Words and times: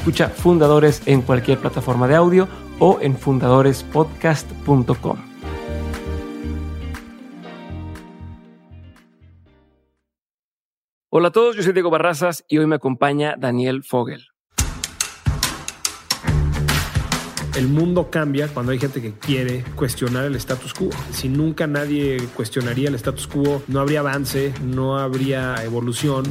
Escucha 0.00 0.30
Fundadores 0.30 1.02
en 1.04 1.20
cualquier 1.20 1.58
plataforma 1.58 2.08
de 2.08 2.16
audio 2.16 2.48
o 2.78 2.98
en 3.02 3.18
fundadorespodcast.com. 3.18 5.18
Hola 11.10 11.28
a 11.28 11.32
todos, 11.32 11.54
yo 11.54 11.62
soy 11.62 11.74
Diego 11.74 11.90
Barrazas 11.90 12.46
y 12.48 12.56
hoy 12.56 12.66
me 12.66 12.76
acompaña 12.76 13.36
Daniel 13.36 13.84
Fogel. 13.84 14.29
El 17.56 17.68
mundo 17.68 18.10
cambia 18.10 18.48
cuando 18.48 18.72
hay 18.72 18.78
gente 18.78 19.00
que 19.00 19.12
quiere 19.12 19.64
cuestionar 19.74 20.24
el 20.24 20.36
status 20.36 20.74
quo. 20.74 20.90
Si 21.12 21.28
nunca 21.28 21.66
nadie 21.66 22.18
cuestionaría 22.36 22.88
el 22.88 22.94
status 22.94 23.26
quo, 23.26 23.62
no 23.68 23.80
habría 23.80 24.00
avance, 24.00 24.52
no 24.64 24.98
habría 24.98 25.56
evolución. 25.64 26.24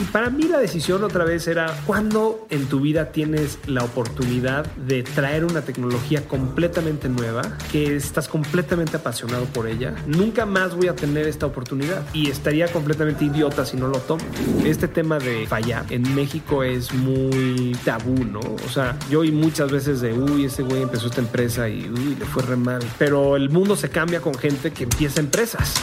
Y 0.00 0.04
para 0.04 0.30
mí 0.30 0.44
la 0.44 0.58
decisión 0.58 1.04
otra 1.04 1.24
vez 1.24 1.46
era 1.46 1.74
cuando 1.86 2.46
en 2.50 2.66
tu 2.66 2.80
vida 2.80 3.12
tienes 3.12 3.58
la 3.66 3.84
oportunidad 3.84 4.66
de 4.76 5.02
traer 5.02 5.44
una 5.44 5.62
tecnología 5.62 6.26
completamente 6.26 7.08
nueva, 7.08 7.42
que 7.70 7.96
estás 7.96 8.28
completamente 8.28 8.96
apasionado 8.96 9.44
por 9.46 9.66
ella. 9.66 9.94
Nunca 10.06 10.46
más 10.46 10.74
voy 10.74 10.88
a 10.88 10.96
tener 10.96 11.26
esta 11.26 11.46
oportunidad 11.46 12.02
y 12.12 12.30
estaría 12.30 12.68
completamente 12.68 13.24
idiota 13.24 13.64
si 13.64 13.76
no 13.76 13.88
lo 13.88 13.98
tomo. 13.98 14.24
Este 14.64 14.88
tema 14.88 15.18
de 15.18 15.46
fallar 15.46 15.84
en 15.90 16.14
México 16.14 16.62
es 16.62 16.92
muy 16.92 17.76
tabú, 17.84 18.24
¿no? 18.24 18.40
O 18.40 18.68
sea, 18.72 18.98
yo 19.10 19.20
oí 19.20 19.32
muchas 19.32 19.70
veces 19.70 20.00
de, 20.00 20.12
uy, 20.12 20.44
este 20.56 20.66
güey 20.66 20.80
empezó 20.80 21.08
esta 21.08 21.20
empresa 21.20 21.68
y 21.68 21.82
le 21.82 22.24
fue 22.24 22.42
re 22.42 22.56
mal. 22.56 22.82
Pero 22.96 23.36
el 23.36 23.50
mundo 23.50 23.76
se 23.76 23.90
cambia 23.90 24.22
con 24.22 24.34
gente 24.34 24.72
que 24.72 24.84
empieza 24.84 25.20
empresas. 25.20 25.74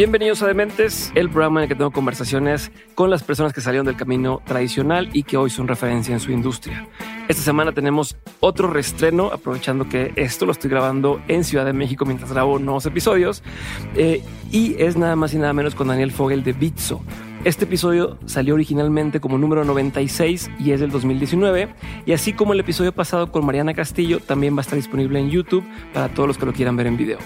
Bienvenidos 0.00 0.40
a 0.42 0.46
Dementes, 0.46 1.12
el 1.14 1.28
programa 1.28 1.60
en 1.60 1.64
el 1.64 1.68
que 1.68 1.74
tengo 1.74 1.90
conversaciones 1.90 2.72
con 2.94 3.10
las 3.10 3.22
personas 3.22 3.52
que 3.52 3.60
salieron 3.60 3.84
del 3.84 3.98
camino 3.98 4.40
tradicional 4.46 5.10
y 5.12 5.24
que 5.24 5.36
hoy 5.36 5.50
son 5.50 5.68
referencia 5.68 6.14
en 6.14 6.20
su 6.20 6.32
industria. 6.32 6.88
Esta 7.28 7.42
semana 7.42 7.72
tenemos 7.72 8.16
otro 8.40 8.68
restreno, 8.68 9.26
aprovechando 9.26 9.90
que 9.90 10.14
esto 10.16 10.46
lo 10.46 10.52
estoy 10.52 10.70
grabando 10.70 11.20
en 11.28 11.44
Ciudad 11.44 11.66
de 11.66 11.74
México 11.74 12.06
mientras 12.06 12.32
grabo 12.32 12.58
nuevos 12.58 12.86
episodios. 12.86 13.42
Eh, 13.94 14.22
y 14.50 14.74
es 14.82 14.96
nada 14.96 15.16
más 15.16 15.34
y 15.34 15.36
nada 15.36 15.52
menos 15.52 15.74
con 15.74 15.88
Daniel 15.88 16.12
Fogel 16.12 16.44
de 16.44 16.54
Bitso. 16.54 17.02
Este 17.42 17.64
episodio 17.64 18.18
salió 18.26 18.52
originalmente 18.52 19.18
como 19.18 19.38
número 19.38 19.64
96 19.64 20.50
y 20.58 20.72
es 20.72 20.80
del 20.80 20.90
2019. 20.90 21.70
Y 22.04 22.12
así 22.12 22.34
como 22.34 22.52
el 22.52 22.60
episodio 22.60 22.92
pasado 22.92 23.32
con 23.32 23.46
Mariana 23.46 23.72
Castillo, 23.72 24.20
también 24.20 24.54
va 24.54 24.58
a 24.58 24.60
estar 24.60 24.76
disponible 24.76 25.18
en 25.18 25.30
YouTube 25.30 25.64
para 25.94 26.10
todos 26.10 26.26
los 26.26 26.36
que 26.36 26.44
lo 26.44 26.52
quieran 26.52 26.76
ver 26.76 26.86
en 26.86 26.98
video. 26.98 27.18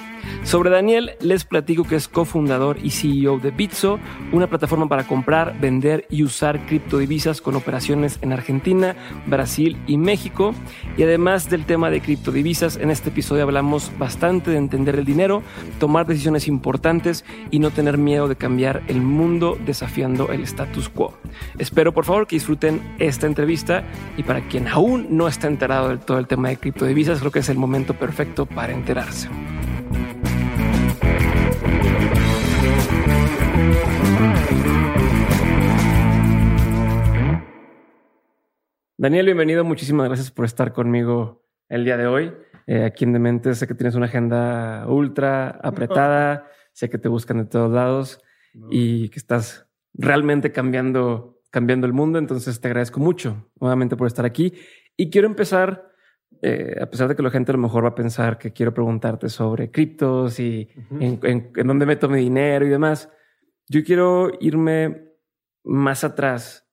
Sobre 0.45 0.71
Daniel, 0.71 1.13
les 1.21 1.45
platico 1.45 1.83
que 1.83 1.97
es 1.97 2.07
cofundador 2.07 2.79
y 2.81 2.91
CEO 2.91 3.39
de 3.41 3.51
Bitso, 3.51 3.99
una 4.31 4.47
plataforma 4.47 4.89
para 4.89 5.05
comprar, 5.05 5.59
vender 5.59 6.07
y 6.09 6.23
usar 6.23 6.65
criptodivisas 6.67 7.41
con 7.41 7.57
operaciones 7.57 8.19
en 8.23 8.33
Argentina, 8.33 8.95
Brasil 9.27 9.77
y 9.89 9.97
México. 9.97 10.55
Y 10.97 11.03
además 11.03 11.51
del 11.51 11.65
tema 11.65 11.91
de 11.91 12.01
criptodivisas, 12.01 12.77
en 12.77 12.91
este 12.91 13.09
episodio 13.09 13.43
hablamos 13.43 13.91
bastante 13.99 14.53
de 14.53 14.59
entender 14.59 14.97
el 14.97 15.05
dinero, 15.05 15.43
tomar 15.81 16.07
decisiones 16.07 16.47
importantes 16.47 17.25
y 17.51 17.59
no 17.59 17.73
tener 17.73 17.99
miedo 17.99 18.29
de 18.29 18.37
cambiar 18.37 18.83
el 18.87 19.01
mundo 19.01 19.59
el 20.05 20.43
status 20.43 20.89
quo. 20.89 21.15
Espero 21.59 21.93
por 21.93 22.05
favor 22.05 22.27
que 22.27 22.37
disfruten 22.37 22.81
esta 22.99 23.27
entrevista 23.27 23.85
y 24.17 24.23
para 24.23 24.47
quien 24.49 24.69
aún 24.69 25.09
no 25.11 25.29
está 25.29 25.47
enterado 25.47 25.89
del 25.89 26.01
todo 26.01 26.19
el 26.19 26.27
tema 26.27 26.51
de 26.51 26.59
criptodivisas, 26.59 27.21
creo 27.21 27.33
que 27.33 27.39
es 27.39 27.49
el 27.49 27.57
momento 27.57 27.95
perfecto 27.95 28.45
para 28.47 28.73
enterarse. 28.73 29.29
Daniel, 38.97 39.27
bienvenido. 39.27 39.65
Muchísimas 39.65 40.07
gracias 40.07 40.31
por 40.31 40.45
estar 40.45 40.73
conmigo 40.73 41.45
el 41.69 41.85
día 41.85 41.97
de 41.97 42.07
hoy. 42.07 42.33
Eh, 42.67 42.85
aquí 42.85 43.05
en 43.05 43.13
Demente 43.13 43.55
sé 43.55 43.67
que 43.67 43.75
tienes 43.75 43.95
una 43.95 44.07
agenda 44.07 44.87
ultra 44.87 45.51
apretada, 45.63 46.47
sé 46.73 46.89
que 46.89 46.99
te 46.99 47.09
buscan 47.09 47.39
de 47.39 47.45
todos 47.45 47.71
lados 47.71 48.21
y 48.71 49.09
que 49.11 49.19
estás 49.19 49.67
realmente 49.95 50.53
cambiando, 50.53 51.41
cambiando 51.51 51.87
el 51.87 51.93
mundo. 51.93 52.19
Entonces 52.19 52.61
te 52.61 52.69
agradezco 52.69 53.01
mucho 53.01 53.51
nuevamente 53.61 53.97
por 53.97 54.07
estar 54.07 54.25
aquí. 54.25 54.53
Y 54.97 55.11
quiero 55.11 55.27
empezar, 55.27 55.91
eh, 56.43 56.77
a 56.81 56.87
pesar 56.91 57.09
de 57.09 57.17
que 57.17 57.23
la 57.23 57.31
gente 57.31 57.53
a 57.53 57.55
lo 57.55 57.63
mejor 57.63 57.85
va 57.85 57.91
a 57.91 57.95
pensar 57.95 58.39
que 58.39 58.53
quiero 58.53 58.75
preguntarte 58.75 59.29
sobre 59.29 59.71
criptos 59.71 60.39
y 60.39 60.69
en, 61.01 61.19
en, 61.23 61.67
dónde 61.67 61.87
meto 61.87 62.09
mi 62.09 62.19
dinero 62.19 62.67
y 62.67 62.69
demás. 62.69 63.11
Yo 63.69 63.83
quiero 63.83 64.31
irme 64.41 65.13
más 65.65 66.05
atrás 66.05 66.69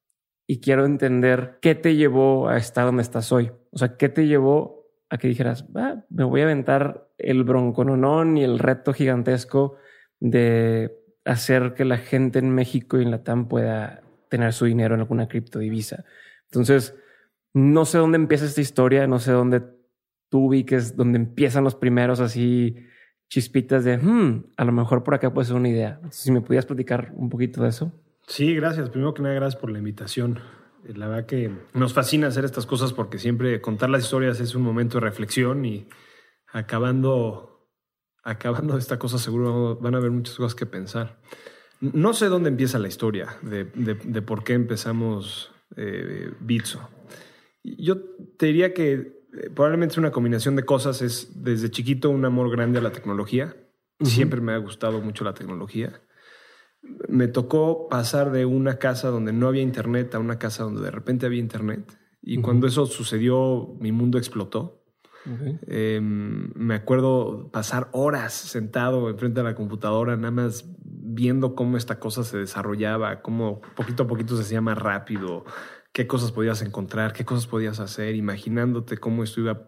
y 0.46 0.60
quiero 0.60 0.86
entender 0.86 1.60
qué 1.62 1.76
te 1.76 1.96
llevó 1.96 2.50
a 2.50 2.58
estar 2.58 2.86
donde 2.86 3.04
estás 3.04 3.32
hoy. 3.32 3.52
O 3.72 3.78
sea, 3.78 3.96
qué 3.96 4.10
te 4.10 4.28
llevó 4.28 4.82
a 5.10 5.18
que 5.18 5.28
dijeras, 5.28 5.66
me 6.10 6.24
voy 6.24 6.42
a 6.42 6.46
aventar 6.46 7.10
el 7.18 7.44
broncononón 7.44 8.38
y 8.38 8.44
el 8.44 8.60
reto 8.60 8.94
gigantesco 8.94 9.76
de 10.20 11.01
hacer 11.32 11.74
que 11.74 11.86
la 11.86 11.98
gente 11.98 12.40
en 12.40 12.50
México 12.54 13.00
y 13.00 13.04
en 13.04 13.12
la 13.12 13.24
TAM 13.24 13.48
pueda 13.48 14.02
tener 14.30 14.54
su 14.54 14.66
dinero 14.66 14.96
en 14.96 15.02
alguna 15.02 15.28
criptodivisa. 15.28 16.06
Entonces, 16.46 16.96
no 17.54 17.86
sé 17.86 17.98
dónde 17.98 18.16
empieza 18.18 18.46
esta 18.46 18.62
historia, 18.62 19.08
no 19.08 19.20
sé 19.20 19.32
dónde 19.32 19.62
tú 20.30 20.48
ubiques, 20.48 20.96
dónde 20.96 21.18
empiezan 21.18 21.64
los 21.64 21.76
primeros 21.76 22.20
así 22.20 22.78
chispitas 23.30 23.84
de, 23.84 23.98
hmm, 23.98 24.52
a 24.58 24.66
lo 24.66 24.72
mejor 24.72 25.04
por 25.04 25.14
acá 25.14 25.34
puede 25.34 25.48
ser 25.48 25.56
una 25.56 25.70
idea. 25.70 26.00
Si 26.10 26.32
me 26.32 26.42
pudieras 26.42 26.66
platicar 26.66 27.12
un 27.16 27.30
poquito 27.30 27.64
de 27.64 27.70
eso. 27.70 27.92
Sí, 28.28 28.56
gracias. 28.56 28.90
Primero 28.90 29.14
que 29.14 29.22
nada, 29.22 29.36
gracias 29.36 29.60
por 29.60 29.72
la 29.72 29.80
invitación. 29.80 30.40
Eh, 30.86 30.94
la 30.96 31.08
verdad 31.08 31.26
que 31.26 31.52
nos 31.74 31.94
fascina 31.94 32.28
hacer 32.28 32.46
estas 32.46 32.66
cosas 32.66 32.94
porque 32.94 33.18
siempre 33.18 33.62
contar 33.62 33.90
las 33.90 34.04
historias 34.04 34.40
es 34.40 34.56
un 34.56 34.64
momento 34.64 35.00
de 35.00 35.06
reflexión 35.06 35.66
y 35.66 35.88
acabando 36.52 37.51
acabando 38.24 38.78
esta 38.78 39.00
cosa 39.00 39.18
seguro 39.18 39.78
van 39.78 39.96
a 39.96 39.98
haber 39.98 40.12
muchas 40.12 40.36
cosas 40.36 40.56
que 40.56 40.66
pensar. 40.66 41.20
No 41.80 42.14
sé 42.14 42.28
dónde 42.28 42.50
empieza 42.50 42.78
la 42.78 42.88
historia 42.88 43.38
de, 43.42 43.66
por 44.22 44.44
qué 44.44 44.54
empezamos 44.54 45.52
eh, 45.76 46.32
Bitso. 46.40 46.90
Yo 47.64 47.98
te 48.38 48.48
diría 48.48 48.74
que 48.74 48.94
eh, 49.34 49.50
probablemente 49.54 49.94
es 49.94 49.98
una 49.98 50.12
combinación 50.12 50.56
de 50.56 50.64
cosas. 50.64 51.02
Es 51.02 51.44
desde 51.44 51.72
chiquito 51.72 52.10
un 52.10 52.24
amor 52.26 52.52
grande 52.52 52.80
a 52.80 52.82
la 52.82 52.92
tecnología. 52.92 53.56
Siempre 54.00 54.42
me 54.42 54.54
ha 54.54 54.58
gustado 54.58 55.02
mucho 55.02 55.24
la 55.24 55.34
tecnología. 55.34 56.02
Me 57.08 57.28
tocó 57.28 57.88
pasar 57.90 58.32
de 58.32 58.46
una 58.46 58.78
casa 58.78 59.10
donde 59.10 59.34
no 59.34 59.48
había 59.48 59.62
internet 59.62 60.14
a 60.16 60.20
una 60.20 60.40
casa 60.40 60.64
donde 60.64 60.82
de 60.82 60.92
repente 60.92 61.26
había 61.26 61.40
internet. 61.40 61.98
Y 62.22 62.42
cuando 62.42 62.68
eso 62.68 62.86
sucedió, 62.86 63.76
mi 63.80 63.92
mundo 63.92 64.18
explotó. 64.18 64.81
Em, 65.68 66.52
me 66.56 66.76
acuerdo 66.76 67.50
pasar 67.52 67.90
horas 67.92 68.34
sentado 68.34 69.10
enfrente 69.10 69.42
de 69.42 69.44
la 69.44 69.56
computadora, 69.56 70.16
nada 70.16 70.32
más 70.32 70.66
viendo 70.84 71.56
cómo 71.56 71.78
esta 71.78 72.00
cosa 72.00 72.24
se 72.24 72.38
desarrollaba, 72.38 73.22
cómo 73.22 73.62
poquito 73.76 74.04
a 74.04 74.08
poquito 74.08 74.36
se 74.36 74.44
hacía 74.44 74.62
más 74.62 74.78
rápido, 74.78 75.46
qué 75.92 76.08
cosas 76.08 76.32
podías 76.32 76.62
encontrar, 76.62 77.14
qué 77.14 77.26
cosas 77.26 77.48
podías 77.48 77.80
hacer, 77.80 78.16
imaginándote 78.16 78.98
cómo 78.98 79.24
esto 79.24 79.42
iba. 79.42 79.68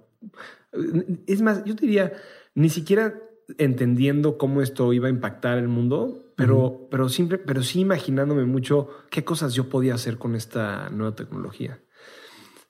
Es 1.27 1.41
más, 1.41 1.63
yo 1.65 1.75
diría, 1.75 2.13
ni 2.55 2.69
siquiera 2.69 3.19
entendiendo 3.57 4.37
cómo 4.37 4.61
esto 4.61 4.93
iba 4.93 5.07
a 5.07 5.11
impactar 5.11 5.57
el 5.57 5.67
mundo, 5.67 6.33
pero, 6.35 6.87
pero, 6.89 7.09
siempre, 7.09 7.37
pero 7.37 7.61
sí 7.61 7.81
imaginándome 7.81 8.45
mucho 8.45 8.89
qué 9.11 9.23
cosas 9.23 9.53
yo 9.53 9.69
podía 9.69 9.95
hacer 9.95 10.17
con 10.17 10.35
esta 10.35 10.89
nueva 10.89 11.15
tecnología. 11.15 11.79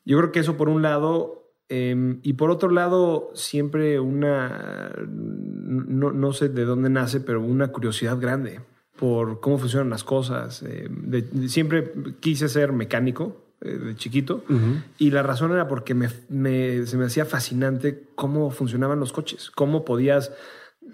Yo 0.06 0.18
creo 0.18 0.32
que 0.32 0.40
eso 0.40 0.58
por 0.58 0.68
un 0.68 0.82
lado, 0.82 1.43
eh, 1.70 2.20
y 2.22 2.34
por 2.34 2.52
otro 2.52 2.70
lado, 2.70 3.32
siempre 3.34 4.00
una, 4.00 4.92
no, 5.08 6.12
no, 6.12 6.34
sé 6.34 6.50
de 6.50 6.66
dónde 6.66 6.90
nace, 6.90 7.20
pero 7.20 7.42
una 7.42 7.70
curiosidad 7.70 8.20
grande 8.20 8.60
por 8.98 9.40
cómo 9.40 9.58
funcionan 9.58 9.90
las 9.90 10.04
cosas. 10.04 10.64
Eh, 10.64 10.88
de, 10.90 11.50
siempre 11.50 11.92
quise 12.20 12.50
ser 12.50 12.74
mecánico 12.74 13.44
eh, 13.62 13.78
de 13.78 13.96
chiquito 13.96 14.44
uh 14.50 14.54
-huh. 14.54 14.84
y 14.98 15.12
la 15.12 15.24
razón 15.24 15.52
era 15.52 15.68
porque 15.68 15.94
me, 15.94 16.10
me, 16.30 16.86
se 16.86 16.98
me 16.98 17.06
hacía 17.06 17.26
fascinante 17.26 18.08
cómo 18.16 18.52
funcionaban 18.52 19.00
los 19.00 19.14
coches, 19.14 19.50
cómo 19.50 19.86
podías 19.86 20.32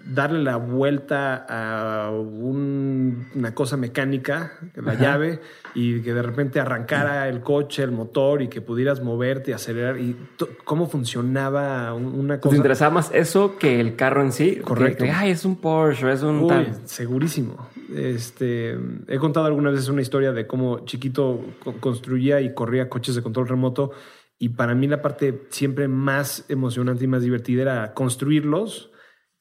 darle 0.04 0.42
la 0.42 0.56
vuelta 0.56 1.46
a 1.48 2.10
un, 2.10 3.26
una 3.34 3.54
cosa 3.54 3.76
mecánica, 3.76 4.58
la 4.74 4.92
Ajá. 4.92 5.00
llave, 5.00 5.40
y 5.74 6.00
que 6.00 6.14
de 6.14 6.22
repente 6.22 6.60
arrancara 6.60 7.28
el 7.28 7.40
coche, 7.40 7.82
el 7.82 7.92
motor 7.92 8.42
y 8.42 8.48
que 8.48 8.60
pudieras 8.60 9.02
moverte 9.02 9.50
y 9.50 9.54
acelerar 9.54 9.98
y 9.98 10.16
cómo 10.64 10.88
funcionaba 10.88 11.92
una 11.94 12.40
cosa. 12.40 12.50
¿Te 12.50 12.56
interesaba 12.56 12.94
más 12.94 13.10
eso 13.12 13.56
que 13.58 13.80
el 13.80 13.96
carro 13.96 14.22
en 14.22 14.32
sí? 14.32 14.56
Correcto. 14.56 15.04
Que, 15.04 15.10
Ay, 15.10 15.30
es 15.30 15.44
un 15.44 15.56
Porsche, 15.56 16.10
es 16.12 16.22
un... 16.22 16.40
Uy, 16.40 16.48
tal. 16.48 16.80
segurísimo. 16.84 17.68
Este, 17.94 18.78
he 19.08 19.18
contado 19.18 19.46
algunas 19.46 19.72
veces 19.72 19.88
una 19.88 20.02
historia 20.02 20.32
de 20.32 20.46
cómo 20.46 20.84
chiquito 20.84 21.40
construía 21.80 22.40
y 22.40 22.54
corría 22.54 22.88
coches 22.88 23.14
de 23.14 23.22
control 23.22 23.48
remoto 23.48 23.92
y 24.38 24.50
para 24.50 24.74
mí 24.74 24.86
la 24.86 25.02
parte 25.02 25.42
siempre 25.50 25.86
más 25.86 26.46
emocionante 26.48 27.04
y 27.04 27.08
más 27.08 27.22
divertida 27.22 27.62
era 27.62 27.94
construirlos 27.94 28.90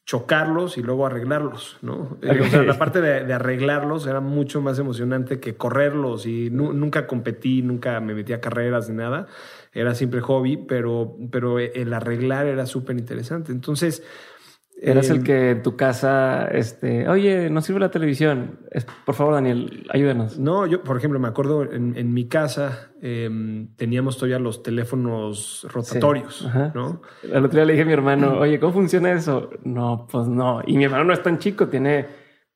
chocarlos 0.09 0.79
y 0.79 0.81
luego 0.81 1.05
arreglarlos, 1.05 1.77
¿no? 1.83 2.17
Okay. 2.17 2.39
O 2.39 2.45
sea, 2.47 2.63
la 2.63 2.79
parte 2.79 2.99
de, 2.99 3.25
de, 3.25 3.31
arreglarlos 3.31 4.07
era 4.07 4.21
mucho 4.21 4.59
más 4.59 4.79
emocionante 4.79 5.39
que 5.39 5.55
correrlos 5.55 6.25
y 6.25 6.49
nu 6.49 6.73
nunca 6.73 7.05
competí, 7.05 7.61
nunca 7.61 7.99
me 7.99 8.15
metí 8.15 8.33
a 8.33 8.41
carreras 8.41 8.89
ni 8.89 8.95
nada. 8.95 9.27
Era 9.71 9.93
siempre 9.93 10.21
hobby, 10.21 10.57
pero, 10.57 11.15
pero 11.29 11.59
el 11.59 11.93
arreglar 11.93 12.47
era 12.47 12.65
súper 12.65 12.97
interesante. 12.97 13.51
Entonces... 13.51 14.01
Eras 14.81 15.09
eh, 15.09 15.13
el 15.13 15.23
que 15.23 15.51
en 15.51 15.61
tu 15.61 15.75
casa, 15.75 16.47
este, 16.47 17.09
oye, 17.09 17.49
no 17.49 17.59
sirve 17.61 17.81
la 17.81 17.91
televisión. 17.91 18.59
Por 19.05 19.13
favor, 19.13 19.33
Daniel, 19.33 19.85
ayúdanos. 19.91 20.39
No, 20.39 20.65
yo, 20.65 20.83
por 20.83 20.95
ejemplo, 20.95 21.19
me 21.19 21.27
acuerdo 21.27 21.69
en, 21.69 21.97
en 21.97 22.13
mi 22.13 22.29
casa 22.29 22.91
eh, 23.01 23.67
teníamos 23.75 24.15
todavía 24.15 24.39
los 24.39 24.63
teléfonos 24.63 25.67
rotatorios, 25.69 26.49
sí. 26.49 26.59
¿no? 26.73 27.01
El 27.23 27.43
otro 27.43 27.57
día 27.57 27.65
le 27.65 27.73
dije 27.73 27.83
a 27.83 27.87
mi 27.87 27.93
hermano, 27.93 28.39
oye, 28.39 28.59
¿cómo 28.59 28.71
funciona 28.71 29.11
eso? 29.11 29.49
No, 29.63 30.07
pues 30.09 30.27
no. 30.27 30.61
Y 30.65 30.77
mi 30.77 30.85
hermano 30.85 31.03
no 31.03 31.13
es 31.13 31.23
tan 31.23 31.39
chico, 31.39 31.67
tiene 31.67 32.05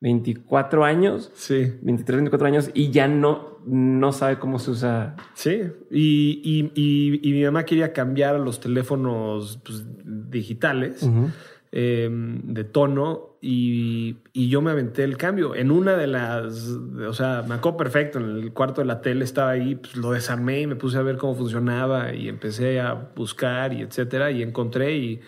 24 0.00 0.82
años, 0.82 1.30
sí. 1.34 1.74
23, 1.82 2.16
24 2.16 2.46
años 2.46 2.70
y 2.72 2.90
ya 2.90 3.06
no, 3.06 3.58
no 3.66 4.12
sabe 4.12 4.38
cómo 4.38 4.58
se 4.58 4.70
usa. 4.70 5.16
Sí, 5.34 5.62
y, 5.90 6.40
y, 6.42 6.72
y, 6.74 7.28
y 7.28 7.32
mi 7.34 7.44
mamá 7.44 7.64
quería 7.64 7.92
cambiar 7.92 8.36
a 8.36 8.38
los 8.38 8.60
teléfonos 8.60 9.60
pues, 9.62 9.84
digitales. 10.30 11.02
Uh 11.02 11.10
-huh 11.10 11.32
eh, 11.76 12.08
de 12.08 12.62
tono 12.62 13.36
y, 13.40 14.18
y, 14.32 14.48
yo 14.48 14.62
me 14.62 14.70
aventé 14.70 15.02
el 15.02 15.16
cambio. 15.16 15.56
En 15.56 15.72
una 15.72 15.96
de 15.96 16.06
las, 16.06 16.68
o 16.68 17.12
sea, 17.12 17.42
me 17.48 17.56
acuerdo 17.56 17.78
perfecto, 17.78 18.20
en 18.20 18.30
el 18.30 18.52
cuarto 18.52 18.80
de 18.80 18.86
la 18.86 19.00
tele 19.00 19.24
estaba 19.24 19.50
ahí, 19.50 19.74
pues 19.74 19.96
lo 19.96 20.12
desarmé 20.12 20.60
y 20.60 20.66
me 20.68 20.76
puse 20.76 20.98
a 20.98 21.02
ver 21.02 21.16
cómo 21.16 21.34
funcionaba 21.34 22.14
y 22.14 22.28
empecé 22.28 22.78
a 22.78 23.10
buscar 23.16 23.72
y 23.72 23.82
etcétera 23.82 24.30
y 24.30 24.44
encontré 24.44 24.96
y, 24.96 25.20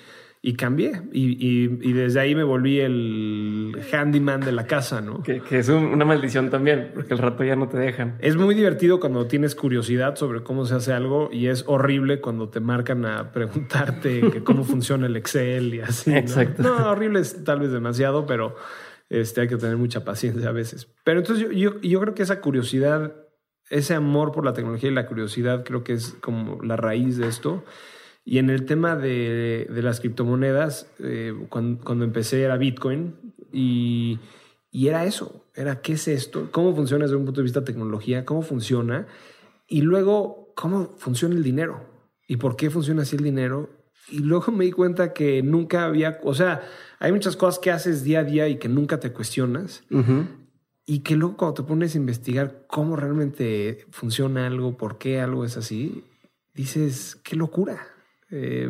y 0.47 0.55
cambié. 0.55 1.03
Y, 1.11 1.45
y, 1.45 1.65
y, 1.83 1.93
desde 1.93 2.21
ahí 2.21 2.37
me 2.37 2.45
volví 2.45 2.79
el 2.79 3.77
handyman 3.93 4.43
de 4.43 4.53
la 4.53 4.65
casa, 4.69 5.01
¿no? 5.01 5.21
Que, 5.25 5.41
que 5.41 5.59
es 5.59 5.69
un, 5.69 5.87
una 5.87 6.05
maldición 6.05 6.51
también, 6.51 6.93
porque 6.95 7.15
el 7.15 7.19
rato 7.19 7.43
ya 7.43 7.57
no 7.57 7.69
te 7.69 7.77
dejan. 7.79 8.17
Es 8.21 8.37
muy 8.37 8.55
divertido 8.55 9.01
cuando 9.01 9.27
tienes 9.27 9.57
curiosidad 9.57 10.15
sobre 10.15 10.45
cómo 10.45 10.65
se 10.65 10.77
hace 10.77 10.93
algo 10.93 11.31
y 11.33 11.49
es 11.49 11.65
horrible 11.67 12.21
cuando 12.21 12.49
te 12.49 12.61
marcan 12.61 13.05
a 13.07 13.33
preguntarte 13.33 14.21
que 14.31 14.45
cómo 14.45 14.63
funciona 14.63 15.07
el 15.07 15.17
Excel 15.17 15.75
y 15.75 15.81
así. 15.81 16.13
¿no? 16.13 16.17
Exacto. 16.17 16.63
No, 16.63 16.93
horrible 16.93 17.19
es 17.19 17.43
tal 17.43 17.59
vez 17.59 17.73
demasiado, 17.73 18.25
pero 18.25 18.55
este, 19.09 19.41
hay 19.41 19.49
que 19.49 19.57
tener 19.57 19.77
mucha 19.77 20.05
paciencia 20.05 20.49
a 20.49 20.53
veces. 20.53 20.87
Pero 21.03 21.19
entonces 21.19 21.45
yo, 21.45 21.51
yo, 21.51 21.81
yo 21.81 22.01
creo 22.01 22.15
que 22.15 22.23
esa 22.23 22.41
curiosidad, 22.41 23.17
ese 23.69 23.95
amor 23.95 24.31
por 24.31 24.45
la 24.45 24.53
tecnología 24.53 24.91
y 24.91 24.95
la 24.95 25.09
curiosidad 25.09 25.65
creo 25.65 25.83
que 25.83 25.95
es 25.95 26.17
como 26.21 26.63
la 26.63 26.77
raíz 26.77 27.17
de 27.17 27.27
esto. 27.27 27.65
Y 28.29 28.39
en 28.39 28.51
el 28.51 28.67
tema 28.67 28.97
de, 28.97 29.69
de 29.71 29.83
las 29.83 30.01
criptomonedas, 30.01 30.91
eh, 30.99 31.33
cuando, 31.49 31.85
cuando, 31.85 32.05
empecé 32.05 32.43
era 32.43 32.57
Bitcoin 32.57 33.15
y, 33.53 34.19
y, 34.73 34.89
era 34.89 35.05
eso, 35.05 35.45
era 35.55 35.81
qué 35.81 35.93
es 35.93 36.09
esto, 36.09 36.49
cómo 36.51 36.75
funciona 36.75 37.05
desde 37.05 37.15
un 37.15 37.25
punto 37.25 37.41
de 37.41 37.45
vista 37.45 37.61
de 37.61 37.67
tecnología, 37.67 38.25
cómo 38.25 38.43
funciona 38.43 39.07
y 39.69 39.83
luego 39.83 40.53
cómo 40.57 40.97
funciona 40.99 41.37
el 41.37 41.45
dinero 41.45 41.89
y 42.27 42.39
por 42.39 42.57
qué 42.57 42.69
funciona 42.69 43.03
así 43.03 43.15
el 43.15 43.23
dinero. 43.23 43.71
Y 44.09 44.19
luego 44.19 44.51
me 44.51 44.65
di 44.65 44.73
cuenta 44.73 45.13
que 45.13 45.45
nunca 45.45 45.85
había, 45.85 46.19
o 46.25 46.35
sea, 46.35 46.63
hay 46.99 47.13
muchas 47.13 47.37
cosas 47.37 47.61
que 47.61 47.71
haces 47.71 48.03
día 48.03 48.21
a 48.21 48.25
día 48.25 48.49
y 48.49 48.59
que 48.59 48.69
nunca 48.69 48.99
te 48.99 49.13
cuestionas. 49.13 49.85
Uh 49.89 49.99
-huh. 49.99 50.27
Y 50.85 51.01
que 51.01 51.15
luego 51.15 51.37
cuando 51.37 51.63
te 51.63 51.69
pones 51.69 51.95
a 51.95 51.99
investigar 51.99 52.65
cómo 52.67 52.97
realmente 52.97 53.87
funciona 53.91 54.49
algo, 54.49 54.77
por 54.77 54.99
qué 54.99 55.21
algo 55.21 55.45
es 55.45 55.57
así, 55.57 56.03
dices, 56.55 57.21
qué 57.23 57.37
locura. 57.37 57.96
Eh, 58.31 58.69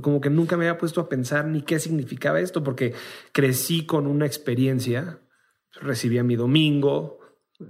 como 0.00 0.20
que 0.20 0.30
nunca 0.30 0.56
me 0.56 0.66
había 0.66 0.78
puesto 0.78 1.00
a 1.00 1.08
pensar 1.08 1.46
ni 1.46 1.62
qué 1.62 1.78
significaba 1.78 2.40
esto, 2.40 2.62
porque 2.62 2.94
crecí 3.32 3.84
con 3.84 4.06
una 4.06 4.26
experiencia, 4.26 5.20
recibía 5.80 6.22
mi 6.22 6.36
domingo, 6.36 7.18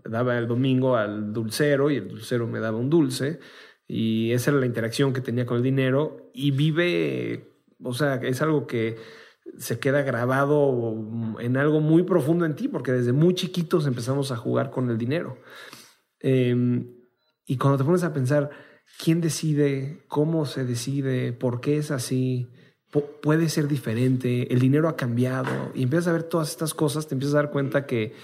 daba 0.04 0.38
el 0.38 0.46
domingo 0.46 0.96
al 0.96 1.32
dulcero 1.32 1.90
y 1.90 1.96
el 1.96 2.08
dulcero 2.08 2.46
me 2.46 2.60
daba 2.60 2.78
un 2.78 2.90
dulce, 2.90 3.40
y 3.86 4.32
esa 4.32 4.50
era 4.50 4.60
la 4.60 4.66
interacción 4.66 5.12
que 5.12 5.20
tenía 5.20 5.46
con 5.46 5.58
el 5.58 5.62
dinero, 5.62 6.30
y 6.32 6.52
vive, 6.52 7.58
o 7.82 7.92
sea, 7.92 8.16
es 8.16 8.40
algo 8.40 8.66
que 8.66 8.96
se 9.58 9.78
queda 9.78 10.02
grabado 10.02 11.36
en 11.38 11.56
algo 11.56 11.80
muy 11.80 12.04
profundo 12.04 12.44
en 12.44 12.54
ti, 12.54 12.68
porque 12.68 12.92
desde 12.92 13.12
muy 13.12 13.34
chiquitos 13.34 13.86
empezamos 13.86 14.32
a 14.32 14.36
jugar 14.36 14.70
con 14.70 14.90
el 14.90 14.96
dinero. 14.96 15.38
Eh, 16.20 16.56
y 17.46 17.56
cuando 17.58 17.78
te 17.78 17.84
pones 17.84 18.04
a 18.04 18.14
pensar, 18.14 18.50
quién 19.02 19.20
decide, 19.20 20.04
cómo 20.08 20.46
se 20.46 20.64
decide, 20.64 21.32
por 21.32 21.60
qué 21.60 21.78
es 21.78 21.90
así, 21.90 22.48
puede 23.22 23.48
ser 23.48 23.66
diferente, 23.66 24.52
el 24.52 24.60
dinero 24.60 24.88
ha 24.88 24.96
cambiado 24.96 25.72
y 25.74 25.82
empiezas 25.82 26.08
a 26.08 26.12
ver 26.12 26.22
todas 26.24 26.50
estas 26.50 26.74
cosas, 26.74 27.08
te 27.08 27.14
empiezas 27.14 27.34
a 27.34 27.38
dar 27.38 27.50
cuenta 27.50 27.86
que 27.86 28.14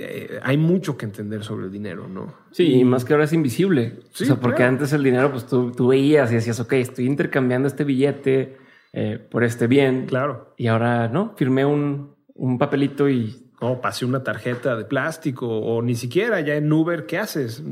eh, 0.00 0.38
hay 0.42 0.56
mucho 0.56 0.96
que 0.96 1.04
entender 1.04 1.42
sobre 1.42 1.66
el 1.66 1.72
dinero, 1.72 2.08
¿no? 2.08 2.32
Sí, 2.52 2.72
y, 2.72 2.84
más 2.84 3.04
que 3.04 3.12
ahora 3.12 3.24
es 3.24 3.32
invisible. 3.32 3.98
Sí, 4.12 4.24
o 4.24 4.26
sea, 4.28 4.36
porque 4.36 4.58
claro. 4.58 4.72
antes 4.72 4.92
el 4.92 5.02
dinero, 5.02 5.30
pues 5.32 5.46
tú, 5.46 5.72
tú, 5.72 5.88
veías 5.88 6.30
y 6.30 6.36
decías, 6.36 6.60
ok, 6.60 6.74
estoy 6.74 7.06
intercambiando 7.06 7.66
este 7.66 7.82
billete 7.82 8.58
eh, 8.92 9.18
por 9.18 9.42
este 9.42 9.66
bien. 9.66 10.06
Claro. 10.06 10.54
Y 10.56 10.68
ahora, 10.68 11.08
¿no? 11.08 11.34
Firmé 11.36 11.64
un, 11.64 12.14
un 12.34 12.58
papelito 12.58 13.08
y 13.08 13.47
no, 13.60 13.80
pasé 13.80 14.04
una 14.04 14.22
tarjeta 14.22 14.76
de 14.76 14.84
plástico 14.84 15.48
o 15.48 15.82
ni 15.82 15.94
siquiera 15.94 16.40
ya 16.40 16.54
en 16.54 16.72
Uber, 16.72 17.06
¿qué 17.06 17.18
haces? 17.18 17.62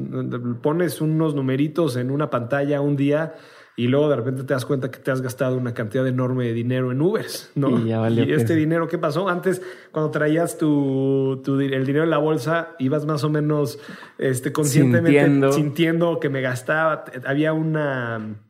Pones 0.62 1.00
unos 1.00 1.34
numeritos 1.34 1.96
en 1.96 2.10
una 2.10 2.28
pantalla 2.28 2.80
un 2.80 2.96
día 2.96 3.34
y 3.78 3.88
luego 3.88 4.08
de 4.08 4.16
repente 4.16 4.42
te 4.42 4.54
das 4.54 4.64
cuenta 4.64 4.90
que 4.90 4.98
te 4.98 5.10
has 5.10 5.20
gastado 5.20 5.56
una 5.56 5.74
cantidad 5.74 6.06
enorme 6.06 6.46
de 6.46 6.54
dinero 6.54 6.90
en 6.90 7.00
Ubers, 7.02 7.52
¿no? 7.54 7.78
Y, 7.78 7.90
ya 7.90 7.98
valió 7.98 8.24
y 8.24 8.32
este 8.32 8.56
dinero, 8.56 8.88
¿qué 8.88 8.96
pasó? 8.96 9.28
Antes, 9.28 9.60
cuando 9.92 10.10
traías 10.10 10.56
tu, 10.56 11.42
tu, 11.44 11.60
el 11.60 11.84
dinero 11.84 12.04
en 12.04 12.10
la 12.10 12.18
bolsa, 12.18 12.74
ibas 12.78 13.04
más 13.04 13.22
o 13.22 13.28
menos 13.28 13.78
este, 14.16 14.50
conscientemente 14.50 15.20
sintiendo. 15.20 15.52
sintiendo 15.52 16.20
que 16.20 16.30
me 16.30 16.40
gastaba. 16.40 17.04
Había 17.26 17.52
una... 17.52 18.42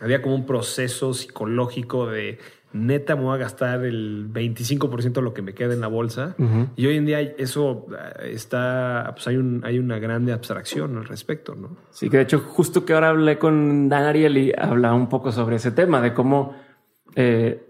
Había 0.00 0.20
como 0.20 0.34
un 0.34 0.46
proceso 0.46 1.14
psicológico 1.14 2.08
de 2.08 2.38
neta 2.72 3.16
me 3.16 3.22
voy 3.22 3.34
a 3.34 3.38
gastar 3.38 3.84
el 3.84 4.32
25% 4.32 5.12
de 5.12 5.22
lo 5.22 5.34
que 5.34 5.42
me 5.42 5.54
queda 5.54 5.74
en 5.74 5.80
la 5.80 5.88
bolsa. 5.88 6.34
Uh 6.38 6.42
-huh. 6.42 6.68
Y 6.76 6.86
hoy 6.86 6.96
en 6.96 7.06
día 7.06 7.20
eso 7.20 7.86
está, 8.22 9.10
pues 9.14 9.26
hay, 9.26 9.36
un, 9.36 9.62
hay 9.64 9.78
una 9.78 9.98
grande 9.98 10.32
abstracción 10.32 10.96
al 10.96 11.04
respecto, 11.04 11.54
¿no? 11.54 11.76
Sí, 11.90 12.08
que 12.08 12.18
de 12.18 12.22
hecho 12.24 12.38
justo 12.40 12.84
que 12.84 12.94
ahora 12.94 13.10
hablé 13.10 13.38
con 13.38 13.88
Dan 13.88 14.04
Ariely, 14.04 14.52
hablaba 14.56 14.94
un 14.94 15.08
poco 15.08 15.32
sobre 15.32 15.56
ese 15.56 15.72
tema, 15.72 16.00
de 16.00 16.14
cómo, 16.14 16.54
eh, 17.14 17.62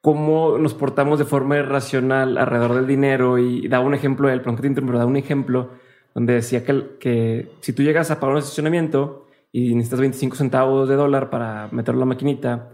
cómo 0.00 0.58
nos 0.58 0.74
portamos 0.74 1.18
de 1.18 1.24
forma 1.24 1.56
irracional 1.56 2.38
alrededor 2.38 2.74
del 2.74 2.86
dinero 2.86 3.38
y 3.38 3.68
daba 3.68 3.84
un 3.84 3.94
ejemplo, 3.94 4.28
él, 4.30 4.40
perdón 4.40 4.56
que 4.56 4.62
te 4.62 4.68
interrumpo, 4.68 4.96
daba 4.96 5.10
un 5.10 5.16
ejemplo 5.16 5.70
donde 6.14 6.34
decía 6.34 6.64
que, 6.64 6.96
que 6.98 7.50
si 7.60 7.72
tú 7.72 7.82
llegas 7.82 8.10
a 8.10 8.20
pagar 8.20 8.34
un 8.34 8.38
estacionamiento 8.38 9.26
y 9.50 9.74
necesitas 9.74 10.00
25 10.00 10.36
centavos 10.36 10.88
de 10.88 10.94
dólar 10.94 11.30
para 11.30 11.68
meterlo 11.72 11.98
en 11.98 12.08
la 12.08 12.14
maquinita 12.14 12.70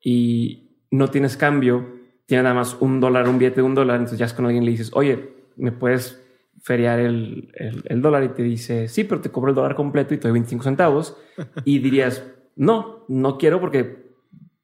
y 0.00 0.69
no 0.90 1.08
tienes 1.08 1.36
cambio, 1.36 1.86
tienes 2.26 2.44
nada 2.44 2.54
más 2.54 2.76
un 2.80 3.00
dólar, 3.00 3.28
un 3.28 3.38
billete 3.38 3.56
de 3.56 3.62
un 3.62 3.74
dólar, 3.74 3.96
entonces 3.96 4.18
ya 4.18 4.26
es 4.26 4.34
con 4.34 4.46
alguien 4.46 4.64
le 4.64 4.72
dices, 4.72 4.90
oye, 4.94 5.34
¿me 5.56 5.72
puedes 5.72 6.22
feriar 6.62 7.00
el, 7.00 7.52
el, 7.54 7.82
el, 7.86 8.02
dólar? 8.02 8.24
Y 8.24 8.28
te 8.28 8.42
dice, 8.42 8.88
sí, 8.88 9.04
pero 9.04 9.20
te 9.20 9.30
cobro 9.30 9.50
el 9.50 9.54
dólar 9.54 9.74
completo 9.74 10.14
y 10.14 10.18
te 10.18 10.28
doy 10.28 10.32
25 10.32 10.64
centavos. 10.64 11.16
y 11.64 11.78
dirías, 11.78 12.24
no, 12.56 13.04
no 13.08 13.38
quiero 13.38 13.60
porque, 13.60 14.14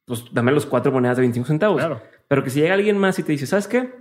pues, 0.05 0.25
dame 0.33 0.53
los 0.53 0.67
cuatro 0.67 0.93
monedas 0.93 1.17
de 1.17 1.23
25 1.23 1.47
centavos. 1.47 1.79
Claro. 1.79 2.03
Pero 2.29 2.43
que 2.43 2.51
si 2.51 2.61
llega 2.61 2.75
alguien 2.75 2.99
más 2.99 3.19
y 3.19 3.23
te 3.23 3.33
dice, 3.33 3.47
¿sabes 3.47 3.69
qué? 3.69 3.93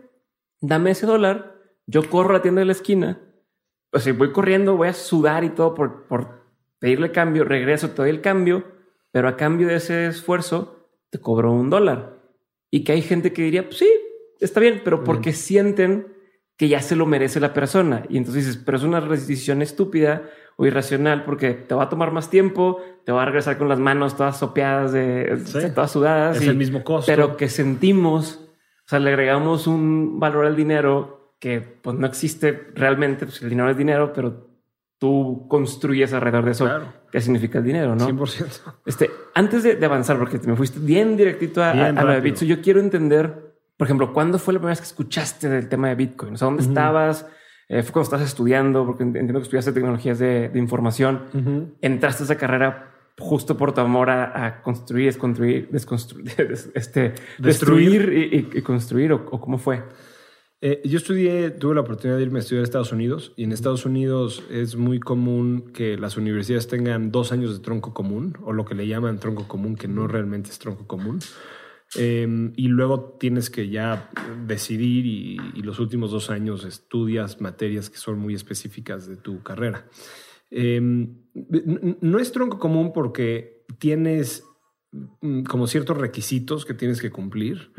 Dame 0.61 0.91
ese 0.91 1.05
dólar, 1.05 1.55
yo 1.85 2.09
corro 2.09 2.31
a 2.31 2.33
la 2.33 2.41
tienda 2.41 2.59
de 2.59 2.65
la 2.65 2.71
esquina, 2.71 3.19
o 3.91 3.99
sea, 3.99 4.13
voy 4.13 4.31
corriendo, 4.31 4.75
voy 4.75 4.89
a 4.89 4.93
sudar 4.93 5.43
y 5.43 5.49
todo 5.49 5.73
por, 5.73 6.03
por 6.07 6.41
pedirle 6.79 7.11
cambio, 7.11 7.45
regreso, 7.45 7.91
te 7.91 7.95
doy 7.95 8.09
el 8.09 8.21
cambio, 8.21 8.65
pero 9.11 9.29
a 9.29 9.37
cambio 9.37 9.67
de 9.67 9.75
ese 9.75 10.07
esfuerzo 10.07 10.89
te 11.09 11.19
cobro 11.19 11.53
un 11.53 11.69
dólar. 11.69 12.14
Y 12.75 12.83
que 12.83 12.91
hay 12.91 13.01
gente 13.01 13.31
que 13.31 13.41
diría, 13.41 13.63
pues 13.63 13.77
sí, 13.77 13.89
está 14.41 14.59
bien, 14.59 14.81
pero 14.83 15.05
porque 15.05 15.31
sienten 15.31 16.07
que 16.57 16.67
ya 16.67 16.81
se 16.81 16.97
lo 16.97 17.05
merece 17.05 17.39
la 17.39 17.53
persona. 17.53 18.03
Y 18.09 18.17
entonces 18.17 18.45
dices, 18.45 18.61
pero 18.65 18.77
es 18.77 18.83
una 18.83 18.99
decisión 18.99 19.61
estúpida 19.61 20.23
o 20.57 20.65
irracional 20.65 21.23
porque 21.23 21.53
te 21.53 21.73
va 21.73 21.83
a 21.83 21.89
tomar 21.89 22.11
más 22.11 22.29
tiempo, 22.29 22.81
te 23.05 23.13
va 23.13 23.21
a 23.21 23.25
regresar 23.27 23.57
con 23.57 23.69
las 23.69 23.79
manos 23.79 24.17
todas 24.17 24.37
sopeadas, 24.37 24.91
de, 24.91 25.41
todas 25.73 25.89
sudadas. 25.89 26.35
Es 26.35 26.49
el 26.49 26.57
mismo 26.57 26.83
costo. 26.83 27.09
Pero 27.09 27.37
que 27.37 27.47
sentimos, 27.47 28.41
o 28.85 28.89
sea, 28.89 28.99
le 28.99 29.09
agregamos 29.09 29.67
un 29.67 30.19
valor 30.19 30.45
al 30.45 30.57
dinero 30.57 31.37
que 31.39 31.61
pues 31.61 31.95
no 31.95 32.05
existe 32.05 32.71
realmente, 32.75 33.25
pues 33.25 33.41
el 33.41 33.51
dinero 33.51 33.69
es 33.69 33.77
dinero, 33.77 34.11
pero 34.11 34.49
tú 35.05 35.45
construyes 35.47 36.13
alrededor 36.13 36.45
de 36.45 36.51
eso. 36.51 36.67
¿Qué 37.11 37.21
significa 37.21 37.59
el 37.59 37.63
dinero? 37.63 37.95
¿no? 37.95 38.09
100%. 38.09 38.45
Este, 38.87 39.11
antes 39.35 39.61
de, 39.61 39.85
avanzar, 39.85 40.17
porque 40.17 40.39
me 40.47 40.55
fuiste 40.55 40.79
bien 40.79 41.15
directito 41.15 41.63
a, 41.63 41.69
a, 41.69 41.91
lo 41.91 42.11
de 42.11 42.21
Bitcoin, 42.21 42.49
yo 42.49 42.59
quiero 42.59 42.79
entender, 42.79 43.53
por 43.77 43.85
ejemplo, 43.85 44.11
¿cuándo 44.13 44.39
fue 44.39 44.55
la 44.55 44.59
primera 44.59 44.71
vez 44.71 44.79
que 44.79 44.87
escuchaste 44.87 45.47
del 45.47 45.69
tema 45.69 45.89
de 45.89 45.95
Bitcoin? 45.95 46.33
O 46.33 46.37
sea, 46.37 46.47
¿dónde 46.47 46.63
estabas? 46.63 47.27
Eh, 47.69 47.83
fue 47.83 47.93
cuando 47.93 48.15
estás 48.15 48.21
estudiando, 48.21 48.83
porque 48.83 49.03
entiendo 49.03 49.33
que 49.33 49.43
estudiaste 49.43 49.73
tecnologías 49.73 50.17
de, 50.17 50.49
información. 50.55 51.75
Entraste 51.81 52.23
a 52.23 52.25
esa 52.25 52.37
carrera 52.37 52.91
justo 53.19 53.55
por 53.55 53.73
tu 53.73 53.81
amor 53.81 54.09
a, 54.09 54.63
construir, 54.63 55.05
desconstruir, 55.05 55.69
desconstruir, 55.69 56.33
este, 56.73 57.13
destruir 57.37 58.49
y, 58.55 58.61
construir, 58.63 59.13
o, 59.13 59.25
cómo 59.25 59.59
fue? 59.59 59.83
Eh, 60.67 60.81
yo 60.83 60.97
estudié, 60.97 61.51
tuve 61.51 61.75
la 61.75 61.81
oportunidad 61.81 62.17
de 62.17 62.23
irme 62.23 62.39
a 62.39 62.41
estudiar 62.41 62.61
a 62.61 62.63
Estados 62.63 62.91
Unidos 62.91 63.33
y 63.35 63.43
en 63.43 63.51
Estados 63.51 63.85
Unidos 63.85 64.43
es 64.49 64.75
muy 64.75 64.99
común 64.99 65.71
que 65.71 65.95
las 65.95 66.17
universidades 66.17 66.67
tengan 66.67 67.11
dos 67.11 67.31
años 67.31 67.55
de 67.55 67.63
tronco 67.63 67.93
común 67.93 68.35
o 68.41 68.51
lo 68.51 68.65
que 68.65 68.73
le 68.73 68.87
llaman 68.87 69.19
tronco 69.19 69.47
común, 69.47 69.75
que 69.75 69.87
no 69.87 70.07
realmente 70.07 70.49
es 70.49 70.57
tronco 70.57 70.87
común. 70.87 71.19
Em, 71.93 72.51
y 72.55 72.67
luego 72.69 73.15
tienes 73.19 73.51
que 73.51 73.69
ya 73.69 74.09
decidir 74.47 75.05
y, 75.05 75.37
los 75.61 75.77
últimos 75.77 76.09
dos 76.09 76.31
años 76.31 76.65
estudias 76.65 77.39
materias 77.41 77.91
que 77.91 77.97
son 77.97 78.17
muy 78.17 78.33
específicas 78.33 79.07
de 79.07 79.17
tu 79.17 79.43
carrera. 79.43 79.85
Em, 80.49 81.15
no 82.01 82.17
es 82.17 82.31
tronco 82.31 82.57
común 82.57 82.91
porque 82.91 83.67
tienes 83.77 84.43
como 85.47 85.67
ciertos 85.67 85.97
requisitos 85.97 86.65
que 86.65 86.73
tienes 86.73 87.01
que 87.01 87.11
cumplir. 87.11 87.71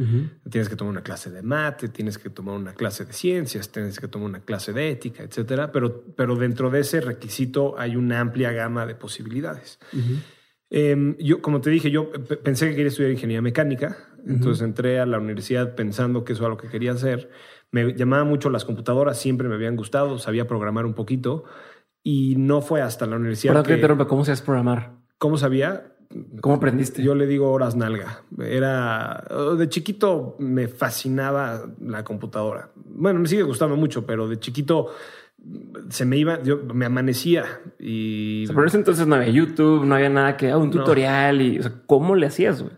Tienes 0.50 0.68
que 0.68 0.76
tomar 0.76 0.92
una 0.92 1.02
clase 1.02 1.30
de 1.30 1.42
mate, 1.42 1.88
tienes 1.88 2.18
que 2.18 2.30
tomar 2.30 2.54
una 2.54 2.74
clase 2.74 3.04
de 3.04 3.12
ciencias, 3.12 3.70
tienes 3.70 4.00
que 4.00 4.08
tomar 4.08 4.28
una 4.28 4.40
clase 4.40 4.72
de 4.72 4.90
ética, 4.90 5.22
etcétera. 5.22 5.72
Pero, 5.72 6.04
pero 6.16 6.36
dentro 6.36 6.70
de 6.70 6.80
ese 6.80 7.00
requisito 7.00 7.78
hay 7.78 7.96
una 7.96 8.20
amplia 8.20 8.52
gama 8.52 8.86
de 8.86 8.94
posibilidades. 8.94 9.78
Em, 10.68 11.16
yo, 11.18 11.40
como 11.40 11.60
te 11.60 11.70
dije, 11.70 11.90
yo 11.90 12.10
pensé 12.42 12.68
que 12.68 12.74
quería 12.74 12.88
estudiar 12.88 13.12
ingeniería 13.12 13.42
mecánica, 13.42 13.96
entonces 14.26 14.62
entré 14.64 14.98
a 14.98 15.06
la 15.06 15.18
universidad 15.18 15.74
pensando 15.76 16.24
que 16.24 16.32
eso 16.32 16.42
era 16.42 16.50
lo 16.50 16.56
que 16.56 16.68
quería 16.68 16.92
hacer. 16.92 17.30
Me 17.70 17.94
llamaba 17.94 18.24
mucho 18.24 18.50
las 18.50 18.64
computadoras, 18.64 19.18
siempre 19.18 19.48
me 19.48 19.54
habían 19.54 19.76
gustado, 19.76 20.18
sabía 20.18 20.46
programar 20.46 20.84
un 20.84 20.94
poquito 20.94 21.44
y 22.02 22.36
no 22.36 22.60
fue 22.60 22.82
hasta 22.82 23.06
la 23.06 23.16
universidad. 23.16 23.54
¿Para 23.54 23.66
que, 23.66 23.76
te 23.76 24.06
¿Cómo 24.06 24.24
sabes 24.24 24.42
programar? 24.42 24.96
¿Cómo 25.18 25.38
sabía? 25.38 25.95
¿Cómo 26.40 26.56
aprendiste? 26.56 27.02
Yo 27.02 27.14
le 27.14 27.26
digo 27.26 27.50
horas 27.50 27.76
nalga. 27.76 28.22
Era 28.38 29.24
de 29.56 29.68
chiquito 29.68 30.36
me 30.38 30.68
fascinaba 30.68 31.66
la 31.80 32.04
computadora. 32.04 32.70
Bueno, 32.74 33.20
me 33.20 33.28
sigue 33.28 33.42
gustando 33.42 33.76
mucho, 33.76 34.06
pero 34.06 34.28
de 34.28 34.38
chiquito 34.38 34.90
se 35.90 36.04
me 36.04 36.16
iba, 36.16 36.42
yo 36.42 36.62
me 36.74 36.86
amanecía 36.86 37.44
y... 37.78 38.46
por 38.48 38.66
eso 38.66 38.78
entonces 38.78 39.06
no 39.06 39.14
había 39.14 39.28
YouTube, 39.28 39.84
no 39.84 39.94
había 39.94 40.08
nada 40.08 40.36
que, 40.36 40.50
ah, 40.50 40.58
un 40.58 40.70
tutorial 40.70 41.40
y, 41.40 41.58
o 41.58 41.62
sea, 41.62 41.72
¿cómo 41.86 42.16
le 42.16 42.26
hacías, 42.26 42.62
güey? 42.62 42.74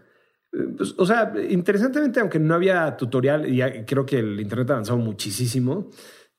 Eh, 0.53 0.75
pues, 0.77 0.95
o 0.99 1.07
sea, 1.07 1.33
interesantemente, 1.49 2.21
aunque 2.21 2.39
no 2.39 2.55
había 2.55 2.97
tutorial, 2.97 3.49
y 3.49 3.63
creo 3.85 4.05
que 4.05 4.19
el 4.19 4.41
Internet 4.41 4.71
avanzó 4.71 4.99
muchísimo, 4.99 5.89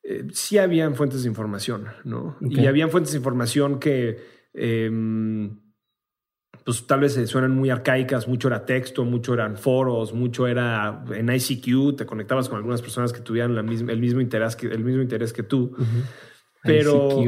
eh, 0.03 0.27
sí 0.31 0.57
habían 0.57 0.95
fuentes 0.95 1.23
de 1.23 1.29
información, 1.29 1.85
¿no? 2.03 2.37
Y 2.41 2.65
habían 2.67 2.89
fuentes 2.89 3.13
de 3.13 3.17
información 3.17 3.79
que... 3.79 4.17
Em, 4.53 5.57
pues 6.69 6.85
tal 6.85 6.99
vez 6.99 7.15
suenan 7.27 7.55
muy 7.55 7.71
arcaicas, 7.71 8.27
mucho 8.27 8.47
era 8.47 8.63
texto, 8.63 9.03
mucho 9.03 9.33
eran 9.33 9.57
foros, 9.57 10.13
mucho 10.13 10.45
era 10.45 11.03
en 11.11 11.27
ICQ, 11.27 11.95
te 11.97 12.05
conectabas 12.05 12.47
con 12.47 12.57
algunas 12.57 12.83
personas 12.83 13.11
que 13.11 13.21
tuvieran 13.21 13.55
la 13.55 13.63
misma, 13.63 13.91
el, 13.91 13.99
mismo 13.99 14.21
interés 14.21 14.55
que, 14.55 14.67
el 14.67 14.83
mismo 14.83 15.01
interés 15.01 15.33
que 15.33 15.41
tú. 15.41 15.75
Pero, 16.61 17.09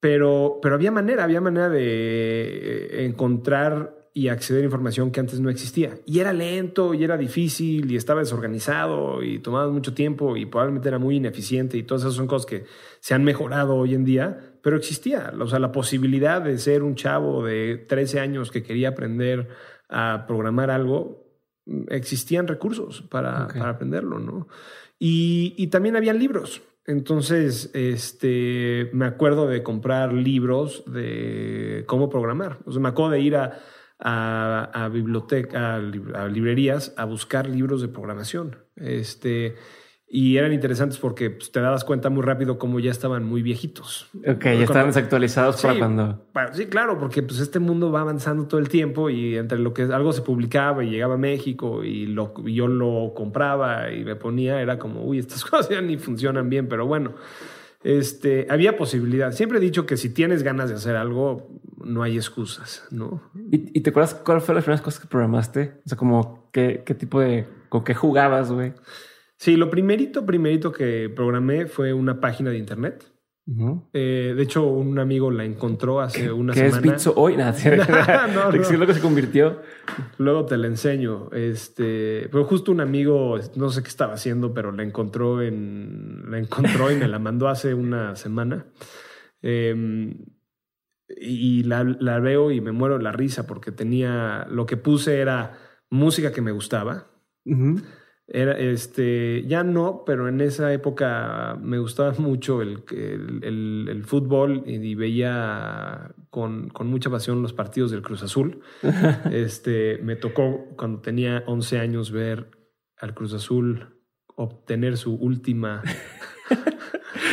pero, 0.00 0.58
pero 0.60 0.74
había 0.74 0.90
manera, 0.90 1.22
había 1.22 1.40
manera 1.40 1.68
de 1.68 3.04
encontrar 3.04 4.10
y 4.12 4.26
acceder 4.26 4.62
a 4.62 4.64
información 4.64 5.12
que 5.12 5.20
antes 5.20 5.38
no 5.38 5.50
existía. 5.50 6.00
Y 6.04 6.18
era 6.18 6.32
lento, 6.32 6.94
y 6.94 7.04
era 7.04 7.16
difícil, 7.16 7.92
y 7.92 7.94
estaba 7.94 8.18
desorganizado, 8.18 9.22
y 9.22 9.38
tomaba 9.38 9.70
mucho 9.70 9.94
tiempo, 9.94 10.36
y 10.36 10.46
probablemente 10.46 10.88
era 10.88 10.98
muy 10.98 11.14
ineficiente, 11.14 11.76
y 11.76 11.84
todas 11.84 12.02
esas 12.02 12.14
son 12.14 12.26
cosas 12.26 12.46
que 12.46 12.64
se 12.98 13.14
han 13.14 13.22
mejorado 13.22 13.76
hoy 13.76 13.94
en 13.94 14.04
día, 14.04 14.50
pero 14.64 14.78
existía. 14.78 15.30
O 15.38 15.46
sea, 15.46 15.58
la 15.58 15.70
posibilidad 15.70 16.40
de 16.40 16.56
ser 16.56 16.82
un 16.82 16.94
chavo 16.94 17.44
de 17.44 17.76
13 17.86 18.18
años 18.18 18.50
que 18.50 18.62
quería 18.62 18.88
aprender 18.88 19.48
a 19.90 20.24
programar 20.26 20.70
algo, 20.70 21.22
existían 21.88 22.48
recursos 22.48 23.02
para, 23.02 23.46
para 23.48 23.68
aprenderlo, 23.68 24.18
¿no? 24.18 24.48
Y, 24.98 25.54
y 25.58 25.66
también 25.66 25.96
habían 25.96 26.18
libros. 26.18 26.62
Entonces, 26.86 27.70
este, 27.74 28.88
me 28.94 29.04
acuerdo 29.04 29.46
de 29.46 29.62
comprar 29.62 30.14
libros 30.14 30.82
de 30.86 31.84
cómo 31.86 32.08
programar. 32.08 32.60
O 32.64 32.72
sea, 32.72 32.80
me 32.80 32.88
acuerdo 32.88 33.10
de 33.12 33.20
ir 33.20 33.36
a, 33.36 33.60
a, 33.98 34.70
a 34.72 34.88
biblioteca, 34.88 35.74
a, 35.74 36.28
librerías, 36.28 36.94
a 36.96 37.04
buscar 37.04 37.50
libros 37.50 37.82
de 37.82 37.88
programación. 37.88 38.56
Este, 38.76 39.56
y 40.16 40.36
eran 40.36 40.52
interesantes 40.52 40.98
porque 40.98 41.28
pues, 41.30 41.50
te 41.50 41.60
dabas 41.60 41.82
cuenta 41.84 42.08
muy 42.08 42.22
rápido 42.22 42.56
cómo 42.56 42.78
ya 42.78 42.92
estaban 42.92 43.24
muy 43.24 43.42
viejitos. 43.42 44.08
Ok, 44.24 44.44
ya 44.44 44.62
estaban 44.62 44.86
desactualizados 44.86 45.60
para 45.60 45.76
cuando. 45.76 46.24
sí, 46.52 46.66
claro, 46.66 46.98
porque 47.00 47.24
pues 47.24 47.40
este 47.40 47.58
mundo 47.58 47.90
va 47.90 48.02
avanzando 48.02 48.46
todo 48.46 48.60
el 48.60 48.68
tiempo 48.68 49.10
y 49.10 49.36
entre 49.36 49.58
lo 49.58 49.74
que 49.74 49.82
algo 49.82 50.12
se 50.12 50.22
publicaba 50.22 50.84
y 50.84 50.90
llegaba 50.90 51.14
a 51.14 51.18
México 51.18 51.82
y, 51.82 52.06
lo, 52.06 52.32
y 52.46 52.54
yo 52.54 52.68
lo 52.68 53.12
compraba 53.16 53.90
y 53.90 54.04
me 54.04 54.14
ponía, 54.14 54.62
era 54.62 54.78
como, 54.78 55.02
uy, 55.04 55.18
estas 55.18 55.44
cosas 55.50 55.68
ya 55.68 55.80
ni 55.80 55.96
funcionan 55.96 56.48
bien, 56.48 56.68
pero 56.68 56.86
bueno 56.86 57.14
este, 57.84 58.46
había 58.48 58.76
posibilidad. 58.76 59.32
Siempre 59.32 59.58
he 59.58 59.60
dicho 59.60 59.84
que 59.84 59.96
si 59.96 60.08
tienes 60.08 60.42
ganas 60.42 60.70
de 60.70 60.76
hacer 60.76 60.96
algo, 60.96 61.50
no 61.84 62.02
hay 62.02 62.16
excusas, 62.16 62.86
¿no? 62.90 63.20
¿Y, 63.50 63.80
te 63.80 63.90
acuerdas 63.90 64.14
cuál 64.14 64.40
fue 64.40 64.54
las 64.54 64.64
primeras 64.64 64.80
cosas 64.80 65.00
que 65.00 65.06
programaste? 65.06 65.74
O 65.84 65.88
sea, 65.88 65.98
como 65.98 66.48
qué, 66.50 66.82
qué 66.86 66.94
tipo 66.94 67.20
de, 67.20 67.46
con 67.68 67.84
qué 67.84 67.94
jugabas, 67.94 68.50
güey. 68.50 68.72
Sí, 69.36 69.56
lo 69.56 69.70
primerito, 69.70 70.24
primerito 70.24 70.72
que 70.72 71.10
programé 71.14 71.66
fue 71.66 71.92
una 71.92 72.20
página 72.20 72.50
de 72.50 72.58
internet. 72.58 73.14
Eh, 73.92 74.32
de 74.34 74.42
hecho, 74.42 74.66
un 74.66 74.98
amigo 74.98 75.30
la 75.30 75.44
encontró 75.44 76.00
hace 76.00 76.32
una 76.32 76.54
semana. 76.54 76.70
¿Qué 76.70 76.76
es 76.76 76.82
Bitso 76.82 77.14
hoy? 77.14 77.36
Nada, 77.36 77.52
no, 78.34 78.50
no, 78.50 78.52
lo 78.52 78.86
que 78.86 78.94
se 78.94 79.00
convirtió. 79.00 79.60
Luego 80.16 80.46
te 80.46 80.56
la 80.56 80.66
enseño. 80.66 81.28
Este, 81.30 82.28
pero 82.32 82.44
justo 82.44 82.72
un 82.72 82.80
amigo, 82.80 83.38
no 83.56 83.68
sé 83.68 83.82
qué 83.82 83.88
estaba 83.88 84.14
haciendo, 84.14 84.54
pero 84.54 84.72
la 84.72 84.82
encontró 84.82 85.42
en, 85.42 86.24
la 86.30 86.38
encontró 86.38 86.90
y 86.90 86.96
me 86.96 87.06
la 87.06 87.18
mandó 87.18 87.48
hace 87.48 87.74
una 87.74 88.16
semana. 88.16 88.66
Em, 89.42 90.24
y 91.08 91.64
la, 91.64 91.84
la, 91.84 92.18
veo 92.20 92.50
y 92.50 92.62
me 92.62 92.72
muero 92.72 92.98
la 92.98 93.12
risa 93.12 93.46
porque 93.46 93.72
tenía, 93.72 94.46
lo 94.50 94.64
que 94.64 94.78
puse 94.78 95.20
era 95.20 95.58
música 95.90 96.32
que 96.32 96.40
me 96.40 96.52
gustaba. 96.52 97.08
Era, 98.26 98.58
este, 98.58 99.44
ya 99.46 99.62
no, 99.64 100.02
pero 100.06 100.28
en 100.28 100.40
esa 100.40 100.72
época 100.72 101.58
me 101.60 101.78
gustaba 101.78 102.12
mucho 102.18 102.62
el, 102.62 102.84
el, 102.90 103.86
el, 103.90 104.04
fútbol 104.04 104.62
y, 104.66 104.94
veía 104.94 106.14
con, 106.30 106.70
con, 106.70 106.86
mucha 106.86 107.10
pasión 107.10 107.42
los 107.42 107.52
partidos 107.52 107.90
del 107.90 108.02
Cruz 108.02 108.22
Azul. 108.22 108.60
este, 109.30 109.98
me 110.02 110.16
tocó 110.16 110.68
cuando 110.76 111.00
tenía 111.00 111.44
11 111.46 111.78
años 111.78 112.10
ver 112.10 112.50
al 112.96 113.14
Cruz 113.14 113.34
Azul 113.34 113.94
obtener 114.36 114.96
su 114.96 115.14
última 115.14 115.82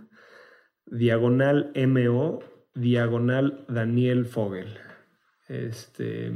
diagonal 0.84 1.72
MO, 1.88 2.40
diagonal 2.74 3.64
Daniel 3.66 4.26
Fogel. 4.26 4.76
Este. 5.48 6.34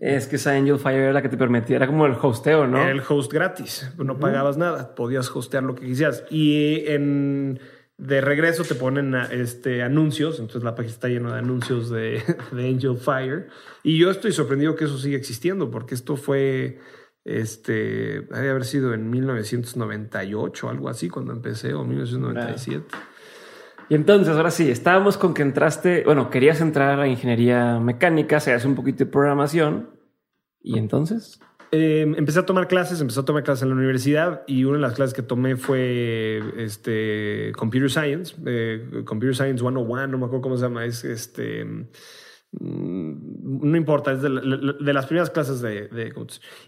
Es 0.00 0.26
que 0.26 0.36
esa 0.36 0.52
Angel 0.52 0.78
Fire 0.78 0.98
era 0.98 1.12
la 1.12 1.20
que 1.20 1.28
te 1.28 1.36
permitía, 1.36 1.76
era 1.76 1.86
como 1.86 2.06
el 2.06 2.16
hosteo, 2.20 2.66
¿no? 2.66 2.80
Era 2.80 2.90
el 2.90 3.02
host 3.06 3.30
gratis, 3.30 3.92
no 3.98 4.18
pagabas 4.18 4.56
nada, 4.56 4.94
podías 4.94 5.30
hostear 5.36 5.62
lo 5.62 5.74
que 5.74 5.84
quisieras. 5.86 6.24
Y 6.30 6.84
en, 6.86 7.60
de 7.96 8.20
regreso 8.20 8.64
te 8.64 8.74
ponen 8.74 9.14
este, 9.30 9.82
anuncios, 9.82 10.40
entonces 10.40 10.64
la 10.64 10.74
página 10.74 10.92
está 10.92 11.08
llena 11.08 11.32
de 11.32 11.38
anuncios 11.38 11.90
de, 11.90 12.22
Angel 12.52 12.96
Fire. 12.96 13.48
Y 13.82 13.98
yo 13.98 14.10
estoy 14.10 14.32
sorprendido 14.32 14.74
que 14.74 14.84
eso 14.84 14.98
siga 14.98 15.16
existiendo, 15.16 15.70
porque 15.70 15.94
esto 15.94 16.16
fue 16.16 16.78
este, 17.24 18.20
debe 18.22 18.50
haber 18.50 18.64
sido 18.64 18.92
en 18.92 19.08
1998 19.10 20.66
o 20.66 20.70
algo 20.70 20.88
así 20.88 21.08
cuando 21.08 21.32
empecé, 21.32 21.74
o 21.74 21.84
1997. 21.84 22.84
Y 23.88 23.94
entonces, 23.94 24.34
ahora 24.34 24.50
sí, 24.50 24.70
estábamos 24.70 25.18
con 25.18 25.34
que 25.34 25.42
entraste, 25.42 26.04
bueno, 26.04 26.30
querías 26.30 26.60
entrar 26.60 27.00
a 27.00 27.06
ingeniería 27.06 27.78
mecánica, 27.80 28.40
se 28.40 28.52
hace 28.52 28.66
un 28.66 28.74
poquito 28.74 29.04
de 29.04 29.06
programación. 29.06 29.90
¿Y 30.62 30.78
entonces? 30.78 31.38
Em, 31.76 32.14
empecé 32.14 32.38
a 32.38 32.46
tomar 32.46 32.68
clases, 32.68 33.00
empecé 33.00 33.20
a 33.20 33.24
tomar 33.24 33.42
clases 33.42 33.62
en 33.62 33.70
la 33.70 33.74
universidad 33.74 34.42
y 34.46 34.64
una 34.64 34.76
de 34.76 34.82
las 34.82 34.94
clases 34.94 35.14
que 35.14 35.22
tomé 35.22 35.56
fue 35.56 36.40
este, 36.58 37.52
Computer 37.56 37.90
Science, 37.90 38.36
eh, 38.46 39.02
Computer 39.04 39.34
Science 39.34 39.58
101, 39.58 40.06
no 40.06 40.18
me 40.18 40.26
acuerdo 40.26 40.42
cómo 40.42 40.56
se 40.56 40.62
llama, 40.62 40.84
es 40.84 41.04
este 41.04 41.66
Mm, 42.60 43.70
no 43.70 43.76
importa, 43.76 44.12
es 44.12 44.22
de, 44.22 44.28
las 44.30 45.06
primeras 45.06 45.30
clases 45.30 45.60
de, 45.60 45.88
de 45.88 46.12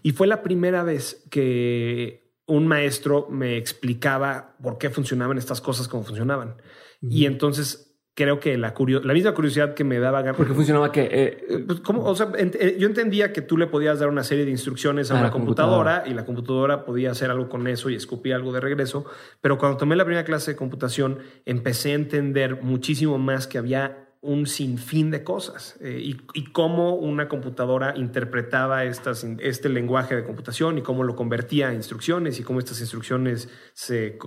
Y 0.03 0.11
fue 0.11 0.27
la 0.27 0.43
primera 0.43 0.83
vez 0.83 1.25
que 1.29 2.33
un 2.45 2.67
maestro 2.67 3.27
me 3.29 3.57
explicaba 3.57 4.55
por 4.61 4.77
qué 4.77 4.89
funcionaban 4.89 5.37
estas 5.37 5.61
cosas 5.61 5.87
como 5.87 6.03
funcionaban. 6.03 6.55
Y 7.01 7.25
entonces 7.25 7.86
creo 8.17 8.39
que 8.39 8.57
la, 8.57 8.73
la 9.03 9.13
misma 9.13 9.33
curiosidad 9.35 9.75
que 9.75 9.83
me 9.83 9.99
daba... 9.99 10.33
¿Por 10.33 10.47
qué 10.47 10.53
funcionaba 10.55 10.91
que... 10.91 11.07
Eh, 11.11 11.63
pues, 11.67 11.81
O 11.85 12.15
sea, 12.15 12.31
eh, 12.35 12.75
yo 12.79 12.87
entendía 12.87 13.31
que 13.31 13.43
tú 13.43 13.57
le 13.57 13.67
podías 13.67 13.99
dar 13.99 14.09
una 14.09 14.23
serie 14.23 14.43
de 14.43 14.49
instrucciones 14.49 15.11
a, 15.11 15.19
una 15.19 15.29
computadora, 15.29 16.03
y 16.03 16.15
la 16.15 16.25
computadora 16.25 16.83
podía 16.83 17.11
hacer 17.11 17.29
algo 17.29 17.47
con 17.47 17.67
eso 17.67 17.91
y 17.91 17.95
escupir 17.95 18.33
algo 18.33 18.51
de 18.51 18.59
regreso, 18.59 19.05
pero 19.39 19.59
cuando 19.59 19.77
tomé 19.77 19.95
la 19.95 20.03
primera 20.03 20.25
clase 20.25 20.51
de 20.51 20.57
computación 20.57 21.19
empecé 21.45 21.91
a 21.91 21.93
entender 21.93 22.63
muchísimo 22.63 23.19
más 23.19 23.45
que 23.45 23.59
había 23.59 24.06
un 24.21 24.47
sinfín 24.47 25.11
de 25.11 25.23
cosas 25.23 25.77
eh, 25.79 26.01
y, 26.33 26.43
cómo 26.51 26.95
una 26.95 27.27
computadora 27.27 27.93
interpretaba 27.95 28.83
este 28.83 29.69
lenguaje 29.69 30.15
de 30.15 30.23
computación 30.23 30.77
y 30.77 30.81
cómo 30.81 31.03
lo 31.03 31.15
convertía 31.15 31.69
a 31.69 31.73
instrucciones 31.73 32.39
y 32.39 32.43
cómo 32.43 32.59
estas 32.59 32.79
instrucciones 32.81 33.49
eh, 33.89 34.17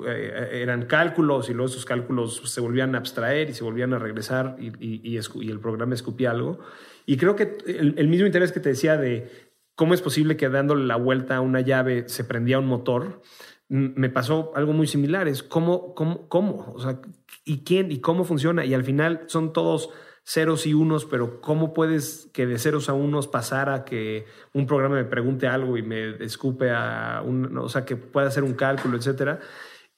eran 0.53 0.87
cálculos 0.87 1.51
y 1.51 1.55
luego 1.55 1.71
esos 1.71 1.85
cálculos 1.85 2.41
se 2.45 2.61
volvían 2.61 2.95
a 2.95 2.99
abstraer 2.99 3.51
y 3.51 3.55
se 3.55 3.65
volvían 3.65 3.93
a 3.93 3.99
regresar 3.99 4.57
y, 4.59 5.17
el 5.17 5.61
programa 5.61 5.95
escupía 5.95 6.31
algo. 6.31 6.61
Y 7.07 7.17
creo 7.17 7.35
que 7.35 7.59
el, 7.67 8.09
mismo 8.09 8.27
interés 8.27 8.53
que 8.53 8.61
te 8.61 8.71
decía 8.71 8.97
de 8.97 9.31
cómo 9.75 9.95
es 9.95 10.03
posible 10.03 10.37
que 10.37 10.49
dándole 10.49 10.85
la 10.87 10.97
vuelta 10.97 11.37
a 11.37 11.41
una 11.41 11.61
llave 11.61 12.09
se 12.09 12.25
prendía 12.25 12.59
un 12.59 12.67
motor, 12.67 13.23
me 13.69 14.11
pasó 14.11 14.53
algo 14.55 14.73
muy 14.73 14.87
similar. 14.87 15.29
Es 15.29 15.43
cómo, 15.43 15.95
cómo, 15.95 16.29
cómo, 16.29 16.77
y 17.51 17.65
quién 17.65 17.91
y 17.91 17.99
cómo 17.99 18.23
funciona. 18.23 18.65
Y 18.65 18.75
al 18.75 18.85
final 18.85 19.25
son 19.27 19.53
todos 19.53 19.91
ceros 20.25 20.67
y 20.67 20.75
unos, 20.75 21.05
pero 21.05 21.41
¿cómo 21.41 21.75
puedes 21.75 22.31
que 22.33 22.47
de 22.47 22.59
ceros 22.59 22.89
a 22.89 22.93
unos 22.93 23.27
pasar 23.27 23.69
a 23.71 23.85
que 23.85 24.27
un 24.53 24.67
programa 24.67 24.95
me 24.95 25.05
pregunte 25.05 25.49
algo 25.49 25.77
y 25.77 25.83
me 25.83 26.23
escupe 26.25 26.71
a 26.71 27.23
un, 27.27 27.59
o 27.59 27.69
sea, 27.69 27.85
que 27.85 27.97
pueda 27.97 28.29
hacer 28.29 28.45
un 28.45 28.55
cálculo, 28.55 28.97
etcétera? 28.97 29.41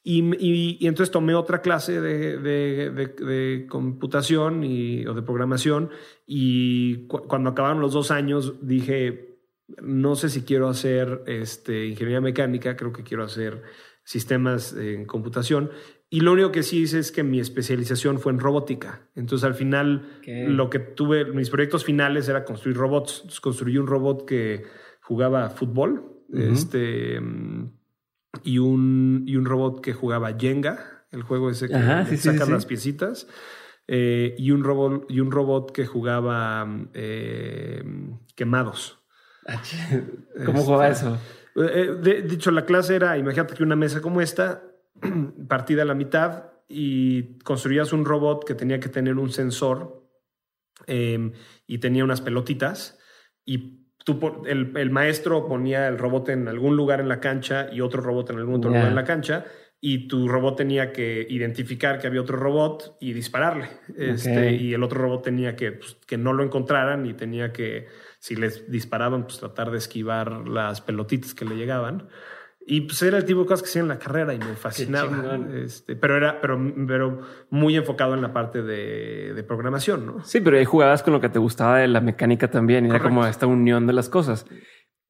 Y, 0.01 0.35
y, 0.39 0.87
entonces 0.87 1.11
tomé 1.11 1.35
otra 1.35 1.61
clase 1.61 2.01
de, 2.01 2.37
de, 2.39 2.89
de, 2.89 3.67
computación 3.69 4.63
y, 4.63 5.05
o 5.05 5.13
de 5.13 5.21
programación 5.21 5.91
y 6.25 7.07
cuando 7.07 7.51
acabaron 7.51 7.79
los 7.79 7.93
dos 7.93 8.11
años 8.11 8.55
dije, 8.67 9.39
no 9.81 10.15
sé 10.15 10.29
si 10.29 10.41
quiero 10.41 10.67
hacer 10.67 11.21
este, 11.27 11.85
ingeniería 11.85 12.19
mecánica, 12.19 12.75
creo 12.75 12.91
que 12.91 13.03
quiero 13.03 13.23
hacer 13.23 13.61
sistemas 14.03 14.73
en 14.73 15.05
computación 15.05 15.71
y 16.13 16.19
lo 16.19 16.33
único 16.33 16.51
que 16.51 16.61
sí 16.61 16.83
hice 16.83 16.99
es 16.99 17.11
que 17.11 17.23
mi 17.23 17.39
especialización 17.39 18.19
fue 18.19 18.33
en 18.33 18.39
robótica. 18.39 19.01
Entonces, 19.15 19.43
al 19.45 19.55
final, 19.55 20.19
lo 20.27 20.69
que 20.69 20.77
tuve, 20.77 21.25
mis 21.25 21.49
proyectos 21.49 21.83
finales 21.83 22.29
era 22.29 22.45
construir 22.45 22.77
robots. 22.77 23.21
Entonces, 23.21 23.41
construí 23.41 23.79
un 23.79 23.87
robot 23.87 24.23
que 24.23 24.63
jugaba 25.01 25.49
fútbol 25.49 26.21
este, 26.31 27.19
y, 28.43 28.59
un, 28.59 29.23
y 29.25 29.37
un 29.37 29.45
robot 29.45 29.81
que 29.81 29.93
jugaba 29.93 30.37
Jenga, 30.37 31.07
el 31.09 31.23
juego 31.23 31.49
ese 31.49 31.67
que 31.67 32.17
saca 32.17 32.45
las 32.45 32.67
piecitas. 32.67 33.27
Eh, 33.87 34.35
y, 34.37 34.51
un 34.51 34.63
robot, 34.63 35.09
y 35.09 35.19
un 35.19 35.31
robot 35.31 35.71
que 35.71 35.87
jugaba 35.87 36.67
eh, 36.93 37.83
quemados. 38.35 38.99
Ah, 39.47 39.59
¿Cómo 40.45 40.61
jugaba 40.61 40.89
este, 40.89 41.07
eso? 41.07 41.17
Eh, 41.55 42.23
dicho, 42.27 42.51
la 42.51 42.65
clase 42.65 42.97
era, 42.97 43.17
imagínate 43.17 43.55
que 43.55 43.63
una 43.63 43.75
mesa 43.75 43.99
como 43.99 44.21
esta 44.21 44.61
partida 45.47 45.83
a 45.83 45.85
la 45.85 45.93
mitad 45.93 46.51
y 46.67 47.37
construías 47.39 47.93
un 47.93 48.05
robot 48.05 48.45
que 48.45 48.55
tenía 48.55 48.79
que 48.79 48.89
tener 48.89 49.17
un 49.17 49.31
sensor 49.31 50.09
em, 50.87 51.33
y 51.67 51.77
tenía 51.77 52.03
unas 52.03 52.21
pelotitas 52.21 52.99
y 53.45 53.87
tú, 54.03 54.43
el, 54.45 54.75
el, 54.75 54.89
maestro 54.89 55.47
ponía 55.47 55.87
el 55.87 55.97
robot 55.97 56.29
en 56.29 56.47
algún 56.47 56.75
lugar 56.75 56.99
en 56.99 57.09
la 57.09 57.19
cancha 57.19 57.67
y 57.71 57.81
otro 57.81 58.01
robot 58.01 58.29
en 58.31 58.37
algún 58.37 58.55
otro 58.55 58.69
lugar 58.69 58.87
en 58.87 58.95
la 58.95 59.03
cancha 59.03 59.45
y 59.85 60.07
tu 60.07 60.29
robot 60.29 60.55
tenía 60.55 60.93
que 60.93 61.27
identificar 61.29 61.99
que 61.99 62.07
había 62.07 62.21
otro 62.21 62.37
robot 62.37 62.95
y 63.01 63.11
dispararle. 63.11 63.67
Este, 63.97 64.53
y 64.53 64.73
el 64.73 64.81
otro 64.81 65.01
robot 65.01 65.23
tenía 65.23 65.57
que, 65.57 65.73
pues, 65.73 65.97
que 66.07 66.17
no 66.17 66.31
lo 66.31 66.41
encontraran 66.41 67.05
y 67.05 67.13
tenía 67.13 67.51
que, 67.51 67.89
si 68.17 68.37
les 68.37 68.71
disparaban, 68.71 69.23
pues 69.23 69.39
tratar 69.39 69.71
de 69.71 69.79
esquivar 69.79 70.47
las 70.47 70.79
pelotitas 70.79 71.33
que 71.33 71.43
le 71.43 71.57
llegaban. 71.57 72.07
Y 72.65 72.81
pues 72.81 73.01
era 73.01 73.17
el 73.17 73.25
tipo 73.25 73.41
de 73.41 73.45
cosas 73.45 73.61
que 73.61 73.69
hacía 73.69 73.81
en 73.81 73.89
la 73.89 73.99
carrera 73.99 74.33
y 74.33 74.39
me 74.39 74.55
fascinaba. 74.55 75.37
Este, 75.53 75.95
pero 75.95 76.15
era 76.15 76.39
pero, 76.39 76.59
pero 76.87 77.21
muy 77.49 77.75
enfocado 77.75 78.13
en 78.13 78.21
la 78.21 78.31
parte 78.31 78.61
de, 78.61 79.33
de, 79.33 79.43
programación, 79.43 80.05
¿no? 80.05 80.23
Sí, 80.23 80.39
pero 80.39 80.57
ahí 80.57 80.65
jugabas 80.65 81.03
con 81.03 81.13
lo 81.13 81.19
que 81.19 81.29
te 81.29 81.39
gustaba 81.39 81.79
de 81.79 81.87
la 81.89 81.99
mecánica 81.99 82.49
también. 82.49 82.85
Y 82.85 82.89
era 82.89 83.01
como 83.01 83.25
esta 83.25 83.47
unión 83.47 83.85
de 83.85 83.93
las 83.93 84.07
cosas. 84.07 84.45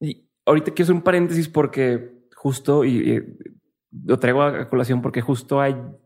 Y 0.00 0.28
ahorita 0.46 0.72
quiero 0.72 0.84
hacer 0.84 0.94
un 0.96 1.02
paréntesis 1.02 1.48
porque 1.48 2.14
justo, 2.34 2.84
y, 2.84 3.24
lo 4.04 4.18
traigo 4.18 4.42
a 4.42 4.68
colación 4.68 5.00
porque 5.00 5.20
justo 5.20 5.60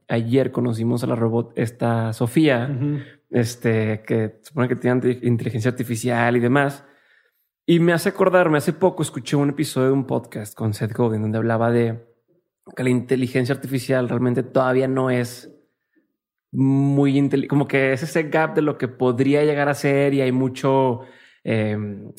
ayer 0.09 0.53
conocimos 0.53 1.03
a 1.03 1.07
la 1.07 1.17
robot, 1.17 1.53
esta 1.57 2.13
Sofía, 2.13 2.71
este, 3.31 4.03
que 4.07 4.39
supone 4.43 4.69
que 4.69 4.77
tiene 4.77 5.19
inteligencia 5.23 5.71
artificial 5.71 6.37
y 6.37 6.41
demás. 6.41 6.85
Y 7.71 7.81
me 7.81 7.93
hace 7.93 8.09
acordarme, 8.09 8.57
hace 8.57 8.73
poco 8.73 9.03
escuché 9.03 9.37
un 9.37 9.51
episodio 9.51 9.89
de 9.89 9.93
un 9.93 10.07
podcast 10.07 10.55
con 10.55 10.73
Seth 10.73 10.95
Godin 10.95 11.21
donde 11.21 11.37
hablaba 11.37 11.71
de 11.71 12.03
que 12.75 12.83
la 12.83 12.89
inteligencia 12.89 13.55
artificial 13.55 14.09
realmente 14.09 14.43
todavía 14.43 14.89
no 14.89 15.11
es 15.11 15.55
muy 16.51 17.19
inteligente, 17.19 17.49
como 17.49 17.69
que 17.69 17.93
es 17.93 18.03
ese 18.03 18.23
gap 18.31 18.55
de 18.55 18.63
lo 18.63 18.79
que 18.79 18.89
podría 18.89 19.45
llegar 19.45 19.69
a 19.69 19.75
ser 19.75 20.15
y 20.15 20.23
hay 20.23 20.33
mucho, 20.33 21.03
em, 21.45 22.11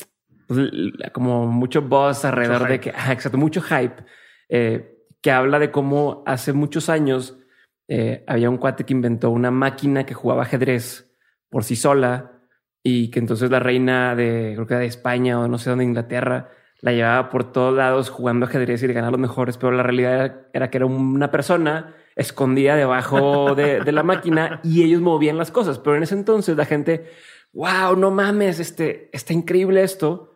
pues, 0.46 0.70
como 1.12 1.48
mucho 1.48 1.82
buzz 1.82 2.24
alrededor 2.24 2.68
de 2.68 2.78
que, 2.78 2.90
exacto, 2.90 3.36
mucho 3.36 3.60
hype, 3.60 4.04
eh, 4.48 4.98
que 5.20 5.32
habla 5.32 5.58
de 5.58 5.72
cómo 5.72 6.22
hace 6.26 6.52
muchos 6.52 6.88
años 6.88 7.40
eh, 7.88 8.22
había 8.28 8.50
un 8.50 8.58
cuate 8.58 8.84
que 8.84 8.92
inventó 8.92 9.30
una 9.30 9.50
máquina 9.50 10.06
que 10.06 10.14
jugaba 10.14 10.42
ajedrez 10.42 11.12
por 11.48 11.64
sí 11.64 11.74
sola 11.74 12.39
y 12.82 13.10
que 13.10 13.18
entonces 13.18 13.50
la 13.50 13.60
reina 13.60 14.14
de, 14.14 14.52
creo 14.54 14.66
que 14.66 14.74
de 14.74 14.86
España 14.86 15.38
o 15.38 15.48
no 15.48 15.58
sé 15.58 15.70
dónde, 15.70 15.84
Inglaterra, 15.84 16.50
la 16.80 16.92
llevaba 16.92 17.28
por 17.28 17.52
todos 17.52 17.76
lados 17.76 18.08
jugando 18.08 18.46
ajedrez 18.46 18.82
y 18.82 18.86
le 18.86 18.94
ganaba 18.94 19.12
los 19.12 19.20
mejores, 19.20 19.58
pero 19.58 19.72
la 19.72 19.82
realidad 19.82 20.46
era, 20.52 20.70
que 20.70 20.78
era 20.78 20.86
una 20.86 21.30
persona 21.30 21.94
escondida 22.16 22.74
debajo 22.74 23.54
de, 23.54 23.92
la 23.92 24.02
máquina 24.02 24.60
y 24.62 24.82
ellos 24.82 25.00
movían 25.00 25.36
las 25.36 25.50
cosas. 25.50 25.78
Pero 25.78 25.96
en 25.96 26.02
ese 26.02 26.14
entonces 26.14 26.56
la 26.56 26.64
gente, 26.64 27.10
wow, 27.52 27.96
no 27.96 28.10
mames, 28.10 28.60
este, 28.60 29.10
está 29.12 29.32
increíble 29.32 29.82
esto. 29.82 30.34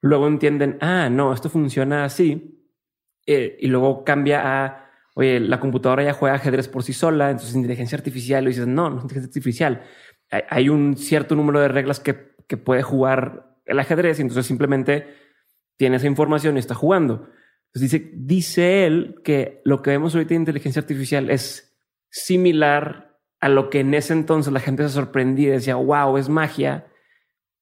Luego 0.00 0.26
entienden, 0.26 0.78
ah, 0.80 1.08
no, 1.10 1.32
esto 1.32 1.50
funciona 1.50 2.04
así. 2.04 2.58
Eh, 3.26 3.56
y 3.60 3.68
luego 3.68 4.02
cambia 4.02 4.64
a, 4.64 4.90
oye, 5.14 5.40
la 5.40 5.60
computadora 5.60 6.02
ya 6.02 6.14
juega 6.14 6.36
ajedrez 6.36 6.68
por 6.68 6.82
sí 6.82 6.92
sola, 6.92 7.30
entonces 7.30 7.54
inteligencia 7.54 7.96
artificial, 7.96 8.44
y 8.44 8.48
dices, 8.48 8.66
no, 8.66 8.90
no 8.90 8.96
es 8.96 9.02
inteligencia 9.04 9.28
artificial. 9.28 9.82
Hay, 10.48 10.68
un 10.68 10.96
cierto 10.96 11.36
número 11.36 11.60
de 11.60 11.68
reglas 11.68 12.00
que, 12.00 12.34
que 12.48 12.56
puede 12.56 12.82
jugar 12.82 13.58
el 13.66 13.78
ajedrez 13.78 14.18
y 14.18 14.22
entonces 14.22 14.46
simplemente 14.46 15.06
tiene 15.76 15.96
esa 15.96 16.06
información 16.06 16.56
y 16.56 16.60
está 16.60 16.74
jugando. 16.74 17.28
Entonces 17.66 17.90
dice, 17.90 18.10
dice 18.14 18.86
él 18.86 19.16
que 19.24 19.60
lo 19.64 19.82
que 19.82 19.90
vemos 19.90 20.14
ahorita 20.14 20.34
en 20.34 20.42
inteligencia 20.42 20.80
artificial 20.80 21.30
es 21.30 21.76
similar 22.10 23.18
a 23.40 23.48
lo 23.48 23.70
que 23.70 23.80
en 23.80 23.94
ese 23.94 24.12
entonces 24.12 24.52
la 24.52 24.60
gente 24.60 24.82
se 24.84 24.90
sorprendía 24.90 25.48
y 25.48 25.52
decía, 25.52 25.74
wow, 25.74 26.16
es 26.16 26.28
magia. 26.28 26.86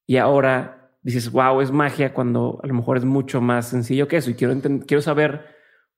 Y 0.07 0.17
ahora 0.17 0.93
dices, 1.03 1.31
wow, 1.31 1.61
es 1.61 1.71
magia 1.71 2.13
cuando 2.13 2.61
a 2.63 2.67
lo 2.67 2.75
mejor 2.75 2.97
es 2.97 3.05
mucho 3.05 3.41
más 3.41 3.69
sencillo 3.69 4.09
que 4.09 4.17
eso. 4.17 4.31
Y 4.31 4.35
quiero, 4.35 4.55
quiero 4.87 5.01
saber 5.01 5.47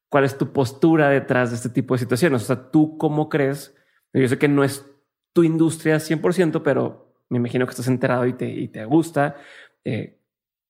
cuál 0.09 0.25
es 0.25 0.37
tu 0.37 0.53
postura 0.53 1.09
detrás 1.09 1.51
de 1.51 1.57
este 1.57 1.71
tipo 1.71 1.95
de 1.95 1.99
situaciones. 1.99 2.43
O 2.43 2.45
sea, 2.45 2.71
tú 2.71 2.99
cómo 2.99 3.29
crees. 3.29 3.75
Yo 4.13 4.29
sé 4.29 4.39
que 4.39 4.49
no 4.49 4.63
es 4.63 4.87
tu 5.33 5.45
industria 5.45 5.97
100%, 5.97 6.63
pero 6.63 7.15
me 7.29 7.39
imagino 7.39 7.67
que 7.67 7.71
estás 7.71 7.89
enterado 7.89 8.27
y 8.27 8.35
te, 8.35 8.49
y 8.49 8.69
te 8.69 8.85
gusta. 8.85 9.37
Eh, 9.85 10.19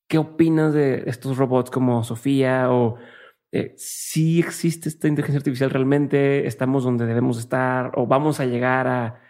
¿Qué 0.08 0.18
opinas 0.18 0.74
de 0.74 1.04
estos 1.06 1.36
robots 1.36 1.70
como 1.70 2.04
Sofía 2.04 2.70
o 2.70 2.98
eh, 3.50 3.74
si 3.76 4.40
existe 4.40 4.88
esta 4.88 5.08
inteligencia 5.08 5.38
artificial 5.38 5.70
realmente? 5.70 6.46
¿Estamos 6.46 6.84
donde 6.84 7.06
debemos 7.06 7.38
estar 7.38 7.92
o 7.94 8.06
vamos 8.06 8.38
a 8.38 8.46
llegar 8.46 8.86
a, 8.86 9.20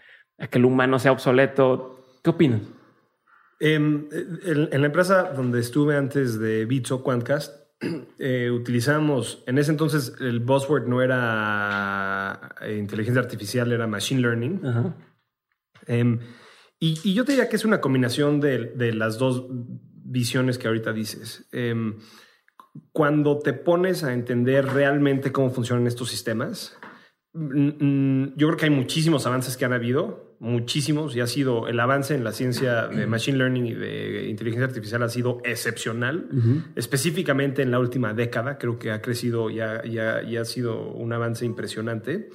que 0.51 0.59
el 0.59 0.65
humano 0.65 0.99
sea 0.99 1.13
obsoleto? 1.13 2.05
¿Qué 2.23 2.31
opinas? 2.31 2.63
Em, 3.61 4.09
en, 4.45 4.81
la 4.81 4.87
empresa 4.87 5.33
donde 5.33 5.61
estuve 5.61 5.97
antes 5.97 6.39
de 6.39 6.65
Bitso 6.65 7.03
Quantcast, 7.03 7.63
eh, 8.19 8.51
utilizamos, 8.51 9.45
en 9.47 9.59
ese 9.59 9.71
entonces 9.71 10.15
el 10.21 10.41
buzzword 10.41 10.89
no 10.89 11.01
era 11.01 12.57
eh, 12.61 12.77
inteligencia 12.77 13.23
artificial, 13.23 13.73
era 13.73 13.87
machine 13.87 14.21
learning. 14.21 14.61
Em, 15.87 16.21
y, 16.79 17.15
yo 17.15 17.25
te 17.25 17.33
diría 17.33 17.49
que 17.49 17.57
es 17.57 17.65
una 17.65 17.81
combinación 17.81 18.41
de, 18.41 18.73
de 18.75 18.93
las 18.93 19.19
dos 19.19 19.47
visiones 19.49 20.59
que 20.59 20.69
ahorita 20.69 20.93
dices. 20.93 21.49
Em, 21.53 21.99
cuando 22.93 23.39
te 23.39 23.53
pones 23.53 24.05
a 24.05 24.13
entender 24.13 24.67
realmente 24.67 25.33
cómo 25.33 25.51
funcionan 25.51 25.87
estos 25.87 26.09
sistemas, 26.09 26.79
yo 27.35 28.47
creo 28.47 28.57
que 28.59 28.67
hay 28.67 28.71
muchísimos 28.71 29.27
avances 29.27 29.57
que 29.57 29.65
han 29.65 29.73
habido, 29.73 30.37
muchísimos, 30.39 31.17
y 31.17 31.21
ha 31.21 31.27
sido 31.27 31.67
el 31.67 31.81
avance 31.81 32.15
en 32.15 32.25
la 32.25 32.33
ciencia 32.33 32.89
de 32.89 33.07
machine 33.07 33.39
learning 33.39 33.67
y 33.67 33.75
de 33.75 34.29
inteligencia 34.29 34.67
artificial 34.67 35.03
ha 35.03 35.09
sido 35.09 35.41
excepcional, 35.45 36.29
específicamente 36.77 37.63
en 37.63 37.71
la 37.71 37.79
última 37.79 38.13
década, 38.13 38.59
creo 38.59 38.79
que 38.79 38.91
ha 38.91 39.01
crecido 39.01 39.49
y 39.49 39.61
ha, 39.61 39.81
ha 39.81 40.45
sido 40.45 40.91
un 40.91 41.13
avance 41.13 41.47
impresionante. 41.47 42.29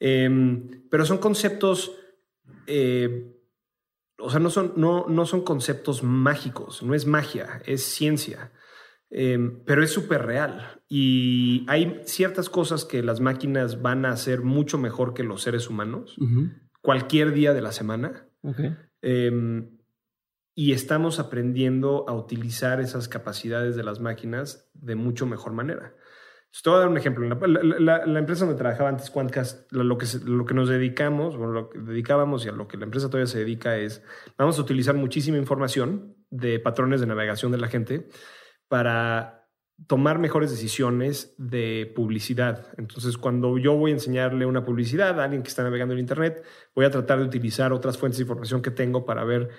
Em, 0.00 0.82
pero 0.90 1.06
son 1.06 1.18
conceptos 1.18 1.92
eh, 2.66 3.34
o 4.18 4.30
sea, 4.30 4.40
no 4.40 4.50
son, 4.50 4.72
no, 4.76 5.06
no 5.08 5.26
son 5.26 5.42
conceptos 5.42 6.02
mágicos, 6.02 6.82
no 6.82 6.94
es 6.94 7.06
magia, 7.06 7.62
es 7.66 7.82
ciencia, 7.82 8.52
em, 9.10 9.62
pero 9.64 9.82
es 9.82 9.90
súper 9.90 10.24
real. 10.24 10.82
Y 10.88 11.64
hay 11.68 12.00
ciertas 12.04 12.48
cosas 12.48 12.84
que 12.84 13.02
las 13.02 13.20
máquinas 13.20 13.82
van 13.82 14.04
a 14.04 14.10
hacer 14.10 14.42
mucho 14.42 14.78
mejor 14.78 15.14
que 15.14 15.24
los 15.24 15.42
seres 15.42 15.68
humanos, 15.68 16.16
cualquier 16.80 17.32
día 17.32 17.52
de 17.52 17.62
la 17.62 17.72
semana. 17.72 18.28
Em, 19.02 19.78
y 20.54 20.72
estamos 20.72 21.18
aprendiendo 21.18 22.04
a 22.08 22.14
utilizar 22.14 22.80
esas 22.80 23.08
capacidades 23.08 23.74
de 23.74 23.82
las 23.82 24.00
máquinas 24.00 24.70
de 24.74 24.94
mucho 24.94 25.26
mejor 25.26 25.52
manera. 25.52 25.94
Te 26.62 26.70
voy 26.70 26.76
a 26.76 26.80
dar 26.80 26.88
un 26.88 26.96
ejemplo. 26.96 27.28
La, 27.48 28.18
empresa 28.18 28.44
donde 28.44 28.58
trabajaba 28.58 28.88
antes, 28.88 29.10
Quantcast, 29.10 29.70
lo 29.72 29.98
que, 29.98 30.06
lo 30.24 30.46
que 30.46 30.54
nos 30.54 30.68
dedicamos, 30.68 31.36
bueno, 31.36 31.52
lo 31.52 31.70
que 31.70 31.78
dedicábamos 31.78 32.46
y 32.46 32.48
a 32.48 32.52
lo 32.52 32.68
que 32.68 32.76
la 32.76 32.84
empresa 32.84 33.08
todavía 33.08 33.26
se 33.26 33.38
dedica 33.38 33.76
es, 33.76 34.02
vamos 34.38 34.58
a 34.58 34.62
utilizar 34.62 34.94
muchísima 34.94 35.36
información 35.36 36.16
de 36.30 36.58
patrones 36.60 37.00
de 37.00 37.06
navegación 37.06 37.50
de 37.52 37.58
la 37.58 37.68
gente 37.68 38.08
para 38.68 39.48
tomar 39.86 40.18
mejores 40.18 40.50
decisiones 40.50 41.34
de 41.38 41.92
publicidad. 41.94 42.68
Entonces, 42.78 43.18
cuando 43.18 43.58
yo 43.58 43.74
voy 43.76 43.90
a 43.90 43.94
enseñarle 43.94 44.46
una 44.46 44.64
publicidad 44.64 45.20
a 45.20 45.24
alguien 45.24 45.42
que 45.42 45.48
está 45.48 45.64
navegando 45.64 45.94
en 45.94 46.00
Internet, 46.00 46.44
voy 46.74 46.84
a 46.84 46.90
tratar 46.90 47.18
de 47.18 47.24
utilizar 47.24 47.72
otras 47.72 47.98
fuentes 47.98 48.18
de 48.18 48.22
información 48.22 48.62
que 48.62 48.70
tengo 48.70 49.04
para 49.04 49.24
ver 49.24 49.50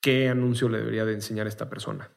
qué 0.00 0.28
anuncio 0.28 0.68
le 0.68 0.78
debería 0.78 1.04
de 1.04 1.14
enseñar 1.14 1.46
a 1.46 1.48
esta 1.48 1.70
persona. 1.70 2.10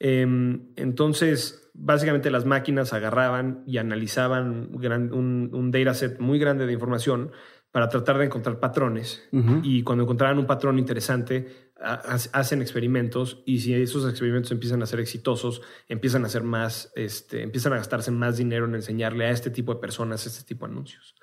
Em, 0.00 0.72
entonces, 0.76 1.70
básicamente 1.74 2.30
las 2.30 2.46
máquinas 2.46 2.92
agarraban 2.92 3.62
y 3.66 3.78
analizaban 3.78 4.70
un, 4.72 5.50
un 5.52 5.70
dataset 5.70 6.18
muy 6.18 6.38
grande 6.38 6.66
de 6.66 6.72
información 6.72 7.30
para 7.70 7.88
tratar 7.88 8.18
de 8.18 8.24
encontrar 8.24 8.58
patrones. 8.58 9.28
Y 9.62 9.84
cuando 9.84 10.02
encontraban 10.02 10.38
un 10.38 10.46
patrón 10.46 10.78
interesante, 10.78 11.70
hacen 11.78 12.62
experimentos 12.62 13.42
y 13.46 13.60
si 13.60 13.74
esos 13.74 14.08
experimentos 14.10 14.50
empiezan 14.50 14.82
a 14.82 14.86
ser 14.86 14.98
exitosos, 14.98 15.62
empiezan 15.88 16.24
a 16.24 16.26
hacer 16.26 16.42
más, 16.42 16.92
este, 16.96 17.42
empiezan 17.42 17.72
a 17.72 17.76
gastarse 17.76 18.10
más 18.10 18.36
dinero 18.36 18.64
en 18.64 18.74
enseñarle 18.74 19.26
a 19.26 19.30
este 19.30 19.50
tipo 19.50 19.72
de 19.72 19.80
personas 19.80 20.26
este 20.26 20.44
tipo 20.44 20.66
de 20.66 20.72
anuncios. 20.72 21.14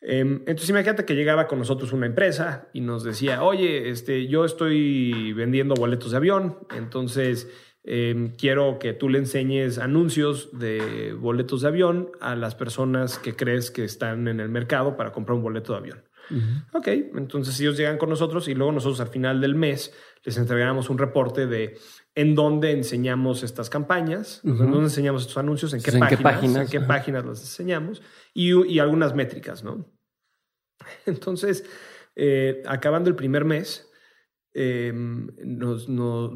Em, 0.00 0.36
entonces 0.46 0.70
imagínate 0.70 1.04
que 1.04 1.14
llegaba 1.14 1.46
con 1.46 1.58
nosotros 1.58 1.92
una 1.92 2.06
empresa 2.06 2.68
y 2.72 2.80
nos 2.80 3.04
decía, 3.04 3.42
oye, 3.42 3.90
este, 3.90 4.28
yo 4.28 4.44
estoy 4.44 5.32
vendiendo 5.34 5.74
boletos 5.74 6.12
de 6.12 6.16
avión, 6.16 6.58
entonces 6.74 7.50
Em, 7.88 8.32
quiero 8.36 8.80
que 8.80 8.92
tú 8.94 9.08
le 9.08 9.18
enseñes 9.18 9.78
anuncios 9.78 10.50
de 10.58 11.12
boletos 11.12 11.62
de 11.62 11.68
avión 11.68 12.10
a 12.20 12.34
las 12.34 12.56
personas 12.56 13.16
que 13.18 13.36
crees 13.36 13.70
que 13.70 13.84
están 13.84 14.26
en 14.26 14.40
el 14.40 14.48
mercado 14.48 14.96
para 14.96 15.12
comprar 15.12 15.36
un 15.36 15.44
boleto 15.44 15.72
de 15.72 15.78
avión. 15.78 16.02
Ok, 16.72 16.88
entonces 16.88 17.60
ellos 17.60 17.76
llegan 17.76 17.98
con 17.98 18.08
nosotros 18.08 18.48
y 18.48 18.54
luego 18.54 18.72
nosotros 18.72 18.98
al 18.98 19.06
final 19.06 19.40
del 19.40 19.54
mes 19.54 19.94
les 20.24 20.36
entregamos 20.36 20.90
un 20.90 20.98
reporte 20.98 21.46
de 21.46 21.78
en 22.16 22.34
dónde 22.34 22.72
enseñamos 22.72 23.44
estas 23.44 23.70
campañas, 23.70 24.40
en 24.42 24.56
dónde 24.56 24.86
enseñamos 24.86 25.22
estos 25.22 25.38
anuncios, 25.38 25.72
en 25.72 25.80
qué, 25.82 25.92
páginas, 25.92 26.56
en 26.56 26.68
qué 26.68 26.80
páginas, 26.80 27.24
las 27.24 27.40
enseñamos 27.40 28.02
y, 28.34 28.80
algunas 28.80 29.14
métricas, 29.14 29.62
¿no? 29.62 29.86
Entonces, 31.06 31.64
eh, 32.16 32.64
acabando 32.66 33.08
el 33.08 33.14
primer 33.14 33.44
mes, 33.44 33.85
Em, 34.58 35.26
nos, 35.44 35.86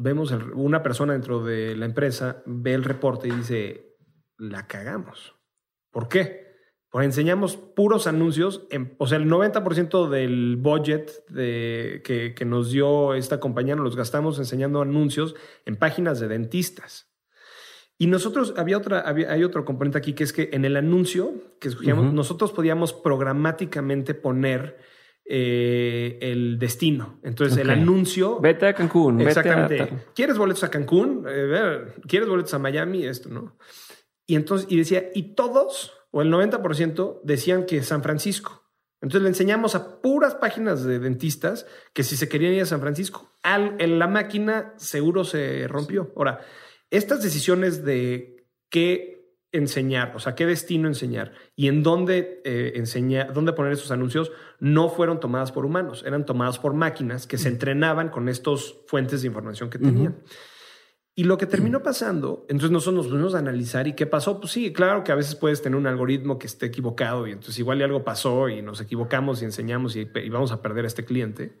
vemos, 0.03 0.31
una 0.53 0.83
persona 0.83 1.13
dentro 1.13 1.43
de 1.43 1.75
la 1.75 1.87
empresa 1.87 2.43
ve 2.45 2.75
el 2.75 2.83
reporte 2.83 3.27
y 3.27 3.31
dice, 3.31 3.95
la 4.37 4.67
cagamos. 4.67 5.33
¿Por 5.89 6.07
qué? 6.07 6.51
Porque 6.91 7.05
enseñamos 7.05 7.57
puros 7.57 8.05
anuncios, 8.05 8.67
o 8.99 9.07
sea, 9.07 9.17
el 9.17 9.27
90% 9.27 10.07
del 10.07 10.57
budget 10.57 11.25
de, 11.29 12.03
que, 12.05 12.45
nos 12.45 12.69
dio 12.69 13.15
esta 13.15 13.39
compañía 13.39 13.75
nos 13.75 13.85
los 13.85 13.95
gastamos 13.95 14.37
enseñando 14.37 14.83
anuncios 14.83 15.33
en 15.65 15.75
páginas 15.75 16.19
de 16.19 16.27
dentistas. 16.27 17.11
Y 17.97 18.05
nosotros, 18.05 18.53
había 18.55 18.77
otra, 18.77 19.03
hay 19.07 19.43
otro 19.43 19.65
componente 19.65 19.97
aquí 19.97 20.13
que 20.13 20.25
es 20.25 20.31
que 20.31 20.51
en 20.53 20.63
el 20.63 20.77
anuncio 20.77 21.33
que 21.59 21.69
escogíamos, 21.69 22.13
nosotros 22.13 22.51
podíamos 22.51 22.93
programáticamente 22.93 24.13
poner 24.13 24.77
eh, 25.33 26.19
el 26.19 26.59
destino. 26.59 27.21
Entonces, 27.23 27.57
el 27.57 27.69
anuncio. 27.69 28.41
Vete 28.41 28.67
a 28.67 28.73
Cancún. 28.73 29.21
Exactamente. 29.21 29.87
¿Quieres 30.13 30.37
boletos 30.37 30.65
a 30.65 30.69
Cancún? 30.69 31.25
Eh, 31.25 31.85
¿Quieres 32.05 32.27
boletos 32.27 32.53
a 32.53 32.59
Miami? 32.59 33.05
Esto, 33.05 33.29
¿no? 33.29 33.55
Y 34.27 34.35
entonces, 34.35 34.67
y 34.69 34.75
decía, 34.75 35.09
y 35.15 35.33
todos, 35.35 35.93
o 36.11 36.21
el 36.21 36.29
90%, 36.29 37.21
decían 37.23 37.65
que 37.65 37.81
San 37.81 38.03
Francisco. 38.03 38.69
Entonces 38.99 39.21
le 39.21 39.29
enseñamos 39.29 39.73
a 39.73 40.01
puras 40.01 40.35
páginas 40.35 40.83
de 40.83 40.99
dentistas 40.99 41.65
que 41.93 42.03
si 42.03 42.17
se 42.17 42.27
querían 42.27 42.51
ir 42.51 42.63
a 42.63 42.65
San 42.65 42.81
Francisco, 42.81 43.31
al, 43.41 43.77
en 43.79 43.99
la 43.99 44.07
máquina 44.07 44.73
seguro 44.75 45.23
se 45.23 45.65
rompió. 45.69 46.11
Ahora, 46.17 46.41
estas 46.89 47.23
decisiones 47.23 47.85
de 47.85 48.47
qué 48.69 49.20
enseñar, 49.51 50.13
o 50.15 50.19
sea, 50.19 50.35
qué 50.35 50.45
destino 50.45 50.87
enseñar 50.87 51.33
y 51.55 51.67
en 51.67 51.83
dónde 51.83 52.41
eh, 52.45 52.73
enseñar, 52.75 53.33
dónde 53.33 53.53
poner 53.53 53.73
esos 53.73 53.91
anuncios, 53.91 54.31
no 54.59 54.89
fueron 54.89 55.19
tomadas 55.19 55.51
por 55.51 55.65
humanos, 55.65 56.03
eran 56.05 56.25
tomadas 56.25 56.57
por 56.59 56.73
máquinas 56.73 57.27
que 57.27 57.37
se 57.37 57.49
entrenaban 57.49 58.09
con 58.09 58.29
estos 58.29 58.81
fuentes 58.87 59.21
de 59.21 59.27
información 59.27 59.69
que 59.69 59.79
tenían. 59.79 60.23
Y 61.13 61.25
lo 61.25 61.37
que 61.37 61.45
terminó 61.45 61.83
pasando, 61.83 62.45
entonces 62.47 62.71
nosotros 62.71 63.03
nos 63.03 63.11
fuimos 63.11 63.35
a 63.35 63.39
analizar 63.39 63.85
y 63.85 63.93
qué 63.93 64.07
pasó. 64.07 64.39
Pues 64.39 64.53
sí, 64.53 64.71
claro 64.71 65.03
que 65.03 65.11
a 65.11 65.15
veces 65.15 65.35
puedes 65.35 65.61
tener 65.61 65.77
un 65.77 65.85
algoritmo 65.85 66.39
que 66.39 66.47
esté 66.47 66.67
equivocado 66.67 67.27
y 67.27 67.31
entonces 67.31 67.59
igual 67.59 67.79
y 67.79 67.83
algo 67.83 68.05
pasó 68.05 68.47
y 68.47 68.61
nos 68.61 68.79
equivocamos 68.79 69.41
y 69.41 69.45
enseñamos 69.45 69.97
y, 69.97 70.09
y 70.15 70.29
vamos 70.29 70.53
a 70.53 70.61
perder 70.61 70.85
a 70.85 70.87
este 70.87 71.03
cliente. 71.03 71.59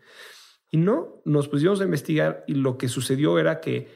Y 0.69 0.77
no, 0.77 1.21
nos 1.25 1.49
pusimos 1.49 1.81
a 1.81 1.83
investigar 1.83 2.45
y 2.47 2.53
lo 2.53 2.77
que 2.77 2.87
sucedió 2.87 3.37
era 3.39 3.59
que 3.59 3.89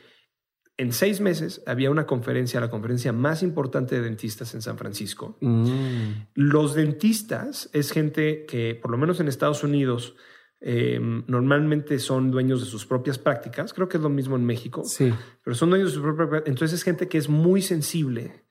en 0.77 0.91
seis 0.91 1.21
meses 1.21 1.63
había 1.65 1.89
una 1.89 2.05
conferencia, 2.05 2.59
la 2.59 2.69
conferencia 2.69 3.13
más 3.13 3.43
importante 3.43 3.95
de 3.95 4.01
dentistas 4.01 4.53
en 4.53 4.61
San 4.61 4.77
Francisco. 4.77 5.37
Mm. 5.39 6.09
Los 6.33 6.75
dentistas 6.75 7.69
es 7.71 7.91
gente 7.91 8.45
que, 8.45 8.75
por 8.75 8.91
lo 8.91 8.97
menos 8.97 9.19
en 9.19 9.27
Estados 9.27 9.63
Unidos, 9.63 10.15
eh, 10.59 10.99
normalmente 11.27 11.99
son 11.99 12.29
dueños 12.29 12.59
de 12.59 12.65
sus 12.65 12.85
propias 12.85 13.17
prácticas. 13.17 13.73
Creo 13.73 13.87
que 13.87 13.97
es 13.97 14.03
lo 14.03 14.09
mismo 14.09 14.35
en 14.35 14.45
México. 14.45 14.83
Sí. 14.83 15.13
Pero 15.43 15.55
son 15.55 15.69
dueños 15.69 15.89
de 15.89 15.93
sus 15.93 16.03
propias 16.03 16.27
prácticas. 16.27 16.51
Entonces 16.51 16.79
es 16.79 16.83
gente 16.83 17.07
que 17.07 17.17
es 17.17 17.29
muy 17.29 17.61
sensible 17.61 18.45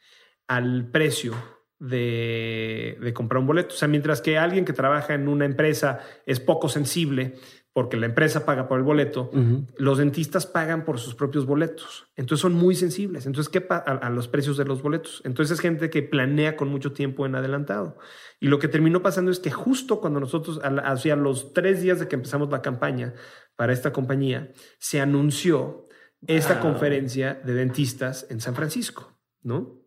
al 0.46 0.90
precio 0.90 1.34
de, 1.78 2.96
de, 3.02 3.12
comprar 3.12 3.40
un 3.40 3.46
boleto. 3.46 3.74
O 3.74 3.76
sea, 3.76 3.88
mientras 3.88 4.22
que 4.22 4.38
alguien 4.38 4.64
que 4.64 4.72
trabaja 4.72 5.12
en 5.12 5.28
una 5.28 5.44
empresa 5.44 6.00
es 6.24 6.40
poco 6.40 6.68
sensible 6.68 7.34
porque 7.74 7.96
la 7.96 8.06
empresa 8.06 8.46
paga 8.46 8.68
por 8.68 8.78
el 8.78 8.84
boleto, 8.84 9.32
los 9.76 9.98
dentistas 9.98 10.46
pagan 10.46 10.84
por 10.84 11.00
sus 11.00 11.16
propios 11.16 11.44
boletos. 11.44 12.06
Entonces 12.14 12.40
son 12.40 12.54
muy 12.54 12.76
sensibles. 12.76 13.26
Entonces, 13.26 13.50
¿qué 13.50 13.66
a, 13.68 13.76
a, 13.76 14.10
los 14.10 14.28
precios 14.28 14.56
de 14.56 14.64
los 14.64 14.80
boletos? 14.80 15.22
Entonces 15.24 15.58
es 15.58 15.60
gente 15.60 15.90
que 15.90 16.00
planea 16.04 16.56
con 16.56 16.68
mucho 16.68 16.92
tiempo 16.92 17.26
en 17.26 17.34
adelantado. 17.34 17.98
Y 18.38 18.46
lo 18.46 18.60
que 18.60 18.68
terminó 18.68 19.02
pasando 19.02 19.32
es 19.32 19.40
que 19.40 19.50
justo 19.50 20.00
cuando 20.00 20.20
nosotros, 20.20 20.60
hacia 20.62 21.16
los 21.16 21.52
tres 21.52 21.82
días 21.82 21.98
de 21.98 22.06
que 22.06 22.14
empezamos 22.14 22.48
la 22.48 22.62
campaña 22.62 23.14
para 23.56 23.72
esta 23.72 23.92
compañía, 23.92 24.52
se 24.78 25.00
anunció 25.00 25.88
esta 26.28 26.54
wow. 26.54 26.62
conferencia 26.62 27.34
de 27.44 27.54
dentistas 27.54 28.28
en 28.30 28.40
San 28.40 28.54
Francisco, 28.54 29.18
¿no? 29.42 29.80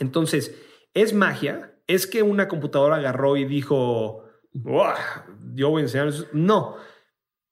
Entonces, 0.00 0.56
¿es 0.92 1.14
magia? 1.14 1.78
¿Es 1.86 2.08
que 2.08 2.24
una 2.24 2.48
computadora 2.48 2.96
agarró 2.96 3.36
y 3.36 3.44
dijo, 3.44 4.24
yo 4.52 5.70
voy 5.70 5.82
a 5.82 5.84
enseñar? 5.84 6.12
No 6.32 6.78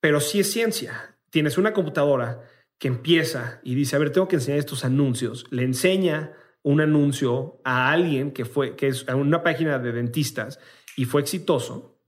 pero 0.01 0.19
sí 0.19 0.41
es 0.41 0.51
ciencia. 0.51 1.15
Tienes 1.29 1.57
una 1.57 1.71
computadora 1.71 2.41
que 2.77 2.89
empieza 2.89 3.61
y 3.63 3.75
dice, 3.75 3.95
a 3.95 3.99
ver, 3.99 4.11
tengo 4.11 4.27
que 4.27 4.35
enseñar 4.35 4.59
estos 4.59 4.83
anuncios. 4.83 5.45
Le 5.51 5.63
enseña 5.63 6.33
un 6.63 6.81
anuncio 6.81 7.61
a 7.63 7.91
alguien 7.91 8.31
que 8.31 8.43
fue, 8.43 8.75
que 8.75 8.87
es 8.87 9.07
una 9.07 9.43
página 9.43 9.79
de 9.79 9.91
dentistas 9.91 10.59
y 10.97 11.05
fue 11.05 11.21
exitoso. 11.21 11.99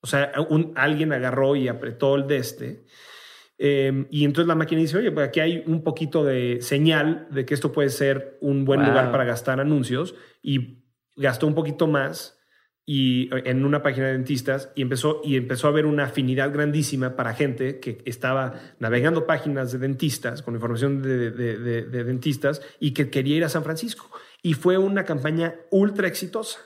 O 0.00 0.06
sea, 0.06 0.32
un, 0.48 0.72
alguien 0.76 1.12
agarró 1.12 1.54
y 1.56 1.68
apretó 1.68 2.14
el 2.14 2.26
de 2.26 2.36
este. 2.36 2.86
Eh, 3.58 4.06
y 4.10 4.24
entonces 4.24 4.48
la 4.48 4.54
máquina 4.54 4.80
dice, 4.80 4.96
oye, 4.96 5.12
pues 5.12 5.28
aquí 5.28 5.40
hay 5.40 5.62
un 5.66 5.82
poquito 5.82 6.24
de 6.24 6.58
señal 6.60 7.28
de 7.30 7.44
que 7.44 7.54
esto 7.54 7.72
puede 7.72 7.90
ser 7.90 8.38
un 8.40 8.64
buen 8.64 8.80
wow. 8.80 8.88
lugar 8.88 9.12
para 9.12 9.24
gastar 9.24 9.60
anuncios 9.60 10.14
y 10.40 10.84
gastó 11.16 11.46
un 11.46 11.54
poquito 11.54 11.86
más 11.86 12.41
y 12.84 13.30
en 13.32 13.64
una 13.64 13.82
página 13.82 14.06
de 14.06 14.12
dentistas 14.12 14.72
y 14.74 14.82
empezó, 14.82 15.20
y 15.22 15.36
empezó 15.36 15.68
a 15.68 15.70
haber 15.70 15.86
una 15.86 16.04
afinidad 16.04 16.52
grandísima 16.52 17.14
para 17.14 17.34
gente 17.34 17.78
que 17.78 18.02
estaba 18.06 18.54
navegando 18.80 19.24
páginas 19.26 19.70
de 19.70 19.78
dentistas 19.78 20.42
con 20.42 20.54
información 20.54 21.00
de, 21.00 21.30
de, 21.30 21.58
de, 21.58 21.82
de, 21.82 22.04
dentistas 22.04 22.60
y 22.80 22.92
que 22.92 23.08
quería 23.08 23.36
ir 23.36 23.44
a 23.44 23.48
San 23.48 23.62
Francisco. 23.62 24.10
Y 24.42 24.54
fue 24.54 24.78
una 24.78 25.04
campaña 25.04 25.54
ultra 25.70 26.08
exitosa. 26.08 26.58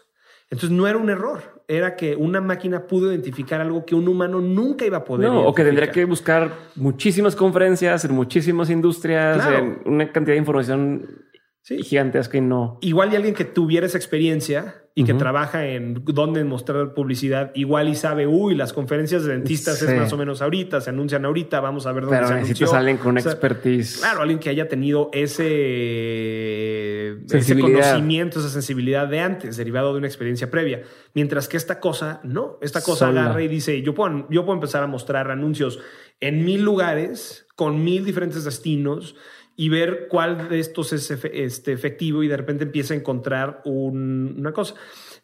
Entonces 0.48 0.70
no 0.70 0.86
era 0.86 0.96
un 0.96 1.10
error, 1.10 1.64
era 1.66 1.96
que 1.96 2.14
una 2.14 2.40
máquina 2.40 2.86
pudo 2.86 3.10
identificar 3.10 3.60
algo 3.60 3.84
que 3.84 3.96
un 3.96 4.06
humano 4.06 4.40
nunca 4.40 4.86
iba 4.86 4.98
a 4.98 5.04
poder. 5.04 5.28
No, 5.28 5.42
o 5.42 5.52
que 5.52 5.64
tendría 5.64 5.90
que 5.90 6.04
buscar 6.04 6.52
muchísimas 6.76 7.34
conferencias 7.34 8.04
en 8.04 8.14
muchísimas 8.14 8.70
industrias, 8.70 9.38
claro. 9.38 9.58
en 9.58 9.80
una 9.84 10.12
cantidad 10.12 10.34
de 10.34 10.38
información 10.38 11.25
sí. 11.66 11.82
gigantesca 11.82 12.38
y 12.38 12.40
no. 12.40 12.78
Igual 12.80 13.12
y 13.12 13.16
alguien 13.16 13.34
que 13.34 13.44
tuviera 13.44 13.86
esa 13.86 13.98
experiencia 13.98 14.82
y 14.94 15.04
que 15.04 15.12
uh 15.12 15.16
-huh. 15.16 15.18
trabaja 15.18 15.66
en 15.66 16.02
dónde 16.06 16.42
mostrar 16.44 16.94
publicidad, 16.94 17.50
igual 17.54 17.88
y 17.88 17.94
sabe, 17.94 18.26
uy, 18.26 18.54
las 18.54 18.72
conferencias 18.72 19.24
de 19.24 19.32
dentistas 19.32 19.78
sí. 19.78 19.84
es 19.86 19.94
más 19.94 20.10
o 20.10 20.16
menos 20.16 20.40
ahorita, 20.40 20.80
se 20.80 20.88
anuncian 20.88 21.26
ahorita, 21.26 21.60
vamos 21.60 21.86
a 21.86 21.92
ver 21.92 22.04
dónde 22.04 22.16
Pero 22.16 22.28
se 22.28 22.34
anunció. 22.34 22.72
alguien 22.72 22.96
con 22.96 23.18
o 23.18 23.20
sea, 23.20 23.32
expertise. 23.32 23.98
Claro, 23.98 24.22
alguien 24.22 24.38
que 24.38 24.48
haya 24.48 24.68
tenido 24.68 25.10
ese, 25.12 27.18
ese 27.30 27.58
conocimiento, 27.58 28.40
esa 28.40 28.48
sensibilidad 28.48 29.06
de 29.06 29.20
antes, 29.20 29.58
derivado 29.58 29.92
de 29.92 29.98
una 29.98 30.06
experiencia 30.06 30.50
previa. 30.50 30.80
Mientras 31.12 31.46
que 31.46 31.58
esta 31.58 31.78
cosa, 31.78 32.20
no, 32.24 32.56
esta 32.62 32.80
cosa 32.80 33.08
Sola. 33.08 33.24
agarra 33.24 33.42
y 33.42 33.48
dice, 33.48 33.82
yo 33.82 33.92
puedo, 33.92 34.26
yo 34.30 34.46
puedo 34.46 34.54
empezar 34.54 34.82
a 34.82 34.86
mostrar 34.86 35.30
anuncios 35.30 35.78
en 36.20 36.46
mil 36.46 36.62
lugares, 36.62 37.46
con 37.54 37.84
mil 37.84 38.04
diferentes 38.04 38.44
destinos, 38.44 39.14
y 39.56 39.70
ver 39.70 40.06
cuál 40.08 40.48
de 40.48 40.60
estos 40.60 40.92
es 40.92 41.10
este, 41.10 41.72
efectivo 41.72 42.22
y 42.22 42.28
de 42.28 42.36
repente 42.36 42.64
empieza 42.64 42.92
a 42.92 42.98
encontrar 42.98 43.62
un, 43.64 44.36
una 44.38 44.52
cosa. 44.52 44.74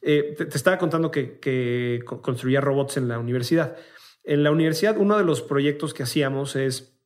Eh, 0.01 0.35
te, 0.37 0.47
te, 0.47 0.57
estaba 0.57 0.79
contando 0.79 1.11
que, 1.11 1.39
que, 1.39 2.03
construía 2.05 2.61
robots 2.61 2.97
en 2.97 3.09
la 3.09 3.19
universidad. 3.19 3.77
En 4.25 4.43
la 4.43 4.51
universidad, 4.51 4.97
uno 4.97 5.19
de 5.19 5.25
los 5.25 5.43
proyectos 5.43 5.93
que 5.93 6.05
hacíamos 6.05 6.57
es, 6.57 6.99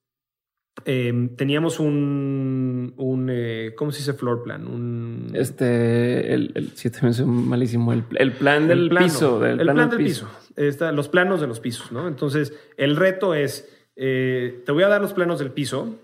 eh, 0.84 1.30
teníamos 1.36 1.80
un, 1.80 2.94
un 2.96 3.28
eh, 3.30 3.72
¿cómo 3.76 3.90
se 3.90 3.98
dice 3.98 4.12
floor 4.12 4.42
plan? 4.44 4.66
Un... 4.66 5.32
Este, 5.34 6.32
el, 6.32 6.52
el 6.54 6.76
sí, 6.76 6.90
también 6.90 7.14
soy 7.14 7.26
malísimo, 7.26 7.92
el, 7.92 8.04
el 8.16 8.32
plan 8.32 8.68
del 8.68 8.84
el 8.84 8.88
plano, 8.90 9.06
piso. 9.06 9.40
Del 9.40 9.50
el 9.52 9.56
plan, 9.64 9.74
plan 9.74 9.90
del 9.90 9.98
del 9.98 10.06
piso. 10.06 10.26
piso. 10.26 10.52
Está, 10.62 10.92
los 10.92 11.08
planos 11.08 11.40
de 11.40 11.48
los 11.48 11.60
pisos, 11.60 11.90
¿no? 11.90 12.06
Entonces, 12.06 12.54
el 12.76 12.96
reto 12.96 13.34
es, 13.34 13.68
eh, 13.96 14.62
te 14.64 14.72
voy 14.72 14.84
a 14.84 14.88
dar 14.88 15.00
los 15.00 15.12
planos 15.12 15.38
del 15.38 15.50
piso, 15.50 15.98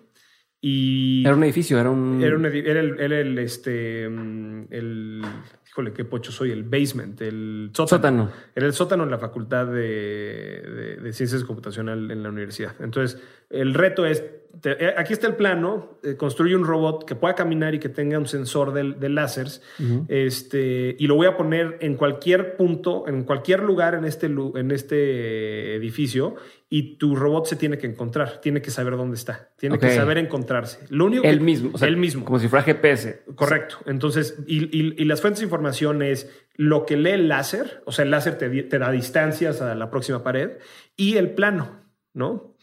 y 0.65 1.27
era 1.27 1.35
un 1.35 1.43
edificio, 1.43 1.79
era 1.81 1.91
un. 1.91 2.23
Era, 2.23 2.37
un, 2.37 2.47
era, 2.47 2.81
el, 2.81 3.01
era 3.01 3.19
el, 3.19 3.37
este, 3.39 4.05
el. 4.05 5.21
Híjole, 5.69 5.93
qué 5.93 6.05
pocho 6.05 6.31
soy, 6.31 6.53
el 6.53 6.63
basement, 6.63 7.21
el 7.21 7.71
sótano. 7.73 7.89
sótano. 7.89 8.33
Era 8.55 8.67
el 8.67 8.73
sótano 8.73 9.03
en 9.03 9.11
la 9.11 9.19
Facultad 9.19 9.67
de, 9.67 9.73
de, 9.73 10.97
de 11.03 11.13
Ciencias 11.13 11.43
Computacional 11.43 12.13
en 12.13 12.23
la 12.23 12.29
universidad. 12.29 12.75
Entonces, 12.79 13.21
el 13.51 13.75
reto 13.75 14.07
es: 14.07 14.25
te, 14.61 14.85
eh, 14.85 14.95
aquí 14.97 15.13
está 15.13 15.27
el 15.27 15.37
plano, 15.37 15.99
eh, 16.03 16.17
construye 16.17 16.55
un 16.55 16.65
robot 16.65 17.05
que 17.05 17.15
pueda 17.15 17.35
caminar 17.35 17.75
y 17.75 17.79
que 17.79 17.89
tenga 17.89 18.19
un 18.19 18.27
sensor 18.27 18.73
de, 18.73 18.93
de 18.93 19.09
láseres, 19.09 19.63
uh 19.79 19.83
-huh. 19.83 20.07
este, 20.09 20.95
y 20.99 21.07
lo 21.07 21.15
voy 21.15 21.27
a 21.27 21.37
poner 21.37 21.79
en 21.81 21.97
cualquier 21.97 22.57
punto, 22.57 23.05
en 23.09 23.25
cualquier 23.25 23.63
lugar 23.63 23.95
en 23.95 24.05
este, 24.05 24.27
en 24.27 24.71
este 24.71 25.77
edificio, 25.77 26.37
y 26.69 26.97
tu 26.97 27.15
robot 27.15 27.47
se 27.47 27.57
tiene 27.57 27.77
que 27.79 27.87
encontrar, 27.87 28.41
tiene 28.41 28.63
que 28.63 28.71
saber 28.71 28.97
dónde 28.97 29.17
está, 29.17 29.51
tiene 29.59 29.77
okay. 29.77 29.91
que 29.91 29.95
saber 29.95 30.19
encontrarse. 30.19 30.81
Lo 30.89 31.07
único 31.07 31.25
el 31.25 31.39
que, 31.39 31.45
mismo, 31.45 31.71
o 31.75 31.79
sea, 31.79 31.91
mismo, 31.91 32.25
como 32.25 32.39
si 32.39 32.49
fuera 32.49 32.65
GPS. 32.65 33.25
Correcto. 33.35 33.77
Entonces, 33.87 34.39
y, 34.47 34.65
y, 34.65 34.95
y, 34.97 35.05
las 35.05 35.21
fuentes 35.21 35.41
de 35.41 35.45
información 35.45 36.03
es 36.03 36.31
lo 36.55 36.87
que 36.87 36.97
lee 36.97 37.11
el 37.11 37.29
láser, 37.29 37.83
o 37.85 37.93
sea, 37.93 38.05
el 38.05 38.11
láser 38.11 38.39
te, 38.39 38.49
te 38.63 38.79
da 38.79 38.91
distancias 38.91 39.61
a 39.61 39.75
la 39.75 39.91
próxima 39.91 40.23
pared 40.23 40.53
y 40.97 41.17
el 41.17 41.31
plano, 41.31 41.83
¿no? 42.15 42.57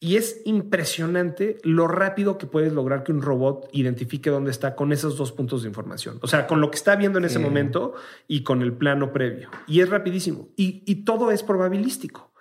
Y 0.00 0.16
es 0.16 0.42
impresionante 0.44 1.56
lo 1.62 1.88
rápido 1.88 2.36
que 2.36 2.46
puedes 2.46 2.72
lograr 2.72 3.04
que 3.04 3.12
un 3.12 3.22
robot 3.22 3.68
identifique 3.72 4.28
dónde 4.28 4.50
está 4.50 4.74
con 4.74 4.92
esos 4.92 5.16
dos 5.16 5.32
puntos 5.32 5.62
de 5.62 5.68
información. 5.68 6.18
O 6.20 6.26
sea, 6.26 6.46
con 6.46 6.60
lo 6.60 6.70
que 6.70 6.76
está 6.76 6.96
viendo 6.96 7.18
en 7.18 7.24
ese 7.24 7.38
sí. 7.38 7.42
momento 7.42 7.94
y 8.28 8.42
con 8.42 8.60
el 8.60 8.74
plano 8.74 9.12
previo. 9.12 9.48
Y 9.66 9.80
es 9.80 9.88
rapidísimo. 9.88 10.50
Y, 10.56 10.82
y 10.84 11.04
todo 11.04 11.30
es 11.30 11.42
probabilístico. 11.42 12.34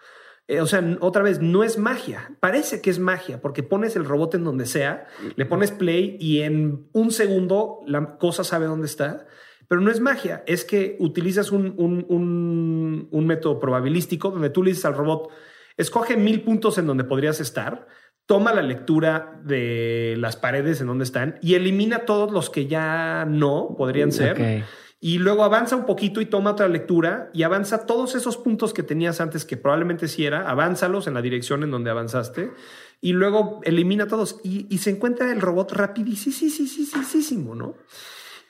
Eh, 0.48 0.60
o 0.60 0.68
sea, 0.68 0.84
otra 1.00 1.24
vez, 1.24 1.42
no 1.42 1.64
es 1.64 1.78
magia. 1.78 2.36
Parece 2.40 2.82
que 2.82 2.90
es 2.90 3.00
magia 3.00 3.42
porque 3.42 3.64
pones 3.64 3.96
el 3.96 4.04
robot 4.04 4.36
en 4.36 4.44
donde 4.44 4.66
sea, 4.66 5.08
le 5.36 5.46
pones 5.46 5.72
play 5.72 6.18
y 6.20 6.42
en 6.42 6.90
un 6.92 7.12
segundo 7.12 7.80
la 7.88 8.18
cosa 8.18 8.44
sabe 8.44 8.66
dónde 8.66 8.88
está. 8.88 9.26
Pero 9.70 9.80
no 9.80 9.90
es 9.90 10.02
magia, 10.02 10.44
es 10.46 10.66
que 10.66 10.98
utilizas 11.00 11.52
un, 11.52 11.74
un, 11.78 12.06
un, 12.10 13.08
un 13.10 13.26
método 13.26 13.60
probabilístico 13.60 14.30
donde 14.30 14.50
tú 14.50 14.62
le 14.62 14.72
dices 14.72 14.84
al 14.84 14.94
robot, 14.94 15.30
escoge 15.78 16.18
mil 16.18 16.42
puntos 16.44 16.78
en 16.78 16.88
donde 16.88 17.04
podrías 17.04 17.40
estar, 17.40 17.88
toma 18.26 18.54
la 18.54 18.62
lectura 18.62 19.42
de 19.44 20.16
las 20.18 20.36
paredes 20.36 20.82
en 20.82 20.88
donde 20.88 21.04
están 21.04 21.40
y 21.42 21.56
elimina 21.56 22.06
todos 22.06 22.32
los 22.32 22.50
que 22.50 22.68
ya 22.68 23.26
no 23.28 23.76
podrían 23.78 24.12
ser. 24.12 24.34
Okay 24.34 24.64
y 25.04 25.18
luego 25.18 25.44
avanza 25.44 25.76
un 25.76 25.86
poquito 25.86 26.22
y 26.22 26.28
toma 26.28 26.52
otra 26.52 26.70
lectura 26.70 27.30
y 27.34 27.44
avanza 27.44 27.86
todos 27.86 28.16
esos 28.16 28.38
puntos 28.38 28.74
que 28.74 28.84
tenías 28.84 29.20
antes 29.20 29.44
que 29.44 29.58
probablemente 29.58 30.08
sí 30.08 30.26
era, 30.26 30.50
avánzalos 30.50 31.08
en 31.08 31.14
la 31.14 31.22
dirección 31.22 31.62
en 31.64 31.72
donde 31.72 31.90
avanzaste 31.90 32.54
y 33.02 33.12
luego 33.12 33.60
elimina 33.66 34.08
todos 34.08 34.40
y, 34.46 34.66
y 34.74 34.78
se 34.78 34.92
encuentra 34.92 35.30
el 35.30 35.42
robot 35.42 35.74
rapidísimo, 35.74 37.54
¿no? 37.54 37.76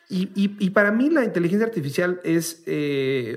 Y, 0.09 0.29
y, 0.35 0.55
y, 0.59 0.69
para 0.69 0.91
mí 0.91 1.09
la 1.09 1.23
inteligencia 1.23 1.65
artificial 1.65 2.21
es, 2.23 2.61
eh, 2.67 3.35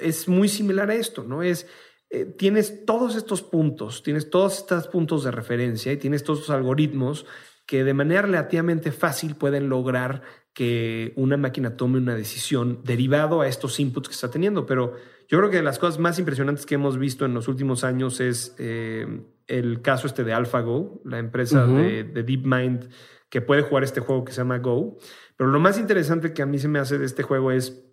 es 0.00 0.26
muy 0.26 0.48
similar 0.48 0.88
a 0.88 0.94
esto, 0.94 1.24
¿no? 1.24 1.42
Es, 1.42 1.66
eh, 2.10 2.24
tienes 2.26 2.84
todos 2.84 3.16
estos 3.16 3.42
puntos, 3.42 4.02
tienes 4.02 4.30
todos 4.30 4.58
estos 4.58 4.88
puntos 4.88 5.24
de 5.24 5.30
referencia 5.30 5.92
y 5.92 5.96
tienes 5.96 6.24
todos 6.24 6.40
estos 6.40 6.54
algoritmos 6.54 7.24
que 7.66 7.84
de 7.84 7.94
manera 7.94 8.22
relativamente 8.22 8.90
fácil 8.90 9.36
pueden 9.36 9.68
lograr 9.68 10.22
que 10.52 11.12
una 11.14 11.36
máquina 11.36 11.76
tome 11.76 11.98
una 11.98 12.16
decisión 12.16 12.80
derivado 12.82 13.40
a 13.40 13.46
estos 13.46 13.78
inputs 13.78 14.08
que 14.08 14.14
está 14.14 14.28
teniendo. 14.28 14.66
Pero 14.66 14.96
yo 15.28 15.38
creo 15.38 15.50
que 15.50 15.58
de 15.58 15.62
las 15.62 15.78
cosas 15.78 16.00
más 16.00 16.18
impresionantes 16.18 16.66
que 16.66 16.74
hemos 16.74 16.98
visto 16.98 17.24
en 17.24 17.32
los 17.32 17.46
últimos 17.46 17.84
años 17.84 18.18
es 18.18 18.56
eh, 18.58 19.06
el 19.46 19.82
caso 19.82 20.08
este 20.08 20.24
de 20.24 20.32
AlphaGo, 20.32 21.00
la 21.04 21.18
empresa 21.18 21.64
de, 21.64 22.02
de 22.02 22.22
DeepMind 22.24 22.88
que 23.28 23.40
puede 23.40 23.62
jugar 23.62 23.84
este 23.84 24.00
juego 24.00 24.24
que 24.24 24.32
se 24.32 24.38
llama 24.38 24.58
Go. 24.58 24.98
Pero 25.36 25.50
lo 25.50 25.60
más 25.60 25.78
interesante 25.78 26.32
que 26.32 26.42
a 26.42 26.46
mí 26.46 26.58
se 26.58 26.66
me 26.66 26.80
hace 26.80 26.98
de 26.98 27.06
este 27.06 27.22
juego 27.22 27.52
es, 27.52 27.84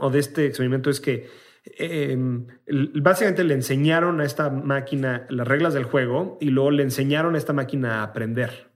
o 0.00 0.10
de 0.10 0.18
este 0.18 0.46
experimento, 0.46 0.90
es 0.90 1.00
que 1.00 1.30
em, 1.64 2.46
básicamente 3.00 3.44
le 3.44 3.54
enseñaron 3.54 4.20
a 4.20 4.24
esta 4.24 4.50
máquina 4.50 5.26
las 5.28 5.46
reglas 5.46 5.74
del 5.74 5.84
juego 5.84 6.38
y 6.40 6.46
luego 6.46 6.70
le 6.70 6.82
enseñaron 6.82 7.34
a 7.34 7.38
esta 7.38 7.52
máquina 7.52 8.00
a 8.00 8.02
aprender. 8.04 8.72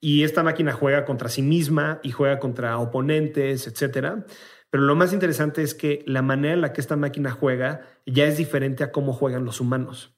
Y 0.00 0.22
esta 0.22 0.42
máquina 0.42 0.72
juega 0.72 1.06
contra 1.06 1.30
sí 1.30 1.40
misma 1.40 2.00
y 2.02 2.10
juega 2.10 2.38
contra 2.38 2.78
oponentes, 2.78 3.66
etcétera. 3.66 4.26
Pero 4.68 4.82
lo 4.84 4.96
más 4.96 5.12
interesante 5.12 5.62
es 5.62 5.74
que 5.74 6.02
la 6.06 6.20
manera 6.20 6.52
en 6.52 6.60
la 6.60 6.72
que 6.72 6.80
esta 6.80 6.96
máquina 6.96 7.30
juega 7.30 7.82
ya 8.04 8.24
es 8.26 8.36
diferente 8.36 8.84
a 8.84 8.92
cómo 8.92 9.12
juegan 9.12 9.44
los 9.44 9.60
humanos. 9.60 10.14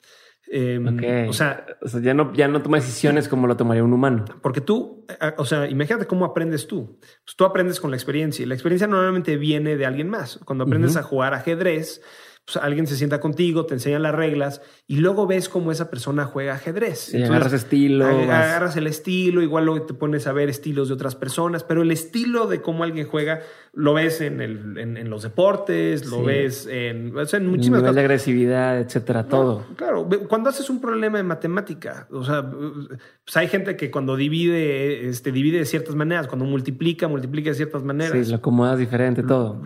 Em, 0.49 1.29
o, 1.29 1.33
sea, 1.33 1.67
ya 2.03 2.15
no, 2.15 2.33
ya 2.33 2.47
no 2.47 2.63
toma 2.63 2.77
decisiones 2.77 3.29
como 3.29 3.47
lo 3.47 3.57
tomaría 3.57 3.83
un 3.83 3.93
humano. 3.93 4.25
Porque 4.43 4.61
tú, 4.61 5.05
eh, 5.09 5.33
o 5.37 5.45
sea, 5.45 5.69
imagínate 5.69 6.07
cómo 6.07 6.25
aprendes 6.25 6.67
tú. 6.67 6.99
Pues 7.25 7.37
tú 7.37 7.45
aprendes 7.45 7.81
con 7.81 7.91
la 7.91 7.97
experiencia 7.97 8.43
y 8.43 8.47
la 8.47 8.55
experiencia 8.55 8.87
normalmente 8.87 9.37
viene 9.37 9.77
de 9.77 9.87
alguien 9.87 10.09
más. 10.09 10.39
Cuando 10.45 10.65
aprendes 10.65 10.97
a 10.97 11.03
jugar 11.03 11.35
ajedrez, 11.35 12.01
pues 12.47 12.63
alguien 12.63 12.87
se 12.87 12.97
sienta 12.97 13.19
contigo, 13.19 13.67
te 13.67 13.75
enseña 13.75 13.99
las 13.99 14.15
reglas 14.15 14.63
y 14.87 14.97
luego 14.99 15.27
ves 15.27 15.49
cómo 15.49 15.73
esa 15.73 15.91
persona 15.91 16.27
juega 16.27 16.55
ajedrez. 16.55 17.13
Y 17.13 17.23
agarras 17.25 17.53
estilo. 17.53 18.07
Agarras 18.07 18.77
el 18.77 18.87
estilo, 18.87 19.43
igual 19.43 19.65
luego 19.65 19.85
te 19.85 19.95
pones 19.95 20.29
a 20.29 20.33
ver 20.33 20.49
estilos 20.49 20.87
de 20.87 20.95
otras 20.95 21.17
personas, 21.17 21.65
pero 21.65 21.83
el 21.83 21.91
estilo 21.91 22.47
de 22.47 22.63
cómo 22.63 22.85
alguien 22.85 23.09
juega 23.09 23.41
lo 23.73 23.95
ves 23.95 24.21
en, 24.21 24.41
el, 24.41 24.79
en, 24.79 25.11
los 25.11 25.25
deportes, 25.25 26.07
lo 26.07 26.23
ves 26.23 26.67
en, 26.71 27.15
o 27.17 27.27
sea, 27.27 27.41
en 27.41 27.49
muchísimas 27.49 27.81
nivel 27.83 27.95
de 27.97 28.01
agresividad, 28.01 28.81
etcétera, 28.81 29.27
todo. 29.27 29.67
Claro, 29.77 30.09
cuando 30.29 30.49
haces 30.49 30.71
un 30.71 30.81
problema 30.81 31.19
de 31.19 31.25
matemática, 31.25 32.07
o 32.11 32.25
sea, 32.25 32.49
pues 32.49 33.37
hay 33.37 33.49
gente 33.49 33.77
que 33.77 33.91
cuando 33.91 34.17
divide, 34.17 35.09
este, 35.09 35.31
divide 35.33 35.59
de 35.59 35.67
ciertas 35.67 35.95
maneras, 35.95 36.27
cuando 36.27 36.47
multiplica, 36.47 37.09
multiplica 37.09 37.51
de 37.51 37.57
ciertas 37.57 37.83
maneras. 37.83 38.13
Sí, 38.13 38.31
lo 38.31 38.39
acomodas 38.39 38.79
diferente, 38.79 39.23
todo. 39.23 39.61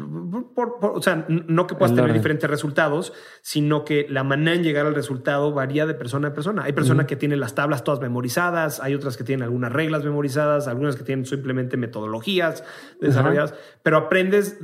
o 0.82 1.02
sea, 1.02 1.26
no 1.28 1.66
que 1.66 1.76
puedas 1.76 1.94
tener 1.94 2.12
diferentes 2.12 2.48
resultados, 2.50 2.69
sino 3.42 3.84
que 3.84 4.06
la 4.08 4.24
manera 4.24 4.56
en 4.56 4.62
llegar 4.62 4.86
al 4.86 4.94
resultado 4.94 5.52
varía 5.52 5.86
de 5.86 5.94
persona 5.94 6.28
a 6.28 6.34
persona. 6.34 6.64
Hay 6.64 6.72
personas 6.72 7.06
que 7.06 7.16
tienen 7.16 7.40
las 7.40 7.54
tablas 7.54 7.84
todas 7.84 8.00
memorizadas, 8.00 8.80
hay 8.80 8.94
otras 8.94 9.16
que 9.16 9.24
tienen 9.24 9.42
algunas 9.42 9.72
reglas 9.72 10.04
memorizadas, 10.04 10.68
algunas 10.68 10.96
que 10.96 11.04
tienen 11.04 11.26
simplemente 11.26 11.76
metodologías 11.76 12.64
desarrolladas, 13.00 13.54
pero 13.82 13.96
aprendes 13.96 14.58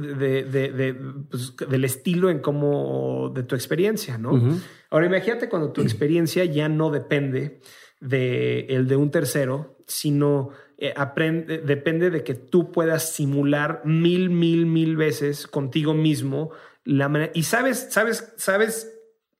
pues, 1.30 1.56
del 1.68 1.84
estilo 1.84 2.30
en 2.30 2.40
cómo, 2.40 3.32
de 3.34 3.42
tu 3.42 3.54
experiencia, 3.54 4.18
¿no? 4.18 4.58
Ahora 4.90 5.06
imagínate 5.06 5.48
cuando 5.48 5.72
tu 5.72 5.82
experiencia 5.82 6.44
ya 6.44 6.68
no 6.68 6.90
depende 6.90 7.60
de 8.00 8.66
el 8.68 8.88
de 8.88 8.96
un 8.96 9.10
tercero, 9.10 9.76
sino 9.86 10.50
eh, 10.78 10.92
aprende, 10.94 11.58
depende 11.58 12.10
de 12.10 12.22
que 12.22 12.34
tú 12.34 12.70
puedas 12.70 13.14
simular 13.14 13.80
mil, 13.84 14.28
mil, 14.28 14.66
mil 14.66 14.96
veces 14.96 15.46
contigo 15.46 15.94
mismo 15.94 16.50
la 16.86 17.08
manera, 17.08 17.32
y 17.34 17.42
sabes, 17.42 17.88
sabes, 17.90 18.32
sabes 18.36 18.96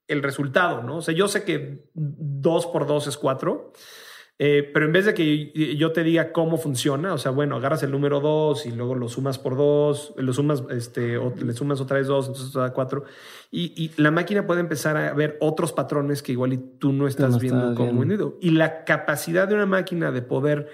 el 0.08 0.22
resultado, 0.22 0.82
¿no? 0.82 0.98
O 0.98 1.02
sea, 1.02 1.14
yo 1.14 1.28
sé 1.28 1.44
que 1.44 1.88
dos 1.94 2.66
por 2.66 2.86
dos 2.86 3.06
es 3.06 3.16
cuatro, 3.16 3.72
eh, 4.38 4.70
pero 4.74 4.84
en 4.84 4.92
vez 4.92 5.06
de 5.06 5.14
que 5.14 5.76
yo 5.76 5.92
te 5.92 6.02
diga 6.02 6.30
cómo 6.30 6.58
funciona, 6.58 7.14
o 7.14 7.18
sea, 7.18 7.30
bueno, 7.30 7.56
agarras 7.56 7.82
el 7.84 7.90
número 7.90 8.20
2 8.20 8.66
y 8.66 8.72
luego 8.72 8.94
lo 8.94 9.08
sumas 9.08 9.38
por 9.38 9.56
2, 9.56 10.14
lo 10.18 10.32
sumas, 10.34 10.62
este, 10.70 11.16
o 11.16 11.32
le 11.34 11.54
sumas 11.54 11.80
otra 11.80 11.96
vez 11.96 12.06
2, 12.06 12.26
entonces 12.26 12.52
te 12.52 12.58
da 12.58 12.70
4. 12.74 13.04
Y, 13.50 13.92
la 13.96 14.10
máquina 14.10 14.46
puede 14.46 14.60
empezar 14.60 14.98
a 14.98 15.14
ver 15.14 15.38
otros 15.40 15.72
patrones 15.72 16.22
que 16.22 16.32
igual 16.32 16.52
y 16.52 16.58
tú 16.58 16.92
no 16.92 17.08
estás 17.08 17.38
viendo 17.40 17.74
como 17.74 18.02
individuo. 18.02 18.36
Y 18.42 18.50
la 18.50 18.84
capacidad 18.84 19.48
de 19.48 19.54
una 19.54 19.66
máquina 19.66 20.10
de 20.12 20.20
poder 20.20 20.68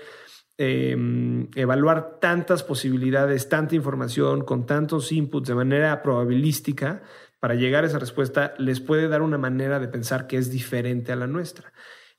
em, 0.63 1.49
evaluar 1.55 2.19
tantas 2.21 2.63
posibilidades, 2.63 3.49
tanta 3.49 3.75
información, 3.75 4.45
con 4.45 4.67
tantos 4.67 5.11
inputs 5.11 5.49
de 5.49 5.55
manera 5.55 6.03
probabilística, 6.03 7.03
para 7.41 7.55
llegar 7.57 7.83
a 7.83 7.89
esa 7.89 7.99
respuesta, 7.99 8.55
les 8.59 8.79
puede 8.79 9.09
dar 9.09 9.23
una 9.23 9.39
manera 9.39 9.81
de 9.81 9.89
pensar 9.89 10.29
que 10.29 10.37
es 10.37 10.51
diferente 10.51 11.11
a 11.11 11.17
la 11.17 11.27
nuestra. 11.27 11.73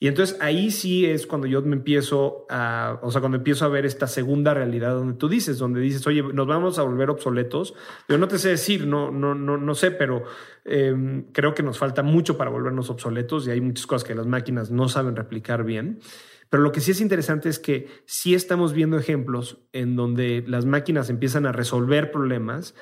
Y 0.03 0.09
entonces 0.09 0.37
ahí 0.41 0.69
sí 0.69 1.05
es 1.05 1.25
cuando 1.25 1.47
yo 1.47 1.61
me 1.61 1.77
empiezo 1.77 2.45
a, 2.49 2.99
o 3.01 3.09
sea, 3.09 3.21
cuando 3.21 3.37
empiezo 3.37 3.63
a 3.63 3.69
ver 3.69 3.85
esta 3.85 4.07
segunda 4.07 4.53
realidad 4.53 4.95
donde 4.95 5.13
tú 5.13 5.29
dices, 5.29 5.57
donde 5.57 5.79
dices, 5.79 6.05
oye, 6.05 6.21
nos 6.21 6.45
vamos 6.45 6.77
a 6.77 6.83
volver 6.83 7.09
obsoletos. 7.09 7.73
Yo 8.09 8.17
no 8.17 8.27
te 8.27 8.37
sé 8.37 8.49
decir, 8.49 8.85
no, 8.85 9.11
no, 9.11 9.33
no, 9.33 9.55
no 9.55 9.75
sé, 9.75 9.91
pero 9.91 10.25
em, 10.65 11.31
creo 11.31 11.53
que 11.53 11.63
nos 11.63 11.77
falta 11.77 12.03
mucho 12.03 12.37
para 12.37 12.49
volvernos 12.49 12.89
obsoletos 12.89 13.47
y 13.47 13.51
hay 13.51 13.61
muchas 13.61 13.87
cosas 13.87 14.05
que 14.05 14.13
las 14.13 14.27
máquinas 14.27 14.71
no 14.71 14.89
saben 14.89 15.15
replicar 15.15 15.63
bien. 15.63 16.01
Pero 16.49 16.63
lo 16.63 16.71
que 16.71 16.81
sí 16.81 16.91
es 16.91 17.01
interesante 17.01 17.49
es 17.49 17.59
que 17.59 17.87
sí 18.05 18.35
estamos 18.35 18.73
viendo 18.73 18.97
ejemplos 18.97 19.59
en 19.71 19.95
donde 19.95 20.43
las 20.47 20.65
máquinas 20.65 21.09
empiezan 21.09 21.45
a 21.45 21.51
resolver 21.51 22.11
problemas 22.11 22.75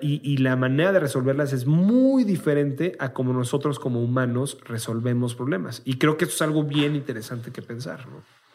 y, 0.00 0.36
la 0.38 0.56
manera 0.56 0.92
de 0.92 1.00
resolverlas 1.00 1.52
es 1.52 1.66
muy 1.66 2.24
diferente 2.24 2.96
a 2.98 3.12
como 3.12 3.32
nosotros 3.32 3.78
como 3.78 4.02
humanos 4.02 4.58
resolvemos 4.64 5.34
problemas. 5.34 5.82
Y 5.84 5.98
creo 5.98 6.16
que 6.16 6.24
eso 6.24 6.34
es 6.34 6.42
algo 6.42 6.64
bien 6.64 6.94
interesante 6.94 7.50
que 7.50 7.62
pensar. 7.62 8.06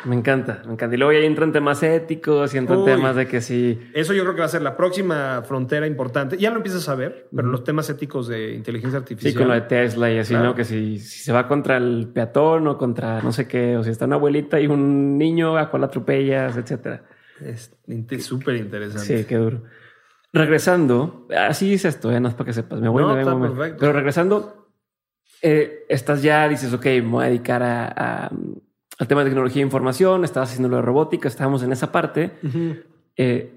Me 0.06 0.16
encanta, 0.16 0.62
me 0.66 0.74
encanta. 0.74 0.96
Y 0.96 0.98
luego 0.98 1.14
ya 1.14 1.20
entran 1.26 1.52
temas 1.52 1.82
éticos 1.84 2.54
y 2.54 2.58
entran 2.58 2.86
temas 2.86 3.16
de 3.16 3.28
que 3.28 3.42
sí. 3.42 3.80
Eso 3.94 4.14
yo 4.14 4.24
creo 4.24 4.36
que 4.36 4.40
va 4.40 4.46
a 4.46 4.50
ser 4.50 4.62
la 4.62 4.78
próxima 4.78 5.42
frontera 5.44 5.88
importante. 5.88 6.38
Ya 6.38 6.52
lo 6.52 6.58
empiezas 6.58 6.88
a 6.90 6.96
ver, 6.96 7.28
pero 7.36 7.48
los 7.48 7.64
temas 7.64 7.90
éticos 7.90 8.28
de 8.28 8.54
inteligencia 8.54 9.00
artificial. 9.00 9.34
Sí, 9.34 9.38
con 9.38 9.48
lo 9.48 9.54
de 9.54 9.62
Tesla 9.62 10.12
y 10.12 10.20
así, 10.20 10.34
¿no? 10.34 10.56
Que 10.56 10.64
si, 10.64 11.00
se 11.00 11.34
va 11.34 11.48
contra 11.48 11.78
el 11.78 12.10
peatón 12.14 12.68
o 12.68 12.78
contra 12.78 13.22
no 13.22 13.32
sé 13.32 13.48
qué, 13.48 13.78
o 13.78 13.84
si 13.84 13.90
está 13.90 14.06
una 14.06 14.16
abuelita 14.16 14.60
y 14.60 14.68
un 14.68 15.18
niño 15.18 15.58
a 15.58 15.70
cual 15.70 15.84
atropellas, 15.84 16.56
etcétera. 16.56 17.04
Es 17.42 17.72
súper 18.20 18.56
interesante. 18.56 19.18
Sí, 19.18 19.26
qué 19.26 19.36
duro 19.36 19.64
regresando, 20.36 21.28
así 21.36 21.74
es 21.74 21.86
esto, 21.86 22.12
ya 22.12 22.20
no 22.20 22.28
es 22.28 22.34
para 22.34 22.48
que 22.48 22.54
sepas, 22.54 22.82
me 22.82 22.90
voy, 22.90 23.04
Pero 23.80 23.94
regresando, 23.94 24.68
eh, 25.42 25.86
estás 25.88 26.22
ya, 26.22 26.48
dices, 26.50 26.74
ok, 26.74 26.86
me 26.86 27.02
voy 27.02 27.24
a 27.24 27.28
dedicar 27.30 27.64
a, 27.64 28.30
al 28.98 29.08
tema 29.08 29.24
de 29.24 29.30
tecnología 29.30 29.62
e 29.62 29.66
información, 29.66 30.24
estabas 30.24 30.50
haciendo 30.50 30.70
lo 30.70 30.78
de 30.78 30.82
robótica, 30.82 31.28
estábamos 31.28 31.64
en 31.64 31.72
esa 31.72 31.92
parte. 31.92 32.32
Eh, 33.16 33.54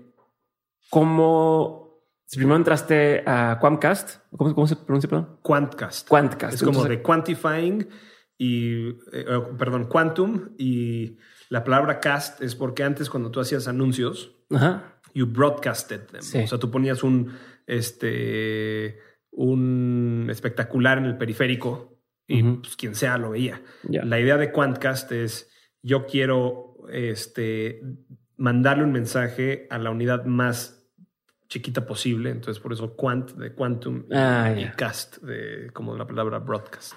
¿Cómo 0.90 2.02
primero 2.30 2.56
entraste 2.56 3.22
a 3.26 3.58
Quantcast? 3.60 4.20
¿Cómo, 4.36 4.66
se 4.66 4.76
pronuncia? 4.76 5.08
Perdón? 5.08 5.38
Quantcast. 5.42 6.08
Quantcast. 6.08 6.54
Es 6.54 6.62
como 6.62 6.84
de 6.84 7.02
quantifying 7.02 7.88
y, 8.36 8.88
eh, 9.12 9.26
perdón, 9.58 9.86
quantum 9.86 10.50
y 10.58 11.16
la 11.48 11.64
palabra 11.64 11.98
cast 12.00 12.42
es 12.42 12.54
porque 12.54 12.84
antes 12.84 13.10
cuando 13.10 13.30
tú 13.30 13.40
hacías 13.40 13.68
anuncios, 13.68 14.34
Ajá 14.50 14.98
you 15.14 15.26
broadcasted 15.26 16.06
them. 16.06 16.20
O 16.20 16.46
sea, 16.46 16.58
tú 16.58 16.70
ponías 16.70 17.02
un, 17.02 17.32
este, 17.66 18.98
un 19.32 20.28
espectacular 20.30 20.98
en 20.98 21.04
el 21.04 21.16
periférico 21.16 21.97
y 22.28 22.42
pues, 22.42 22.76
quien 22.76 22.94
sea 22.94 23.18
lo 23.18 23.30
veía. 23.30 23.62
La 23.82 24.20
idea 24.20 24.36
de 24.36 24.52
Quantcast 24.52 25.10
es 25.10 25.50
yo 25.82 26.06
quiero 26.06 26.76
este, 26.92 27.80
mandarle 28.36 28.84
un 28.84 28.92
mensaje 28.92 29.66
a 29.70 29.78
la 29.78 29.90
unidad 29.90 30.24
más 30.26 30.88
chiquita 31.48 31.86
posible. 31.86 32.30
Entonces, 32.30 32.62
por 32.62 32.72
eso 32.72 32.94
quant 32.94 33.32
de 33.32 33.54
quantum 33.54 34.04
ah, 34.12 34.54
y 34.56 34.68
cast 34.76 35.16
de 35.22 35.70
como 35.72 35.96
la 35.96 36.06
palabra 36.06 36.38
broadcast. 36.38 36.92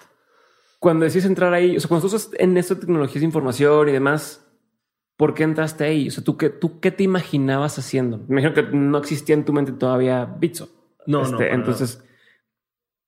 Cuando 0.80 1.06
decís 1.06 1.26
entrar 1.26 1.54
ahí, 1.54 1.78
o 1.78 1.80
sea, 1.80 1.88
cuando 1.88 2.08
estás 2.08 2.30
en 2.38 2.58
esta 2.58 2.78
tecnologías 2.78 3.22
de 3.22 3.26
información 3.26 3.89
y 3.89 3.94
demás, 3.94 4.46
¿Por 5.22 5.36
qué 5.36 5.43
entraste 5.43 5.84
ahí? 5.84 6.08
O 6.08 6.12
sea, 6.12 6.24
¿tú 6.24 6.36
qué, 6.36 6.49
¿tú 6.49 6.80
qué 6.80 6.89
te 6.89 7.03
imaginabas 7.03 7.78
haciendo? 7.78 8.18
Me 8.28 8.41
imagino 8.41 8.56
que 8.56 8.64
no 8.76 8.97
existía 8.97 9.36
en 9.36 9.45
tu 9.45 9.53
mente 9.53 9.72
todavía 9.72 10.26
Bitso. 10.26 10.68
No, 11.06 11.20
no. 11.20 11.39
Este, 11.39 11.53
entonces, 11.53 12.03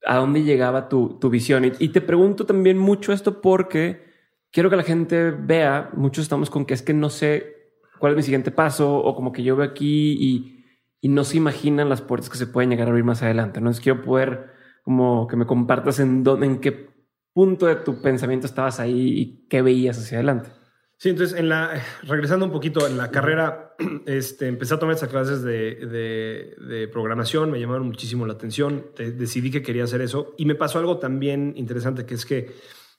¿a 0.06 0.18
dónde 0.18 0.44
llegaba 0.44 0.90
tu, 0.90 1.18
tu 1.20 1.30
visión? 1.30 1.66
Y, 1.80 1.90
te 1.90 2.02
pregunto 2.02 2.46
también 2.46 2.78
mucho 2.78 3.14
esto 3.14 3.42
porque 3.42 4.04
quiero 4.52 4.70
que 4.70 4.76
la 4.76 4.84
gente 4.84 5.32
vea, 5.32 5.90
muchos 5.94 6.24
estamos 6.24 6.50
con 6.50 6.66
que 6.66 6.74
es 6.74 6.82
que 6.82 6.94
no 6.94 7.10
sé 7.10 7.72
cuál 8.00 8.14
es 8.14 8.18
mi 8.18 8.24
siguiente 8.24 8.52
paso 8.52 8.98
o 8.98 9.16
como 9.16 9.32
que 9.32 9.44
yo 9.44 9.56
veo 9.56 9.66
aquí 9.66 10.18
y, 10.20 10.66
y 11.02 11.10
no 11.10 11.24
se 11.24 11.38
imaginan 11.38 11.90
las 11.90 12.02
puertas 12.02 12.30
que 12.30 12.38
se 12.38 12.48
pueden 12.48 12.70
llegar 12.70 12.88
a 12.88 12.90
abrir 12.90 13.06
más 13.06 13.24
adelante. 13.24 13.60
Entonces 13.60 13.82
quiero 13.82 14.02
poder 14.02 14.52
como 14.84 15.28
que 15.28 15.36
me 15.36 15.46
compartas 15.46 16.00
en 16.00 16.24
dónde, 16.24 16.46
en 16.46 16.60
qué 16.60 16.90
punto 17.34 17.66
de 17.66 17.76
tu 17.76 18.02
pensamiento 18.02 18.46
estabas 18.46 18.80
ahí 18.80 19.20
y 19.20 19.48
qué 19.48 19.62
veías 19.62 19.98
hacia 19.98 20.18
adelante. 20.18 20.50
Sí, 20.98 21.10
entonces, 21.10 21.38
en 21.38 21.50
la, 21.50 21.84
regresando 22.04 22.46
un 22.46 22.52
poquito 22.52 22.88
en 22.88 22.98
la 22.98 23.12
carrera, 23.12 23.73
este, 24.06 24.48
empecé 24.48 24.74
a 24.74 24.80
tomar 24.80 24.96
esas 24.96 25.10
clases 25.10 25.44
de, 25.44 25.76
de, 25.76 26.88
programación, 26.88 27.52
me 27.52 27.60
llamaron 27.60 27.88
muchísimo 27.88 28.26
la 28.26 28.34
atención, 28.34 28.88
decidí 28.98 29.52
que 29.52 29.62
quería 29.62 29.84
hacer 29.84 30.02
eso. 30.02 30.34
Y 30.38 30.46
me 30.46 30.56
pasó 30.56 30.80
algo 30.80 31.00
también 31.00 31.54
interesante, 31.56 32.06
que 32.06 32.16
es 32.16 32.26
que 32.26 32.52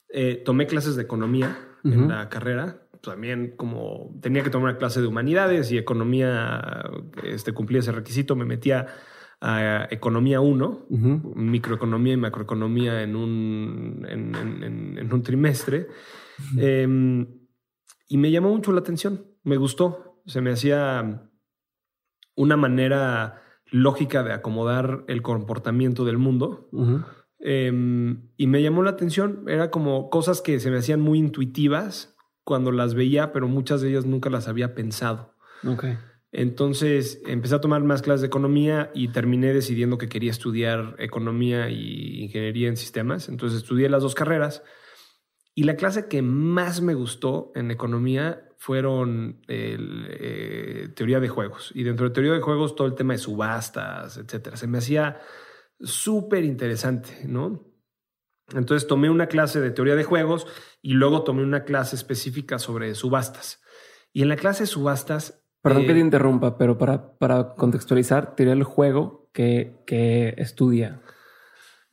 eh, 0.08 0.42
tomé 0.44 0.66
clases 0.66 0.96
de 0.96 1.02
economía 1.02 1.56
en 1.84 2.08
la 2.08 2.28
carrera, 2.28 2.84
también 3.02 3.54
como 3.56 4.16
tenía 4.22 4.42
que 4.42 4.50
tomar 4.50 4.70
una 4.70 4.78
clase 4.78 5.00
de 5.00 5.06
humanidades 5.06 5.70
y 5.70 5.76
economía, 5.78 6.90
este, 7.22 7.52
cumplía 7.52 7.80
ese 7.80 7.92
requisito, 7.92 8.34
me 8.34 8.44
metía 8.44 8.86
a 9.40 9.88
economía 9.90 10.40
1, 10.40 10.86
microeconomía 11.34 12.14
y 12.14 12.16
macroeconomía 12.16 13.02
en 13.02 13.14
un, 13.14 14.06
en, 14.08 15.12
un 15.12 15.22
trimestre. 15.22 15.88
Em, 16.56 17.26
y 18.08 18.16
me 18.16 18.30
llamó 18.30 18.50
mucho 18.50 18.72
la 18.72 18.80
atención, 18.80 19.26
me 19.42 19.56
gustó, 19.56 20.13
se 20.26 20.40
me 20.40 20.52
hacía 20.52 21.30
una 22.36 22.56
manera 22.56 23.42
lógica 23.70 24.22
de 24.22 24.32
acomodar 24.32 25.04
el 25.08 25.22
comportamiento 25.22 26.04
del 26.04 26.18
mundo. 26.18 26.68
Em, 27.40 28.30
y 28.36 28.46
me 28.46 28.62
llamó 28.62 28.82
la 28.82 28.90
atención, 28.90 29.44
era 29.48 29.70
como 29.70 30.10
cosas 30.10 30.40
que 30.40 30.60
se 30.60 30.70
me 30.70 30.78
hacían 30.78 31.00
muy 31.00 31.18
intuitivas 31.18 32.16
cuando 32.42 32.72
las 32.72 32.94
veía, 32.94 33.32
pero 33.32 33.48
muchas 33.48 33.80
de 33.80 33.90
ellas 33.90 34.06
nunca 34.06 34.30
las 34.30 34.48
había 34.48 34.74
pensado. 34.74 35.34
Okay. 35.66 35.96
Entonces 36.36 37.22
empecé 37.26 37.54
a 37.54 37.60
tomar 37.60 37.84
más 37.84 38.02
clases 38.02 38.22
de 38.22 38.26
economía 38.26 38.90
y 38.92 39.08
terminé 39.08 39.52
decidiendo 39.52 39.98
que 39.98 40.08
quería 40.08 40.32
estudiar 40.32 40.96
economía 40.98 41.70
y 41.70 42.24
ingeniería 42.24 42.68
en 42.68 42.76
sistemas. 42.76 43.28
Entonces 43.28 43.58
estudié 43.58 43.88
las 43.88 44.02
dos 44.02 44.16
carreras. 44.16 44.64
Y 45.54 45.62
la 45.62 45.76
clase 45.76 46.08
que 46.08 46.22
más 46.22 46.80
me 46.80 46.94
gustó 46.94 47.52
en 47.54 47.70
economía 47.70 48.43
fueron 48.58 49.42
eh, 49.48 50.88
teoría 50.94 51.20
de 51.20 51.28
juegos. 51.28 51.72
Y 51.74 51.82
dentro 51.82 52.08
de 52.08 52.14
teoría 52.14 52.32
de 52.32 52.40
juegos 52.40 52.76
todo 52.76 52.86
el 52.86 52.94
tema 52.94 53.14
de 53.14 53.18
subastas, 53.18 54.16
etcétera. 54.16 54.56
Se 54.56 54.66
me 54.66 54.78
hacía 54.78 55.20
súper 55.80 56.44
interesante, 56.44 57.22
¿no? 57.26 57.66
Entonces 58.54 58.86
tomé 58.86 59.10
una 59.10 59.26
clase 59.26 59.60
de 59.60 59.70
teoría 59.70 59.96
de 59.96 60.04
juegos 60.04 60.46
y 60.82 60.94
luego 60.94 61.22
tomé 61.22 61.42
una 61.42 61.64
clase 61.64 61.96
específica 61.96 62.58
sobre 62.58 62.94
subastas. 62.94 63.62
Y 64.12 64.22
en 64.22 64.28
la 64.28 64.36
clase 64.36 64.64
de 64.64 64.66
subastas 64.68 65.44
Perdón 65.64 65.86
que 65.86 65.94
te 65.94 65.98
eh, 65.98 66.02
interrumpa, 66.02 66.58
pero 66.58 66.76
para, 66.76 67.16
para 67.16 67.54
contextualizar, 67.54 68.36
tiré 68.36 68.52
el 68.52 68.64
juego 68.64 69.30
que, 69.32 69.82
que 69.86 70.34
estudia. 70.36 71.00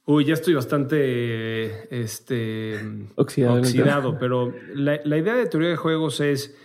Uy, 0.06 0.26
ya 0.26 0.34
estoy 0.34 0.56
bastante 0.56 1.88
este, 1.96 2.80
oxidado, 3.16 4.18
pero 4.20 4.54
la, 4.74 5.00
la, 5.04 5.18
idea 5.18 5.36
de 5.36 5.46
teoría 5.46 5.70
de 5.70 5.76
juegos 5.76 6.20
es, 6.20 6.58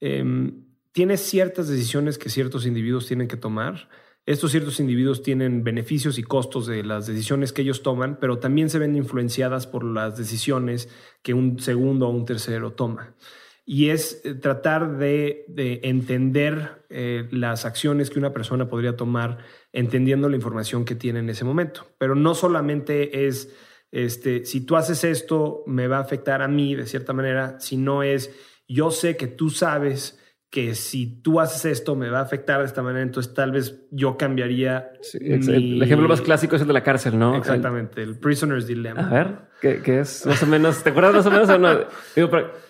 eh, 0.00 0.52
tiene 0.92 1.16
ciertas 1.16 1.68
decisiones 1.68 2.18
que 2.18 2.28
ciertos 2.28 2.66
individuos 2.66 3.06
tienen 3.06 3.26
que 3.26 3.38
tomar. 3.38 3.88
Estos 4.26 4.52
ciertos 4.52 4.80
individuos 4.80 5.22
tienen 5.22 5.64
beneficios 5.64 6.18
y 6.18 6.22
costos 6.22 6.66
de 6.66 6.82
las 6.82 7.06
decisiones 7.06 7.52
que 7.52 7.62
ellos 7.62 7.82
toman, 7.82 8.18
pero 8.20 8.38
también 8.38 8.68
se 8.68 8.78
ven 8.78 8.96
influenciadas 8.96 9.66
por 9.66 9.84
las 9.84 10.16
decisiones 10.16 10.88
que 11.22 11.34
un 11.34 11.58
segundo 11.58 12.08
o 12.08 12.10
un 12.10 12.24
tercero 12.26 12.72
toma 12.72 13.14
y 13.66 13.90
es 13.90 14.20
eh, 14.24 14.34
tratar 14.34 14.98
de, 14.98 15.44
entender 15.82 16.84
eh, 16.90 17.28
las 17.30 17.64
acciones 17.64 18.10
que 18.10 18.18
una 18.18 18.32
persona 18.32 18.68
podría 18.68 18.96
tomar 18.96 19.38
entendiendo 19.74 20.28
la 20.28 20.36
información 20.36 20.84
que 20.84 20.94
tiene 20.94 21.18
en 21.18 21.28
ese 21.28 21.44
momento. 21.44 21.86
Pero 21.98 22.14
no 22.14 22.34
solamente 22.34 23.26
es, 23.26 23.52
este, 23.90 24.46
si 24.46 24.62
tú 24.62 24.76
haces 24.76 25.04
esto, 25.04 25.64
me 25.66 25.88
va 25.88 25.98
a 25.98 26.02
afectar 26.02 26.40
a 26.40 26.48
mí 26.48 26.76
de 26.76 26.86
cierta 26.86 27.12
manera, 27.12 27.58
sino 27.60 28.02
es, 28.02 28.30
yo 28.68 28.90
sé 28.92 29.16
que 29.16 29.26
tú 29.26 29.50
sabes 29.50 30.23
que 30.54 30.76
si 30.76 31.08
tú 31.20 31.40
haces 31.40 31.64
esto 31.64 31.96
me 31.96 32.08
va 32.10 32.20
a 32.20 32.22
afectar 32.22 32.60
de 32.60 32.66
esta 32.66 32.80
manera, 32.80 33.02
entonces 33.02 33.34
tal 33.34 33.50
vez 33.50 33.82
yo 33.90 34.16
cambiaría. 34.16 34.92
El 35.14 35.82
ejemplo 35.82 36.06
más 36.06 36.20
clásico 36.20 36.54
es 36.54 36.62
el 36.62 36.68
de 36.68 36.74
la 36.74 36.84
cárcel, 36.84 37.18
¿no? 37.18 37.34
Exactamente, 37.34 38.04
el, 38.04 38.16
prisoner's 38.16 38.68
dilemma. 38.68 39.08
A 39.08 39.12
ver, 39.12 39.80
¿qué, 39.82 39.98
es 39.98 40.24
más 40.24 40.40
o 40.44 40.46
menos? 40.46 40.84
¿Te 40.84 40.90
acuerdas 40.90 41.12
más 41.12 41.26
o 41.26 41.30
menos 41.32 41.48
o 41.48 41.58
no? 41.58 41.80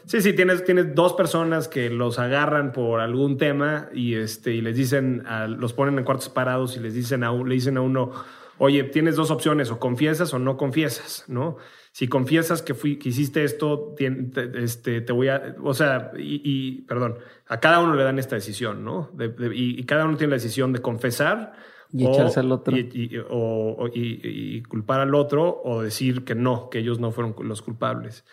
Sí, 0.07 0.23
sí, 0.23 0.33
tienes, 0.33 0.65
tienes 0.65 0.95
dos 0.95 1.13
personas 1.13 1.69
que 1.69 1.91
los 1.91 2.19
agarran 2.19 2.73
por 2.73 3.01
algún 3.01 3.37
tema 3.37 3.91
y, 3.93 4.15
este, 4.15 4.53
y 4.53 4.63
les 4.63 4.77
dicen, 4.77 5.23
los 5.59 5.75
ponen 5.75 5.99
en 5.99 6.05
cuartos 6.07 6.31
parados 6.31 6.79
y 6.79 6.81
les 6.81 6.95
dicen 6.95 7.23
a, 7.23 7.35
le 7.35 7.55
dicen 7.55 7.77
a 7.77 7.83
uno, 7.83 8.13
oye, 8.57 8.83
tienes 8.85 9.15
dos 9.15 9.31
opciones, 9.31 9.71
o 9.71 9.79
confiesas 9.79 10.33
o 10.33 10.39
no 10.39 10.57
confiesas, 10.57 11.27
¿no? 11.29 11.59
Si 11.95 12.09
confiesas 12.09 12.61
que, 12.61 12.75
fui, 12.75 12.97
que 12.99 13.11
hiciste 13.11 13.45
esto, 13.45 13.95
te, 13.97 14.13
este, 14.57 15.01
te 15.01 15.13
voy 15.13 15.29
a, 15.29 15.55
o 15.63 15.75
sea, 15.75 16.11
y, 16.19 16.83
perdón, 16.89 17.19
a 17.47 17.61
cada 17.61 17.79
uno 17.79 17.95
le 17.95 18.03
dan 18.03 18.19
esta 18.19 18.35
decisión, 18.35 18.85
¿no? 18.85 19.13
y, 19.53 19.81
cada 19.85 20.05
uno 20.05 20.17
tiene 20.17 20.33
la 20.33 20.39
decisión 20.39 20.73
de 20.73 20.81
confesar. 20.81 21.53
Y 21.93 22.05
echarse 22.05 22.41
al 22.41 22.51
otro. 22.51 22.77
Y, 22.77 24.63
culpar 24.65 25.03
al 25.03 25.15
otro 25.15 25.63
o 25.63 25.83
decir 25.83 26.25
que 26.25 26.35
no, 26.35 26.69
que 26.69 26.81
ellos 26.81 26.99
no 26.99 27.13
fueron 27.13 27.37
los 27.45 27.63
culpables. 27.63 28.25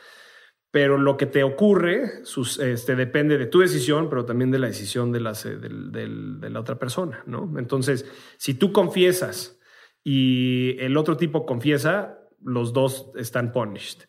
Pero 0.71 0.97
lo 0.97 1.15
que 1.15 1.27
te 1.27 1.43
ocurre 1.43 2.25
sus, 2.25 2.57
este, 2.57 2.95
depende 2.95 3.37
de 3.37 3.45
tu 3.45 3.59
decisión, 3.59 4.09
pero 4.09 4.25
también 4.25 4.49
de 4.49 4.57
la 4.57 4.65
decisión 4.65 5.11
de, 5.11 5.19
las, 5.19 5.45
eh, 5.45 5.57
de 5.59 6.49
la 6.49 6.59
otra 6.59 6.79
persona, 6.79 7.21
¿no? 7.27 7.53
Entonces, 7.59 8.07
si 8.37 8.55
tú 8.55 8.71
confiesas 8.71 9.59
y 10.03 10.77
el 10.79 10.97
otro 10.97 11.15
tipo 11.15 11.45
confiesa, 11.45 12.20
los 12.43 12.73
dos 12.73 13.11
están 13.15 13.51
punished. 13.51 14.03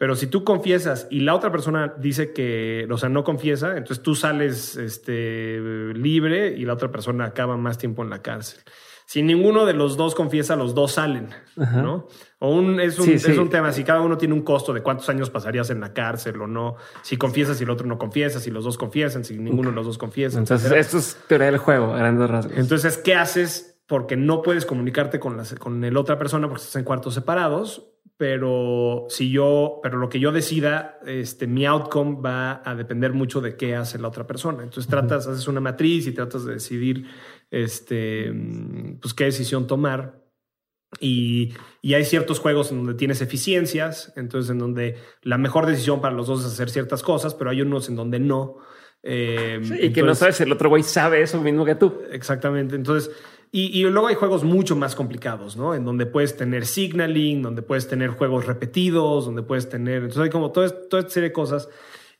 Pero 0.00 0.16
si 0.16 0.28
tú 0.28 0.44
confiesas 0.44 1.06
y 1.10 1.20
la 1.20 1.34
otra 1.34 1.52
persona 1.52 1.94
dice 1.98 2.32
que, 2.32 2.88
o 2.90 2.96
sea, 2.96 3.10
no 3.10 3.22
confiesa, 3.22 3.76
entonces 3.76 4.02
tú 4.02 4.14
sales 4.14 4.76
este, 4.76 5.60
libre 5.92 6.56
y 6.56 6.64
la 6.64 6.72
otra 6.72 6.90
persona 6.90 7.26
acaba 7.26 7.58
más 7.58 7.76
tiempo 7.76 8.02
en 8.02 8.08
la 8.08 8.22
cárcel. 8.22 8.60
Si 9.04 9.22
ninguno 9.22 9.66
de 9.66 9.74
los 9.74 9.98
dos 9.98 10.14
confiesa, 10.14 10.56
los 10.56 10.74
dos 10.74 10.92
salen, 10.92 11.28
¿no? 11.56 12.06
O 12.38 12.54
un, 12.54 12.80
es, 12.80 12.98
un, 12.98 13.10
es 13.10 13.26
un 13.26 13.50
tema, 13.50 13.72
si 13.72 13.84
cada 13.84 14.00
uno 14.00 14.16
tiene 14.16 14.32
un 14.32 14.40
costo 14.40 14.72
de 14.72 14.82
cuántos 14.82 15.08
años 15.10 15.28
pasarías 15.28 15.68
en 15.68 15.80
la 15.80 15.92
cárcel 15.92 16.40
o 16.40 16.46
no, 16.46 16.76
si 17.02 17.18
confiesas 17.18 17.60
y 17.60 17.64
el 17.64 17.70
otro 17.70 17.86
no 17.86 17.98
confiesa, 17.98 18.40
si 18.40 18.50
los 18.50 18.64
dos 18.64 18.78
confiesan, 18.78 19.24
si 19.24 19.36
ninguno 19.36 19.68
de 19.68 19.76
los 19.76 19.84
dos 19.84 19.98
confiesa. 19.98 20.38
Entonces, 20.38 20.72
esto 20.72 20.96
es 20.96 21.18
teoría 21.26 21.48
del 21.48 21.58
juego, 21.58 21.92
grandes 21.92 22.30
rasgos. 22.30 22.56
Entonces, 22.56 22.96
¿qué 22.96 23.16
haces 23.16 23.69
porque 23.90 24.16
no 24.16 24.40
puedes 24.40 24.66
comunicarte 24.66 25.18
con 25.18 25.36
la, 25.36 25.42
con 25.58 25.80
la 25.80 26.00
otra 26.00 26.16
persona 26.16 26.46
porque 26.46 26.62
estás 26.62 26.76
en 26.76 26.84
cuartos 26.84 27.12
separados, 27.12 27.90
pero 28.16 29.06
si 29.08 29.32
yo, 29.32 29.80
pero 29.82 29.98
lo 29.98 30.08
que 30.08 30.20
yo 30.20 30.30
decida, 30.30 31.00
este, 31.04 31.48
mi 31.48 31.66
outcome 31.66 32.20
va 32.24 32.62
a 32.64 32.76
depender 32.76 33.12
mucho 33.12 33.40
de 33.40 33.56
qué 33.56 33.74
hace 33.74 33.98
la 33.98 34.06
otra 34.06 34.28
persona. 34.28 34.62
Entonces 34.62 34.88
tratas, 34.88 35.26
haces 35.26 35.48
una 35.48 35.60
matriz 35.60 36.06
y 36.06 36.12
tratas 36.12 36.44
de 36.44 36.52
decidir, 36.52 37.04
este, 37.50 38.32
pues 39.02 39.12
qué 39.12 39.24
decisión 39.24 39.66
tomar. 39.66 40.22
Y, 41.00 41.52
y, 41.82 41.94
hay 41.94 42.04
ciertos 42.04 42.38
juegos 42.38 42.70
en 42.70 42.78
donde 42.78 42.94
tienes 42.94 43.20
eficiencias, 43.22 44.12
entonces 44.14 44.52
en 44.52 44.60
donde 44.60 44.98
la 45.22 45.36
mejor 45.36 45.66
decisión 45.66 46.00
para 46.00 46.14
los 46.14 46.28
dos 46.28 46.44
es 46.44 46.52
hacer 46.52 46.70
ciertas 46.70 47.02
cosas, 47.02 47.34
pero 47.34 47.50
hay 47.50 47.60
unos 47.62 47.88
en 47.88 47.96
donde 47.96 48.20
no. 48.20 48.58
Eh, 49.02 49.60
y 49.80 49.92
que 49.92 50.02
no 50.02 50.14
sabes, 50.14 50.40
el 50.42 50.52
otro 50.52 50.68
güey 50.68 50.82
sabe 50.84 51.22
eso 51.22 51.40
mismo 51.40 51.64
que 51.64 51.74
tú. 51.74 52.02
Exactamente. 52.12 52.76
Entonces, 52.76 53.10
y, 53.52 53.82
luego 53.82 54.06
hay 54.06 54.14
juegos 54.14 54.44
mucho 54.44 54.76
más 54.76 54.94
complicados, 54.94 55.56
¿no? 55.56 55.74
En 55.74 55.84
donde 55.84 56.06
puedes 56.06 56.36
tener 56.36 56.66
signaling, 56.66 57.42
donde 57.42 57.62
puedes 57.62 57.88
tener 57.88 58.10
juegos 58.10 58.46
repetidos, 58.46 59.24
donde 59.24 59.42
puedes 59.42 59.68
tener. 59.68 59.96
Entonces 59.96 60.22
hay 60.22 60.30
como 60.30 60.52
toda, 60.52 60.70
toda 60.88 61.00
esta 61.00 61.12
serie 61.12 61.30
de 61.30 61.32
cosas. 61.32 61.68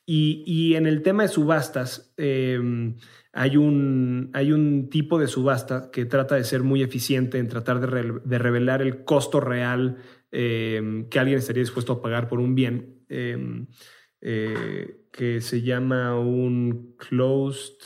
Y, 0.04 0.74
en 0.74 0.86
el 0.86 1.02
tema 1.02 1.22
de 1.22 1.28
subastas, 1.28 2.12
em, 2.16 2.96
hay, 3.32 3.56
un, 3.56 4.30
hay 4.32 4.50
un 4.50 4.90
tipo 4.90 5.20
de 5.20 5.28
subasta 5.28 5.90
que 5.92 6.04
trata 6.04 6.34
de 6.34 6.42
ser 6.42 6.64
muy 6.64 6.82
eficiente 6.82 7.38
en 7.38 7.46
tratar 7.46 7.80
de, 7.80 8.38
revelar 8.38 8.82
el 8.82 9.04
costo 9.04 9.38
real 9.38 9.98
em, 10.32 11.08
que 11.08 11.20
alguien 11.20 11.38
estaría 11.38 11.62
dispuesto 11.62 11.92
a 11.92 12.02
pagar 12.02 12.26
por 12.26 12.40
un 12.40 12.56
bien, 12.56 13.04
em, 13.08 13.68
eh, 14.20 15.04
que 15.12 15.40
se 15.40 15.62
llama 15.62 16.18
un 16.18 16.96
closed 16.98 17.78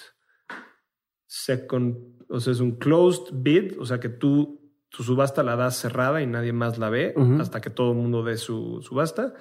second 1.27 2.14
o 2.29 2.41
sea, 2.41 2.53
es 2.53 2.61
un 2.61 2.77
closed 2.77 3.33
bid, 3.33 3.79
o 3.79 3.87
sea 3.87 4.01
que 4.01 4.09
tú 4.09 4.61
tu 4.95 5.03
subasta 5.03 5.43
la 5.43 5.57
das 5.57 5.77
cerrada 5.77 6.22
y 6.22 6.27
nadie 6.27 6.53
más 6.53 6.79
la 6.79 6.89
ve 6.89 7.14
hasta 7.41 7.61
que 7.61 7.70
todo 7.70 7.91
el 7.91 7.97
mundo 7.97 8.22
dé 8.22 8.37
su 8.37 8.81
subasta. 8.83 9.35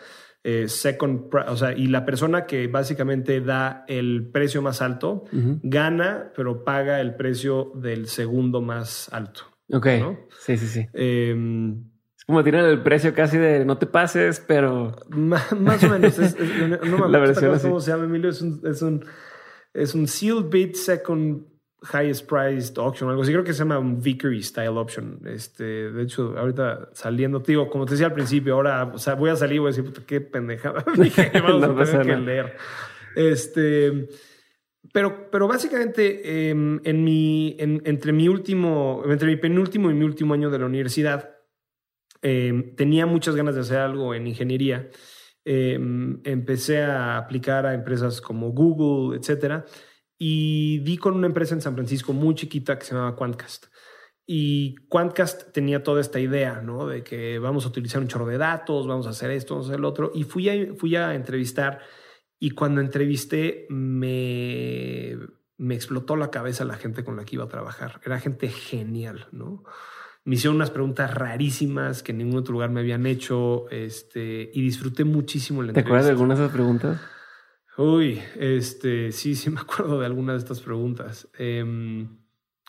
Eh, 0.44 0.68
second, 0.68 1.34
o 1.48 1.56
sea, 1.56 1.72
y 1.74 1.88
la 1.88 2.06
persona 2.06 2.46
que 2.46 2.68
básicamente 2.68 3.40
da 3.40 3.86
el 3.88 4.30
precio 4.32 4.62
más 4.62 4.82
alto 4.82 5.26
gana, 5.62 6.32
pero 6.36 6.64
paga 6.66 7.00
el 7.00 7.16
precio 7.16 7.72
del 7.76 8.08
segundo 8.08 8.62
más 8.62 9.10
alto. 9.14 9.42
Ok. 9.72 9.88
Sí, 10.40 10.58
sí, 10.58 10.68
sí. 10.68 10.88
Em, 10.94 11.84
es 12.18 12.26
como 12.26 12.44
tirar 12.44 12.66
el 12.66 12.82
precio 12.82 13.14
casi 13.14 13.38
de 13.38 13.64
no 13.64 13.78
te 13.78 13.86
pases, 13.86 14.44
pero. 14.46 14.96
Más, 15.10 15.52
o 15.52 15.56
menos. 15.90 16.18
no 16.18 16.98
me 16.98 17.08
la 17.10 17.20
versión 17.20 17.58
cómo 17.60 17.80
se 17.80 17.92
llama, 17.92 18.06
Emilio. 18.06 18.32
Es 18.32 18.42
un, 18.42 18.62
es 18.66 18.82
un, 18.82 19.06
es 19.74 19.96
un 19.96 20.08
sealed 20.08 20.50
bid 20.50 20.74
second 20.74 21.53
highest 21.92 22.28
priced 22.28 22.78
auction, 22.78 23.10
algo 23.10 23.24
así, 23.24 23.32
creo 23.32 23.44
que 23.44 23.54
se 23.54 23.60
llama 23.60 23.80
un 23.80 24.02
Vickery 24.02 24.42
style 24.42 24.78
option. 24.78 25.20
Este, 25.26 25.92
de 25.92 26.04
hecho, 26.04 26.36
ahorita 26.38 26.90
saliendo, 26.94 27.42
te 27.42 27.52
digo, 27.54 27.70
como 27.70 27.86
te 27.86 27.92
decía 27.92 28.08
al 28.08 28.14
principio, 28.14 28.56
ahora 28.56 28.92
o 28.94 28.98
sea, 28.98 29.16
voy 29.16 29.30
a 29.30 29.36
salir 29.36 29.58
y 29.58 29.60
voy 29.60 29.68
a 29.68 29.72
decir, 29.72 29.84
puta, 29.84 30.02
qué 30.06 30.22
pendejada. 30.22 30.84
vamos 31.44 31.64
a 31.90 31.92
tener 31.92 32.06
que 32.06 32.18
leer. 32.18 32.56
Este, 33.16 34.08
pero, 34.92 35.30
pero 35.30 35.48
básicamente, 35.48 36.50
em, 36.50 36.80
en 36.84 37.04
mi, 37.04 37.56
entre 37.60 38.12
mi 38.12 38.28
último, 38.28 39.04
entre 39.06 39.28
mi 39.28 39.36
penúltimo 39.36 39.90
y 39.92 39.94
mi 39.94 40.06
último 40.06 40.34
año 40.34 40.50
de 40.50 40.60
la 40.60 40.66
universidad, 40.66 41.36
em, 42.22 42.76
tenía 42.76 43.06
muchas 43.06 43.36
ganas 43.36 43.56
de 43.56 43.62
hacer 43.62 43.78
algo 43.78 44.14
en 44.14 44.28
ingeniería 44.28 44.90
Em, 45.46 46.22
empecé 46.24 46.82
a 46.84 47.18
aplicar 47.18 47.66
a 47.66 47.74
empresas 47.74 48.22
como 48.22 48.52
Google, 48.52 49.18
etcétera, 49.18 49.66
y 50.26 50.80
di 50.80 50.96
con 50.96 51.16
una 51.16 51.28
empresa 51.28 51.54
en 51.54 51.60
San 51.60 51.74
Francisco 51.74 52.14
muy 52.14 52.34
chiquita 52.34 52.80
que 52.80 52.86
se 52.86 52.96
llamaba 52.96 53.18
Quantcast. 53.18 53.66
Y 54.26 54.76
Quantcast 54.88 55.52
tenía 55.52 55.84
toda 55.84 56.00
esta 56.00 56.18
idea, 56.18 56.62
¿no? 56.62 56.88
De 56.88 57.04
que 57.04 57.40
vamos 57.40 57.66
a 57.66 57.68
utilizar 57.68 58.02
un 58.02 58.08
chorro 58.08 58.28
de 58.28 58.38
datos, 58.38 58.88
vamos 58.88 59.06
a 59.06 59.10
hacer 59.10 59.32
esto, 59.32 59.56
vamos 59.56 59.68
a 59.68 59.72
hacer 59.72 59.82
lo 59.82 59.90
otro. 59.90 60.14
Y 60.16 60.24
fui 60.24 60.48
a, 60.48 60.74
fui 60.76 60.96
a 60.96 61.14
entrevistar 61.14 61.82
y 62.40 62.52
cuando 62.52 62.80
entrevisté 62.80 63.68
me, 63.68 65.18
me 65.58 65.76
explotó 65.76 66.16
la 66.16 66.32
cabeza 66.32 66.64
la 66.64 66.78
gente 66.78 67.04
con 67.04 67.18
la 67.18 67.26
que 67.26 67.36
iba 67.36 67.44
a 67.44 67.50
trabajar. 67.50 68.00
Era 68.06 68.18
gente 68.18 68.48
genial, 68.48 69.28
¿no? 69.34 69.66
Me 70.24 70.36
hicieron 70.36 70.56
unas 70.56 70.72
preguntas 70.72 71.14
rarísimas 71.14 72.02
que 72.02 72.14
en 72.14 72.20
ningún 72.20 72.38
otro 72.38 72.54
lugar 72.54 72.70
me 72.70 72.80
habían 72.80 73.06
hecho 73.08 73.70
este, 73.72 74.52
y 74.54 74.62
disfruté 74.62 75.04
muchísimo 75.04 75.62
la 75.64 75.74
¿Te 75.74 75.82
acuerdas 75.82 76.06
de 76.06 76.12
algunas 76.12 76.38
de 76.38 76.46
esas 76.46 76.56
preguntas? 76.56 77.02
Uy, 77.78 78.22
este, 78.40 79.12
sí, 79.12 79.36
sí 79.36 79.50
me 79.50 79.60
acuerdo 79.60 80.00
de 80.00 80.06
algunas 80.06 80.36
de 80.36 80.40
estas 80.40 80.62
preguntas. 80.62 81.28
Eh, 81.38 82.08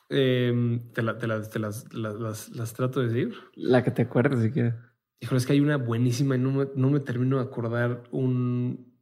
te, 0.08 1.02
las, 1.02 2.50
las, 2.50 2.74
trato 2.74 3.00
de 3.00 3.08
decir. 3.08 3.34
La 3.54 3.82
que 3.82 3.90
te 3.90 4.02
acuerdas, 4.02 4.42
si 4.42 4.50
quieres. 4.50 4.74
Híjole, 5.20 5.38
es 5.38 5.46
que 5.46 5.54
hay 5.54 5.60
una 5.60 5.76
buenísima 5.76 6.36
y 6.36 6.38
no 6.38 6.52
me, 6.52 6.66
no 6.74 6.90
me 6.90 7.00
termino 7.00 7.38
de 7.38 7.44
acordar 7.44 8.02
un 8.10 8.92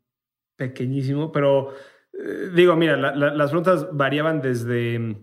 pequeñísimo, 0.57 1.33
pero 1.33 1.73
eh, 2.13 2.51
digo, 2.55 2.77
mira, 2.77 2.97
las 2.97 3.51
preguntas 3.51 3.89
variaban 3.93 4.41
desde 4.41 5.17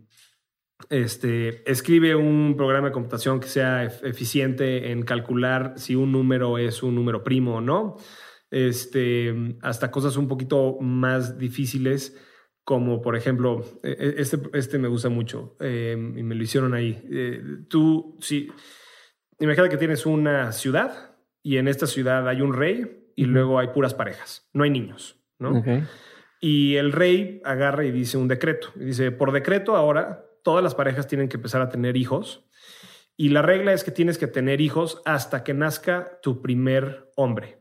este, 0.89 1.69
escribe 1.69 2.15
un 2.15 2.55
programa 2.57 2.87
de 2.87 2.93
computación 2.93 3.39
que 3.39 3.47
sea 3.47 3.83
eficiente 3.83 4.91
en 4.91 5.03
calcular 5.03 5.73
si 5.77 5.95
un 5.95 6.11
número 6.11 6.57
es 6.57 6.83
un 6.83 6.95
número 6.95 7.23
primo 7.23 7.55
o 7.55 7.61
no. 7.61 7.95
Este, 8.51 9.57
hasta 9.61 9.91
cosas 9.91 10.17
un 10.17 10.27
poquito 10.27 10.77
más 10.81 11.37
difíciles, 11.37 12.17
como 12.63 13.01
por 13.01 13.15
ejemplo, 13.15 13.63
e, 13.83 13.91
e, 13.91 14.21
este, 14.21 14.39
este 14.53 14.79
me 14.79 14.87
gusta 14.87 15.09
mucho 15.09 15.55
em, 15.59 16.17
y 16.17 16.23
me 16.23 16.35
lo 16.35 16.43
hicieron 16.43 16.73
ahí. 16.73 17.01
Eh, 17.11 17.41
tú, 17.67 18.17
sí, 18.21 18.47
imagina 19.39 19.69
que 19.69 19.77
tienes 19.77 20.05
una 20.05 20.51
ciudad 20.51 21.15
y 21.43 21.57
en 21.57 21.67
esta 21.67 21.87
ciudad 21.87 22.27
hay 22.27 22.41
un 22.41 22.53
rey 22.53 23.11
y 23.15 23.25
luego 23.25 23.59
hay 23.59 23.67
puras 23.67 23.93
parejas, 23.93 24.49
no 24.53 24.63
hay 24.63 24.69
niños, 24.69 25.19
¿no? 25.39 25.63
Y 26.41 26.75
el 26.75 26.91
rey 26.91 27.41
agarra 27.43 27.83
y 27.83 27.91
dice 27.91 28.17
un 28.17 28.27
decreto. 28.27 28.69
Y 28.75 28.85
dice, 28.85 29.11
por 29.11 29.31
decreto 29.31 29.75
ahora 29.75 30.25
todas 30.43 30.63
las 30.63 30.75
parejas 30.75 31.07
tienen 31.07 31.27
que 31.27 31.37
empezar 31.37 31.61
a 31.61 31.69
tener 31.69 31.97
hijos. 31.97 32.45
Y 33.17 33.29
la 33.29 33.41
regla 33.41 33.73
es 33.73 33.83
que 33.83 33.91
tienes 33.91 34.17
que 34.17 34.27
tener 34.27 34.61
hijos 34.61 35.01
hasta 35.05 35.43
que 35.43 35.53
nazca 35.53 36.19
tu 36.21 36.41
primer 36.41 37.11
hombre. 37.15 37.58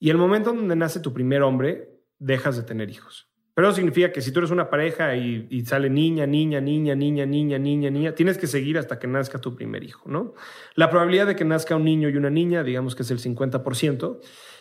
Y 0.00 0.10
el 0.10 0.16
momento 0.16 0.50
en 0.50 0.56
donde 0.56 0.74
nace 0.74 0.98
tu 0.98 1.12
primer 1.12 1.42
hombre, 1.42 1.90
dejas 2.18 2.56
de 2.56 2.64
tener 2.64 2.90
hijos. 2.90 3.30
Pero 3.54 3.68
eso 3.68 3.76
significa 3.76 4.10
que 4.10 4.22
si 4.22 4.32
tú 4.32 4.38
eres 4.38 4.50
una 4.50 4.70
pareja 4.70 5.14
y, 5.16 5.64
sale 5.66 5.90
niña, 5.90 6.26
niña, 6.26 6.62
niña, 6.62 6.94
niña, 6.94 7.26
niña, 7.26 7.58
niña, 7.58 7.90
niña, 7.90 8.14
tienes 8.14 8.38
que 8.38 8.46
seguir 8.46 8.78
hasta 8.78 8.98
que 8.98 9.06
nazca 9.06 9.38
tu 9.38 9.54
primer 9.54 9.84
hijo, 9.84 10.08
¿no? 10.08 10.32
La 10.76 10.88
probabilidad 10.88 11.26
de 11.26 11.36
que 11.36 11.44
nazca 11.44 11.76
un 11.76 11.84
niño 11.84 12.08
y 12.08 12.16
una 12.16 12.30
niña, 12.30 12.62
digamos 12.62 12.94
que 12.94 13.02
es 13.02 13.10
el 13.10 13.18
50%. 13.18 14.20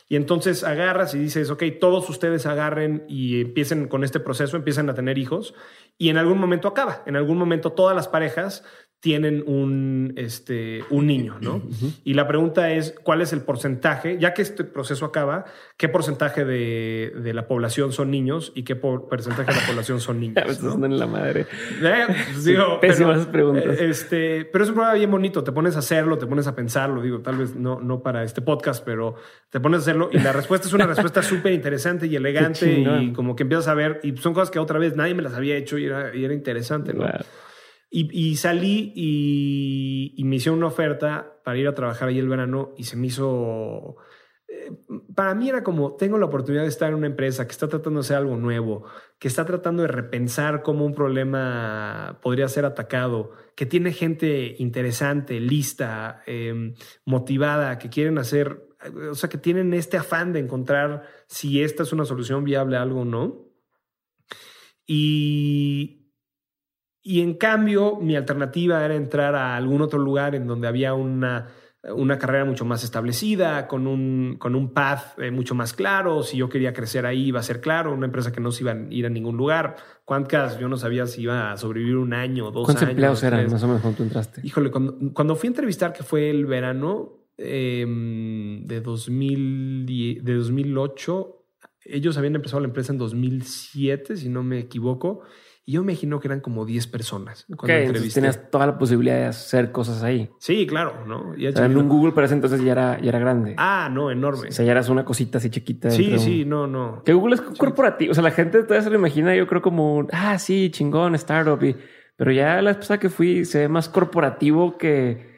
Y 0.10 0.18
entonces 0.18 0.66
agarras 0.66 1.14
y 1.14 1.20
dices, 1.20 1.50
ok, 1.52 1.64
todos 1.80 2.10
ustedes 2.10 2.46
agarren 2.46 3.06
y 3.08 3.42
empiecen 3.42 3.88
con 3.88 4.04
este 4.04 4.20
proceso, 4.20 4.58
empiezan 4.58 4.90
a 4.90 4.96
tener 4.96 5.18
hijos 5.18 5.54
y 5.98 6.10
en 6.10 6.18
algún 6.18 6.40
momento 6.40 6.68
acaba. 6.68 7.04
En 7.06 7.16
algún 7.16 7.38
momento 7.38 7.72
todas 7.72 7.96
las 7.96 8.08
parejas 8.08 8.66
tienen 9.02 9.43
un, 9.47 10.14
este, 10.18 10.84
un 10.89 11.08
niño, 11.08 11.38
¿no? 11.39 11.62
Y 12.04 12.16
la 12.16 12.28
pregunta 12.28 12.72
es, 12.72 12.93
¿cuál 13.02 13.22
es 13.22 13.32
el 13.32 13.41
porcentaje? 13.41 14.18
Ya 14.20 14.34
que 14.34 14.41
este 14.41 14.66
proceso 14.66 15.06
acaba, 15.06 15.45
¿qué 15.78 15.88
porcentaje 15.88 16.43
de, 16.43 17.14
de 17.16 17.34
la 17.34 17.47
población 17.47 17.93
son 17.93 18.12
niños 18.12 18.52
y 18.56 18.64
qué 18.64 18.76
porcentaje 18.76 19.54
de 19.54 19.62
la 19.62 19.68
población 19.68 20.02
son 20.02 20.20
niños? 20.20 20.62
¿no? 20.62 20.86
en 20.86 21.00
la 21.00 21.08
madre. 21.08 21.45
Eh, 21.82 22.06
pues 22.34 22.43
digo, 22.43 22.80
Pésimas 22.82 23.26
preguntas. 23.28 23.80
Eh, 23.80 23.89
este, 23.89 24.45
pero 24.52 24.66
es 24.66 24.70
un 24.70 24.76
programa 24.76 24.97
bien 24.97 25.12
bonito. 25.12 25.45
Te 25.45 25.54
pones 25.54 25.78
a 25.78 25.80
hacerlo, 25.80 26.18
te 26.18 26.28
pones 26.28 26.47
a 26.47 26.56
pensarlo. 26.56 27.02
Digo, 27.02 27.22
tal 27.22 27.38
vez 27.38 27.56
no, 27.56 27.80
no 27.80 28.04
para 28.04 28.24
este 28.24 28.41
podcast, 28.41 28.84
pero 28.84 29.16
te 29.50 29.62
pones 29.62 29.80
a 29.80 29.82
hacerlo 29.82 30.10
y 30.12 30.20
la 30.20 30.34
respuesta 30.34 30.68
es 30.68 30.74
una 30.74 30.88
respuesta 30.88 31.24
súper 31.24 31.54
interesante 31.54 32.08
y 32.08 32.18
elegante 32.18 32.70
y 32.70 33.14
como 33.14 33.36
que 33.38 33.43
empiezas 33.43 33.70
a 33.70 33.74
ver 33.76 34.02
y 34.04 34.18
son 34.18 34.34
cosas 34.34 34.52
que 34.52 34.60
otra 34.60 34.78
vez 34.78 34.97
nadie 34.97 35.14
me 35.14 35.22
las 35.22 35.36
había 35.36 35.56
hecho 35.56 35.78
y 35.78 35.86
era, 35.86 36.14
y 36.14 36.26
era 36.26 36.34
interesante, 36.34 36.93
¿no? 36.93 37.06
Y, 37.92 38.36
salí 38.36 38.94
y, 38.96 40.24
me 40.24 40.36
hicieron 40.36 40.60
una 40.60 40.68
oferta 40.68 41.40
para 41.44 41.58
ir 41.58 41.68
a 41.68 41.74
trabajar 41.74 42.10
ahí 42.10 42.20
el 42.20 42.30
verano 42.30 42.74
y 42.78 42.84
se 42.84 42.96
me 42.96 43.08
hizo... 43.08 43.98
Eh, 44.48 44.72
para 45.16 45.34
mí 45.34 45.50
era 45.50 45.64
como, 45.64 45.96
tengo 45.96 46.20
la 46.20 46.28
oportunidad 46.28 46.64
de 46.64 46.70
estar 46.70 46.90
en 46.90 46.96
una 46.96 47.08
empresa 47.08 47.46
que 47.48 47.52
está 47.52 47.68
tratando 47.68 48.00
de 48.00 48.06
hacer 48.06 48.18
algo 48.18 48.36
nuevo, 48.36 48.84
que 49.18 49.28
está 49.28 49.44
tratando 49.46 49.82
de 49.82 49.88
repensar 49.88 50.62
cómo 50.62 50.86
un 50.86 50.94
problema 50.94 52.20
podría 52.22 52.48
ser 52.48 52.66
atacado, 52.66 53.32
que 53.56 53.66
tiene 53.66 53.92
gente 53.92 54.56
interesante, 54.60 55.40
lista, 55.40 56.22
em, 56.28 56.76
motivada, 57.06 57.80
que 57.80 57.90
quieren 57.90 58.20
hacer, 58.20 58.70
o 59.10 59.16
sea, 59.16 59.30
que 59.30 59.40
tienen 59.40 59.74
este 59.74 59.98
afán 59.98 60.32
de 60.32 60.40
encontrar 60.40 61.08
si 61.28 61.64
esta 61.64 61.84
es 61.84 61.92
una 61.92 62.06
solución 62.06 62.44
viable 62.44 62.78
a 62.78 62.84
algo 62.84 63.02
o 63.02 63.06
no. 63.06 63.50
Y, 64.86 65.99
y 67.02 67.22
en 67.22 67.36
cambio, 67.36 67.97
mi 68.02 68.16
alternativa 68.16 68.84
era 68.84 68.95
entrar 68.95 69.36
a 69.36 69.56
algún 69.56 69.82
otro 69.82 70.00
lugar 70.00 70.36
en 70.36 70.47
donde 70.47 70.68
había 70.68 70.93
una, 70.93 71.47
una 71.84 72.20
carrera 72.20 72.43
mucho 72.43 72.66
más 72.66 72.84
establecida, 72.84 73.68
con 73.68 73.88
un, 73.88 74.36
con 74.38 74.54
un 74.54 74.74
path 74.74 75.18
eh, 75.20 75.32
mucho 75.32 75.56
más 75.56 75.74
claro. 75.74 76.24
Si 76.24 76.36
yo 76.36 76.50
quería 76.50 76.74
crecer 76.74 77.06
ahí, 77.06 77.28
iba 77.28 77.39
a 77.39 77.43
ser 77.43 77.62
claro. 77.62 77.93
Una 77.93 78.06
empresa 78.06 78.34
que 78.34 78.41
no 78.41 78.52
se 78.52 78.64
iba 78.64 78.74
a 78.74 78.78
ir 78.89 79.06
a 79.06 79.10
ningún 79.10 79.38
lugar. 79.38 79.78
¿Cuántas? 80.04 80.60
Yo 80.60 80.68
no 80.68 80.76
sabía 80.76 81.06
si 81.08 81.22
iba 81.22 81.54
a 81.54 81.58
sobrevivir 81.58 81.95
un 81.95 82.14
año, 82.14 82.52
dos 82.52 82.66
¿Cuántos 82.66 82.84
años. 82.84 82.91
empleados 82.91 83.24
eran 83.24 83.50
más 83.50 83.64
o 83.64 83.68
menos 83.68 83.82
cuando 83.82 83.97
tú 83.97 84.04
entraste? 84.04 84.41
Híjole, 84.43 84.70
cuando, 84.70 84.97
cuando 85.14 85.36
fui 85.38 85.47
a 85.47 85.52
entrevistar, 85.52 85.93
que 85.93 86.04
fue 86.04 86.30
el 86.30 86.45
verano 86.45 87.28
em, 87.38 88.66
de, 88.66 88.82
2000, 88.82 89.86
de 90.22 90.34
2008, 90.34 91.45
ellos 91.86 92.18
habían 92.18 92.36
empezado 92.36 92.60
la 92.60 92.68
empresa 92.68 92.91
en 92.91 93.00
2007, 93.00 94.18
si 94.18 94.28
no 94.28 94.43
me 94.43 94.60
equivoco 94.60 95.22
y 95.70 95.74
yo 95.74 95.84
me 95.84 95.91
imagino 95.91 96.20
que 96.20 96.28
eran 96.28 96.39
como 96.39 96.65
10 96.65 96.88
personas. 96.88 97.45
Cuando 97.55 97.78
entonces 97.78 98.11
tenías 98.11 98.49
toda 98.49 98.65
la 98.65 98.80
posibilidad 98.80 99.17
de 99.17 99.26
hacer 99.26 99.72
cosas 99.72 100.01
ahí. 100.01 100.28
Sí, 100.39 100.65
claro, 100.65 101.05
¿no? 101.05 101.36
en 101.38 101.78
un 101.78 101.88
Google 101.88 102.11
para 102.11 102.26
ese 102.26 102.34
entonces 102.34 102.63
ya 102.63 102.72
era, 102.72 102.99
ya 102.99 103.09
era 103.09 103.20
grande. 103.20 103.53
Ah, 103.55 103.88
no, 103.93 104.09
enorme. 104.09 104.47
O 104.47 104.51
sea, 104.51 104.65
ya 104.65 104.72
eras 104.72 104.89
una 104.89 105.05
cosita 105.05 105.38
así 105.38 105.51
chiquita. 105.51 105.91
Sí, 105.91 106.17
sí, 106.17 106.43
no, 106.43 106.65
no. 106.65 107.03
Que 107.03 107.13
Google 107.13 107.36
es 107.36 107.41
corporativo. 107.41 108.09
O 108.09 108.13
sea, 108.15 108.24
la 108.24 108.32
gente 108.32 108.63
todavía 108.63 108.82
se 108.82 108.89
lo 108.89 108.95
imagina, 108.95 109.36
yo 109.36 109.45
creo, 109.45 109.61
como, 109.61 110.07
ah, 110.11 110.39
sí, 110.39 110.72
chingón, 110.72 111.13
startup. 111.13 111.63
Y, 111.63 111.76
pero 112.15 112.32
ya 112.32 112.63
la 112.63 112.74
vez 112.74 112.89
que 112.99 113.09
fui 113.09 113.45
se 113.45 113.59
ve 113.59 113.70
más 113.70 113.89
corporativo 113.89 114.76
que 114.76 115.29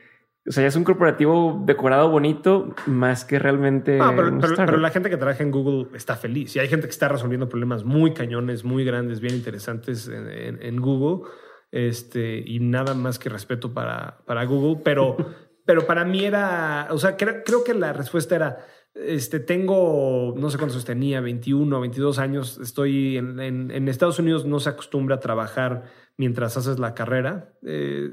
o 0.47 0.51
sea, 0.51 0.63
ya 0.63 0.67
es 0.69 0.75
un 0.75 0.83
corporativo 0.83 1.61
decorado 1.65 2.09
bonito 2.09 2.73
más 2.87 3.25
que 3.25 3.37
realmente. 3.37 3.99
Ah, 4.01 4.13
pero, 4.15 4.77
la 4.77 4.89
gente 4.89 5.09
que 5.09 5.17
trabaja 5.17 5.43
en 5.43 5.51
Google 5.51 5.95
está 5.95 6.15
feliz. 6.15 6.55
Y 6.55 6.59
hay 6.59 6.67
gente 6.67 6.87
que 6.87 6.91
está 6.91 7.07
resolviendo 7.07 7.47
problemas 7.47 7.83
muy 7.83 8.13
cañones, 8.13 8.63
muy 8.63 8.83
grandes, 8.83 9.19
bien 9.19 9.35
interesantes 9.35 10.09
en, 10.09 10.81
Google. 10.81 11.29
Este, 11.71 12.43
y 12.45 12.59
nada 12.59 12.95
más 12.95 13.19
que 13.19 13.29
respeto 13.29 13.73
para, 13.73 14.17
para 14.25 14.43
Google. 14.45 14.81
Pero, 14.83 15.15
pero 15.65 15.85
para 15.85 16.05
mí 16.05 16.25
era. 16.25 16.87
O 16.89 16.97
sea, 16.97 17.15
creo 17.17 17.63
que 17.63 17.73
la 17.75 17.93
respuesta 17.93 18.35
era 18.35 18.57
este, 18.93 19.39
tengo, 19.39 20.33
no 20.37 20.49
sé 20.49 20.57
cuántos 20.57 20.83
tenía, 20.83 21.21
21, 21.21 21.79
22 21.79 22.19
años. 22.19 22.57
Estoy 22.57 23.17
en, 23.17 23.87
Estados 23.87 24.19
Unidos, 24.19 24.45
no 24.45 24.59
se 24.59 24.69
acostumbra 24.69 25.15
a 25.15 25.19
trabajar 25.19 25.83
mientras 26.17 26.57
haces 26.57 26.79
la 26.79 26.93
carrera. 26.93 27.53
Eh, 27.65 28.09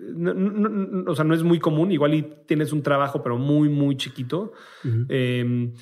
o 1.07 1.14
sea, 1.14 1.24
no 1.24 1.34
es 1.34 1.42
muy 1.42 1.59
común. 1.59 1.92
Igual 1.92 2.14
y 2.14 2.22
tienes 2.46 2.72
un 2.72 2.82
trabajo, 2.82 3.22
pero 3.22 3.38
muy, 3.38 3.68
muy 3.68 3.96
chiquito. 3.96 4.53
Em, 5.09 5.74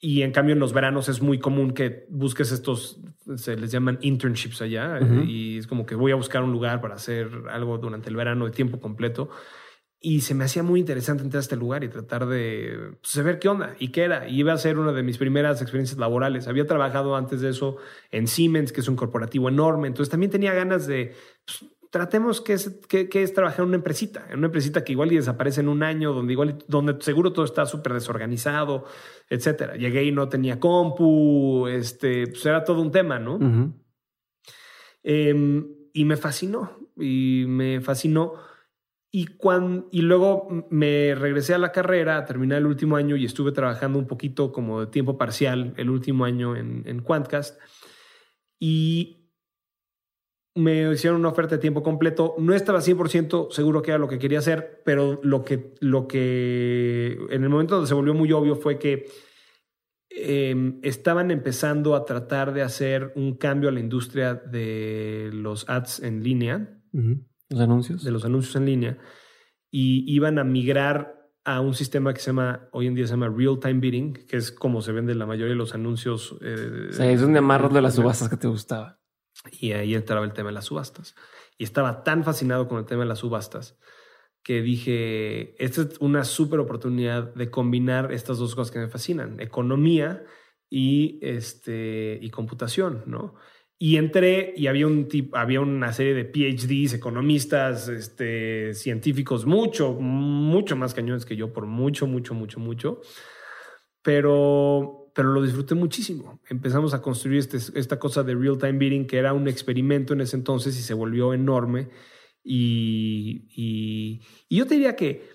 y 0.00 0.22
en 0.22 0.32
cambio, 0.32 0.52
en 0.52 0.58
los 0.58 0.72
veranos 0.72 1.08
es 1.08 1.22
muy 1.22 1.38
común 1.38 1.72
que 1.72 2.06
busques 2.08 2.50
estos, 2.52 3.00
se 3.36 3.56
les 3.56 3.70
llaman 3.70 3.98
internships 4.02 4.62
allá. 4.62 5.00
Y 5.26 5.58
es 5.58 5.66
como 5.66 5.86
que 5.86 5.94
voy 5.94 6.12
a 6.12 6.16
buscar 6.16 6.42
un 6.42 6.52
lugar 6.52 6.80
para 6.80 6.94
hacer 6.94 7.28
algo 7.50 7.78
durante 7.78 8.10
el 8.10 8.16
verano 8.16 8.44
de 8.46 8.50
tiempo 8.50 8.80
completo. 8.80 9.30
Y 10.04 10.22
se 10.22 10.34
me 10.34 10.44
hacía 10.44 10.64
muy 10.64 10.80
interesante 10.80 11.22
entrar 11.22 11.38
a 11.38 11.42
este 11.42 11.54
lugar 11.54 11.84
y 11.84 11.88
tratar 11.88 12.26
de 12.26 12.96
pues, 13.00 13.24
ver 13.24 13.38
qué 13.38 13.48
onda 13.48 13.76
y 13.78 13.88
qué 13.88 14.02
era. 14.02 14.28
Y 14.28 14.40
iba 14.40 14.52
a 14.52 14.58
ser 14.58 14.76
una 14.78 14.92
de 14.92 15.04
mis 15.04 15.16
primeras 15.16 15.62
experiencias 15.62 15.98
laborales. 15.98 16.48
Había 16.48 16.66
trabajado 16.66 17.14
antes 17.14 17.40
de 17.40 17.50
eso 17.50 17.76
en 18.10 18.26
Siemens, 18.26 18.72
que 18.72 18.80
es 18.80 18.88
un 18.88 18.96
corporativo 18.96 19.48
enorme. 19.48 19.86
Entonces 19.86 20.10
también 20.10 20.32
tenía 20.32 20.52
ganas 20.54 20.88
de, 20.88 21.14
pues, 21.46 21.70
tratemos 21.92 22.40
qué 22.40 22.54
es, 22.54 22.80
qué, 22.88 23.08
es 23.12 23.34
trabajar 23.34 23.60
en 23.60 23.66
una 23.66 23.76
empresita, 23.76 24.26
en 24.30 24.38
una 24.38 24.46
empresita 24.46 24.82
que 24.82 24.92
igual 24.92 25.12
y 25.12 25.16
desaparece 25.16 25.60
en 25.60 25.68
un 25.68 25.82
año, 25.82 26.14
donde 26.14 26.32
igual, 26.32 26.58
donde 26.66 26.96
seguro 27.00 27.32
todo 27.32 27.44
está 27.44 27.66
súper 27.66 27.92
desorganizado, 27.92 28.86
etcétera. 29.28 29.76
Llegué 29.76 30.02
y 30.02 30.10
no 30.10 30.28
tenía 30.28 30.58
compu, 30.58 31.68
este, 31.68 32.26
pues 32.28 32.44
era 32.46 32.64
todo 32.64 32.80
un 32.80 32.90
tema, 32.90 33.18
¿no? 33.18 33.38
Em, 35.02 35.68
y 35.92 36.04
me 36.06 36.16
fascinó, 36.16 36.78
y 36.96 37.44
me 37.46 37.82
fascinó 37.82 38.34
Y, 39.14 39.26
cuando, 39.26 39.88
y 39.92 40.00
luego 40.00 40.48
me 40.70 41.14
regresé 41.14 41.52
a 41.52 41.58
la 41.58 41.70
carrera, 41.70 42.24
terminé 42.24 42.56
el 42.56 42.64
último 42.64 42.96
año 42.96 43.14
y 43.14 43.26
estuve 43.26 43.52
trabajando 43.52 43.98
un 43.98 44.06
poquito 44.06 44.52
como 44.52 44.80
de 44.80 44.86
tiempo 44.86 45.18
parcial 45.18 45.74
el 45.76 45.90
último 45.90 46.24
año 46.24 46.56
en, 46.56 46.82
en 46.86 47.00
Quantcast. 47.00 47.60
Y 48.58 49.22
me 50.54 50.90
hicieron 50.92 51.20
una 51.20 51.30
oferta 51.30 51.56
de 51.56 51.60
tiempo 51.60 51.82
completo. 51.82 52.34
No 52.38 52.54
estaba 52.54 52.80
100% 52.80 53.50
seguro 53.50 53.82
que 53.82 53.90
era 53.90 53.98
lo 53.98 54.08
que 54.08 54.18
quería 54.18 54.38
hacer, 54.38 54.82
pero 54.84 55.20
lo 55.22 55.44
que, 55.44 55.74
lo 55.80 56.06
que 56.06 57.18
en 57.30 57.42
el 57.42 57.48
momento 57.48 57.74
donde 57.74 57.88
se 57.88 57.94
volvió 57.94 58.14
muy 58.14 58.32
obvio 58.32 58.56
fue 58.56 58.78
que 58.78 59.06
eh, 60.10 60.78
estaban 60.82 61.30
empezando 61.30 61.94
a 61.94 62.04
tratar 62.04 62.52
de 62.52 62.62
hacer 62.62 63.12
un 63.16 63.36
cambio 63.36 63.70
a 63.70 63.72
la 63.72 63.80
industria 63.80 64.34
de 64.34 65.30
los 65.32 65.68
ads 65.68 66.00
en 66.00 66.22
línea. 66.22 66.78
Los 67.52 67.60
anuncios. 67.60 68.02
De 68.02 68.10
los 68.10 68.24
anuncios 68.24 68.56
en 68.56 68.66
línea. 68.66 68.98
Y 69.70 70.04
iban 70.12 70.38
a 70.38 70.44
migrar 70.44 71.30
a 71.44 71.60
un 71.60 71.74
sistema 71.74 72.12
que 72.14 72.20
se 72.20 72.26
llama, 72.26 72.68
hoy 72.72 72.86
en 72.86 72.94
día 72.94 73.06
se 73.06 73.12
llama 73.12 73.28
Real 73.28 73.58
Time 73.60 73.80
Bidding, 73.80 74.26
que 74.26 74.36
es 74.36 74.52
como 74.52 74.80
se 74.80 74.92
vende 74.92 75.14
la 75.14 75.26
mayoría 75.26 75.50
de 75.50 75.56
los 75.56 75.74
anuncios. 75.74 76.36
Eh, 76.40 76.88
sí, 76.90 77.02
es 77.04 77.22
un 77.22 77.36
amarros 77.36 77.72
de 77.72 77.82
las 77.82 77.94
subastas 77.94 78.28
que 78.28 78.36
te 78.36 78.48
gustaba. 78.48 79.00
Y 79.60 79.72
ahí 79.72 79.94
entraba 79.94 80.24
el 80.24 80.32
tema 80.32 80.50
de 80.50 80.54
las 80.54 80.66
subastas. 80.66 81.14
Y 81.58 81.64
estaba 81.64 82.04
tan 82.04 82.24
fascinado 82.24 82.68
con 82.68 82.78
el 82.78 82.84
tema 82.84 83.02
de 83.02 83.08
las 83.08 83.20
subastas 83.20 83.78
que 84.42 84.60
dije, 84.60 85.62
esta 85.64 85.82
es 85.82 85.98
una 86.00 86.24
súper 86.24 86.58
oportunidad 86.58 87.32
de 87.34 87.50
combinar 87.50 88.12
estas 88.12 88.38
dos 88.38 88.54
cosas 88.54 88.72
que 88.72 88.80
me 88.80 88.88
fascinan, 88.88 89.40
economía 89.40 90.24
y, 90.68 91.20
este, 91.22 92.18
y 92.20 92.30
computación, 92.30 93.04
¿no? 93.06 93.34
Y 93.82 93.96
entré 93.96 94.54
y 94.56 94.68
había, 94.68 94.86
un 94.86 95.08
tipo, 95.08 95.36
había 95.36 95.60
una 95.60 95.92
serie 95.92 96.14
de 96.14 96.24
PhDs, 96.24 96.94
economistas, 96.94 97.88
este, 97.88 98.74
científicos, 98.74 99.44
mucho, 99.44 99.94
mucho 99.94 100.76
más 100.76 100.94
cañones 100.94 101.24
que 101.24 101.34
yo, 101.34 101.52
por 101.52 101.66
mucho, 101.66 102.06
mucho, 102.06 102.32
mucho, 102.32 102.60
mucho. 102.60 103.00
Pero, 104.02 105.10
pero 105.14 105.32
lo 105.32 105.42
disfruté 105.42 105.74
muchísimo. 105.74 106.40
Empezamos 106.48 106.94
a 106.94 107.02
construir 107.02 107.40
este, 107.40 107.56
esta 107.56 107.98
cosa 107.98 108.22
de 108.22 108.36
real-time 108.36 108.78
bidding, 108.78 109.06
que 109.08 109.18
era 109.18 109.32
un 109.32 109.48
experimento 109.48 110.12
en 110.12 110.20
ese 110.20 110.36
entonces 110.36 110.78
y 110.78 110.82
se 110.82 110.94
volvió 110.94 111.34
enorme 111.34 111.88
y, 112.44 113.46
y, 113.54 114.20
yo 114.56 114.66
te 114.66 114.74
diría 114.74 114.96
que 114.96 115.28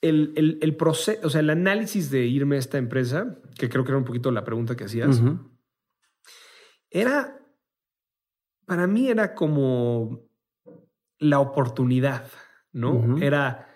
el, 0.00 0.32
el, 0.36 0.58
el 0.60 0.76
proceso, 0.76 1.26
o 1.26 1.30
sea, 1.30 1.40
el 1.40 1.50
análisis 1.50 2.10
de 2.10 2.26
irme 2.26 2.56
a 2.56 2.58
esta 2.58 2.78
empresa, 2.78 3.38
que 3.58 3.68
creo 3.68 3.84
que 3.84 3.90
era 3.90 3.98
un 3.98 4.04
poquito 4.04 4.30
la 4.30 4.44
pregunta 4.44 4.76
que 4.76 4.84
hacías, 4.84 5.22
era, 6.90 7.35
para 8.66 8.86
mí 8.86 9.08
era 9.08 9.34
como 9.34 10.28
la 11.18 11.40
oportunidad, 11.40 12.26
¿no? 12.72 13.16
Era, 13.18 13.68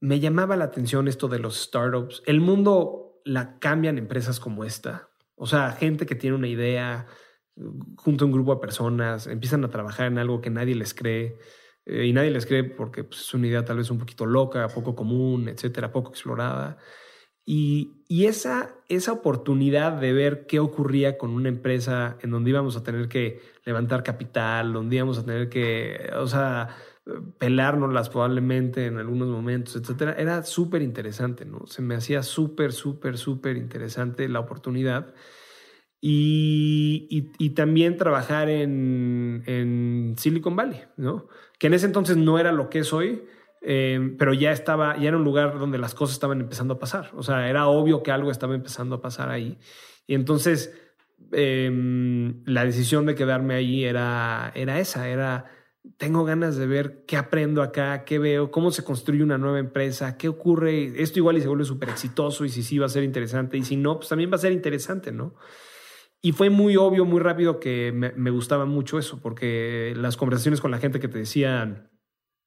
me 0.00 0.18
llamaba 0.18 0.56
la 0.56 0.64
atención 0.64 1.06
esto 1.06 1.28
de 1.28 1.38
los 1.38 1.56
startups. 1.60 2.22
El 2.26 2.40
mundo 2.40 3.20
la 3.24 3.58
cambian 3.58 3.98
empresas 3.98 4.40
como 4.40 4.64
esta. 4.64 5.10
O 5.36 5.46
sea, 5.46 5.70
gente 5.72 6.06
que 6.06 6.14
tiene 6.14 6.36
una 6.36 6.48
idea, 6.48 7.06
junto 7.96 8.24
a 8.24 8.26
un 8.26 8.32
grupo 8.32 8.54
de 8.54 8.60
personas, 8.60 9.26
empiezan 9.26 9.64
a 9.64 9.70
trabajar 9.70 10.06
en 10.06 10.18
algo 10.18 10.40
que 10.40 10.50
nadie 10.50 10.74
les 10.74 10.94
cree 10.94 11.38
eh, 11.86 12.06
y 12.06 12.12
nadie 12.12 12.30
les 12.30 12.46
cree 12.46 12.64
porque 12.64 13.04
pues, 13.04 13.20
es 13.20 13.34
una 13.34 13.46
idea 13.46 13.64
tal 13.64 13.76
vez 13.76 13.90
un 13.90 13.98
poquito 13.98 14.26
loca, 14.26 14.68
poco 14.68 14.94
común, 14.94 15.48
etcétera, 15.48 15.92
poco 15.92 16.10
explorada. 16.10 16.78
Y, 17.44 17.96
esa, 18.08 18.74
esa 18.88 19.12
oportunidad 19.12 19.92
de 19.92 20.12
ver 20.12 20.46
qué 20.46 20.58
ocurría 20.58 21.16
con 21.16 21.30
una 21.30 21.48
empresa 21.48 22.18
en 22.22 22.30
donde 22.30 22.50
íbamos 22.50 22.76
a 22.76 22.82
tener 22.82 23.08
que 23.08 23.40
levantar 23.64 24.02
capital, 24.02 24.72
donde 24.72 24.96
íbamos 24.96 25.18
a 25.18 25.24
tener 25.24 25.48
que, 25.48 26.10
o 26.16 26.26
sea, 26.26 26.76
pelárnoslas 27.38 28.08
probablemente 28.08 28.86
en 28.86 28.98
algunos 28.98 29.28
momentos, 29.28 29.76
etcétera, 29.76 30.14
era 30.18 30.42
súper 30.42 30.82
interesante, 30.82 31.44
¿no? 31.44 31.66
Se 31.66 31.82
me 31.82 31.94
hacía 31.94 32.22
súper, 32.22 32.72
súper, 32.72 33.16
súper 33.16 33.56
interesante 33.56 34.28
la 34.28 34.40
oportunidad. 34.40 35.14
Y, 36.02 37.34
y, 37.38 37.50
también 37.50 37.98
trabajar 37.98 38.48
en, 38.48 39.42
en, 39.44 40.14
Silicon 40.16 40.56
Valley, 40.56 40.80
¿no? 40.96 41.28
Que 41.58 41.66
en 41.66 41.74
ese 41.74 41.84
entonces 41.84 42.16
no 42.16 42.38
era 42.38 42.52
lo 42.52 42.70
que 42.70 42.78
es 42.78 42.92
hoy, 42.94 43.22
eh, 43.60 44.14
pero 44.18 44.32
ya 44.34 44.52
estaba, 44.52 44.96
ya 44.98 45.08
era 45.08 45.16
un 45.16 45.24
lugar 45.24 45.58
donde 45.58 45.78
las 45.78 45.94
cosas 45.94 46.14
estaban 46.14 46.40
empezando 46.40 46.74
a 46.74 46.78
pasar. 46.78 47.10
O 47.14 47.22
sea, 47.22 47.48
era 47.48 47.66
obvio 47.66 48.02
que 48.02 48.10
algo 48.10 48.30
estaba 48.30 48.54
empezando 48.54 48.96
a 48.96 49.00
pasar 49.00 49.30
ahí. 49.30 49.58
Y 50.06 50.14
entonces 50.14 50.74
em, 51.32 52.42
la 52.46 52.64
decisión 52.64 53.06
de 53.06 53.14
quedarme 53.14 53.54
ahí 53.54 53.84
era, 53.84 54.52
era 54.54 54.80
esa, 54.80 55.08
era 55.08 55.46
tengo 55.96 56.24
ganas 56.24 56.56
de 56.56 56.66
ver 56.66 57.04
qué 57.06 57.16
aprendo 57.16 57.62
acá, 57.62 58.04
qué 58.04 58.18
veo, 58.18 58.50
cómo 58.50 58.70
se 58.70 58.84
construye 58.84 59.22
una 59.22 59.38
nueva 59.38 59.58
empresa, 59.58 60.16
qué 60.16 60.28
ocurre. 60.28 61.02
Esto 61.02 61.18
igual 61.18 61.38
y 61.38 61.40
se 61.40 61.48
vuelve 61.48 61.64
súper 61.64 61.88
exitoso 61.88 62.44
y 62.44 62.50
si 62.50 62.62
sí 62.62 62.78
va 62.78 62.86
a 62.86 62.90
ser 62.90 63.04
interesante 63.04 63.56
y 63.56 63.62
si 63.62 63.76
no, 63.76 63.96
pues 63.96 64.08
también 64.08 64.30
va 64.30 64.36
a 64.36 64.38
ser 64.38 64.52
interesante, 64.52 65.12
¿no? 65.12 65.34
Y 66.22 66.32
fue 66.32 66.50
muy 66.50 66.76
obvio, 66.76 67.06
muy 67.06 67.18
rápido 67.18 67.60
que 67.60 67.92
me, 67.92 68.30
gustaba 68.30 68.66
mucho 68.66 68.98
eso, 68.98 69.20
porque 69.22 69.94
las 69.96 70.18
conversaciones 70.18 70.60
con 70.60 70.70
la 70.70 70.78
gente 70.78 71.00
que 71.00 71.08
te 71.08 71.18
decían, 71.18 71.90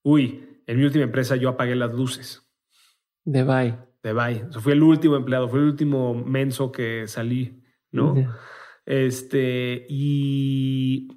uy, 0.04 0.53
en 0.68 0.78
mi 0.78 0.86
última 0.86 1.04
empresa 1.04 1.36
yo 1.36 1.50
apagué 1.50 1.76
las 1.76 1.94
luces. 1.94 2.48
De 3.26 3.44
bye. 3.44 3.78
De 4.02 4.14
bye. 4.14 4.46
O 4.56 4.60
fui 4.60 4.74
el 4.74 4.84
último 4.84 5.16
empleado, 5.16 5.48
fue 5.48 5.60
el 5.60 5.66
último 5.66 6.14
menso 6.14 6.72
que 6.72 7.08
salí, 7.08 7.64
¿no? 7.92 8.16
Este, 8.86 9.86
y, 9.88 11.08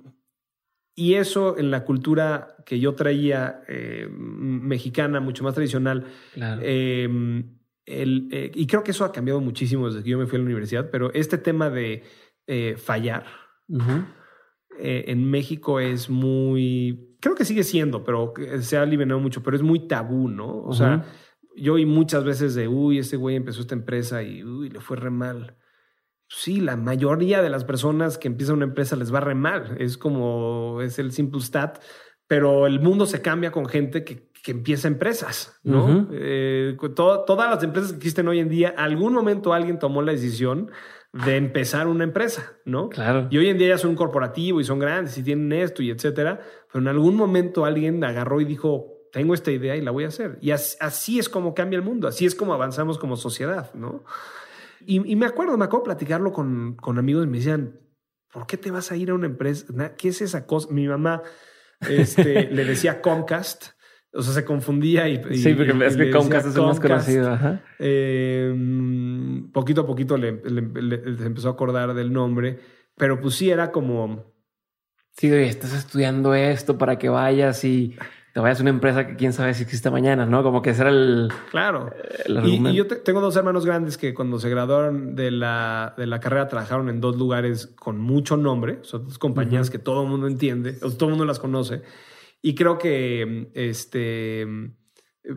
y 0.95 1.15
eso 1.15 1.59
en 1.59 1.71
la 1.71 1.85
cultura 1.85 2.57
que 2.65 2.79
yo 2.79 2.95
traía 2.95 3.63
eh, 3.69 4.09
mexicana, 4.11 5.21
mucho 5.21 5.45
más 5.45 5.55
tradicional, 5.55 6.07
em, 6.35 7.59
el, 7.85 8.29
eh, 8.33 8.51
y 8.55 8.67
creo 8.67 8.83
que 8.83 8.91
eso 8.91 9.05
ha 9.05 9.13
cambiado 9.13 9.41
muchísimo 9.41 9.89
desde 9.89 10.03
que 10.03 10.11
yo 10.11 10.19
me 10.19 10.27
fui 10.27 10.37
a 10.37 10.41
la 10.41 10.47
universidad, 10.47 10.91
pero 10.91 11.13
este 11.13 11.39
tema 11.39 11.71
de 11.71 12.03
eh, 12.47 12.77
fallar. 12.77 13.27
En 14.79 15.31
México 15.31 15.81
es 15.81 16.11
muy, 16.11 17.16
creo 17.27 17.35
que 17.35 17.45
sigue 17.45 17.65
siendo, 17.65 18.05
pero 18.05 18.33
se 18.61 18.77
ha 18.77 18.83
aliviado 18.83 19.19
mucho, 19.19 19.43
pero 19.43 19.57
es 19.57 19.63
muy 19.63 19.89
tabú, 19.89 20.29
¿no? 20.29 20.63
O 20.63 20.73
sea, 20.73 21.05
yo 21.57 21.75
oí 21.75 21.85
muchas 21.85 22.23
veces 22.23 22.55
de, 22.55 22.69
uy, 22.69 22.99
este 22.99 23.17
güey 23.17 23.35
empezó 23.35 23.63
esta 23.63 23.75
empresa 23.75 24.23
y, 24.23 24.45
uy, 24.45 24.69
le 24.69 24.79
fue 24.79 24.97
re 24.97 25.11
mal. 25.11 25.57
Sí, 26.29 26.61
la 26.61 26.77
mayoría 26.77 27.43
de 27.43 27.51
las 27.51 27.65
personas 27.65 28.17
que 28.17 28.29
empiezan 28.29 28.57
una 28.57 28.67
empresa 28.67 28.95
les 28.95 29.13
va 29.13 29.19
re 29.19 29.35
mal. 29.35 29.77
Es 29.81 29.99
como, 29.99 30.81
es 30.83 31.01
el 31.01 31.11
simple 31.11 31.41
stat, 31.41 31.83
pero 32.29 32.69
el 32.69 32.79
mundo 32.79 33.07
se 33.07 33.21
cambia 33.23 33.51
con 33.51 33.67
gente 33.67 34.05
que, 34.05 34.31
que 34.41 34.53
empieza 34.53 34.87
empresas, 34.87 35.59
¿no? 35.65 36.07
Eh, 36.13 36.77
todas 36.95 37.51
las 37.51 37.61
empresas 37.65 37.91
que 37.91 37.97
existen 37.97 38.29
hoy 38.29 38.39
en 38.39 38.49
día, 38.49 38.73
algún 38.77 39.13
momento 39.15 39.53
alguien 39.53 39.81
tomó 39.81 40.01
la 40.01 40.13
decisión 40.13 40.71
de 41.25 41.37
empezar 41.37 41.87
una 41.87 42.05
empresa, 42.05 42.59
¿no? 42.65 42.89
Claro. 42.89 43.29
Y 43.31 43.39
hoy 43.39 43.49
en 43.49 43.59
día 43.59 43.69
ya 43.69 43.79
son 43.79 43.91
un 43.91 43.97
corporativo 43.97 44.61
y 44.61 44.65
son 44.65 44.79
grandes 44.79 45.17
y 45.19 45.23
tienen 45.23 45.53
esto 45.53 45.83
y 45.83 45.91
etcétera, 45.91 46.41
pero 46.71 46.83
en 46.83 46.89
algún 46.89 47.17
momento 47.17 47.65
alguien 47.65 48.03
agarró 48.05 48.41
y 48.41 48.45
dijo, 48.45 49.09
tengo 49.13 49.35
esta 49.35 49.51
idea 49.51 49.77
y 49.77 49.81
la 49.81 49.91
voy 49.91 50.05
a 50.05 50.09
hacer. 50.09 50.39
Y 50.41 50.51
así, 50.51 51.19
es 51.19 51.29
como 51.29 51.55
cambia 51.55 51.79
el 51.79 51.85
mundo, 51.85 52.09
así 52.09 52.27
es 52.27 52.35
como 52.35 52.53
avanzamos 52.53 52.99
como 52.99 53.17
sociedad, 53.17 53.73
¿no? 53.75 54.05
Y, 54.89 55.17
me 55.17 55.27
acuerdo, 55.27 55.57
me 55.57 55.65
acuerdo 55.65 55.85
platicarlo 55.85 56.33
con, 56.33 56.77
con 56.77 56.99
amigos 56.99 57.25
y 57.25 57.29
me 57.29 57.39
decían, 57.39 57.81
¿por 58.33 58.47
qué 58.47 58.57
te 58.57 58.71
vas 58.71 58.93
a 58.93 58.97
ir 58.97 59.11
a 59.11 59.15
una 59.15 59.27
empresa? 59.27 59.97
¿Qué 59.97 60.09
es 60.09 60.23
esa 60.23 60.47
cosa? 60.47 60.69
Mi 60.71 60.87
mamá 60.87 61.23
este, 61.81 62.49
le 62.53 62.65
decía 62.65 63.01
Comcast 63.01 63.76
o 64.17 64.23
sea, 64.23 64.33
se 64.33 64.45
confundía 64.45 65.09
y. 65.09 65.23
sí, 65.37 65.55
porque 65.55 65.87
es 65.87 65.97
que 65.97 66.11
Comcast 66.11 66.49
es 66.49 66.57
el 66.57 66.63
más 66.63 66.81
conocido. 66.81 67.39
Em, 67.79 69.51
poquito 69.53 69.83
a 69.83 69.87
poquito 69.87 70.17
le, 70.17 70.29
empezó 70.29 71.49
a 71.49 71.53
acordar 71.53 71.95
del 71.95 72.13
nombre, 72.13 72.59
pero 72.97 73.21
pues 73.21 73.35
sí 73.35 73.51
era 73.51 73.71
como. 73.71 74.25
Sí, 75.13 75.29
estás 75.33 75.75
estudiando 75.75 76.35
esto 76.35 76.77
para 76.79 76.99
que 76.99 77.09
vayas 77.09 77.65
y 77.65 77.97
te 78.33 78.41
vayas 78.41 78.59
a 78.59 78.63
una 78.63 78.71
empresa 78.71 79.07
que 79.07 79.17
quién 79.17 79.33
sabe 79.33 79.55
si 79.55 79.63
existe 79.63 79.91
mañana, 79.91 80.27
¿no? 80.27 80.43
Como 80.43 80.61
que 80.61 80.71
ese 80.71 80.83
era 80.83 80.91
el. 80.91 81.33
Claro. 81.51 81.91
y, 82.45 82.75
yo 82.75 82.87
tengo 82.87 83.21
dos 83.21 83.37
hermanos 83.37 83.65
grandes 83.65 83.97
que 83.97 84.15
cuando 84.15 84.39
se 84.39 84.49
graduaron 84.51 85.15
de 85.15 85.31
la, 85.31 85.95
de 85.97 86.07
la 86.07 86.21
carrera 86.21 86.49
trabajaron 86.49 86.89
en 86.89 87.01
dos 87.01 87.17
lugares 87.17 87.69
con 87.77 87.99
mucho 87.99 88.37
nombre, 88.37 88.79
son 88.83 89.05
dos 89.05 89.19
compañías 89.19 89.71
que 89.71 89.79
todo 89.79 90.03
el 90.03 90.09
mundo 90.09 90.27
entiende, 90.27 90.77
o 90.83 90.91
todo 90.91 91.07
el 91.07 91.11
mundo 91.13 91.25
las 91.25 91.39
conoce. 91.39 91.83
Y 92.47 92.55
creo 92.55 92.79
que 92.79 93.49
este, 93.55 94.47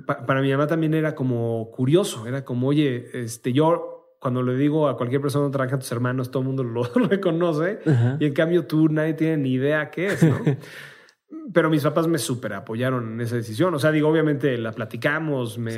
para 0.05 0.41
mi 0.43 0.51
mamá 0.51 0.67
también 0.67 0.93
era 0.93 1.15
como 1.15 1.71
curioso, 1.71 2.27
era 2.27 2.45
como, 2.45 2.67
oye, 2.67 3.03
este, 3.13 3.51
yo 3.51 4.15
cuando 4.19 4.43
le 4.43 4.55
digo 4.55 4.87
a 4.87 4.95
cualquier 4.95 5.19
persona 5.19 5.49
trabaja 5.49 5.77
a 5.77 5.79
tus 5.79 5.91
hermanos, 5.91 6.29
todo 6.29 6.43
el 6.43 6.49
mundo 6.49 6.63
lo 6.63 6.83
reconoce. 7.09 7.79
Y 8.19 8.25
en 8.27 8.33
cambio 8.33 8.67
tú 8.67 8.89
nadie 8.89 9.15
tiene 9.15 9.37
ni 9.37 9.53
idea 9.53 9.89
qué 9.89 10.05
es, 10.05 10.21
¿no? 10.21 10.37
Pero 11.51 11.71
mis 11.71 11.81
papás 11.81 12.07
me 12.07 12.19
súper 12.19 12.53
apoyaron 12.53 13.13
en 13.13 13.21
esa 13.21 13.37
decisión. 13.37 13.73
O 13.73 13.79
sea, 13.79 13.91
digo, 13.91 14.07
obviamente 14.07 14.55
la 14.59 14.71
platicamos, 14.71 15.57
me 15.57 15.73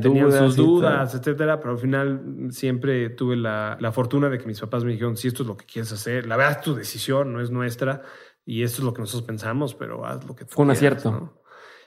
tenían 0.00 0.32
sus 0.32 0.54
dudas, 0.54 1.14
etcétera, 1.14 1.60
pero 1.60 1.72
al 1.72 1.78
final 1.78 2.48
siempre 2.50 3.08
tuve 3.10 3.36
la, 3.36 3.78
la, 3.80 3.92
fortuna 3.92 4.28
de 4.28 4.38
que 4.38 4.46
mis 4.46 4.60
papás 4.60 4.84
me 4.84 4.92
dijeron, 4.92 5.16
si 5.16 5.28
esto 5.28 5.42
es 5.42 5.46
lo 5.46 5.56
que 5.56 5.66
quieres 5.66 5.92
hacer, 5.92 6.26
la 6.26 6.36
verdad 6.36 6.58
es 6.58 6.60
tu 6.62 6.74
decisión, 6.74 7.32
no 7.32 7.40
es 7.40 7.50
nuestra. 7.50 8.02
Y 8.46 8.62
esto 8.62 8.82
es 8.82 8.84
lo 8.84 8.92
que 8.92 9.00
nosotros 9.00 9.26
pensamos, 9.26 9.74
pero 9.74 10.04
haz 10.04 10.24
lo 10.26 10.34
que 10.34 10.44
tú 10.44 10.54
Fue 10.54 10.64
un 10.64 10.70
acierto. 10.70 11.40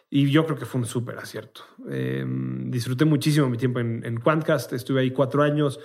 Y 0.10 0.32
yo 0.32 0.46
creo 0.46 0.58
que 0.58 0.66
fue 0.66 0.80
un 0.82 0.88
súper 0.88 1.18
acierto. 1.18 1.62
Eh, 1.90 2.26
disfruté 2.66 3.06
muchísimo 3.06 3.50
mi 3.50 3.58
tiempo 3.58 3.80
en, 3.80 4.06
en 4.06 4.20
Quantcast, 4.20 4.72
estuve 4.74 5.02
ahí 5.02 5.12
cuatro 5.12 5.44
años. 5.44 5.80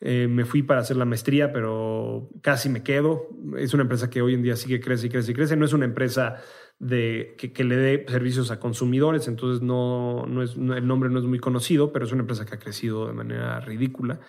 Eh, 0.00 0.28
me 0.28 0.44
fui 0.44 0.62
para 0.62 0.80
hacer 0.80 0.96
la 0.96 1.04
maestría, 1.04 1.52
pero 1.52 2.28
casi 2.40 2.68
me 2.68 2.82
quedo. 2.82 3.28
Es 3.56 3.74
una 3.74 3.82
empresa 3.82 4.10
que 4.10 4.22
hoy 4.22 4.34
en 4.34 4.42
día 4.42 4.56
sigue 4.56 4.80
crece 4.80 5.06
y 5.06 5.10
crece 5.10 5.32
y 5.32 5.34
crece. 5.34 5.56
No 5.56 5.64
es 5.64 5.72
una 5.72 5.84
empresa 5.84 6.36
de, 6.78 7.34
que, 7.36 7.52
que 7.52 7.64
le 7.64 7.76
dé 7.76 8.06
servicios 8.08 8.50
a 8.50 8.60
consumidores, 8.60 9.26
entonces 9.26 9.62
no, 9.62 10.26
no 10.26 10.42
es, 10.42 10.56
no, 10.56 10.76
el 10.76 10.86
nombre 10.86 11.10
no 11.10 11.18
es 11.18 11.24
muy 11.24 11.40
conocido, 11.40 11.92
pero 11.92 12.04
es 12.04 12.12
una 12.12 12.22
empresa 12.22 12.46
que 12.46 12.54
ha 12.54 12.58
crecido 12.58 13.06
de 13.06 13.12
manera 13.12 13.58
ridícula 13.60 14.20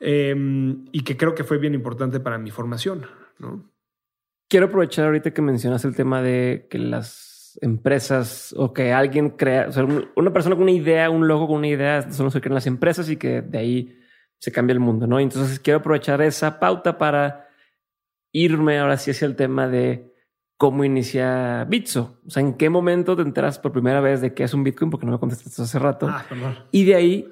eh, 0.00 0.34
y 0.92 1.02
que 1.02 1.16
creo 1.16 1.34
que 1.34 1.44
fue 1.44 1.58
bien 1.58 1.74
importante 1.74 2.20
para 2.20 2.38
mi 2.38 2.50
formación. 2.50 3.06
¿no? 3.38 3.70
Quiero 4.48 4.66
aprovechar 4.66 5.06
ahorita 5.06 5.32
que 5.32 5.42
mencionas 5.42 5.84
el 5.84 5.94
tema 5.94 6.22
de 6.22 6.66
que 6.70 6.78
las 6.78 7.58
empresas 7.60 8.54
o 8.56 8.72
que 8.72 8.92
alguien 8.92 9.30
crea, 9.30 9.66
o 9.68 9.72
sea, 9.72 9.86
una 10.16 10.32
persona 10.32 10.54
con 10.54 10.62
una 10.64 10.72
idea, 10.72 11.10
un 11.10 11.28
logo 11.28 11.46
con 11.46 11.58
una 11.58 11.68
idea, 11.68 12.10
son 12.10 12.24
los 12.24 12.34
que 12.34 12.40
crean 12.40 12.54
las 12.54 12.66
empresas 12.66 13.10
y 13.10 13.16
que 13.16 13.42
de 13.42 13.58
ahí 13.58 13.98
se 14.38 14.52
cambia 14.52 14.72
el 14.72 14.80
mundo, 14.80 15.06
¿no? 15.06 15.18
Entonces 15.18 15.58
quiero 15.60 15.80
aprovechar 15.80 16.22
esa 16.22 16.60
pauta 16.60 16.98
para 16.98 17.48
irme 18.32 18.78
ahora 18.78 18.96
sí 18.96 19.10
hacia 19.10 19.26
el 19.26 19.36
tema 19.36 19.68
de 19.68 20.14
cómo 20.56 20.84
inicia 20.84 21.64
Bitso. 21.64 22.20
O 22.26 22.30
sea, 22.30 22.42
¿en 22.42 22.54
qué 22.54 22.70
momento 22.70 23.16
te 23.16 23.22
enteras 23.22 23.58
por 23.58 23.72
primera 23.72 24.00
vez 24.00 24.20
de 24.20 24.34
qué 24.34 24.44
es 24.44 24.54
un 24.54 24.64
Bitcoin? 24.64 24.90
Porque 24.90 25.06
no 25.06 25.12
me 25.12 25.18
contestaste 25.18 25.62
hace 25.62 25.78
rato. 25.78 26.08
Ah. 26.08 26.24
Y 26.70 26.84
de 26.84 26.94
ahí 26.94 27.28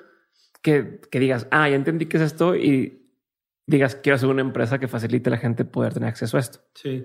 que, 0.62 1.01
que 1.11 1.21
digas, 1.21 1.47
ah, 1.51 1.69
ya 1.69 1.77
entendí 1.77 2.07
qué 2.07 2.17
es 2.17 2.23
esto 2.25 2.57
y 2.57 3.06
digas, 3.67 3.97
quiero 3.97 4.17
hacer 4.17 4.29
una 4.29 4.43
empresa 4.43 4.79
que 4.79 4.89
facilite 4.89 5.31
a 5.31 5.33
la 5.33 5.39
gente 5.39 5.64
poder 5.64 5.95
tener 5.95 6.09
acceso 6.09 6.37
a 6.37 6.41
esto. 6.41 6.61
Sí. 6.75 7.05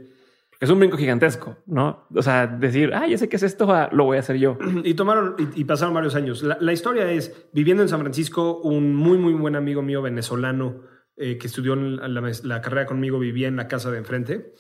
Es 0.60 0.70
un 0.70 0.78
brinco 0.78 0.96
gigantesco, 0.96 1.58
¿no? 1.66 2.08
O 2.14 2.22
sea, 2.22 2.46
decir, 2.46 2.92
ah, 2.94 3.08
ya 3.08 3.18
sé 3.18 3.28
qué 3.28 3.36
es 3.36 3.44
esto, 3.44 3.72
ah, 3.74 3.90
lo 3.92 4.06
voy 4.06 4.18
a 4.18 4.20
hacer 4.20 4.38
yo. 4.38 4.58
Y 4.84 4.94
tomaron 4.94 5.36
y, 5.40 5.62
y 5.62 5.64
pasaron 5.66 5.94
varios 5.94 6.16
años. 6.16 6.44
La, 6.44 6.58
la, 6.62 6.72
historia 6.72 7.12
es, 7.12 7.50
viviendo 7.52 7.82
en 7.82 7.90
San 7.90 8.00
Francisco, 8.00 8.62
un 8.62 8.96
muy, 8.96 9.18
muy 9.18 9.34
buen 9.34 9.56
amigo 9.56 9.82
mío 9.82 10.04
venezolano 10.04 10.84
eh, 11.18 11.38
que 11.38 11.48
estudió 11.48 11.76
la, 11.76 12.08
la, 12.08 12.32
la, 12.44 12.62
carrera 12.62 12.86
conmigo 12.86 13.20
vivía 13.20 13.48
en 13.48 13.56
la 13.56 13.68
casa 13.68 13.92
de 13.92 13.98
enfrente 13.98 14.54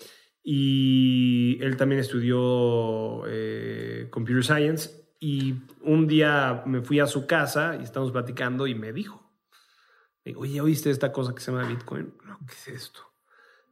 y 0.43 1.57
él 1.61 1.77
también 1.77 2.01
estudió 2.01 3.23
eh, 3.27 4.07
Computer 4.09 4.43
Science 4.43 4.89
y 5.19 5.55
un 5.81 6.07
día 6.07 6.63
me 6.65 6.81
fui 6.81 6.99
a 6.99 7.07
su 7.07 7.25
casa 7.27 7.77
y 7.79 7.83
estamos 7.83 8.11
platicando 8.11 8.67
y 8.67 8.75
me 8.75 8.91
dijo, 8.91 9.30
me 10.23 10.29
dijo, 10.31 10.41
oye, 10.41 10.61
¿oíste 10.61 10.89
esta 10.89 11.11
cosa 11.11 11.33
que 11.33 11.41
se 11.41 11.51
llama 11.51 11.67
Bitcoin? 11.67 12.13
No, 12.25 12.39
¿qué 12.47 12.53
es 12.53 12.67
esto? 12.67 13.01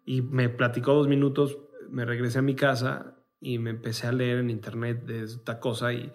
Y 0.05 0.21
me 0.21 0.49
platicó 0.49 0.93
dos 0.93 1.07
minutos, 1.07 1.57
me 1.89 2.05
regresé 2.05 2.39
a 2.39 2.43
mi 2.43 2.55
casa 2.55 3.23
y 3.39 3.59
me 3.59 3.69
empecé 3.69 4.07
a 4.07 4.11
leer 4.11 4.39
en 4.39 4.49
internet 4.49 5.03
de 5.05 5.23
esta 5.23 5.59
cosa 5.59 5.93
y 5.93 6.11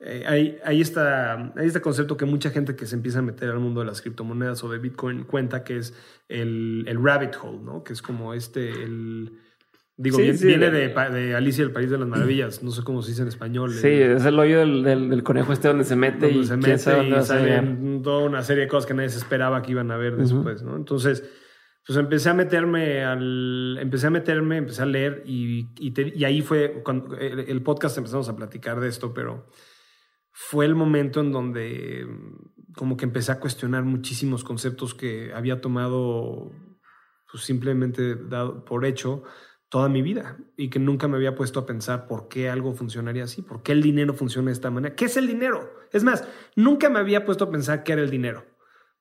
eh, 0.00 0.24
hay, 0.26 0.58
hay, 0.64 0.80
esta, 0.80 1.52
este 1.56 1.80
concepto 1.80 2.16
que 2.16 2.24
mucha 2.24 2.50
gente 2.50 2.76
que 2.76 2.86
se 2.86 2.94
empieza 2.94 3.18
a 3.18 3.22
meter 3.22 3.50
al 3.50 3.58
mundo 3.58 3.80
de 3.80 3.86
las 3.86 4.00
criptomonedas 4.00 4.62
o 4.62 4.70
de 4.70 4.78
Bitcoin 4.78 5.24
cuenta 5.24 5.64
que 5.64 5.78
es 5.78 5.94
el, 6.28 6.84
el 6.86 7.02
rabbit 7.02 7.34
hole, 7.42 7.58
¿no? 7.58 7.82
Que 7.82 7.94
es 7.94 8.02
como 8.02 8.32
este, 8.34 8.70
el... 8.70 9.40
Digo, 10.00 10.16
sí, 10.16 10.22
viene, 10.22 10.38
sí, 10.38 10.46
viene 10.46 10.70
de, 10.70 10.88
de, 10.88 11.34
Alicia 11.34 11.64
el 11.64 11.72
País 11.72 11.90
de 11.90 11.98
las 11.98 12.06
Maravillas, 12.06 12.62
no 12.62 12.70
sé 12.70 12.84
cómo 12.84 13.02
se 13.02 13.10
dice 13.10 13.22
en 13.22 13.28
español. 13.28 13.72
Sí, 13.72 13.88
el, 13.88 14.12
es 14.12 14.24
el 14.24 14.38
hoyo 14.38 14.60
del, 14.60 14.84
del, 14.84 15.10
del, 15.10 15.24
conejo 15.24 15.52
este 15.52 15.66
donde 15.66 15.82
se 15.82 15.96
mete 15.96 16.26
donde 16.26 16.38
y 16.38 16.44
se 16.44 16.56
mete 16.56 16.74
y 16.74 17.22
salen 17.24 18.00
toda 18.00 18.22
una 18.24 18.44
serie 18.44 18.62
de 18.62 18.68
cosas 18.68 18.86
que 18.86 18.94
nadie 18.94 19.08
se 19.08 19.18
esperaba 19.18 19.60
que 19.60 19.72
iban 19.72 19.90
a 19.90 19.96
ver 19.96 20.16
después, 20.16 20.62
uh 20.62 20.66
-huh. 20.66 20.70
¿no? 20.70 20.76
Entonces, 20.76 21.28
pues 21.84 21.98
empecé 21.98 22.28
a 22.28 22.34
meterme 22.34 23.02
al, 23.02 23.76
empecé 23.80 24.06
a 24.06 24.10
meterme, 24.10 24.58
empecé 24.58 24.82
a 24.82 24.86
leer 24.86 25.24
y, 25.26 25.70
y, 25.80 25.90
te, 25.90 26.12
y 26.14 26.24
ahí 26.24 26.42
fue 26.42 26.80
cuando 26.84 27.16
el, 27.16 27.40
el, 27.40 27.62
podcast 27.64 27.98
empezamos 27.98 28.28
a 28.28 28.36
platicar 28.36 28.78
de 28.78 28.86
esto, 28.86 29.12
pero 29.12 29.48
fue 30.30 30.64
el 30.64 30.76
momento 30.76 31.18
en 31.18 31.32
donde 31.32 32.06
como 32.76 32.96
que 32.96 33.04
empecé 33.04 33.32
a 33.32 33.40
cuestionar 33.40 33.82
muchísimos 33.82 34.44
conceptos 34.44 34.94
que 34.94 35.32
había 35.34 35.60
tomado 35.60 36.52
pues 37.32 37.42
simplemente 37.42 38.14
dado 38.14 38.64
por 38.64 38.84
hecho 38.84 39.24
toda 39.68 39.88
mi 39.88 40.02
vida 40.02 40.38
y 40.56 40.70
que 40.70 40.78
nunca 40.78 41.08
me 41.08 41.16
había 41.16 41.34
puesto 41.34 41.60
a 41.60 41.66
pensar 41.66 42.06
por 42.06 42.28
qué 42.28 42.48
algo 42.48 42.72
funcionaría 42.72 43.24
así, 43.24 43.42
por 43.42 43.62
qué 43.62 43.72
el 43.72 43.82
dinero 43.82 44.14
funciona 44.14 44.46
de 44.46 44.52
esta 44.52 44.70
manera. 44.70 44.94
¿Qué 44.94 45.06
es 45.06 45.16
el 45.16 45.26
dinero? 45.26 45.70
Es 45.92 46.04
más, 46.04 46.26
nunca 46.56 46.88
me 46.88 46.98
había 46.98 47.24
puesto 47.24 47.44
a 47.44 47.50
pensar 47.50 47.84
qué 47.84 47.92
era 47.92 48.02
el 48.02 48.10
dinero. 48.10 48.44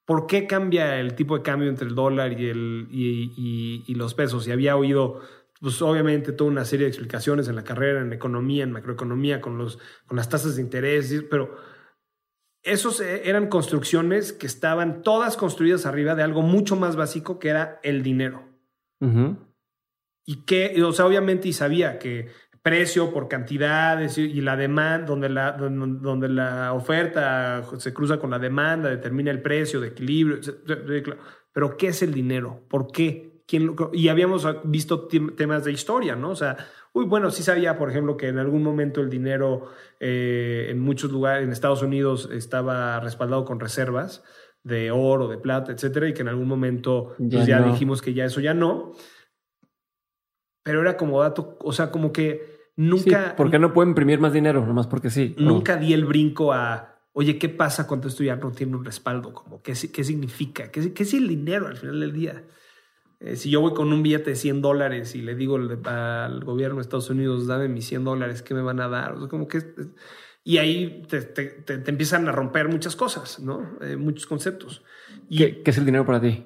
¿Por 0.06 0.28
qué 0.28 0.48
cambia 0.48 1.00
el 1.00 1.16
tipo 1.16 1.38
de 1.38 1.44
cambio 1.44 1.70
entre 1.70 1.88
el 1.88 1.96
dólar 1.96 2.40
y, 2.40 2.50
el, 2.50 2.88
y, 2.92 3.94
los 3.96 4.14
pesos? 4.14 4.48
Y 4.48 4.52
había 4.52 4.76
oído 4.76 5.22
pues 5.60 5.82
obviamente 5.82 6.32
toda 6.34 6.52
una 6.52 6.66
serie 6.66 6.86
de 6.86 6.90
explicaciones 6.90 7.48
en 7.48 7.56
la 7.56 7.64
carrera, 7.64 8.02
en 8.02 8.14
economía, 8.14 8.64
en 8.64 8.72
macroeconomía, 8.72 9.42
con, 9.42 9.58
los, 9.58 9.80
con 10.06 10.16
las 10.16 10.30
tasas 10.30 10.56
de 10.56 10.62
interés, 10.62 11.26
pero 11.30 11.58
esos 12.62 13.02
eran 13.02 13.48
construcciones 13.48 14.34
que 14.34 14.46
estaban 14.46 15.02
todas 15.02 15.36
construidas 15.36 15.86
arriba 15.86 16.14
de 16.16 16.24
algo 16.24 16.42
mucho 16.42 16.76
más 16.76 16.96
básico 16.96 17.40
que 17.40 17.50
era 17.50 17.80
el 17.82 18.04
dinero. 18.04 18.44
Y 20.28 20.44
que, 20.44 20.84
o 20.84 20.92
sea, 20.92 21.08
obviamente 21.08 21.48
y 21.48 21.54
sabía 21.54 21.98
que 21.98 22.28
precio 22.62 23.12
por 23.12 23.28
cantidades 23.28 24.18
y 24.18 24.42
la 24.42 24.56
demanda, 24.56 25.08
donde 25.08 25.30
la, 25.30 25.54
donde, 25.54 26.00
donde 26.02 26.28
la 26.28 26.74
oferta 26.74 27.64
se 27.78 27.94
cruza 27.94 28.20
con 28.20 28.30
la 28.30 28.38
demanda, 28.38 28.90
determina 28.90 29.32
el 29.32 29.42
precio 29.42 29.80
de 29.80 29.88
equilibrio. 29.88 30.40
Pero 31.54 31.78
¿qué 31.78 31.88
es 31.88 32.04
el 32.04 32.14
dinero? 32.14 32.62
¿Por 32.68 32.92
qué? 32.92 33.38
quién 33.48 33.66
lo, 33.66 33.90
y 33.94 34.10
habíamos 34.10 34.46
visto 34.66 35.08
temas 35.08 35.64
de 35.64 35.72
historia, 35.72 36.16
¿no? 36.16 36.32
O 36.32 36.36
sea, 36.36 36.58
uy, 36.94 37.06
bueno, 37.06 37.32
sí 37.32 37.42
sabía, 37.42 37.78
por 37.78 37.90
ejemplo, 37.90 38.18
que 38.18 38.28
en 38.28 38.38
algún 38.38 38.62
momento 38.62 39.02
el 39.02 39.10
dinero 39.10 39.72
eh, 40.00 40.68
en 40.70 40.80
muchos 40.80 41.12
lugares, 41.12 41.46
en 41.46 41.52
Estados 41.52 41.82
Unidos, 41.82 42.30
estaba 42.32 43.00
respaldado 43.00 43.46
con 43.46 43.60
reservas 43.60 44.24
de 44.64 44.92
oro, 44.92 45.30
de 45.30 45.38
plata, 45.38 45.72
etcétera, 45.72 46.10
y 46.10 46.14
que 46.14 46.22
en 46.22 46.28
algún 46.28 46.48
momento 46.48 47.16
ya, 47.18 47.38
pues 47.38 47.48
ya 47.48 47.60
no. 47.62 47.72
dijimos 47.72 48.02
que 48.02 48.14
ya 48.14 48.26
eso 48.26 48.42
ya 48.42 48.54
no. 48.54 48.92
Pero 50.68 50.82
era 50.82 50.98
como 50.98 51.22
dato, 51.22 51.58
o 51.62 51.72
sea, 51.72 51.92
como 51.92 52.12
que 52.12 52.72
nunca. 52.76 53.30
Sí, 53.30 53.34
porque 53.38 53.58
no 53.58 53.72
puedo 53.72 53.88
imprimir 53.88 54.20
más 54.20 54.34
dinero, 54.34 54.66
nomás 54.66 54.86
porque 54.86 55.10
sí. 55.10 55.34
Nunca 55.38 55.76
no. 55.76 55.82
di 55.82 55.94
el 55.94 56.04
brinco 56.04 56.52
a. 56.52 57.00
Oye, 57.14 57.40
¿qué 57.40 57.48
pasa 57.48 57.88
cuando 57.88 58.10
esto 58.10 58.22
ya 58.22 58.36
no 58.36 58.52
tiene 58.52 58.76
un 58.76 58.84
respaldo? 58.84 59.34
Como, 59.34 59.62
¿qué, 59.62 59.72
qué 59.72 60.04
significa? 60.04 60.70
¿Qué, 60.70 60.94
¿Qué 60.94 61.04
es 61.04 61.14
el 61.14 61.30
dinero 61.30 61.68
al 61.68 61.78
final 61.78 62.02
del 62.02 62.12
día? 62.12 62.44
Eh, 63.22 63.38
si 63.38 63.50
yo 63.50 63.62
voy 63.62 63.74
con 63.74 63.94
un 63.94 64.04
billete 64.04 64.32
de 64.32 64.36
100 64.36 64.62
dólares 64.62 65.16
y 65.16 65.22
le 65.22 65.36
digo 65.36 65.56
al 65.56 66.44
gobierno 66.44 66.76
de 66.76 66.82
Estados 66.82 67.10
Unidos, 67.10 67.48
dame 67.48 67.70
mis 67.70 67.88
100 67.88 68.04
dólares, 68.04 68.42
¿qué 68.42 68.54
me 68.54 68.62
van 68.62 68.82
a 68.82 68.90
dar? 68.90 69.14
O 69.14 69.20
sea, 69.22 69.30
como 69.30 69.48
que... 69.48 69.62
Y 70.44 70.58
ahí 70.58 71.04
te, 71.08 71.22
te, 71.22 71.46
te, 71.46 71.78
te 71.78 71.92
empiezan 71.92 72.28
a 72.28 72.34
romper 72.34 72.68
muchas 72.68 72.98
cosas, 72.98 73.40
¿no? 73.40 73.78
Eh, 73.80 73.96
muchos 73.96 74.26
conceptos. 74.26 74.84
Y, 75.30 75.38
¿Qué, 75.38 75.64
¿Qué, 75.64 75.72
es 75.72 75.78
el 75.78 75.86
dinero 75.86 76.06
para 76.06 76.20
ti? 76.20 76.46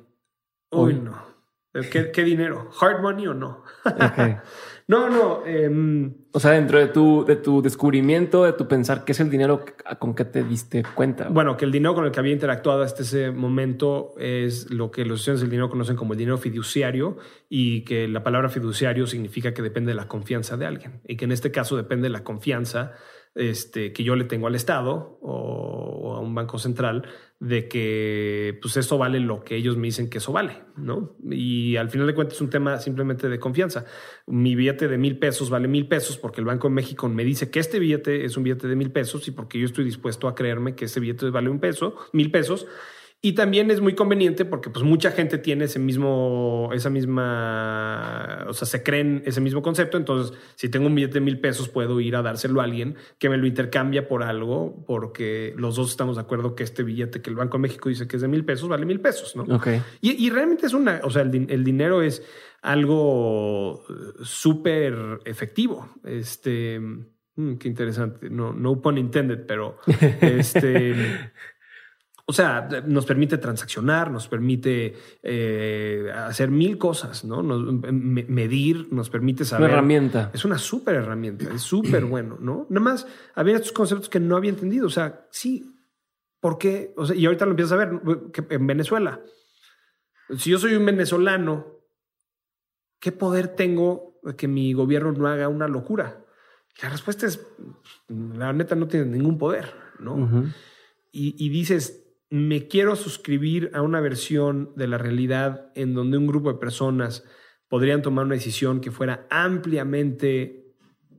Uy, 0.70 0.94
no. 0.94 1.31
¿Qué, 1.74 2.12
¿Qué, 2.12 2.24
dinero? 2.24 2.70
¿Hard 2.82 3.02
money 3.02 3.28
o 3.28 3.34
no? 3.34 3.64
Okay. 3.86 4.36
no, 4.88 5.10
no. 5.10 5.44
Eh, 5.46 6.12
o 6.34 6.40
sea, 6.40 6.52
dentro 6.52 6.80
de 6.80 6.88
tu, 6.88 7.24
de 7.24 7.38
tu 7.38 7.62
descubrimiento, 7.62 8.44
de 8.44 8.52
tu 8.52 8.68
pensar, 8.68 9.06
¿qué 9.06 9.14
es 9.14 9.20
el 9.22 9.30
dinero 9.30 9.64
con 9.98 10.14
que 10.14 10.26
te 10.26 10.44
diste 10.44 10.84
cuenta? 10.96 11.30
Bueno, 11.30 11.56
que 11.56 11.64
el 11.64 11.72
dinero 11.72 11.96
con 11.96 12.04
el 12.04 12.12
que 12.12 12.20
había 12.20 12.34
interactuado 12.34 12.84
hasta 12.84 13.04
ese 13.04 13.32
momento 13.32 14.14
es 14.18 14.70
lo 14.70 14.92
que 14.92 15.06
los 15.06 15.22
estudiantes 15.22 15.42
del 15.42 15.50
dinero 15.50 15.70
conocen 15.70 15.96
como 15.96 16.12
el 16.12 16.20
dinero 16.20 16.38
fiduciario 16.38 17.18
y 17.48 17.86
que 17.86 18.10
la 18.10 18.22
palabra 18.22 18.50
fiduciario 18.50 19.08
significa 19.08 19.54
que 19.54 19.62
depende 19.62 19.92
de 19.92 19.96
la 19.96 20.10
confianza 20.10 20.58
de 20.58 20.66
alguien 20.66 21.00
y 21.08 21.16
que 21.16 21.24
en 21.24 21.32
este 21.32 21.52
caso 21.52 21.78
depende 21.78 22.04
de 22.04 22.10
la 22.10 22.26
confianza 22.26 22.92
este, 23.36 23.94
que 23.94 24.04
yo 24.04 24.16
le 24.16 24.26
tengo 24.26 24.48
al 24.48 24.56
Estado 24.56 25.18
o, 25.22 26.16
a 26.16 26.20
un 26.20 26.36
banco 26.36 26.60
central 26.60 27.08
de 27.40 27.68
que 27.68 28.60
pues 28.62 28.78
esto 28.78 28.98
vale 28.98 29.20
lo 29.20 29.44
que 29.44 29.56
ellos 29.56 29.78
me 29.78 29.88
dicen 29.88 30.10
que 30.10 30.20
eso 30.20 30.32
vale, 30.32 30.64
¿no? 30.78 31.16
Y 31.30 31.78
al 31.78 31.90
final 31.90 32.06
de 32.06 32.14
cuentas 32.14 32.36
es 32.36 32.42
un 32.42 32.50
tema 32.50 32.78
simplemente 32.78 33.30
de 33.30 33.40
confianza. 33.40 33.86
Mi 34.28 34.54
billete 34.56 34.88
de 34.88 34.98
mil 34.98 35.18
pesos 35.18 35.50
vale 35.50 35.68
mil 35.68 35.88
pesos 35.88 36.18
porque 36.18 36.42
el 36.42 36.46
Banco 36.46 36.68
de 36.68 36.76
México 36.76 37.08
me 37.10 37.24
dice 37.24 37.50
que 37.50 37.60
este 37.60 37.80
billete 37.80 38.26
es 38.26 38.38
un 38.38 38.44
billete 38.44 38.68
de 38.68 38.76
mil 38.76 38.92
pesos 38.92 39.28
y 39.28 39.32
porque 39.32 39.60
yo 39.60 39.66
estoy 39.66 39.86
dispuesto 39.86 40.28
a 40.28 40.36
creerme 40.36 40.76
que 40.76 40.86
ese 40.86 41.00
billete 41.00 41.30
vale 41.30 41.50
un 41.50 41.60
peso, 41.60 41.96
mil 42.14 42.30
pesos. 42.32 42.68
Y 43.24 43.34
también 43.34 43.70
es 43.70 43.82
muy 43.82 43.94
conveniente 43.94 44.46
porque 44.46 44.72
pues 44.72 44.84
mucha 44.84 45.12
gente 45.12 45.38
tiene 45.38 45.66
ese 45.66 45.78
mismo, 45.78 46.72
esa 46.74 46.90
misma, 46.90 48.46
o 48.48 48.54
sea, 48.54 48.68
se 48.68 48.82
creen 48.82 49.22
ese 49.28 49.40
mismo 49.42 49.62
concepto. 49.62 49.98
Entonces, 49.98 50.36
si 50.56 50.70
tengo 50.70 50.88
un 50.88 50.96
billete 50.96 51.16
de 51.16 51.22
mil 51.22 51.40
pesos, 51.40 51.70
puedo 51.70 52.00
ir 52.02 52.16
a 52.16 52.24
dárselo 52.24 52.62
a 52.62 52.64
alguien 52.64 52.96
que 53.20 53.30
me 53.30 53.38
lo 53.38 53.46
intercambia 53.46 54.08
por 54.08 54.24
algo 54.24 54.84
porque 54.88 55.54
los 55.56 55.76
dos 55.76 55.92
estamos 55.92 56.16
de 56.16 56.24
acuerdo 56.24 56.56
que 56.56 56.64
este 56.64 56.82
billete 56.82 57.22
que 57.22 57.30
el 57.30 57.36
Banco 57.36 57.58
de 57.58 57.62
México 57.62 57.90
dice 57.90 58.08
que 58.08 58.16
es 58.16 58.24
de 58.24 58.28
mil 58.28 58.44
pesos, 58.44 58.68
vale 58.68 58.88
mil 58.88 59.00
pesos, 59.00 59.36
¿no? 59.36 59.44
Okay. 59.56 59.84
Y, 60.02 60.26
y 60.26 60.32
realmente 60.32 60.66
es 60.66 60.74
una, 60.74 61.02
o 61.04 61.12
sea, 61.12 61.22
el, 61.22 61.46
el 61.48 61.64
dinero 61.64 62.02
es 62.02 62.24
algo 62.64 63.84
súper 64.24 65.20
efectivo. 65.26 65.90
Este, 66.04 66.80
mmm, 66.80 67.54
qué 67.60 67.68
interesante. 67.68 68.32
No, 68.32 68.52
no 68.52 68.82
pun 68.82 68.98
intended, 68.98 69.46
pero 69.46 69.78
este... 70.22 70.96
O 72.32 72.34
sea, 72.34 72.66
nos 72.86 73.06
permite 73.06 73.38
transaccionar, 73.38 74.10
nos 74.10 74.30
permite 74.30 74.96
eh, 75.22 76.10
hacer 76.16 76.50
mil 76.50 76.78
cosas, 76.78 77.26
¿no? 77.26 77.44
medir, 77.44 78.88
nos 78.90 79.10
permite 79.10 79.44
saber. 79.44 79.66
Una 79.66 79.74
herramienta. 79.74 80.32
Es 80.34 80.46
una 80.46 80.58
súper 80.58 80.96
herramienta, 80.96 81.54
es 81.54 81.62
súper 81.62 82.06
bueno, 82.06 82.38
¿no? 82.40 82.68
Nada 82.70 82.86
más 82.86 83.06
había 83.36 83.58
estos 83.58 83.74
conceptos 83.74 84.08
que 84.08 84.22
no 84.22 84.38
había 84.38 84.50
entendido. 84.50 84.88
O 84.88 84.90
sea, 84.90 85.28
sí, 85.30 85.76
¿por 86.40 86.58
qué? 86.58 86.94
O 86.96 87.06
sea, 87.06 87.18
y 87.18 87.26
ahorita 87.26 87.44
lo 87.44 87.52
empiezas 87.52 87.74
a 87.74 87.76
ver 87.76 88.00
que 88.32 88.46
en 88.50 88.66
Venezuela. 88.66 89.20
Si 90.38 90.52
yo 90.52 90.58
soy 90.58 90.76
un 90.76 90.86
venezolano, 90.86 91.82
¿qué 93.02 93.12
poder 93.12 93.50
tengo 93.50 94.22
de 94.24 94.38
que 94.38 94.48
mi 94.48 94.72
gobierno 94.72 95.12
no 95.12 95.28
haga 95.28 95.50
una 95.50 95.68
locura? 95.68 96.24
La 96.82 96.88
respuesta 96.88 97.26
es, 97.26 97.46
la 98.08 98.54
neta 98.54 98.76
no 98.76 98.88
tiene 98.88 99.08
ningún 99.08 99.38
poder, 99.38 99.74
¿no? 100.00 100.50
y 101.14 101.50
dices, 101.50 102.01
me 102.32 102.70
quiero 102.70 102.96
suscribir 102.96 103.72
a 103.74 103.82
una 103.82 104.00
versión 104.00 104.72
de 104.78 104.88
la 104.88 104.98
realidad 104.98 105.70
en 105.76 105.94
donde 105.94 106.18
un 106.18 106.28
grupo 106.28 106.52
de 106.52 106.60
personas 106.60 107.26
podrían 107.68 108.02
tomar 108.02 108.26
una 108.26 108.36
decisión 108.36 108.80
que 108.80 108.90
fuera 108.90 109.28
ampliamente 109.30 110.74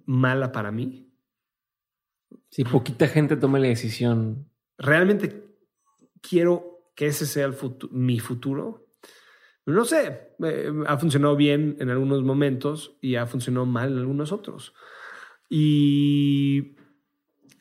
mala 0.06 0.52
para 0.52 0.72
mí. 0.72 1.12
Si 2.48 2.64
poquita 2.64 3.08
gente 3.08 3.36
toma 3.36 3.58
la 3.58 3.68
decisión. 3.68 4.48
¿Realmente 4.78 5.44
quiero 6.22 6.88
que 6.94 7.08
ese 7.08 7.26
sea 7.26 7.50
mi 7.90 8.18
futuro? 8.18 8.86
No 9.66 9.84
sé, 9.84 10.34
eh, 10.42 10.72
ha 10.86 10.96
funcionado 10.96 11.36
bien 11.36 11.76
en 11.78 11.90
algunos 11.90 12.22
momentos 12.22 12.96
y 13.02 13.16
ha 13.16 13.26
funcionado 13.26 13.66
mal 13.66 13.92
en 13.92 13.98
algunos 13.98 14.32
otros. 14.32 14.74
Y, 15.50 16.74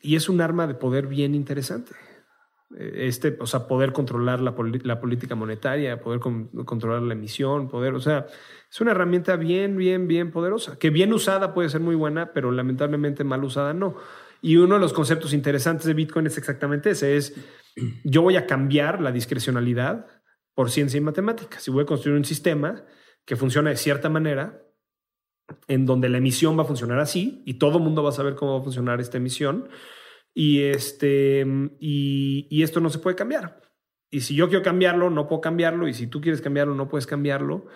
y 0.00 0.16
es 0.16 0.30
un 0.30 0.40
arma 0.40 0.66
de 0.66 0.74
poder 0.74 1.06
bien 1.06 1.34
interesante. 1.34 1.92
Eh, 2.78 3.06
este, 3.08 3.36
o 3.40 3.46
sea, 3.46 3.66
poder 3.66 3.92
controlar 3.92 4.40
la, 4.40 4.54
política 4.54 5.34
monetaria, 5.34 6.00
poder 6.00 6.20
controlar 6.20 7.02
la 7.02 7.12
emisión, 7.14 7.68
poder, 7.68 7.94
o 7.94 8.00
sea, 8.00 8.26
es 8.70 8.80
una 8.80 8.92
herramienta 8.92 9.36
bien, 9.36 9.76
bien, 9.76 10.08
bien 10.08 10.30
poderosa, 10.30 10.78
que 10.78 10.90
bien 10.90 11.12
usada 11.12 11.54
puede 11.54 11.68
ser 11.68 11.80
muy 11.80 11.94
buena, 11.94 12.32
pero 12.32 12.50
lamentablemente 12.50 13.24
mal 13.24 13.44
usada 13.44 13.74
no. 13.74 13.96
Y 14.40 14.56
uno 14.56 14.74
de 14.74 14.80
los 14.80 14.92
conceptos 14.92 15.32
interesantes 15.32 15.86
de 15.86 15.94
Bitcoin 15.94 16.26
es 16.26 16.38
exactamente 16.38 16.90
ese, 16.90 17.16
es 17.16 17.34
yo 18.04 18.22
voy 18.22 18.36
a 18.36 18.46
cambiar 18.46 19.00
la 19.00 19.12
discrecionalidad 19.12 20.06
por 20.54 20.70
ciencia 20.70 20.98
y 20.98 21.00
matemáticas. 21.00 21.62
Si 21.62 21.70
voy 21.70 21.84
a 21.84 21.86
construir 21.86 22.16
un 22.16 22.24
sistema 22.24 22.84
que 23.24 23.36
funciona 23.36 23.70
de 23.70 23.76
cierta 23.76 24.08
manera, 24.08 24.62
en 25.68 25.86
donde 25.86 26.08
la 26.08 26.18
emisión 26.18 26.58
va 26.58 26.62
a 26.62 26.66
funcionar 26.66 26.98
así 26.98 27.42
y 27.46 27.54
todo 27.54 27.78
el 27.78 27.84
mundo 27.84 28.02
va 28.02 28.10
a 28.10 28.12
saber 28.12 28.34
cómo 28.34 28.54
va 28.54 28.60
a 28.60 28.64
funcionar 28.64 29.00
esta 29.00 29.18
emisión, 29.18 29.68
y, 30.34 30.62
este, 30.62 31.44
y, 31.78 32.62
esto 32.62 32.80
no 32.80 32.90
se 32.90 32.98
puede 32.98 33.16
cambiar. 33.16 33.60
Y 34.10 34.20
si 34.20 34.34
yo 34.34 34.48
quiero 34.48 34.62
cambiarlo, 34.62 35.10
no 35.10 35.26
puedo 35.26 35.40
cambiarlo. 35.40 35.88
Y 35.88 35.94
si 35.94 36.06
tú 36.06 36.20
quieres 36.20 36.40
cambiarlo, 36.40 36.74
no 36.74 36.88
puedes 36.88 37.06
cambiarlo. 37.06 37.66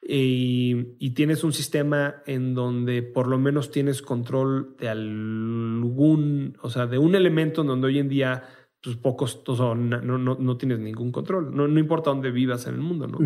Y, 0.00 1.10
tienes 1.14 1.44
un 1.44 1.52
sistema 1.52 2.22
en 2.26 2.54
donde 2.54 3.02
por 3.02 3.26
lo 3.26 3.38
menos 3.38 3.70
tienes 3.70 4.02
control 4.02 4.76
de 4.78 4.88
algún, 4.88 6.56
o 6.62 6.70
sea, 6.70 6.86
de 6.86 6.98
un 6.98 7.14
elemento 7.14 7.62
en 7.62 7.66
donde 7.68 7.86
hoy 7.88 7.98
en 7.98 8.08
día 8.08 8.44
pues 8.82 8.96
pocos, 8.96 9.42
o 9.48 9.74
no, 9.74 10.00
no, 10.00 10.18
no, 10.18 10.56
tienes 10.56 10.78
ningún 10.78 11.10
control. 11.10 11.54
No, 11.54 11.66
no, 11.66 11.80
importa 11.80 12.10
dónde 12.10 12.30
vivas 12.30 12.66
en 12.66 12.74
el 12.74 12.80
mundo, 12.80 13.08
¿no? 13.08 13.18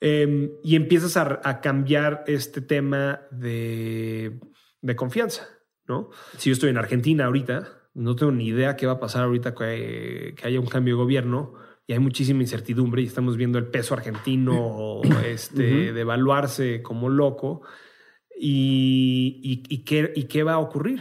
Em, 0.00 0.50
y 0.64 0.74
empiezas 0.74 1.16
a, 1.16 1.40
a, 1.44 1.60
cambiar 1.60 2.24
este 2.26 2.60
tema 2.60 3.20
de, 3.30 4.40
de 4.80 4.96
confianza, 4.96 5.48
¿no? 5.86 6.10
Si 6.36 6.50
yo 6.50 6.54
estoy 6.54 6.70
en 6.70 6.78
Argentina 6.78 7.26
ahorita, 7.26 7.77
no 7.98 8.14
tengo 8.14 8.30
ni 8.30 8.46
idea 8.46 8.76
qué 8.76 8.86
va 8.86 8.92
a 8.92 9.00
pasar 9.00 9.24
ahorita 9.24 9.54
que, 9.54 10.34
haya 10.44 10.60
un 10.60 10.66
cambio 10.66 10.94
de 10.94 11.02
gobierno 11.02 11.54
y 11.84 11.94
hay 11.94 11.98
muchísima 11.98 12.42
incertidumbre 12.42 13.02
y 13.02 13.06
estamos 13.06 13.36
viendo 13.36 13.58
el 13.58 13.66
peso 13.66 13.94
argentino 13.94 15.00
este, 15.26 15.92
devaluarse 15.92 16.80
como 16.80 17.08
loco. 17.08 17.62
Y, 18.40 19.64
y, 19.68 19.78
qué, 19.84 20.12
¿Y 20.14 20.24
qué 20.24 20.44
va 20.44 20.52
a 20.52 20.58
ocurrir? 20.58 21.00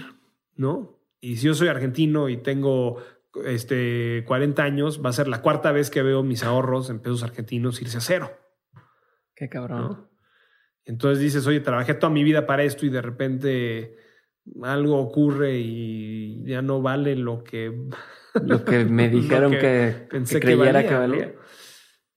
¿No? 0.56 1.00
Y 1.22 1.36
si 1.38 1.46
yo 1.46 1.54
soy 1.54 1.68
argentino 1.68 2.30
y 2.30 2.38
tengo 2.38 2.98
este, 3.46 4.24
40 4.26 4.64
años, 4.64 5.06
va 5.06 5.12
a 5.12 5.14
ser 5.14 5.28
la 5.28 5.44
cuarta 5.44 5.72
vez 5.72 5.92
que 5.92 6.02
veo 6.02 6.24
mis 6.24 6.44
ahorros 6.44 6.90
en 6.90 7.00
pesos 7.00 7.22
argentinos 7.22 7.80
irse 7.80 8.00
a 8.00 8.02
cero. 8.02 8.32
Qué 9.36 9.50
cabrón. 9.50 10.08
Entonces 10.84 11.20
dices, 11.20 11.46
oye, 11.46 11.60
trabajé 11.60 11.94
toda 11.94 12.12
mi 12.12 12.24
vida 12.24 12.48
para 12.48 12.64
esto 12.64 12.88
y 12.88 12.90
de 12.90 13.04
repente 13.04 14.07
algo 14.64 14.98
ocurre 14.98 15.58
y 15.58 16.44
ya 16.46 16.62
no 16.62 16.82
vale 16.82 17.16
lo 17.16 17.44
que 17.44 17.90
lo 18.44 18.64
que 18.64 18.86
me 18.86 19.10
dijeron 19.10 19.52
que, 19.52 20.08
pensé 20.10 20.36
que, 20.36 20.48
creyera 20.48 20.88
que 20.88 20.94
valía. 20.94 21.34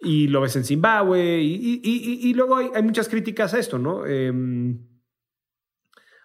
Y 0.01 0.29
lo 0.29 0.41
ves 0.41 0.57
en 0.57 0.65
Zimbabue 0.65 1.41
y, 1.43 1.81
y, 1.83 2.35
luego 2.35 2.57
hay, 2.57 2.83
muchas 2.83 3.09
críticas 3.09 3.53
a 3.53 3.59
esto, 3.59 3.79
¿no? 3.79 4.07
Em, 4.07 4.79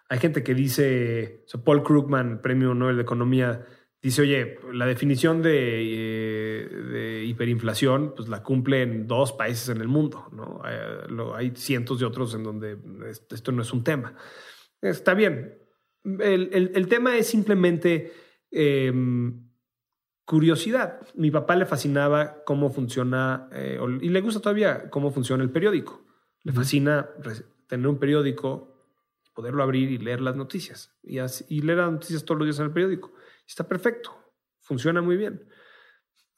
hay 0.08 0.18
gente 0.18 0.42
que 0.42 0.54
dice, 0.54 1.44
Paul 1.62 1.82
Krugman, 1.82 2.40
premio 2.40 2.72
Nobel 2.72 2.96
de 2.96 3.02
Economía, 3.02 3.66
dice, 4.00 4.22
oye, 4.22 4.58
la 4.72 4.86
definición 4.86 5.42
de, 5.42 5.82
eh, 5.82 6.68
de, 6.68 7.24
hiperinflación, 7.26 8.14
pues 8.16 8.30
la 8.30 8.42
cumple 8.42 8.80
en 8.80 9.06
dos 9.06 9.32
países 9.32 9.68
en 9.68 9.82
el 9.82 9.88
mundo, 9.88 10.26
¿no? 10.32 10.62
Hay, 10.64 10.76
hay 11.34 11.52
cientos 11.54 11.98
de 11.98 12.06
otros 12.06 12.34
en 12.34 12.44
donde 12.44 12.78
esto 13.30 13.52
no 13.52 13.60
es 13.60 13.72
un 13.74 13.84
tema. 13.84 14.14
Está 14.80 15.12
bien, 15.12 15.65
el, 16.20 16.86
tema 16.88 17.16
es 17.16 17.26
simplemente 17.26 18.12
em, 18.50 19.48
curiosidad. 20.24 21.00
Mi 21.14 21.30
papá 21.30 21.56
le 21.56 21.66
fascinaba 21.66 22.44
cómo 22.44 22.70
funciona, 22.70 23.48
eh, 23.52 23.78
y 24.00 24.08
le 24.08 24.20
gusta 24.20 24.40
todavía 24.40 24.88
cómo 24.90 25.10
funciona 25.10 25.42
el 25.42 25.50
periódico. 25.50 26.04
Le 26.42 26.52
fascina 26.52 27.08
tener 27.66 27.86
un 27.88 27.98
periódico, 27.98 28.84
poderlo 29.34 29.62
abrir 29.62 29.90
y 29.90 29.98
leer 29.98 30.20
las 30.20 30.36
noticias. 30.36 30.96
Y, 31.02 31.18
y 31.48 31.62
leer 31.62 31.78
las 31.78 31.92
noticias 31.92 32.24
todos 32.24 32.38
los 32.38 32.46
días 32.46 32.58
en 32.60 32.66
el 32.66 32.72
periódico. 32.72 33.12
Está 33.46 33.66
perfecto, 33.66 34.16
funciona 34.60 35.02
muy 35.02 35.16
bien. 35.16 35.48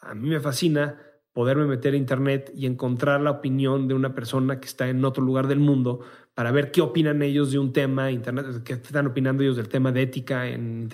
A 0.00 0.14
mí 0.14 0.28
me 0.28 0.40
fascina 0.40 1.07
poderme 1.38 1.66
meter 1.66 1.94
a 1.94 1.96
internet 1.96 2.50
y 2.52 2.66
encontrar 2.66 3.20
la 3.20 3.30
opinión 3.30 3.86
de 3.86 3.94
una 3.94 4.12
persona 4.12 4.58
que 4.58 4.66
está 4.66 4.88
en 4.88 5.04
otro 5.04 5.22
lugar 5.22 5.46
del 5.46 5.60
mundo 5.60 6.00
para 6.34 6.50
ver 6.50 6.72
qué 6.72 6.80
opinan 6.80 7.22
ellos 7.22 7.52
de 7.52 7.60
un 7.60 7.72
tema, 7.72 8.10
internet, 8.10 8.64
qué 8.64 8.72
están 8.72 9.06
opinando 9.06 9.44
ellos 9.44 9.54
del 9.54 9.68
tema 9.68 9.92
de 9.92 10.02
ética 10.02 10.48
en 10.48 10.88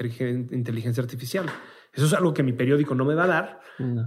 inteligencia 0.51 1.03
artificial. 1.03 1.47
Eso 1.91 2.05
es 2.05 2.13
algo 2.13 2.35
que 2.35 2.43
mi 2.43 2.53
periódico 2.53 2.95
no 2.95 3.07
me 3.07 3.15
va 3.15 3.25
a 3.25 3.27
dar 3.27 3.61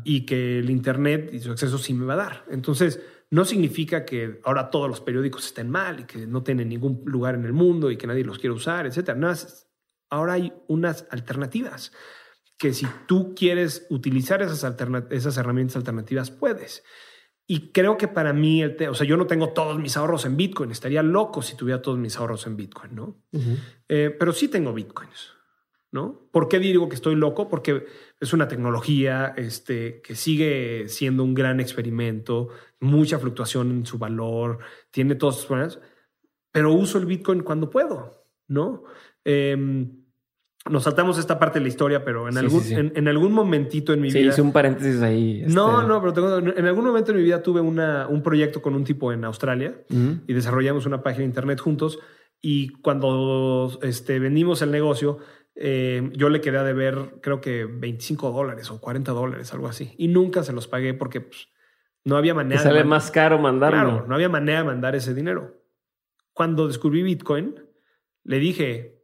y 0.03 0.27
que 0.27 0.59
el 0.59 0.69
internet 0.69 1.31
y 1.33 1.39
su 1.39 1.51
acceso 1.51 1.79
sí 1.79 1.95
me 1.95 2.05
va 2.05 2.13
a 2.13 2.17
dar. 2.17 2.45
Entonces, 2.51 3.01
no 3.31 3.43
significa 3.43 4.05
que 4.05 4.39
ahora 4.43 4.69
todos 4.69 4.88
los 4.88 5.01
periódicos 5.01 5.47
estén 5.47 5.71
mal 5.71 6.01
y 6.01 6.03
que 6.03 6.27
no 6.27 6.43
tienen 6.43 6.69
ningún 6.69 7.01
lugar 7.05 7.33
en 7.33 7.45
el 7.45 7.53
mundo 7.53 7.89
y 7.89 7.97
que 7.97 8.05
nadie 8.05 8.23
los 8.23 8.38
quiere 8.38 8.53
usar, 8.53 8.85
etcétera. 8.85 9.17
No, 9.17 9.33
ahora 10.11 10.33
hay 10.33 10.53
unas 10.67 11.07
alternativas 11.09 11.91
que 12.58 12.74
si 12.74 12.88
tú 13.05 13.36
quieres 13.36 13.86
utilizar 13.89 14.41
esas, 14.41 14.66
esas 15.12 15.38
herramientas 15.38 15.76
alternativas, 15.76 16.32
puedes. 16.32 16.84
Y 17.45 17.72
creo 17.72 17.97
que 17.97 18.10
para 18.10 18.34
mí, 18.34 18.62
el 18.62 18.76
o 18.89 18.93
sea, 18.93 19.08
yo 19.08 19.16
no 19.16 19.26
tengo 19.28 19.49
todos 19.49 19.80
mis 19.80 19.95
ahorros 19.95 20.26
en 20.26 20.36
Bitcoin. 20.36 20.72
Estaría 20.72 21.01
loco 21.01 21.41
si 21.41 21.55
tuviera 21.55 21.82
todos 21.82 21.97
mis 21.97 22.18
ahorros 22.18 22.45
en 22.45 22.58
Bitcoin, 22.58 22.95
¿no? 22.95 23.24
Eh, 23.88 24.14
pero 24.20 24.34
sí 24.34 24.49
tengo 24.49 24.74
Bitcoins, 24.74 25.34
¿no? 25.91 26.28
¿Por 26.32 26.49
qué 26.49 26.60
digo 26.60 26.89
que 26.89 26.95
estoy 26.95 27.16
loco? 27.16 27.47
Porque 27.47 27.86
es 28.20 28.34
una 28.34 28.49
tecnología 28.49 29.34
este, 29.38 30.01
que 30.01 30.16
sigue 30.16 30.89
siendo 30.89 31.24
un 31.24 31.34
gran 31.34 31.62
experimento, 31.62 32.49
mucha 32.82 33.18
fluctuación 33.18 33.72
en 33.72 33.86
su 33.86 33.97
valor, 33.97 34.60
tiene 34.91 35.16
todos 35.16 35.38
sus 35.38 35.45
problemas, 35.45 35.80
pero 36.51 36.74
uso 36.74 36.97
el 36.97 37.05
Bitcoin 37.05 37.43
cuando 37.43 37.70
puedo, 37.70 38.26
¿no? 38.49 38.84
Eh, 39.24 39.88
nos 40.70 40.84
saltamos 40.84 41.18
esta 41.18 41.39
parte 41.39 41.59
de 41.59 41.63
la 41.63 41.70
historia, 41.70 42.03
pero 42.03 42.28
en, 42.28 42.38
algún, 42.38 42.63
En, 42.68 43.07
algún 43.07 43.32
momentito 43.32 43.93
en 43.93 44.01
mi 44.01 44.09
vida. 44.09 44.20
Sí, 44.20 44.28
hice 44.28 44.41
un 44.41 44.51
paréntesis 44.51 45.01
ahí. 45.01 45.43
No, 45.47 45.80
este. 45.80 45.88
no, 45.88 46.01
pero 46.01 46.39
en 46.39 46.65
algún 46.65 46.86
momento 46.86 47.11
en 47.11 47.18
mi 47.18 47.24
vida 47.24 47.41
tuve 47.41 47.61
una, 47.61 48.07
un 48.07 48.24
proyecto 48.24 48.61
con 48.61 48.76
un 48.76 48.84
tipo 48.84 49.11
en 49.11 49.24
Australia 49.24 49.82
y 49.89 50.34
desarrollamos 50.34 50.86
una 50.86 51.01
página 51.03 51.20
de 51.20 51.26
internet 51.26 51.59
juntos. 51.59 51.99
Y 52.41 52.70
cuando 52.70 53.80
este, 53.82 54.20
vendimos 54.20 54.61
el 54.61 54.72
negocio, 54.72 55.20
eh, 55.55 56.11
yo 56.13 56.30
le 56.30 56.39
quería 56.39 56.63
deber, 56.63 57.20
creo 57.22 57.41
que 57.41 57.65
25 57.65 58.32
dólares 58.32 58.70
o 58.70 58.80
40 58.80 59.11
dólares, 59.11 59.53
algo 59.53 59.68
así. 59.68 59.93
Y 59.97 60.07
nunca 60.07 60.43
se 60.43 60.53
los 60.53 60.68
pagué 60.68 60.93
porque 60.93 61.22
pues, 61.22 61.49
no 62.03 62.15
había 62.15 62.34
manera. 62.34 62.61
Te 62.61 62.68
sale 62.68 62.84
más 62.84 63.09
caro 63.09 63.39
mandarlo. 63.39 63.89
Claro, 63.89 64.05
no 64.07 64.15
había 64.15 64.30
manera 64.30 64.59
de 64.59 64.65
mandar 64.65 64.95
ese 64.95 65.13
dinero. 65.13 65.55
Cuando 66.34 66.68
descubrí 66.68 67.01
Bitcoin, 67.01 67.55
le 68.24 68.39
dije, 68.39 68.97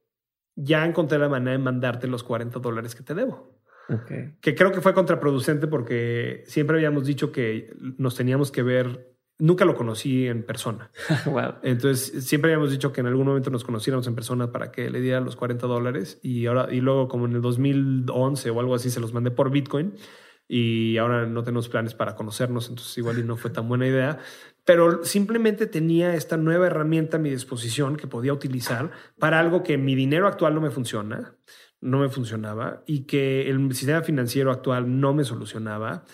ya 0.55 0.85
encontré 0.85 1.19
la 1.19 1.29
manera 1.29 1.51
de 1.51 1.63
mandarte 1.63 2.07
los 2.07 2.23
40 2.23 2.59
dólares 2.59 2.95
que 2.95 3.03
te 3.03 3.13
debo. 3.13 3.59
Que 4.41 4.55
creo 4.55 4.71
que 4.71 4.81
fue 4.81 4.93
contraproducente 4.93 5.67
porque 5.67 6.43
siempre 6.47 6.77
habíamos 6.77 7.05
dicho 7.05 7.31
que 7.31 7.73
nos 7.97 8.15
teníamos 8.15 8.51
que 8.51 8.63
ver. 8.63 9.09
Nunca 9.39 9.65
lo 9.65 9.75
conocí 9.75 10.27
en 10.27 10.43
persona. 10.43 10.89
Entonces 11.63 12.25
siempre 12.25 12.51
habíamos 12.51 12.71
dicho 12.71 12.93
que 12.93 13.01
en 13.01 13.07
algún 13.07 13.27
momento 13.27 13.49
nos 13.49 13.63
conociéramos 13.63 14.07
en 14.07 14.15
persona 14.15 14.51
para 14.51 14.71
que 14.71 14.89
le 14.89 15.01
diera 15.01 15.19
los 15.19 15.35
40 15.35 15.67
dólares 15.67 16.19
y 16.23 16.45
ahora 16.45 16.67
y 16.71 16.79
luego 16.79 17.07
como 17.07 17.25
en 17.25 17.33
el 17.33 17.41
2011 17.41 18.49
o 18.49 18.59
algo 18.59 18.75
así 18.75 18.89
se 18.89 18.99
los 18.99 19.13
mandé 19.13 19.31
por 19.31 19.51
Bitcoin 19.51 19.95
y 20.47 20.97
ahora 20.97 21.25
no 21.25 21.43
tenemos 21.43 21.69
planes 21.69 21.93
para 21.93 22.15
conocernos, 22.15 22.69
entonces 22.69 22.97
igual 22.97 23.17
y 23.17 23.23
no 23.23 23.37
fue 23.37 23.49
tan 23.49 23.67
buena 23.67 23.87
idea. 23.87 24.19
Pero 24.65 25.03
simplemente 25.03 25.67
tenía 25.67 26.15
esta 26.15 26.37
nueva 26.37 26.67
herramienta 26.67 27.17
a 27.17 27.19
mi 27.19 27.29
disposición 27.29 27.97
que 27.97 28.07
podía 28.07 28.33
utilizar 28.33 28.91
para 29.19 29.39
algo 29.39 29.61
que 29.61 29.77
mi 29.77 29.93
dinero 29.93 30.27
actual 30.27 30.55
no 30.55 30.61
me 30.61 30.69
funciona, 30.69 31.35
no 31.81 31.99
me 31.99 32.09
funcionaba 32.09 32.83
y 32.85 33.05
que 33.05 33.49
el 33.49 33.73
sistema 33.75 34.01
financiero 34.03 34.51
actual 34.51 34.99
no 35.01 35.13
me 35.13 35.25
solucionaba 35.25 36.05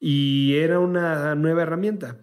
y 0.00 0.56
era 0.56 0.78
una 0.78 1.34
nueva 1.34 1.62
herramienta. 1.62 2.18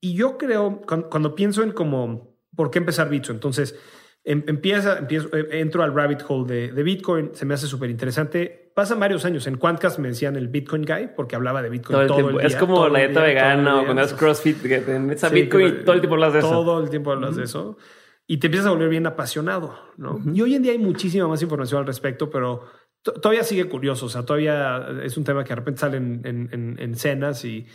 Y 0.00 0.14
yo 0.14 0.38
creo, 0.38 0.82
cuando, 0.82 1.34
pienso 1.34 1.62
en 1.62 1.72
cómo, 1.72 2.36
¿por 2.54 2.70
qué 2.70 2.78
empezar 2.78 3.08
Bitso? 3.08 3.32
Entonces, 3.32 3.78
em, 4.24 4.42
empieza, 4.46 4.98
empiezo, 4.98 5.28
eh, 5.36 5.60
entro 5.60 5.82
al 5.82 5.94
rabbit 5.94 6.22
hole 6.26 6.70
de, 6.72 6.82
Bitcoin, 6.82 7.30
se 7.34 7.46
me 7.46 7.54
hace 7.54 7.66
súper 7.66 7.90
interesante. 7.90 8.65
Pasan 8.76 9.00
varios 9.00 9.24
años. 9.24 9.46
En 9.46 9.56
Quantcast 9.56 9.98
me 9.98 10.08
decían 10.08 10.36
el 10.36 10.48
Bitcoin 10.48 10.84
Guy 10.84 11.08
porque 11.16 11.34
hablaba 11.34 11.62
de 11.62 11.70
Bitcoin 11.70 12.06
todo, 12.06 12.28
el, 12.28 12.36
día. 12.36 12.46
Es 12.46 12.56
como 12.56 12.86
la 12.90 12.98
dieta 12.98 13.22
vegana 13.22 13.80
o 13.80 13.84
cuando 13.86 14.02
es 14.02 14.12
CrossFit, 14.12 14.60
que 14.60 14.80
te 14.80 14.98
Bitcoin 15.30 15.66
y 15.66 15.72
todo 15.82 15.94
el 15.94 16.02
tiempo 16.02 16.16
hablas 16.16 16.34
de 16.34 16.40
eso. 16.40 16.50
Todo 16.50 16.84
el 16.84 16.90
tiempo 16.90 17.10
hablas 17.10 17.36
de 17.36 17.44
eso. 17.44 17.78
Y 18.26 18.36
te 18.36 18.48
empiezas 18.48 18.66
a 18.66 18.72
volver 18.72 18.90
bien 18.90 19.06
apasionado, 19.06 19.78
¿no? 19.96 20.20
Y 20.30 20.42
hoy 20.42 20.56
en 20.56 20.62
día 20.62 20.72
hay 20.72 20.78
muchísima 20.78 21.26
más 21.26 21.40
información 21.40 21.80
al 21.80 21.86
respecto, 21.86 22.28
pero 22.28 22.66
todavía 23.02 23.44
sigue 23.44 23.64
curioso. 23.64 24.04
O 24.04 24.08
sea, 24.10 24.26
todavía 24.26 24.86
es 25.02 25.16
un 25.16 25.24
tema 25.24 25.42
que 25.42 25.48
de 25.48 25.56
repente 25.56 25.80
sale 25.80 25.96
en, 25.96 26.20
en, 26.26 26.76
en 26.78 26.94
cenas 26.96 27.46
y 27.46 27.66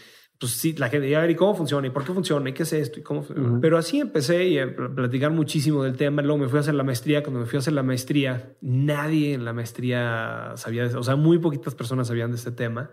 pues 0.41 0.53
sí, 0.53 0.73
la 0.73 0.89
gente, 0.89 1.15
a 1.15 1.19
ver, 1.19 1.29
¿y 1.29 1.35
cómo 1.35 1.53
funciona? 1.53 1.85
¿Y 1.85 1.91
por 1.91 2.03
qué 2.03 2.13
funciona? 2.13 2.49
¿Y 2.49 2.53
qué 2.53 2.63
es 2.63 2.73
esto? 2.73 2.99
¿Y 2.99 3.03
cómo? 3.03 3.23
Pero 3.61 3.77
así 3.77 3.99
empecé 3.99 4.59
a 4.59 4.75
platicar 4.75 5.29
muchísimo 5.29 5.83
del 5.83 5.95
tema. 5.95 6.23
Luego 6.23 6.39
me 6.39 6.47
fui 6.47 6.57
a 6.57 6.61
hacer 6.61 6.73
la 6.73 6.83
maestría. 6.83 7.21
Cuando 7.21 7.41
me 7.41 7.45
fui 7.45 7.57
a 7.57 7.59
hacer 7.59 7.73
la 7.73 7.83
maestría, 7.83 8.55
nadie 8.59 9.35
en 9.35 9.45
la 9.45 9.53
maestría 9.53 10.53
sabía, 10.55 10.87
de, 10.87 10.95
o 10.95 11.03
sea, 11.03 11.15
muy 11.15 11.37
poquitas 11.37 11.75
personas 11.75 12.07
sabían 12.07 12.31
de 12.31 12.37
este 12.37 12.51
tema. 12.51 12.89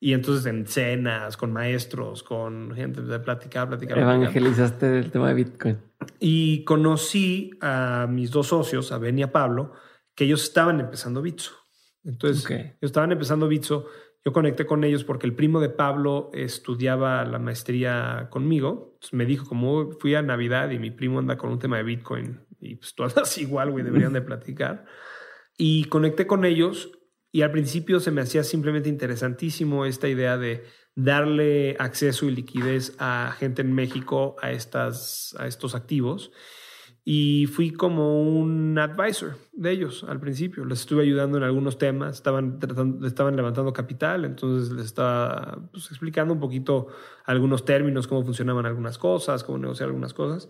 Y 0.00 0.12
entonces 0.12 0.44
en 0.44 0.66
cenas, 0.66 1.38
con 1.38 1.50
maestros, 1.50 2.22
con 2.22 2.74
gente 2.74 3.00
de 3.00 3.18
platicar, 3.20 3.68
platicar. 3.68 3.98
Evangelizaste 3.98 4.98
el 4.98 5.10
tema 5.10 5.28
de 5.28 5.34
Bitcoin. 5.34 5.78
Y 6.20 6.62
conocí 6.64 7.52
a 7.62 8.06
mis 8.06 8.30
dos 8.30 8.48
socios, 8.48 8.92
a 8.92 8.98
Ben 8.98 9.18
y 9.18 9.22
a 9.22 9.32
Pablo, 9.32 9.72
que 10.14 10.24
ellos 10.24 10.42
estaban 10.42 10.78
empezando 10.78 11.22
Bitso. 11.22 11.52
Entonces, 12.04 12.44
ellos 12.50 12.74
estaban 12.82 13.12
empezando 13.12 13.48
Bitso 13.48 13.86
yo 14.24 14.32
conecté 14.32 14.66
con 14.66 14.84
ellos 14.84 15.04
porque 15.04 15.26
el 15.26 15.34
primo 15.34 15.60
de 15.60 15.68
Pablo 15.68 16.30
estudiaba 16.32 17.24
la 17.24 17.38
maestría 17.38 18.28
conmigo. 18.30 18.98
me 19.10 19.26
dijo, 19.26 19.46
como 19.46 19.90
fui 19.92 20.14
a 20.14 20.22
Navidad 20.22 20.70
y 20.70 20.78
mi 20.78 20.90
primo 20.90 21.18
anda 21.18 21.36
con 21.36 21.50
un 21.50 21.58
tema 21.58 21.78
de 21.78 21.82
Bitcoin 21.82 22.40
y 22.60 22.76
pues 22.76 22.94
tú 22.94 23.02
andas 23.02 23.36
igual, 23.38 23.72
güey, 23.72 23.84
deberían 23.84 24.12
de 24.12 24.22
platicar. 24.22 24.84
Y 25.58 25.84
conecté 25.84 26.26
con 26.26 26.44
ellos 26.44 26.92
y 27.32 27.42
al 27.42 27.50
principio 27.50 27.98
se 27.98 28.10
me 28.10 28.20
hacía 28.20 28.44
simplemente 28.44 28.88
interesantísimo 28.88 29.86
esta 29.86 30.08
idea 30.08 30.38
de 30.38 30.64
darle 30.94 31.76
acceso 31.78 32.26
y 32.26 32.30
liquidez 32.30 32.94
a 32.98 33.34
gente 33.38 33.62
en 33.62 33.72
México 33.72 34.36
a, 34.40 34.52
estas, 34.52 35.34
a 35.38 35.46
estos 35.46 35.74
activos 35.74 36.30
y 37.04 37.46
fui 37.46 37.72
como 37.72 38.22
un 38.22 38.78
advisor 38.78 39.36
de 39.52 39.72
ellos 39.72 40.04
al 40.08 40.20
principio. 40.20 40.64
Les 40.64 40.80
estuve 40.80 41.02
ayudando 41.02 41.36
en 41.38 41.44
algunos 41.44 41.76
temas, 41.76 42.16
estaban, 42.16 42.60
tratando, 42.60 43.06
estaban 43.06 43.34
levantando 43.34 43.72
capital, 43.72 44.24
entonces 44.24 44.72
les 44.72 44.86
estaba 44.86 45.68
pues, 45.72 45.90
explicando 45.90 46.32
un 46.34 46.40
poquito 46.40 46.88
algunos 47.24 47.64
términos, 47.64 48.06
cómo 48.06 48.24
funcionaban 48.24 48.66
algunas 48.66 48.98
cosas, 48.98 49.42
cómo 49.42 49.58
negociar 49.58 49.88
algunas 49.88 50.14
cosas. 50.14 50.48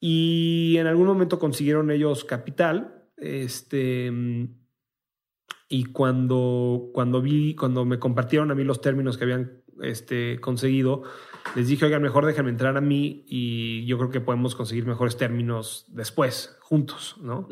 Y 0.00 0.76
en 0.78 0.86
algún 0.86 1.06
momento 1.06 1.38
consiguieron 1.38 1.90
ellos 1.90 2.24
capital. 2.24 3.04
Este, 3.18 4.10
y 5.68 5.84
cuando, 5.84 6.90
cuando 6.92 7.22
vi, 7.22 7.54
cuando 7.54 7.84
me 7.84 7.98
compartieron 7.98 8.50
a 8.50 8.54
mí 8.54 8.64
los 8.64 8.80
términos 8.80 9.16
que 9.16 9.24
habían 9.24 9.62
este, 9.80 10.40
conseguido, 10.40 11.02
les 11.54 11.68
dije, 11.68 11.84
oigan, 11.84 12.02
mejor 12.02 12.26
déjenme 12.26 12.50
entrar 12.50 12.76
a 12.76 12.80
mí 12.80 13.24
y 13.26 13.84
yo 13.86 13.98
creo 13.98 14.10
que 14.10 14.20
podemos 14.20 14.54
conseguir 14.54 14.86
mejores 14.86 15.16
términos 15.16 15.84
después, 15.88 16.56
juntos, 16.60 17.16
¿no? 17.20 17.48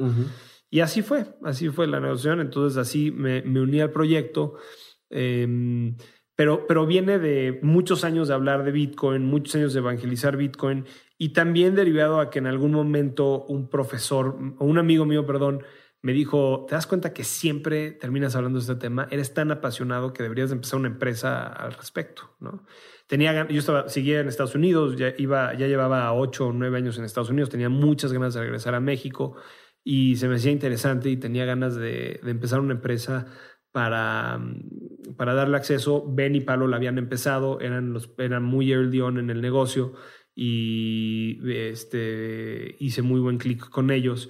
Y 0.70 0.80
así 0.80 1.03
fue, 1.03 1.26
así 1.45 1.68
fue 1.68 1.86
la 1.86 2.01
negociación. 2.01 2.41
Entonces 2.41 2.78
así 2.78 3.11
me, 3.11 3.41
uní 3.43 3.80
al 3.80 3.91
proyecto. 3.91 4.55
Em, 5.11 5.97
pero, 6.36 6.66
pero 6.66 6.86
viene 6.86 7.18
de 7.18 7.59
muchos 7.62 8.05
años 8.05 8.28
de 8.28 8.34
hablar 8.34 8.64
de 8.64 8.72
Bitcoin, 8.72 9.24
muchos 9.24 9.57
años 9.57 9.74
de 9.74 9.80
evangelizar 9.80 10.36
Bitcoin 10.36 10.86
y 11.18 11.30
también 11.30 11.74
derivado 11.74 12.20
a 12.20 12.30
que 12.30 12.38
en 12.38 12.47
algún 12.47 12.72
momento 12.72 13.45
un 13.45 13.68
profesor 13.68 14.38
o 14.59 14.64
un 14.64 14.78
amigo 14.78 15.05
mío, 15.05 15.26
perdón, 15.26 15.64
me 16.03 16.12
dijo, 16.14 16.64
¿te 16.66 16.74
das 16.74 16.86
cuenta 16.86 17.12
que 17.12 17.24
siempre 17.24 17.91
terminas 17.91 18.36
hablando 18.36 18.59
de 18.59 18.62
este 18.62 18.76
tema? 18.76 19.07
Eres 19.11 19.34
tan 19.34 19.51
apasionado 19.51 20.14
que 20.14 20.22
deberías 20.22 20.51
empezar 20.51 20.78
una 20.78 20.88
empresa 20.88 21.47
al 21.47 21.74
respecto, 21.74 22.34
¿no? 22.41 22.64
Tenía, 23.11 23.49
yo 23.49 23.59
estaba, 23.59 23.89
seguía 23.89 24.21
en 24.21 24.29
Estados 24.29 24.55
Unidos, 24.55 24.95
ya, 24.97 25.13
iba, 25.19 25.53
ya 25.55 25.67
llevaba 25.67 26.13
ocho 26.13 26.47
o 26.47 26.53
nueve 26.53 26.79
años 26.79 26.97
en 26.97 27.03
Estados 27.03 27.29
Unidos, 27.29 27.51
tenía 27.51 27.69
muchas 27.69 28.13
ganas 28.13 28.35
de 28.35 28.41
regresar 28.41 28.77
a 28.77 28.79
México 28.79 29.35
y 29.83 30.15
se 30.15 30.29
me 30.29 30.37
hacía 30.37 30.53
interesante 30.53 31.11
y 31.11 31.17
tenía 31.17 31.45
ganas 31.45 31.75
de, 31.75 32.21
empezar 32.23 32.61
una 32.61 32.75
empresa 32.75 33.27
para, 33.73 34.41
para 35.17 35.35
darle 35.35 35.57
acceso. 35.57 36.05
Ben 36.07 36.37
y 36.37 36.41
Pablo 36.41 36.69
la 36.69 36.77
habían 36.77 36.99
empezado, 36.99 37.59
eran, 37.61 37.93
los, 37.93 38.15
eran 38.17 38.45
muy 38.45 38.71
early 38.71 39.01
on 39.01 39.19
en 39.19 39.31
el 39.31 39.41
negocio 39.41 39.95
y 40.33 41.41
este, 41.51 42.77
hice 42.79 43.03
muy 43.03 43.19
buen 43.19 43.39
clic 43.39 43.71
con 43.71 43.91
ellos 43.91 44.29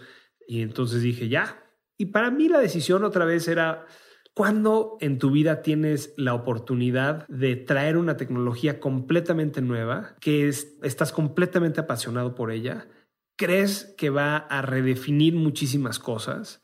y 0.49 0.63
entonces 0.63 1.03
dije, 1.03 1.29
ya. 1.29 1.71
Y 1.99 2.07
para 2.07 2.31
mí 2.31 2.49
la 2.49 2.61
decisión 2.61 3.05
otra 3.05 3.27
vez 3.27 3.47
era, 3.47 3.85
¿cuándo 4.41 4.97
en 5.03 5.19
tu 5.19 5.31
vida 5.31 5.61
tienes 5.61 6.15
la 6.17 6.33
oportunidad 6.33 7.29
de 7.29 7.57
traer 7.57 7.99
una 7.99 8.17
tecnología 8.17 8.81
completamente 8.81 9.61
nueva, 9.61 10.17
que 10.19 10.49
estás 10.49 11.13
completamente 11.13 11.81
apasionado 11.81 12.35
por 12.35 12.51
ella? 12.51 12.89
¿Crees 13.37 13.95
que 13.99 14.09
va 14.09 14.39
a 14.39 14.63
redefinir 14.63 15.35
muchísimas 15.35 15.99
cosas? 15.99 16.63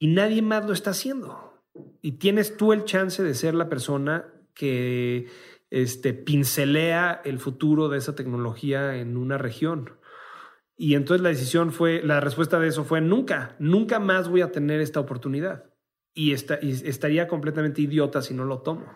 Y 0.00 0.08
nadie 0.08 0.42
más 0.42 0.66
lo 0.66 0.72
está 0.72 0.90
haciendo. 0.90 1.62
Y 2.02 2.18
tienes 2.18 2.56
tú 2.56 2.72
el 2.72 2.82
chance 2.82 3.22
de 3.22 3.34
ser 3.34 3.54
la 3.54 3.68
persona 3.68 4.26
que 4.52 5.28
este, 5.70 6.14
pincelea 6.14 7.22
el 7.24 7.38
futuro 7.38 7.88
de 7.88 7.98
esa 7.98 8.16
tecnología 8.16 8.96
en 8.96 9.16
una 9.16 9.38
región. 9.38 10.00
Y 10.76 10.96
entonces 10.96 11.22
la 11.22 11.28
decisión 11.28 11.70
fue, 11.70 12.02
la 12.02 12.18
respuesta 12.18 12.58
de 12.58 12.66
eso 12.66 12.82
fue 12.82 13.00
nunca, 13.00 13.54
nunca 13.60 14.00
más 14.00 14.28
voy 14.28 14.40
a 14.40 14.50
tener 14.50 14.80
esta 14.80 14.98
oportunidad. 14.98 15.73
Y, 16.14 16.32
estaría 16.32 17.26
completamente 17.26 17.82
idiota 17.82 18.22
si 18.22 18.34
no 18.34 18.44
lo 18.44 18.60
tomo. 18.60 18.86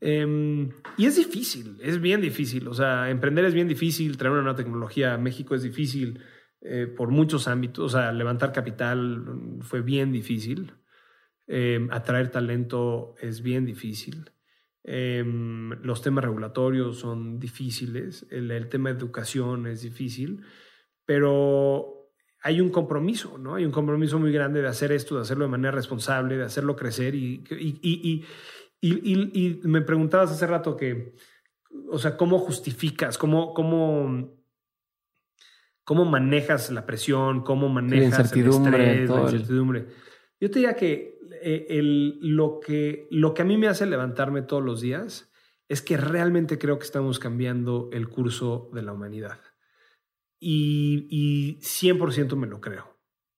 Em, 0.00 0.70
y 0.98 1.06
es 1.06 1.16
difícil, 1.16 1.78
es 1.80 2.00
bien 2.00 2.20
difícil. 2.20 2.68
O 2.68 2.74
sea, 2.74 3.08
emprender 3.08 3.44
es 3.44 3.54
bien 3.54 3.68
difícil, 3.68 4.16
traer 4.16 4.32
una 4.32 4.42
nueva 4.42 4.56
tecnología 4.56 5.14
a 5.14 5.18
México 5.18 5.54
es 5.54 5.62
difícil 5.62 6.20
eh, 6.60 6.86
por 6.86 7.10
muchos 7.10 7.48
ámbitos. 7.48 7.94
O 7.94 7.98
sea, 7.98 8.12
levantar 8.12 8.52
capital 8.52 9.24
fue 9.60 9.80
bien 9.80 10.12
difícil. 10.12 10.72
Em, 11.46 11.90
atraer 11.90 12.30
talento 12.30 13.14
es 13.20 13.42
bien 13.42 13.64
difícil. 13.64 14.30
Em, 14.84 15.70
los 15.82 16.02
temas 16.02 16.24
regulatorios 16.24 16.98
son 16.98 17.38
difíciles, 17.38 18.26
el, 18.30 18.68
tema 18.68 18.90
de 18.90 18.98
educación 18.98 19.68
es 19.68 19.82
difícil, 19.82 20.42
pero 21.04 22.01
hay 22.42 22.60
un 22.60 22.70
compromiso, 22.70 23.38
¿no? 23.38 23.54
Hay 23.54 23.64
un 23.64 23.70
compromiso 23.70 24.18
muy 24.18 24.32
grande 24.32 24.60
de 24.60 24.68
hacer 24.68 24.90
esto, 24.90 25.14
de 25.16 25.22
hacerlo 25.22 25.44
de 25.44 25.50
manera 25.50 25.70
responsable, 25.70 26.36
de 26.36 26.44
hacerlo 26.44 26.74
crecer. 26.74 27.14
Y, 27.14 27.44
y, 27.50 28.24
y, 28.80 29.60
me 29.62 29.80
preguntabas 29.82 30.32
hace 30.32 30.46
rato 30.46 30.76
que, 30.76 31.14
o 31.88 31.98
sea, 31.98 32.16
¿cómo 32.16 32.38
justificas? 32.38 33.16
¿Cómo, 33.16 33.54
cómo, 33.54 34.34
cómo 35.84 36.04
manejas 36.04 36.70
la 36.72 36.84
presión? 36.84 37.42
¿Cómo 37.42 37.68
manejas 37.68 38.32
el 38.32 38.48
estrés, 38.48 39.08
la 39.08 39.22
incertidumbre? 39.22 39.86
Yo 40.40 40.50
te 40.50 40.58
diría 40.58 40.74
que 40.74 41.20
eh, 41.40 41.66
el, 41.70 42.18
lo, 42.20 42.58
que, 42.58 43.06
lo 43.12 43.34
que 43.34 43.42
a 43.42 43.44
mí 43.44 43.56
me 43.56 43.68
hace 43.68 43.86
levantarme 43.86 44.42
todos 44.42 44.64
los 44.64 44.80
días 44.80 45.32
es 45.68 45.80
que 45.80 45.96
realmente 45.96 46.58
creo 46.58 46.78
que 46.80 46.84
estamos 46.84 47.20
cambiando 47.20 47.88
el 47.92 48.08
curso 48.08 48.68
de 48.74 48.82
la 48.82 48.92
humanidad. 48.92 49.38
Y, 50.44 51.06
y 51.08 51.58
100% 51.60 52.34
me 52.34 52.48
lo 52.48 52.60
creo. 52.60 52.92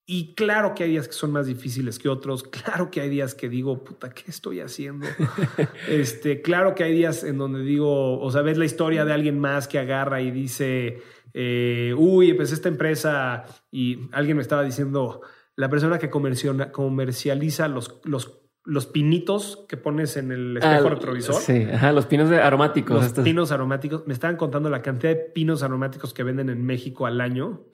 Y 0.07 0.35
claro 0.35 0.75
que 0.75 0.83
hay 0.83 0.91
días 0.91 1.07
que 1.07 1.13
son 1.13 1.31
más 1.31 1.47
difíciles 1.47 1.99
que 1.99 2.09
otros. 2.09 2.43
Claro 2.43 2.89
que 2.89 3.01
hay 3.01 3.09
días 3.09 3.35
que 3.35 3.49
digo, 3.49 3.83
puta, 3.83 4.09
¿qué 4.09 4.23
estoy 4.27 4.59
haciendo? 4.59 5.07
este, 5.89 6.41
claro 6.41 6.73
que 6.73 6.83
hay 6.83 6.93
días 6.93 7.23
en 7.23 7.37
donde 7.37 7.61
digo, 7.61 8.19
o 8.19 8.31
sea, 8.31 8.41
ves 8.41 8.57
la 8.57 8.65
historia 8.65 9.05
de 9.05 9.13
alguien 9.13 9.39
más 9.39 9.67
que 9.67 9.79
agarra 9.79 10.21
y 10.21 10.31
dice, 10.31 11.01
eh, 11.33 11.93
uy, 11.97 12.31
empecé 12.31 12.55
esta 12.55 12.69
empresa 12.69 13.45
y 13.71 14.09
alguien 14.11 14.37
me 14.37 14.43
estaba 14.43 14.63
diciendo, 14.63 15.21
la 15.55 15.69
persona 15.69 15.99
que 15.99 16.09
comercializa 16.09 17.67
los, 17.67 17.99
los, 18.03 18.44
los 18.65 18.87
pinitos 18.87 19.65
que 19.69 19.77
pones 19.77 20.17
en 20.17 20.31
el 20.31 20.57
espejo 20.57 20.87
ah, 20.87 20.89
retrovisor. 20.89 21.35
Sí, 21.35 21.67
ajá, 21.71 21.91
los 21.91 22.05
pinos 22.05 22.31
aromáticos. 22.31 23.15
Los 23.15 23.25
pinos 23.25 23.51
aromáticos. 23.51 24.05
Me 24.07 24.13
estaban 24.13 24.37
contando 24.37 24.69
la 24.69 24.81
cantidad 24.81 25.13
de 25.13 25.19
pinos 25.19 25.63
aromáticos 25.63 26.13
que 26.13 26.23
venden 26.23 26.49
en 26.49 26.65
México 26.65 27.05
al 27.05 27.21
año 27.21 27.65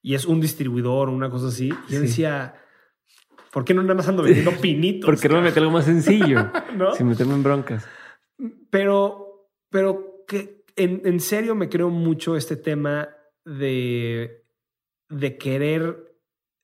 y 0.00 0.14
es 0.14 0.26
un 0.26 0.40
distribuidor 0.40 1.08
o 1.08 1.12
una 1.12 1.30
cosa 1.30 1.48
así. 1.48 1.72
Y 1.88 1.92
yo 1.92 2.00
decía, 2.00 2.56
¿Por 3.52 3.66
qué 3.66 3.74
no 3.74 3.82
nada 3.82 3.94
más 3.94 4.08
ando 4.08 4.22
vendiendo 4.22 4.52
pinitos? 4.60 5.06
¿Por 5.06 5.20
qué 5.20 5.28
no 5.28 5.36
me 5.36 5.42
meter 5.42 5.62
algo 5.62 5.72
más 5.72 5.84
sencillo? 5.84 6.50
¿No? 6.76 6.94
Sin 6.94 7.06
meterme 7.06 7.34
en 7.34 7.42
broncas. 7.42 7.86
Pero, 8.70 9.50
pero 9.68 10.24
que 10.26 10.64
en, 10.74 11.02
en 11.04 11.20
serio 11.20 11.54
me 11.54 11.68
creo 11.68 11.90
mucho 11.90 12.34
este 12.34 12.56
tema 12.56 13.10
de, 13.44 14.46
de 15.10 15.36
querer 15.36 16.16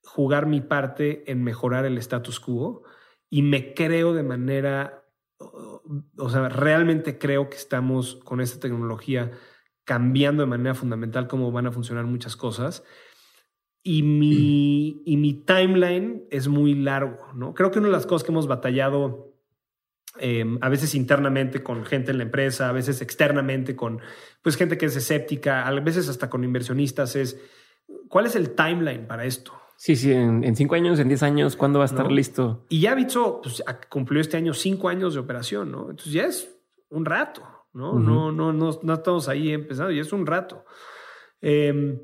jugar 0.03 0.47
mi 0.47 0.63
parte 0.63 1.31
en 1.31 1.45
mejorar 1.45 1.85
el 1.85 1.99
status 1.99 2.41
quo 2.41 2.85
y 3.31 3.43
me 3.43 3.75
creo 3.75 4.15
de 4.15 4.23
manera, 4.23 5.05
o 5.39 6.31
sea, 6.31 6.49
realmente 6.49 7.19
creo 7.19 7.51
que 7.51 7.57
estamos 7.57 8.17
con 8.25 8.41
esta 8.41 8.61
tecnología 8.61 9.31
cambiando 9.85 10.43
de 10.43 10.49
manera 10.49 10.75
fundamental 10.75 11.29
cómo 11.29 11.51
van 11.51 11.67
a 11.67 11.73
funcionar 11.73 12.05
muchas 12.05 12.37
cosas. 12.37 12.85
Y 13.83 14.03
mi, 14.03 15.03
y 15.07 15.17
mi 15.17 15.33
timeline 15.33 16.25
es 16.31 16.49
muy 16.49 16.75
largo, 16.75 17.33
¿no? 17.35 17.55
Creo 17.55 17.71
que 17.71 17.79
una 17.79 17.89
de 17.89 17.93
las 17.93 18.07
cosas 18.07 18.25
que 18.25 18.33
hemos 18.33 18.47
batallado 18.47 19.29
eh, 20.21 20.45
a 20.61 20.69
veces 20.69 20.95
internamente 20.95 21.63
con 21.63 21.85
gente 21.85 22.11
en 22.11 22.19
la 22.19 22.25
empresa, 22.25 22.69
a 22.69 22.73
veces 22.73 23.01
externamente 23.01 23.77
con 23.77 24.01
pues, 24.43 24.57
gente 24.57 24.77
que 24.77 24.87
es 24.87 24.97
escéptica, 24.97 25.67
a 25.67 25.73
veces 25.81 26.09
hasta 26.09 26.29
con 26.29 26.45
inversionistas, 26.45 27.17
es 27.17 27.41
cuál 28.09 28.27
es 28.27 28.35
el 28.37 28.51
timeline 28.51 29.07
para 29.07 29.25
esto. 29.25 29.53
Sí, 29.81 29.95
sí, 29.95 30.11
en, 30.13 30.43
en 30.43 30.57
cinco 30.57 30.75
años, 30.75 30.99
en 30.99 31.07
diez 31.07 31.23
años, 31.23 31.55
¿cuándo 31.55 31.79
va 31.79 31.85
a 31.85 31.87
estar 31.87 32.07
¿No? 32.07 32.11
listo? 32.11 32.67
Y 32.69 32.81
ya 32.81 32.97
Bitso 32.97 33.41
pues, 33.41 33.63
cumplió 33.89 34.21
este 34.21 34.37
año 34.37 34.53
cinco 34.53 34.89
años 34.89 35.15
de 35.15 35.21
operación, 35.21 35.71
¿no? 35.71 35.91
Entonces 35.91 36.13
ya 36.13 36.25
es 36.25 36.53
un 36.91 37.05
rato, 37.05 37.43
¿no? 37.73 37.97
No, 37.97 38.33
no, 38.33 38.53
no, 38.53 38.77
no 38.83 38.95
estamos 38.95 39.29
ahí 39.29 39.53
empezando, 39.53 39.93
ya 39.93 40.03
es 40.03 40.13
un 40.13 40.27
rato. 40.27 40.65
Eh, 41.41 41.97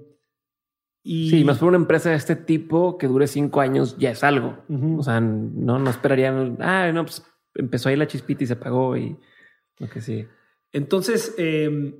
y 1.02 1.30
Sí, 1.30 1.42
más 1.42 1.58
por 1.58 1.66
una 1.66 1.76
empresa 1.78 2.10
de 2.10 2.14
este 2.14 2.36
tipo 2.36 2.96
que 2.96 3.08
dure 3.08 3.26
cinco 3.26 3.60
años 3.60 3.98
ya 3.98 4.12
es 4.12 4.22
algo. 4.22 4.56
O 4.96 5.02
sea, 5.02 5.20
no, 5.20 5.80
no 5.80 5.90
esperarían, 5.90 6.58
ah, 6.60 6.92
no, 6.92 7.04
pues 7.04 7.24
empezó 7.54 7.88
ahí 7.88 7.96
la 7.96 8.06
chispita 8.06 8.44
y 8.44 8.46
se 8.46 8.52
apagó 8.52 8.96
y 8.96 9.18
lo 9.78 9.90
que 9.90 10.00
sí. 10.00 10.28
Entonces, 10.70 11.34
eh, 11.38 11.92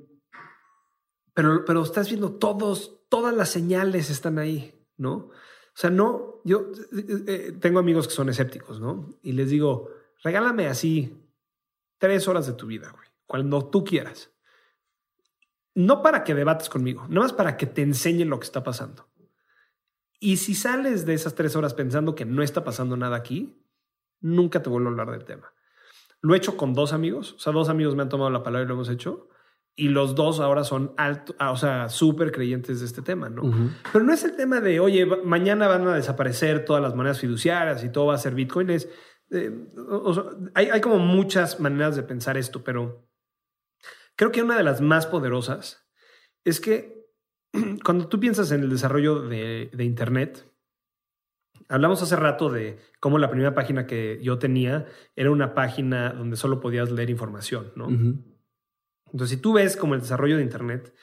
pero, 1.33 1.65
pero 1.65 1.83
estás 1.83 2.07
viendo 2.07 2.31
todos, 2.31 3.01
todas 3.09 3.35
las 3.35 3.49
señales 3.49 4.09
están 4.09 4.39
ahí, 4.39 4.73
¿no? 4.95 5.31
O 5.75 5.77
sea, 5.77 5.89
no, 5.89 6.39
yo 6.45 6.71
eh, 6.97 7.23
eh, 7.27 7.57
tengo 7.59 7.79
amigos 7.79 8.07
que 8.07 8.13
son 8.13 8.29
escépticos, 8.29 8.79
¿no? 8.79 9.09
Y 9.21 9.33
les 9.33 9.49
digo, 9.49 9.89
regálame 10.23 10.67
así 10.67 11.21
tres 11.97 12.29
horas 12.29 12.47
de 12.47 12.53
tu 12.53 12.65
vida, 12.65 12.91
güey, 12.91 13.09
cuando 13.25 13.69
tú 13.69 13.83
quieras. 13.83 14.31
No 15.73 16.01
para 16.01 16.23
que 16.23 16.33
debates 16.33 16.69
conmigo, 16.69 17.05
no 17.09 17.19
más 17.19 17.33
para 17.33 17.57
que 17.57 17.65
te 17.65 17.81
enseñen 17.81 18.29
lo 18.29 18.39
que 18.39 18.45
está 18.45 18.63
pasando. 18.63 19.09
Y 20.17 20.37
si 20.37 20.55
sales 20.55 21.05
de 21.05 21.13
esas 21.13 21.35
tres 21.35 21.57
horas 21.57 21.73
pensando 21.73 22.15
que 22.15 22.23
no 22.23 22.41
está 22.41 22.63
pasando 22.63 22.95
nada 22.95 23.17
aquí, 23.17 23.61
nunca 24.21 24.63
te 24.63 24.69
vuelvo 24.69 24.87
a 24.87 24.91
hablar 24.91 25.11
del 25.11 25.25
tema. 25.25 25.53
Lo 26.21 26.33
he 26.33 26.37
hecho 26.37 26.55
con 26.55 26.73
dos 26.73 26.93
amigos, 26.93 27.33
o 27.33 27.39
sea, 27.39 27.51
dos 27.51 27.67
amigos 27.67 27.95
me 27.95 28.03
han 28.03 28.09
tomado 28.09 28.29
la 28.29 28.43
palabra 28.43 28.63
y 28.63 28.67
lo 28.69 28.75
hemos 28.75 28.89
hecho, 28.89 29.27
y 29.77 29.89
los 29.89 30.15
dos 30.15 30.39
ahora 30.39 30.63
son 30.63 30.93
alto, 30.97 31.35
ah, 31.37 31.51
o 31.51 31.57
sea, 31.57 31.89
súper 31.89 32.31
creyentes 32.31 32.79
de 32.79 32.85
este 32.85 33.01
tema, 33.01 33.29
¿no? 33.29 33.41
Pero 33.91 34.05
no 34.05 34.13
es 34.13 34.23
el 34.23 34.35
tema 34.35 34.61
de, 34.61 34.79
oye, 34.79 35.05
mañana 35.05 35.67
van 35.67 35.85
a 35.87 35.93
desaparecer 35.95 36.63
todas 36.63 36.81
las 36.81 36.95
monedas 36.95 37.19
fiduciarias 37.19 37.83
y 37.83 37.89
todo 37.91 38.05
va 38.07 38.15
a 38.15 38.17
ser 38.19 38.35
Bitcoin. 38.35 38.69
Es, 38.69 38.87
eh, 39.31 39.51
o- 39.77 40.09
o 40.09 40.13
sea, 40.13 40.23
hay, 40.53 40.69
hay 40.69 40.79
como 40.81 40.97
muchas 40.99 41.59
maneras 41.59 41.95
de 41.97 42.03
pensar 42.03 42.37
esto, 42.37 42.63
pero 42.63 43.05
creo 44.15 44.31
que 44.31 44.41
una 44.41 44.55
de 44.55 44.63
las 44.63 44.79
más 44.81 45.07
poderosas 45.07 45.85
es 46.45 46.61
que 46.61 47.05
cuando 47.83 48.07
tú 48.07 48.19
piensas 48.19 48.51
en 48.51 48.61
el 48.63 48.69
desarrollo 48.69 49.23
de, 49.27 49.69
de 49.73 49.83
Internet, 49.83 50.49
hablamos 51.69 52.01
hace 52.01 52.15
rato 52.15 52.49
de 52.49 52.77
cómo 52.99 53.17
la 53.17 53.29
primera 53.29 53.53
página 53.55 53.87
que 53.87 54.19
yo 54.21 54.37
tenía 54.39 54.85
era 55.15 55.31
una 55.31 55.53
página 55.53 56.13
donde 56.13 56.37
solo 56.37 56.59
podías 56.59 56.91
leer 56.91 57.09
información, 57.09 57.71
¿no? 57.75 57.87
Entonces, 59.15 59.37
si 59.37 59.41
tú 59.41 59.53
ves 59.53 59.77
como 59.77 59.93
el 59.93 60.01
desarrollo 60.01 60.35
de 60.35 60.43
Internet, 60.43 60.93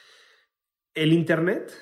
el 0.93 1.13
Internet, 1.13 1.73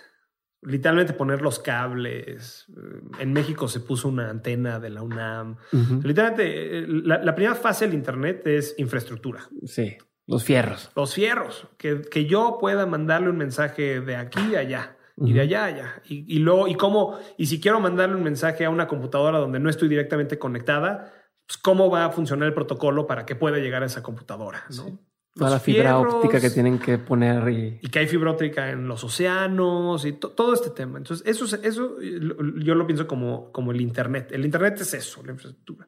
literalmente 0.62 1.12
poner 1.12 1.42
los 1.42 1.60
cables, 1.60 2.68
eh, 2.70 3.02
en 3.20 3.34
México 3.34 3.68
se 3.68 3.82
puso 3.82 4.08
una 4.08 4.30
antena 4.30 4.80
de 4.80 4.92
la 4.92 5.04
UNAM. 5.04 5.58
Literalmente, 6.02 6.78
eh, 6.78 6.86
la, 6.88 7.22
la 7.22 7.36
primera 7.36 7.54
fase 7.54 7.86
del 7.86 7.96
Internet 7.96 8.48
es 8.48 8.76
infraestructura. 8.78 9.50
Sí, 9.66 9.98
los 10.26 10.46
fierros. 10.46 10.90
Los 10.96 11.14
fierros, 11.14 11.68
que, 11.78 12.00
que 12.00 12.26
yo 12.26 12.60
pueda 12.62 12.86
mandarle 12.86 13.30
un 13.30 13.38
mensaje 13.38 14.00
de 14.00 14.16
aquí 14.16 14.56
a 14.56 14.60
allá 14.60 14.98
y 15.18 15.34
de 15.34 15.42
allá 15.42 15.64
a 15.64 15.66
allá. 15.66 16.02
Y, 16.06 16.34
y 16.34 16.40
luego, 16.40 16.70
y 16.70 16.76
cómo, 16.76 17.20
y 17.38 17.48
si 17.48 17.60
quiero 17.60 17.82
mandarle 17.82 18.16
un 18.16 18.24
mensaje 18.24 18.64
a 18.64 18.70
una 18.70 18.88
computadora 18.88 19.40
donde 19.40 19.60
no 19.60 19.70
estoy 19.70 19.90
directamente 19.90 20.40
conectada, 20.40 21.12
pues 21.46 21.58
cómo 21.58 21.90
va 21.90 22.06
a 22.06 22.12
funcionar 22.12 22.48
el 22.48 22.54
protocolo 22.54 23.06
para 23.06 23.26
que 23.26 23.36
pueda 23.36 23.58
llegar 23.58 23.84
a 23.84 23.88
esa 23.88 24.02
computadora, 24.02 24.64
¿no? 24.70 24.86
Sí. 24.86 24.98
Toda 25.34 25.50
la 25.52 25.60
fibra 25.60 25.96
fierros, 25.96 26.14
óptica 26.16 26.42
que 26.42 26.50
tienen 26.50 26.78
que 26.78 26.98
poner 26.98 27.50
y 27.50 27.80
y 27.82 27.90
que 27.90 28.00
hay 28.00 28.08
fibra 28.08 28.32
óptica 28.32 28.70
en 28.70 28.88
los 28.88 29.02
océanos 29.04 30.06
y 30.06 30.14
to- 30.14 30.32
todo 30.32 30.54
este 30.54 30.72
tema. 30.72 30.98
Entonces, 30.98 31.26
eso, 31.26 31.46
es- 31.46 31.60
eso 31.64 31.98
yo 32.02 32.76
lo 32.76 32.86
pienso 32.86 33.08
como, 33.08 33.52
como 33.52 33.72
el 33.72 33.80
Internet. 33.80 34.30
El 34.32 34.44
Internet 34.44 34.82
es 34.82 34.94
eso, 34.94 35.24
la 35.24 35.32
infraestructura. 35.32 35.88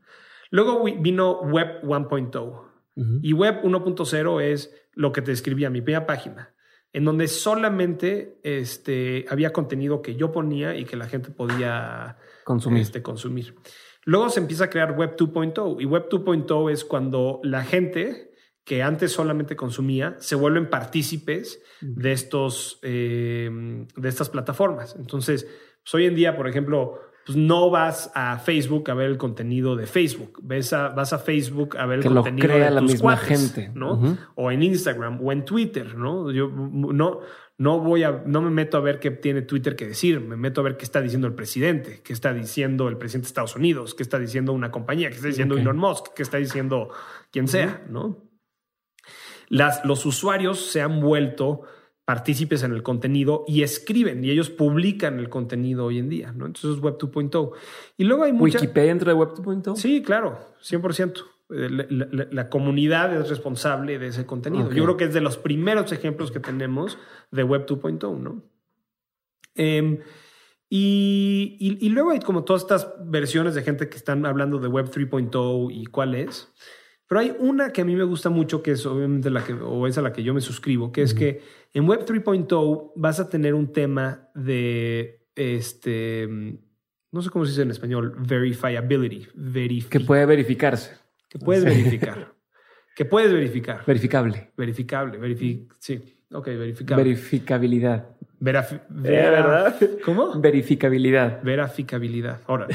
Luego 0.50 0.84
vino 0.84 1.42
Web 1.42 1.82
1.0 1.84 2.72
Ujú. 2.96 3.20
y 3.22 3.34
Web 3.34 3.62
1.0 3.64 4.40
es 4.42 4.74
lo 4.94 5.12
que 5.12 5.22
te 5.22 5.32
describía 5.32 5.70
mi 5.70 5.82
primera 5.82 6.06
página, 6.06 6.54
en 6.94 7.04
donde 7.06 7.28
solamente 7.28 8.40
este, 8.44 9.26
había 9.30 9.52
contenido 9.52 10.02
que 10.02 10.16
yo 10.16 10.32
ponía 10.32 10.76
y 10.76 10.86
que 10.86 10.96
la 10.96 11.08
gente 11.08 11.32
podía 11.32 12.18
consumir. 12.46 12.82
este, 12.82 13.02
consumir. 13.02 13.56
Luego 14.06 14.30
se 14.30 14.40
empieza 14.40 14.66
a 14.66 14.70
crear 14.70 14.92
Web 14.98 15.16
2.0 15.18 15.82
y 15.82 15.86
Web 15.86 16.08
2.0 16.10 16.70
es 16.72 16.86
cuando 16.86 17.40
la 17.44 17.64
gente 17.64 18.32
que 18.64 18.82
antes 18.82 19.12
solamente 19.12 19.56
consumía 19.56 20.16
se 20.20 20.36
vuelven 20.36 20.70
partícipes 20.70 21.62
de 21.82 22.12
estos 22.12 22.80
eh, 22.82 23.50
de 23.96 24.10
estas 24.10 24.30
plataformas. 24.30 24.96
Entonces, 24.98 25.48
pues 25.84 25.94
hoy 25.96 26.06
en 26.06 26.16
día, 26.16 26.38
por 26.38 26.48
ejemplo, 26.48 27.02
pues 27.26 27.38
no 27.38 27.70
vas 27.70 28.12
a 28.16 28.38
Facebook 28.40 28.90
a 28.90 28.94
ver 28.94 29.10
el 29.10 29.18
contenido 29.18 29.76
de 29.76 29.86
Facebook, 29.86 30.40
ves 30.44 30.74
a, 30.74 30.90
vas 30.90 31.14
a 31.14 31.20
Facebook 31.20 31.78
a 31.78 31.86
ver 31.86 31.98
el 32.00 32.04
Que 32.04 32.10
lo 32.10 32.16
contenido 32.16 32.48
crea 32.48 32.66
de 32.66 32.72
la 32.72 32.82
tus 32.82 32.92
misma 32.92 33.16
cuates, 33.16 33.54
gente. 33.54 33.72
¿no? 33.74 34.18
O 34.36 34.52
en 34.52 34.64
Instagram 34.64 35.20
o 35.26 35.32
en 35.32 35.46
Twitter, 35.46 35.96
¿no? 35.96 36.32
Yo 36.32 36.50
no 36.50 37.22
no 37.58 37.80
voy 37.80 38.04
a 38.04 38.24
no 38.26 38.42
me 38.42 38.50
meto 38.50 38.78
a 38.78 38.82
ver 38.82 39.00
qué 39.00 39.12
tiene 39.12 39.44
Twitter 39.44 39.76
que 39.76 39.88
decir, 39.88 40.20
me 40.20 40.36
meto 40.36 40.62
a 40.62 40.64
ver 40.64 40.76
qué 40.76 40.86
está 40.86 41.02
diciendo 41.02 41.28
el 41.28 41.34
presidente, 41.34 42.02
qué 42.04 42.12
está 42.12 42.34
diciendo 42.34 42.88
el 42.88 42.98
presidente 42.98 43.26
de 43.26 43.30
Estados 43.30 43.56
Unidos, 43.56 43.94
qué 43.94 44.04
está 44.04 44.20
diciendo 44.20 44.54
una 44.54 44.72
compañía, 44.72 45.10
qué 45.10 45.16
está 45.16 45.28
diciendo. 45.28 45.58
Elon 45.58 45.78
Musk, 45.78 46.14
qué 46.16 46.24
está 46.24 46.38
diciendo 46.38 46.90
quien 47.32 47.48
sea, 47.48 47.84
¿no? 47.90 48.33
Las, 49.50 49.84
los 49.86 50.06
usuarios 50.06 50.60
se 50.72 50.82
han 50.82 51.00
vuelto 51.02 51.62
partícipes 52.06 52.64
en 52.64 52.74
el 52.74 52.84
contenido 52.84 53.46
y 53.48 53.64
escriben 53.64 54.24
y 54.26 54.30
ellos 54.30 54.50
publican 54.50 55.20
el 55.20 55.30
contenido 55.30 55.86
hoy 55.86 56.00
en 56.00 56.10
día, 56.10 56.34
¿no? 56.34 56.46
Entonces 56.46 56.72
es 56.78 56.80
Web 56.82 56.98
2.0. 56.98 57.52
Y 57.98 58.04
luego 58.04 58.24
hay 58.24 58.34
mucha... 58.34 58.60
Wikipedia 58.60 58.90
dentro 58.90 59.10
de 59.10 59.16
Web 59.18 59.30
2.0. 59.36 59.76
Sí, 59.78 60.02
claro, 60.02 60.38
100%. 60.62 61.24
Eh, 61.52 61.70
La, 61.70 62.08
la- 62.12 62.28
la 62.32 62.50
comunidad 62.50 63.16
es 63.16 63.30
responsable 63.30 64.00
de 64.00 64.08
ese 64.08 64.26
contenido. 64.26 64.70
Yo 64.72 64.84
creo 64.84 64.98
que 64.98 65.06
es 65.06 65.14
de 65.14 65.22
los 65.22 65.38
primeros 65.38 65.92
ejemplos 65.94 66.32
que 66.32 66.40
tenemos 66.42 66.98
de 67.32 67.44
Web 67.44 67.66
2.0, 67.68 68.18
¿no? 68.20 68.42
Em, 69.56 70.00
y, 70.70 71.56
y- 71.60 71.86
y 71.86 71.90
luego 71.90 72.12
hay 72.12 72.20
como 72.20 72.44
todas 72.44 72.64
estas 72.64 72.88
versiones 73.06 73.54
de 73.56 73.62
gente 73.62 73.88
que 73.90 73.98
están 73.98 74.26
hablando 74.26 74.58
de 74.60 74.68
Web 74.68 74.90
3.0 74.90 75.70
y 75.72 75.86
cuál 75.86 76.16
es. 76.16 76.52
Pero 77.14 77.22
hay 77.22 77.36
una 77.38 77.72
que 77.72 77.82
a 77.82 77.86
mí 77.86 77.96
me 77.96 78.06
gusta 78.06 78.32
mucho, 78.32 78.64
que 78.64 78.72
es 78.72 78.84
obviamente 78.88 79.30
la 79.30 79.44
que, 79.44 79.54
o 79.54 79.86
es 79.86 79.96
a 80.00 80.02
la 80.02 80.12
que 80.12 80.24
yo 80.24 80.34
me 80.34 80.42
suscribo, 80.42 80.92
que 80.92 81.04
es 81.04 81.14
que 81.14 81.42
en 81.72 81.88
Web 81.88 82.06
3.0 82.08 82.92
vas 82.96 83.20
a 83.20 83.30
tener 83.30 83.54
un 83.54 83.72
tema 83.72 84.30
de, 84.34 85.22
este, 85.36 86.28
no 87.12 87.22
sé 87.22 87.30
cómo 87.30 87.46
se 87.46 87.52
dice 87.52 87.62
en 87.62 87.70
español, 87.70 88.16
verifiability, 88.18 89.28
verifi- 89.38 89.90
Que 89.90 90.00
puede 90.00 90.26
verificarse. 90.26 90.96
que 91.30 91.38
puedes 91.38 91.62
Sí. 91.62 91.70
verificar, 91.70 92.34
que 92.96 93.06
puedes 93.06 93.32
verificar, 93.32 93.84
Verificable. 93.86 94.50
verificable, 94.58 95.18
verifi 95.20 95.68
sí, 95.78 96.18
ok, 96.32 96.48
verificable. 96.48 97.04
Verificabilidad. 97.04 98.08
Verafi- 98.42 98.82
¿verdad? 98.90 99.76
¿Cómo? 100.04 100.42
Verificabilidad. 100.42 101.44
Verificabilidad. 101.44 102.42
Ahora, 102.48 102.66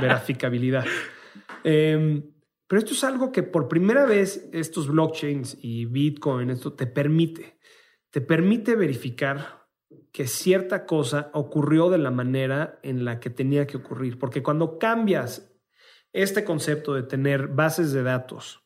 verificabilidad. 0.00 0.84
Em, 1.62 2.22
pero 2.70 2.78
esto 2.78 2.94
es 2.94 3.02
algo 3.02 3.32
que 3.32 3.42
por 3.42 3.66
primera 3.66 4.06
vez 4.06 4.48
estos 4.52 4.86
blockchains 4.86 5.58
y 5.60 5.86
Bitcoin, 5.86 6.50
esto 6.50 6.72
te 6.74 6.86
permite, 6.86 7.58
te 8.10 8.20
permite 8.20 8.76
verificar 8.76 9.66
que 10.12 10.28
cierta 10.28 10.86
cosa 10.86 11.32
ocurrió 11.34 11.90
de 11.90 11.98
la 11.98 12.12
manera 12.12 12.78
en 12.84 13.04
la 13.04 13.18
que 13.18 13.28
tenía 13.28 13.66
que 13.66 13.78
ocurrir. 13.78 14.20
Porque 14.20 14.44
cuando 14.44 14.78
cambias 14.78 15.52
este 16.12 16.44
concepto 16.44 16.94
de 16.94 17.02
tener 17.02 17.48
bases 17.48 17.90
de 17.90 18.04
datos 18.04 18.62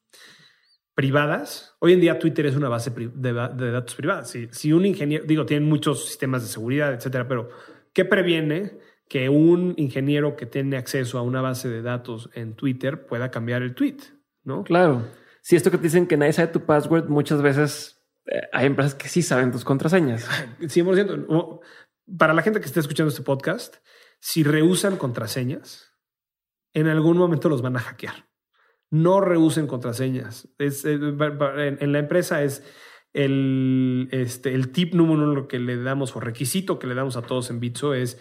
privadas, 0.94 1.74
hoy 1.78 1.94
en 1.94 2.00
día 2.00 2.18
Twitter 2.18 2.44
es 2.44 2.56
una 2.56 2.68
base 2.68 2.90
de 2.90 3.32
datos 3.32 3.94
privadas. 3.94 4.28
Si, 4.28 4.48
si 4.52 4.74
un 4.74 4.84
ingeniero, 4.84 5.24
digo, 5.24 5.46
tienen 5.46 5.66
muchos 5.66 6.04
sistemas 6.04 6.42
de 6.42 6.48
seguridad, 6.48 6.92
etcétera, 6.92 7.26
pero 7.26 7.48
¿qué 7.94 8.04
previene 8.04 8.78
que 9.08 9.28
un 9.28 9.74
ingeniero 9.76 10.36
que 10.36 10.46
tiene 10.46 10.76
acceso 10.76 11.18
a 11.18 11.22
una 11.22 11.40
base 11.40 11.68
de 11.68 11.82
datos 11.82 12.30
en 12.34 12.54
Twitter 12.54 13.06
pueda 13.06 13.30
cambiar 13.30 13.62
el 13.62 13.74
tweet, 13.74 13.98
¿no? 14.42 14.64
Claro. 14.64 15.02
Si 15.42 15.56
esto 15.56 15.70
que 15.70 15.76
te 15.76 15.84
dicen 15.84 16.06
que 16.06 16.16
nadie 16.16 16.32
sabe 16.32 16.48
tu 16.48 16.64
password, 16.64 17.08
muchas 17.08 17.42
veces 17.42 18.02
eh, 18.26 18.40
hay 18.52 18.66
empresas 18.66 18.94
que 18.94 19.08
sí 19.08 19.22
saben 19.22 19.52
tus 19.52 19.64
contraseñas. 19.64 20.28
100%. 20.60 21.60
Para 22.18 22.34
la 22.34 22.42
gente 22.42 22.60
que 22.60 22.66
esté 22.66 22.80
escuchando 22.80 23.10
este 23.10 23.22
podcast, 23.22 23.76
si 24.20 24.42
rehusan 24.42 24.96
contraseñas, 24.96 25.92
en 26.72 26.88
algún 26.88 27.16
momento 27.16 27.48
los 27.48 27.62
van 27.62 27.76
a 27.76 27.80
hackear. 27.80 28.28
No 28.90 29.20
reusen 29.20 29.66
contraseñas. 29.66 30.48
Es, 30.58 30.84
eh, 30.84 30.98
en 30.98 31.92
la 31.92 31.98
empresa 31.98 32.42
es 32.42 32.62
el, 33.14 34.08
este, 34.10 34.54
el 34.54 34.72
tip 34.72 34.94
número 34.94 35.30
uno 35.30 35.48
que 35.48 35.58
le 35.58 35.76
damos 35.76 36.14
o 36.16 36.20
requisito 36.20 36.78
que 36.78 36.86
le 36.86 36.94
damos 36.94 37.16
a 37.16 37.22
todos 37.22 37.48
en 37.48 37.60
Bitso 37.60 37.94
es 37.94 38.20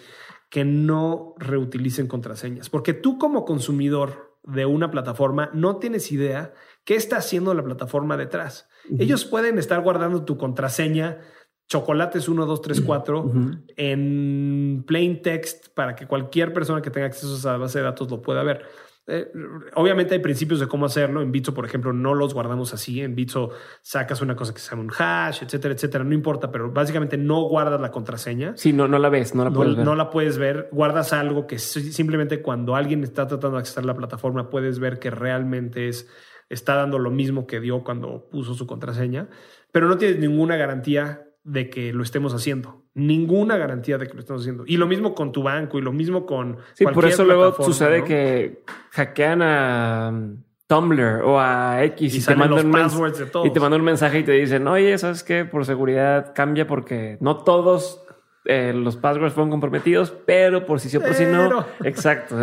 que 0.54 0.64
no 0.64 1.34
reutilicen 1.36 2.06
contraseñas. 2.06 2.70
Porque 2.70 2.92
tú 2.94 3.18
como 3.18 3.44
consumidor 3.44 4.38
de 4.44 4.66
una 4.66 4.92
plataforma 4.92 5.50
no 5.52 5.78
tienes 5.78 6.12
idea 6.12 6.54
qué 6.84 6.94
está 6.94 7.16
haciendo 7.16 7.52
la 7.54 7.64
plataforma 7.64 8.16
detrás. 8.16 8.68
Ellos 9.00 9.24
pueden 9.24 9.58
estar 9.58 9.82
guardando 9.82 10.24
tu 10.24 10.38
contraseña 10.38 11.18
chocolates 11.66 12.28
1, 12.28 12.46
2, 12.46 12.62
3, 12.62 12.80
4 12.82 13.32
en 13.76 14.84
plain 14.86 15.22
text 15.22 15.74
para 15.74 15.96
que 15.96 16.06
cualquier 16.06 16.52
persona 16.52 16.82
que 16.82 16.90
tenga 16.90 17.08
acceso 17.08 17.34
a 17.34 17.38
esa 17.38 17.56
base 17.56 17.80
de 17.80 17.86
datos 17.86 18.08
lo 18.08 18.22
pueda 18.22 18.44
ver. 18.44 18.62
Eh, 19.06 19.30
obviamente 19.74 20.14
hay 20.14 20.20
principios 20.20 20.60
de 20.60 20.66
cómo 20.66 20.86
hacerlo. 20.86 21.20
En 21.20 21.30
Bitso, 21.30 21.52
por 21.52 21.66
ejemplo, 21.66 21.92
no 21.92 22.14
los 22.14 22.32
guardamos 22.32 22.72
así. 22.72 23.00
En 23.00 23.14
Bitso 23.14 23.50
sacas 23.82 24.22
una 24.22 24.34
cosa 24.34 24.54
que 24.54 24.60
se 24.60 24.70
llama 24.70 24.82
un 24.82 24.92
hash, 24.96 25.42
etcétera, 25.42 25.74
etcétera. 25.74 26.04
No 26.04 26.14
importa, 26.14 26.50
pero 26.50 26.70
básicamente 26.72 27.16
no 27.16 27.42
guardas 27.42 27.80
la 27.80 27.90
contraseña. 27.90 28.56
Sí, 28.56 28.72
no, 28.72 28.88
no 28.88 28.98
la 28.98 29.08
ves, 29.10 29.34
no 29.34 29.44
la 29.44 29.50
puedes 29.50 29.76
ver. 29.76 29.84
No 29.84 29.94
la 29.94 30.10
puedes 30.10 30.38
ver. 30.38 30.68
Guardas 30.72 31.12
algo 31.12 31.46
que 31.46 31.58
simplemente 31.58 32.40
cuando 32.42 32.76
alguien 32.76 33.04
está 33.04 33.26
tratando 33.26 33.56
de 33.56 33.60
acceder 33.60 33.84
a 33.84 33.88
la 33.88 33.96
plataforma 33.96 34.48
puedes 34.50 34.78
ver 34.78 34.98
que 34.98 35.10
realmente 35.10 35.88
es, 35.88 36.08
está 36.48 36.74
dando 36.74 36.98
lo 36.98 37.10
mismo 37.10 37.46
que 37.46 37.60
dio 37.60 37.84
cuando 37.84 38.28
puso 38.30 38.54
su 38.54 38.66
contraseña, 38.66 39.28
pero 39.72 39.88
no 39.88 39.98
tienes 39.98 40.18
ninguna 40.18 40.56
garantía 40.56 41.28
de 41.42 41.68
que 41.68 41.92
lo 41.92 42.02
estemos 42.02 42.34
haciendo. 42.34 42.83
Ninguna 42.94 43.56
garantía 43.56 43.98
de 43.98 44.06
que 44.06 44.14
lo 44.14 44.20
estemos 44.20 44.42
haciendo. 44.42 44.64
Y 44.66 44.76
lo 44.76 44.86
mismo 44.86 45.14
con 45.14 45.32
tu 45.32 45.42
banco 45.42 45.78
y 45.78 45.82
lo 45.82 45.92
mismo 45.92 46.24
con. 46.26 46.58
Sí, 46.74 46.84
por 46.86 47.04
eso 47.06 47.24
luego 47.24 47.52
sucede 47.62 48.04
que 48.04 48.62
hackean 48.90 49.42
a 49.42 50.10
um, 50.12 50.42
Tumblr 50.66 51.22
o 51.22 51.40
a 51.40 51.82
X 51.84 52.14
y, 52.14 52.24
te 52.24 52.36
mandan 52.36 52.66
un 52.66 53.46
y 53.46 53.50
te 53.50 53.60
mandan 53.60 53.80
un 53.80 53.86
mensaje 53.86 54.20
y 54.20 54.22
te 54.22 54.32
dicen, 54.32 54.66
oye, 54.68 54.96
¿sabes 54.96 55.24
qué? 55.24 55.44
Por 55.44 55.64
seguridad 55.64 56.32
cambia 56.34 56.66
porque 56.66 57.18
no 57.20 57.38
todos 57.38 58.04
eh, 58.44 58.72
los 58.74 58.96
passwords 58.96 59.34
fueron 59.34 59.50
comprometidos, 59.50 60.12
pero 60.24 60.64
por 60.64 60.78
si 60.78 60.88
sí 60.88 60.96
o 60.96 61.00
por 61.00 61.14
si 61.14 61.26
no. 61.26 61.66
Exacto. 61.84 62.36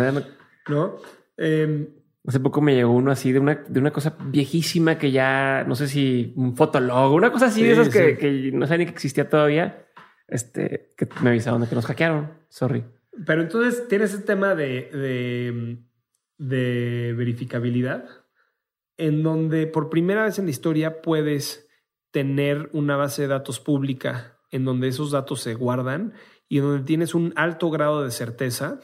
¿No? 0.68 0.96
Eh, 1.38 1.88
Hace 2.24 2.38
poco 2.38 2.60
me 2.60 2.76
llegó 2.76 2.92
uno 2.92 3.10
así 3.10 3.32
de 3.32 3.40
una, 3.40 3.64
de 3.66 3.80
una 3.80 3.90
cosa 3.90 4.14
viejísima 4.26 4.96
que 4.96 5.10
ya, 5.10 5.64
no 5.66 5.74
sé 5.74 5.88
si 5.88 6.32
un 6.36 6.54
fotolog, 6.54 7.12
una 7.14 7.32
cosa 7.32 7.46
así 7.46 7.64
de 7.64 7.72
esas 7.72 7.88
que, 7.88 8.16
que, 8.16 8.52
no 8.52 8.64
sabía 8.64 8.78
ni 8.78 8.84
que 8.86 8.92
existía 8.92 9.28
todavía. 9.28 9.81
Este, 10.32 10.94
que 10.96 11.06
me 11.22 11.28
avisaron 11.28 11.60
de 11.60 11.68
que 11.68 11.74
nos 11.74 11.84
hackearon. 11.84 12.32
Sorry. 12.48 12.86
Pero 13.26 13.42
entonces 13.42 13.86
tienes 13.86 14.14
ese 14.14 14.22
tema 14.22 14.54
de, 14.54 15.78
de, 16.38 17.14
verificabilidad 17.14 18.08
en 18.96 19.22
donde 19.22 19.66
por 19.66 19.90
primera 19.90 20.24
vez 20.24 20.38
en 20.38 20.46
la 20.46 20.50
historia 20.50 21.02
puedes 21.02 21.68
tener 22.12 22.70
una 22.72 22.96
base 22.96 23.22
de 23.22 23.28
datos 23.28 23.60
pública 23.60 24.38
en 24.50 24.64
donde 24.64 24.88
esos 24.88 25.10
datos 25.10 25.42
se 25.42 25.52
guardan 25.52 26.14
y 26.48 26.60
donde 26.60 26.84
tienes 26.84 27.14
un 27.14 27.34
alto 27.36 27.68
grado 27.68 28.02
de 28.02 28.10
certeza 28.10 28.80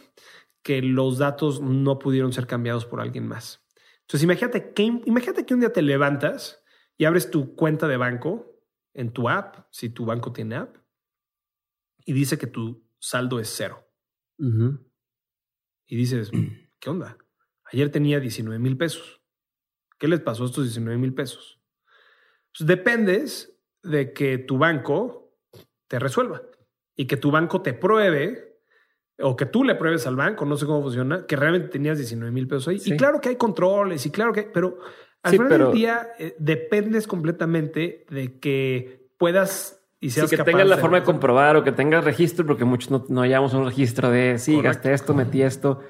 que 0.62 0.82
los 0.82 1.16
datos 1.16 1.62
no 1.62 1.98
pudieron 1.98 2.34
ser 2.34 2.46
cambiados 2.46 2.84
por 2.84 3.00
alguien 3.00 3.26
más. 3.26 3.64
Entonces, 4.02 4.24
imagínate 4.24 4.72
que, 4.74 4.82
imagínate 4.82 5.46
que 5.46 5.54
un 5.54 5.60
día 5.60 5.72
te 5.72 5.80
levantas 5.80 6.62
y 6.98 7.06
abres 7.06 7.30
tu 7.30 7.54
cuenta 7.54 7.88
de 7.88 7.96
banco 7.96 8.60
en 8.92 9.12
tu 9.12 9.30
app, 9.30 9.66
si 9.70 9.88
tu 9.88 10.04
banco 10.04 10.32
tiene 10.32 10.56
app, 10.56 10.77
y 12.08 12.14
dice 12.14 12.38
que 12.38 12.46
tu 12.46 12.82
saldo 12.98 13.38
es 13.38 13.52
cero. 13.54 13.86
Y 15.86 15.94
dices, 15.94 16.30
¿qué 16.80 16.88
onda? 16.88 17.18
Ayer 17.70 17.90
tenía 17.90 18.18
19 18.18 18.58
mil 18.58 18.78
pesos. 18.78 19.20
¿Qué 19.98 20.08
les 20.08 20.20
pasó 20.20 20.44
a 20.44 20.46
estos 20.46 20.64
19 20.64 20.96
mil 20.96 21.12
pesos? 21.12 21.60
Pues 22.56 22.66
dependes 22.66 23.60
de 23.82 24.14
que 24.14 24.38
tu 24.38 24.56
banco 24.56 25.36
te 25.86 25.98
resuelva 25.98 26.40
y 26.96 27.06
que 27.06 27.18
tu 27.18 27.30
banco 27.30 27.60
te 27.60 27.74
pruebe 27.74 28.62
o 29.18 29.36
que 29.36 29.44
tú 29.44 29.62
le 29.62 29.74
pruebes 29.74 30.06
al 30.06 30.16
banco, 30.16 30.46
no 30.46 30.56
sé 30.56 30.64
cómo 30.64 30.80
funciona, 30.80 31.26
que 31.26 31.36
realmente 31.36 31.68
tenías 31.68 31.98
19 31.98 32.32
mil 32.32 32.48
pesos 32.48 32.68
ahí. 32.68 32.80
Y 32.86 32.96
claro 32.96 33.20
que 33.20 33.28
hay 33.28 33.36
controles 33.36 34.06
y 34.06 34.10
claro 34.10 34.32
que, 34.32 34.44
pero 34.44 34.78
al 35.22 35.32
final 35.32 35.48
del 35.50 35.72
día 35.72 36.08
eh, 36.18 36.34
dependes 36.38 37.06
completamente 37.06 38.06
de 38.08 38.40
que 38.40 39.10
puedas 39.18 39.77
y 40.00 40.10
seas 40.10 40.30
sí, 40.30 40.36
que 40.36 40.44
tengas 40.44 40.66
la 40.66 40.78
forma 40.78 41.00
de 41.00 41.04
comprobar 41.04 41.56
o 41.56 41.64
que 41.64 41.72
tengas 41.72 42.04
registro, 42.04 42.46
porque 42.46 42.64
muchos 42.64 42.90
no, 42.90 43.04
no 43.08 43.22
hallamos 43.22 43.52
un 43.54 43.64
registro 43.64 44.10
de 44.10 44.38
sí, 44.38 44.60
gasté 44.60 44.92
esto, 44.92 45.14
metí 45.14 45.42
esto. 45.42 45.80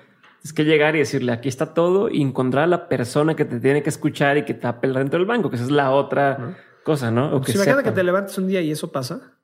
Es 0.42 0.52
que 0.52 0.64
llegar 0.64 0.96
y 0.96 1.00
decirle 1.00 1.32
aquí 1.32 1.48
está 1.48 1.74
todo 1.74 2.08
y 2.08 2.22
encontrar 2.22 2.64
a 2.64 2.68
la 2.68 2.88
persona 2.88 3.34
que 3.36 3.44
te 3.44 3.60
tiene 3.60 3.82
que 3.82 3.90
escuchar 3.90 4.38
y 4.38 4.44
que 4.44 4.54
tape 4.54 4.88
dentro 4.88 5.18
del 5.18 5.26
banco, 5.26 5.50
que 5.50 5.56
esa 5.56 5.64
es 5.64 5.70
la 5.70 5.90
otra 5.90 6.56
cosa, 6.84 7.10
¿no? 7.10 7.34
O 7.34 7.40
que 7.40 7.52
si 7.52 7.58
imagínate 7.58 7.82
que 7.82 7.92
te 7.92 8.02
levantes 8.02 8.38
un 8.38 8.46
día 8.46 8.60
y 8.60 8.70
eso 8.70 8.90
pasa. 8.92 9.34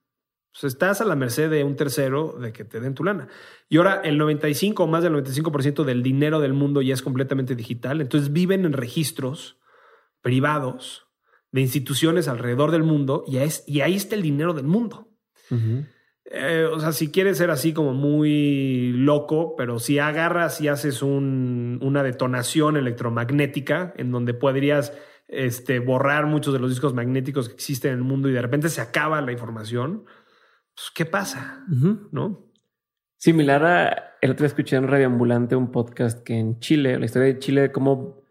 Pues 0.53 0.73
estás 0.73 1.01
a 1.01 1.05
la 1.05 1.17
merced 1.17 1.51
de 1.51 1.65
un 1.65 1.75
tercero 1.75 2.37
de 2.41 2.53
que 2.53 2.65
te 2.65 2.79
den 2.79 2.95
tu 2.95 3.03
lana. 3.03 3.27
Y 3.69 3.77
ahora 3.79 4.01
el 4.05 4.17
95 4.19 4.85
o 4.85 4.87
más 4.87 5.03
del 5.03 5.13
95% 5.13 5.83
del 5.83 6.05
dinero 6.05 6.39
del 6.39 6.53
mundo 6.53 6.81
ya 6.81 6.95
es 6.95 7.03
completamente 7.03 7.57
digital. 7.57 8.01
Entonces 8.01 8.33
viven 8.33 8.65
en 8.65 8.73
registros 8.73 9.59
privados 10.23 11.09
de 11.55 11.61
instituciones 11.61 12.27
alrededor 12.27 12.73
del 12.73 12.83
mundo 12.83 13.23
y, 13.29 13.37
es, 13.37 13.63
y 13.69 13.83
ahí 13.83 13.95
está 13.95 14.17
el 14.17 14.23
dinero 14.23 14.55
del 14.55 14.67
mundo. 14.67 15.07
Eh, 16.25 16.65
o 16.65 16.81
sea, 16.81 16.91
si 16.91 17.13
quieres 17.13 17.39
ser 17.39 17.53
así 17.53 17.73
como 17.73 17.95
muy 17.95 18.91
loco, 18.93 19.55
pero 19.57 19.79
si 19.79 20.01
agarras 20.01 20.61
y 20.61 20.67
haces 20.67 21.01
una 21.01 22.03
detonación 22.03 22.77
electromagnética 22.77 23.95
en 23.97 24.11
donde 24.11 24.35
podrías 24.35 24.93
este, 25.29 25.79
borrar 25.79 26.27
muchos 26.27 26.53
de 26.53 26.59
los 26.59 26.71
discos 26.71 26.93
magnéticos 26.93 27.49
que 27.49 27.55
existen 27.55 27.93
en 27.93 27.99
el 27.99 28.05
mundo 28.05 28.29
y 28.29 28.33
de 28.33 28.43
repente 28.43 28.69
se 28.69 28.81
acaba 28.81 29.21
la 29.21 29.31
información, 29.31 30.07
pues, 30.75 30.91
¿qué 30.93 31.05
pasa? 31.05 31.65
¿No? 32.11 32.51
Similar 33.17 33.65
a 33.65 34.15
el 34.21 34.33
otro 34.33 34.43
día 34.43 34.49
escuché 34.49 34.75
en 34.75 34.89
Radio 34.89 35.07
Ambulante 35.07 35.55
un 35.55 35.71
podcast 35.71 36.25
que 36.25 36.35
en 36.35 36.59
Chile, 36.59 36.99
la 36.99 37.05
historia 37.05 37.29
de 37.29 37.39
Chile, 37.39 37.71
cómo 37.71 38.25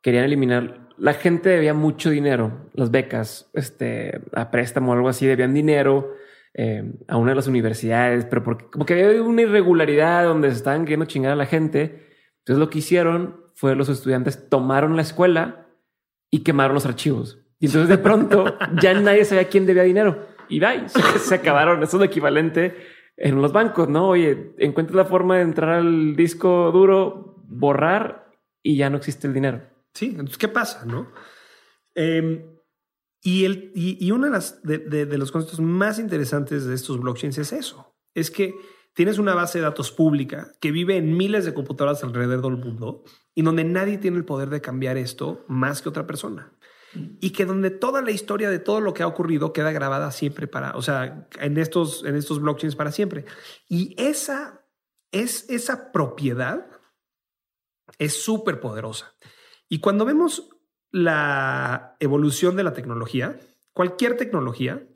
querían 0.00 0.24
eliminar. 0.24 0.83
La 0.96 1.14
gente 1.14 1.48
debía 1.48 1.74
mucho 1.74 2.10
dinero, 2.10 2.68
las 2.74 2.90
becas, 2.90 3.50
este, 3.52 4.20
a 4.32 4.50
préstamo 4.50 4.92
o 4.92 4.94
algo 4.94 5.08
así, 5.08 5.26
debían 5.26 5.54
dinero 5.54 6.14
eh, 6.54 6.92
a 7.08 7.16
una 7.16 7.32
de 7.32 7.36
las 7.36 7.48
universidades, 7.48 8.26
pero 8.26 8.44
porque 8.44 8.66
como 8.70 8.86
que 8.86 9.04
había 9.04 9.22
una 9.22 9.42
irregularidad 9.42 10.24
donde 10.24 10.50
se 10.50 10.56
estaban 10.56 10.84
queriendo 10.84 11.06
chingar 11.06 11.32
a 11.32 11.36
la 11.36 11.46
gente. 11.46 12.06
Entonces 12.38 12.60
lo 12.60 12.70
que 12.70 12.78
hicieron 12.78 13.40
fue 13.54 13.74
los 13.74 13.88
estudiantes 13.88 14.48
tomaron 14.48 14.96
la 14.96 15.02
escuela 15.02 15.66
y 16.30 16.44
quemaron 16.44 16.74
los 16.74 16.86
archivos. 16.86 17.40
Y 17.58 17.66
entonces 17.66 17.88
de 17.88 17.98
pronto 17.98 18.56
ya 18.80 18.94
nadie 18.94 19.24
sabía 19.24 19.48
quién 19.48 19.66
debía 19.66 19.82
dinero 19.82 20.26
y 20.48 20.60
bye, 20.60 20.88
se 20.88 21.34
acabaron. 21.34 21.82
Eso 21.82 21.96
es 21.96 22.00
lo 22.00 22.04
equivalente 22.04 22.76
en 23.16 23.40
los 23.40 23.52
bancos, 23.52 23.88
¿no? 23.88 24.08
Oye, 24.08 24.54
encuentras 24.58 24.96
la 24.96 25.04
forma 25.04 25.36
de 25.36 25.42
entrar 25.42 25.70
al 25.70 26.16
disco 26.16 26.70
duro, 26.72 27.42
borrar 27.48 28.32
y 28.62 28.76
ya 28.76 28.90
no 28.90 28.96
existe 28.96 29.26
el 29.26 29.34
dinero. 29.34 29.62
Sí, 29.94 30.06
entonces, 30.10 30.38
¿qué 30.38 30.48
pasa, 30.48 30.84
no? 30.84 31.12
Em, 31.94 32.42
y, 33.22 33.44
el, 33.44 33.72
y, 33.74 34.10
uno 34.10 34.26
de, 34.26 34.32
las, 34.32 34.60
los 34.64 35.32
conceptos 35.32 35.60
más 35.60 35.98
interesantes 35.98 36.66
de 36.66 36.74
estos 36.74 37.00
blockchains 37.00 37.38
es 37.38 37.52
eso. 37.52 37.96
Es 38.12 38.30
que 38.30 38.54
tienes 38.92 39.18
una 39.18 39.34
base 39.34 39.58
de 39.58 39.64
datos 39.64 39.92
pública 39.92 40.52
que 40.60 40.72
vive 40.72 40.96
en 40.96 41.16
miles 41.16 41.44
de 41.44 41.54
computadoras 41.54 42.04
alrededor 42.04 42.42
del 42.42 42.64
mundo 42.64 43.02
y 43.34 43.42
donde 43.42 43.64
nadie 43.64 43.98
tiene 43.98 44.18
el 44.18 44.24
poder 44.24 44.50
de 44.50 44.60
cambiar 44.60 44.98
esto 44.98 45.44
más 45.48 45.80
que 45.80 45.88
otra 45.88 46.06
persona 46.06 46.52
y 47.20 47.30
que 47.30 47.44
donde 47.44 47.70
toda 47.70 48.02
la 48.02 48.10
historia 48.10 48.50
de 48.50 48.58
todo 48.58 48.80
lo 48.80 48.94
que 48.94 49.02
ha 49.02 49.06
ocurrido 49.06 49.52
queda 49.52 49.72
grabada 49.72 50.10
siempre 50.12 50.46
para, 50.46 50.72
o 50.76 50.82
sea, 50.82 51.28
en 51.40 51.58
estos, 51.58 52.04
en 52.04 52.16
estos 52.16 52.40
blockchains 52.40 52.76
para 52.76 52.92
siempre. 52.92 53.24
Y 53.68 53.94
esa, 53.98 54.64
es, 55.10 55.48
esa 55.48 55.92
propiedad 55.92 56.66
es 57.98 58.22
súper 58.22 58.60
poderosa. 58.60 59.14
Y 59.68 59.80
cuando 59.80 60.04
vemos 60.04 60.50
la 60.90 61.96
evolución 62.00 62.56
de 62.56 62.64
la 62.64 62.72
tecnología, 62.72 63.36
cualquier 63.72 64.16
tecnología, 64.16 64.86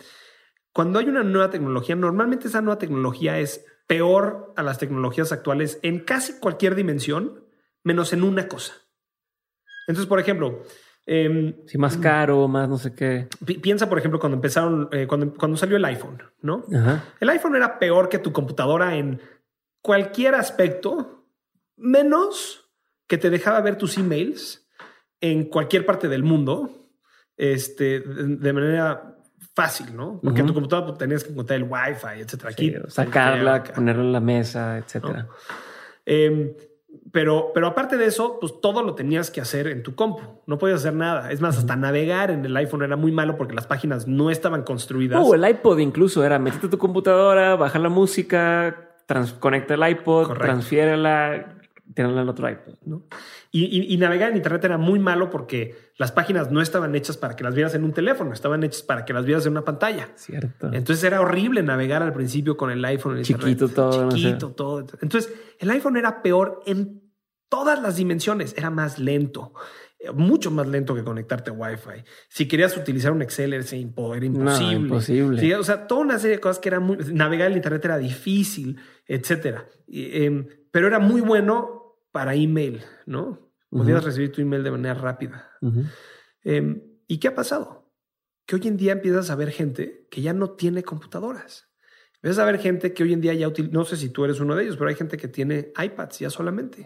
cuando 0.72 0.98
hay 0.98 1.08
una 1.08 1.24
nueva 1.24 1.50
tecnología, 1.50 1.96
normalmente 1.96 2.48
esa 2.48 2.60
nueva 2.60 2.78
tecnología 2.78 3.38
es 3.38 3.64
peor 3.86 4.52
a 4.56 4.62
las 4.62 4.78
tecnologías 4.78 5.32
actuales 5.32 5.80
en 5.82 6.00
casi 6.00 6.38
cualquier 6.38 6.74
dimensión, 6.74 7.44
menos 7.82 8.12
en 8.12 8.22
una 8.22 8.46
cosa. 8.46 8.74
Entonces, 9.88 10.06
por 10.06 10.20
ejemplo, 10.20 10.62
eh, 11.10 11.64
sí, 11.66 11.78
más 11.78 11.96
caro, 11.96 12.46
más 12.48 12.68
no 12.68 12.76
sé 12.76 12.94
qué. 12.94 13.28
piensa, 13.62 13.88
por 13.88 13.98
ejemplo, 13.98 14.20
cuando 14.20 14.36
empezaron, 14.36 14.90
eh, 14.92 15.06
cuando, 15.06 15.32
cuando 15.32 15.56
salió 15.56 15.78
el 15.78 15.84
iPhone, 15.86 16.22
¿no? 16.42 16.64
El 17.18 17.30
iPhone 17.30 17.56
era 17.56 17.78
peor 17.78 18.10
que 18.10 18.18
tu 18.18 18.30
computadora 18.30 18.94
en 18.94 19.20
cualquier 19.80 20.34
aspecto, 20.34 21.24
menos 21.76 22.67
que 23.08 23.18
te 23.18 23.30
dejaba 23.30 23.60
ver 23.60 23.76
tus 23.76 23.98
emails 23.98 24.68
en 25.20 25.44
cualquier 25.44 25.84
parte 25.84 26.08
del 26.08 26.22
mundo, 26.22 26.70
este, 27.36 28.00
de 28.00 28.52
manera 28.52 29.16
fácil, 29.54 29.96
¿no? 29.96 30.20
Porque 30.22 30.40
en 30.40 30.46
tu 30.46 30.54
computadora 30.54 30.96
tenías 30.96 31.24
que 31.24 31.32
encontrar 31.32 31.58
el 31.58 31.64
Wi-Fi, 31.64 32.20
etcétera. 32.20 32.50
Aquí, 32.50 32.74
sacarla, 32.86 33.64
ponerla 33.64 34.02
en 34.02 34.12
la 34.12 34.20
mesa, 34.20 34.78
etcétera. 34.78 35.26
Em, 36.06 36.52
pero, 37.10 37.50
pero 37.52 37.66
aparte 37.66 37.96
de 37.96 38.06
eso, 38.06 38.38
pues 38.40 38.60
todo 38.60 38.82
lo 38.82 38.94
tenías 38.94 39.30
que 39.30 39.40
hacer 39.40 39.66
en 39.66 39.82
tu 39.82 39.94
compu. 39.94 40.42
No 40.46 40.58
podías 40.58 40.80
hacer 40.80 40.94
nada. 40.94 41.32
Es 41.32 41.40
más, 41.40 41.58
hasta 41.58 41.74
navegar 41.74 42.30
en 42.30 42.44
el 42.44 42.56
iPhone 42.56 42.82
era 42.82 42.96
muy 42.96 43.10
malo 43.10 43.36
porque 43.36 43.54
las 43.54 43.66
páginas 43.66 44.06
no 44.06 44.30
estaban 44.30 44.62
construidas. 44.62 45.20
O 45.20 45.30
uh, 45.30 45.34
el 45.34 45.48
iPod 45.48 45.78
incluso 45.78 46.24
era 46.24 46.38
meterte 46.38 46.68
tu 46.68 46.78
computadora, 46.78 47.56
bajar 47.56 47.80
la 47.80 47.88
música, 47.88 48.94
conecta 49.40 49.74
el 49.74 49.88
iPod, 49.88 50.34
transfiérela, 50.34 51.57
tenerla 51.94 52.22
en 52.22 52.28
otro 52.28 52.48
iPod, 52.48 52.74
¿no? 52.84 53.06
Y, 53.50 53.96
navegar 53.96 54.30
en 54.30 54.36
Internet 54.36 54.64
era 54.64 54.78
muy 54.78 54.98
malo 54.98 55.30
porque 55.30 55.74
las 55.96 56.12
páginas 56.12 56.50
no 56.50 56.60
estaban 56.60 56.94
hechas 56.94 57.16
para 57.16 57.34
que 57.34 57.44
las 57.44 57.54
vieras 57.54 57.74
en 57.74 57.84
un 57.84 57.92
teléfono, 57.92 58.32
estaban 58.32 58.62
hechas 58.62 58.82
para 58.82 59.04
que 59.04 59.12
las 59.12 59.24
vieras 59.24 59.46
en 59.46 59.52
una 59.52 59.64
pantalla. 59.64 60.08
Cierto. 60.16 60.70
Entonces 60.72 61.02
era 61.04 61.20
horrible 61.20 61.62
navegar 61.62 62.02
al 62.02 62.12
principio 62.12 62.56
con 62.56 62.70
el 62.70 62.84
iPhone. 62.84 63.18
En 63.18 63.24
Chiquito 63.24 63.68
todo. 63.68 64.08
Chiquito 64.10 64.52
todo. 64.52 64.86
Entonces 65.00 65.32
el 65.58 65.70
iPhone 65.70 65.96
era 65.96 66.22
peor 66.22 66.60
en 66.66 67.02
todas 67.48 67.80
las 67.80 67.96
dimensiones. 67.96 68.54
Era 68.56 68.70
más 68.70 68.98
lento, 68.98 69.54
mucho 70.14 70.50
más 70.50 70.66
lento 70.68 70.94
que 70.94 71.02
conectarte 71.02 71.50
a 71.50 71.54
Wi-Fi. 71.54 72.04
Si 72.28 72.46
querías 72.46 72.76
utilizar 72.76 73.12
un 73.12 73.22
Excel 73.22 73.52
era, 73.52 73.76
imposible. 73.76 74.30
No, 74.44 74.72
imposible. 74.72 75.56
o 75.56 75.64
sea, 75.64 75.86
toda 75.86 76.02
una 76.02 76.18
serie 76.18 76.36
de 76.36 76.40
cosas 76.40 76.60
que 76.60 76.68
era 76.68 76.80
muy... 76.80 76.98
Navegar 77.12 77.50
en 77.50 77.56
Internet 77.56 77.84
era 77.84 77.98
difícil, 77.98 78.78
etcétera. 79.06 79.66
Em, 79.88 80.46
pero 80.70 80.86
era 80.86 80.98
muy 80.98 81.20
bueno 81.20 81.77
para 82.12 82.34
email, 82.34 82.82
¿no? 83.06 83.50
Podías 83.70 84.02
recibir 84.02 84.32
tu 84.32 84.40
email 84.40 84.62
de 84.62 84.70
manera 84.70 84.94
rápida. 84.94 85.50
Em, 86.42 86.82
¿Y 87.06 87.18
qué 87.18 87.28
ha 87.28 87.34
pasado? 87.34 87.92
Que 88.46 88.56
hoy 88.56 88.62
en 88.66 88.76
día 88.76 88.92
empiezas 88.92 89.30
a 89.30 89.36
ver 89.36 89.50
gente 89.50 90.06
que 90.10 90.22
ya 90.22 90.32
no 90.32 90.52
tiene 90.52 90.82
computadoras. 90.82 91.68
Empiezas 92.14 92.38
a 92.40 92.46
ver 92.46 92.58
gente 92.58 92.94
que 92.94 93.02
hoy 93.04 93.12
en 93.12 93.20
día 93.20 93.34
ya 93.34 93.46
utiliza, 93.46 93.72
no 93.72 93.84
sé 93.84 93.96
si 93.96 94.08
tú 94.08 94.24
eres 94.24 94.40
uno 94.40 94.56
de 94.56 94.64
ellos, 94.64 94.76
pero 94.76 94.88
hay 94.88 94.96
gente 94.96 95.16
que 95.16 95.28
tiene 95.28 95.72
iPads 95.80 96.18
ya 96.18 96.30
solamente. 96.30 96.84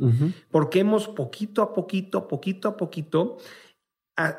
Porque 0.50 0.80
hemos 0.80 1.08
poquito 1.08 1.62
a 1.62 1.72
poquito, 1.72 2.28
poquito 2.28 2.68
a 2.68 2.76
poquito, 2.76 3.38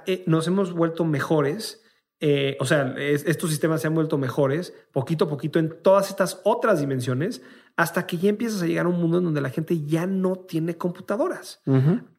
eh, 0.06 0.24
nos 0.28 0.48
hemos 0.48 0.74
vuelto 0.74 1.06
mejores. 1.06 1.82
Eh, 2.20 2.58
o 2.60 2.66
sea, 2.66 2.94
estos 2.98 3.50
sistemas 3.50 3.82
se 3.82 3.88
han 3.88 3.96
vuelto 3.96 4.18
mejores 4.18 4.74
poquito 4.94 5.26
a 5.26 5.30
poquito 5.30 5.60
en 5.60 5.82
todas 5.82 6.10
estas 6.10 6.40
otras 6.46 6.80
dimensiones 6.80 7.42
hasta 7.76 8.06
que 8.06 8.18
ya 8.18 8.30
empiezas 8.30 8.62
a 8.62 8.68
llegar 8.68 8.86
a 8.86 8.90
un 8.90 9.00
mundo 9.00 9.18
en 9.18 9.26
donde 9.26 9.41
la 9.41 9.50
gente 9.50 9.84
ya 9.86 10.06
no 10.06 10.36
tiene 10.36 10.78
computadoras. 10.78 11.62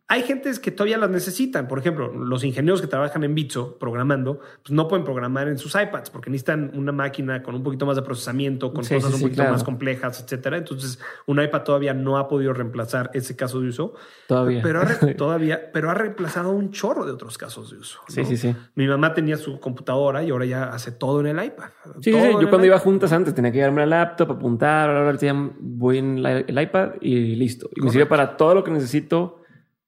Hay 0.07 0.23
gentes 0.23 0.59
que 0.59 0.71
todavía 0.71 0.99
las 0.99 1.09
necesitan. 1.09 1.67
Por 1.67 1.79
ejemplo, 1.79 2.13
los 2.13 2.45
ingenieros 2.45 2.83
que 2.83 2.87
trabajan 2.87 3.25
en 3.25 3.35
Bitso 3.35 3.79
programando, 3.79 4.39
pues 4.63 4.71
no 4.71 4.87
pueden 4.87 5.03
programar 5.03 5.49
en 5.49 5.57
sus 5.57 5.75
iPads 5.75 6.11
porque 6.11 6.29
necesitan 6.29 6.73
una 6.75 6.93
máquina 6.93 7.43
con 7.43 7.55
un 7.55 7.63
poquito 7.63 7.87
más 7.87 7.97
de 7.97 8.03
procesamiento, 8.03 8.75
con 8.75 8.85
cosas 8.85 9.15
un 9.15 9.23
poquito 9.23 9.45
más 9.45 9.65
complejas, 9.65 10.21
etcétera. 10.21 10.59
Entonces, 10.59 10.99
un 11.27 11.43
iPad 11.43 11.63
todavía 11.63 11.95
no 11.95 12.19
ha 12.19 12.29
podido 12.29 12.53
reemplazar 12.53 13.11
ese 13.15 13.35
caso 13.35 13.61
de 13.61 13.69
uso. 13.69 13.95
Todavía. 14.29 14.61
Pero 14.63 14.83
ha, 14.83 14.87
todavía, 15.17 15.73
pero 15.73 15.91
ha 15.91 15.95
reemplazado 15.95 16.51
un 16.51 16.71
chorro 16.71 17.07
de 17.07 17.13
otros 17.13 17.39
casos 17.39 17.71
de 17.71 17.79
uso. 17.79 18.01
Sí, 18.09 18.27
sí, 18.27 18.37
sí. 18.37 18.55
Mi 18.75 18.87
mamá 18.87 19.15
tenía 19.15 19.39
su 19.39 19.59
computadora 19.59 20.23
y 20.23 20.31
ahora 20.31 20.45
ya 20.45 20.65
hace 20.65 20.93
todo 20.93 21.21
en 21.21 21.39
el 21.39 21.43
iPad. 21.47 21.71
Sí, 22.03 22.13
sí, 22.13 22.33
Yo 22.41 22.51
cuando 22.51 22.67
iba 22.67 22.79
juntas 22.79 23.11
antes 23.11 23.35
tenía 23.35 23.51
que 23.51 23.57
llevarme 23.57 23.87
la 23.87 24.05
laptop, 24.05 24.33
apuntar, 24.33 24.91
ahora 24.91 25.17
voy 25.61 25.99
en 25.99 26.19
el 26.19 26.61
iPad 26.61 26.91
y 27.01 27.37
listo. 27.37 27.71
Y 27.75 27.81
me 27.81 27.91
sirve 27.91 28.05
para 28.05 28.37
todo 28.37 28.55
lo 28.55 28.63
que 28.63 28.71
necesito 28.71 29.44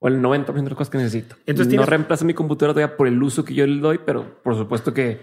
o 0.07 0.09
el 0.09 0.23
90% 0.23 0.47
de 0.47 0.63
las 0.63 0.75
cosas 0.75 0.91
que 0.91 0.99
necesito. 0.99 1.35
Entonces, 1.47 1.75
no 1.75 1.85
reemplaza 1.85 2.25
mi 2.25 2.33
computadora 2.33 2.75
todavía 2.75 2.97
por 2.97 3.09
el 3.09 3.21
uso 3.21 3.45
que 3.45 3.55
yo 3.55 3.67
le 3.67 3.81
doy, 3.81 3.99
pero 3.99 4.41
por 4.43 4.57
supuesto 4.57 4.95
que 4.95 5.19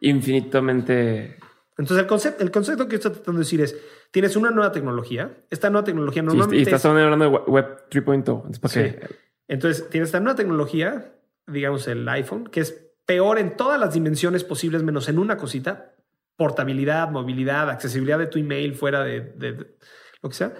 infinitamente. 0.00 1.38
Entonces, 1.76 1.98
el 1.98 2.06
concepto, 2.06 2.42
el 2.42 2.50
concepto 2.50 2.88
que 2.88 2.96
estoy 2.96 3.12
tratando 3.12 3.38
de 3.38 3.44
decir 3.44 3.60
es: 3.60 3.76
tienes 4.10 4.34
una 4.36 4.50
nueva 4.50 4.72
tecnología. 4.72 5.44
Esta 5.50 5.68
nueva 5.68 5.84
tecnología 5.84 6.22
normalmente. 6.22 6.56
y 6.56 6.62
estás 6.62 6.86
hablando 6.86 7.30
de 7.30 7.30
Web 7.30 7.90
3.0. 7.90 8.68
Sí. 8.68 9.16
Entonces, 9.48 9.90
tienes 9.90 10.08
esta 10.08 10.20
nueva 10.20 10.36
tecnología, 10.36 11.12
digamos 11.46 11.86
el 11.86 12.08
iPhone, 12.08 12.46
que 12.46 12.60
es 12.60 12.72
peor 13.04 13.38
en 13.38 13.54
todas 13.54 13.78
las 13.78 13.92
dimensiones 13.92 14.44
posibles, 14.44 14.82
menos 14.82 15.10
en 15.10 15.18
una 15.18 15.36
cosita: 15.36 15.94
portabilidad, 16.36 17.10
movilidad, 17.10 17.68
accesibilidad 17.68 18.18
de 18.18 18.28
tu 18.28 18.38
email 18.38 18.74
fuera 18.74 19.04
de, 19.04 19.20
de 19.20 19.76
lo 20.22 20.30
que 20.30 20.34
sea. 20.34 20.54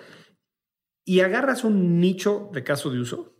Y 1.06 1.20
agarras 1.20 1.64
un 1.64 2.00
nicho 2.00 2.50
de 2.52 2.62
caso 2.62 2.90
de 2.90 2.98
uso 2.98 3.35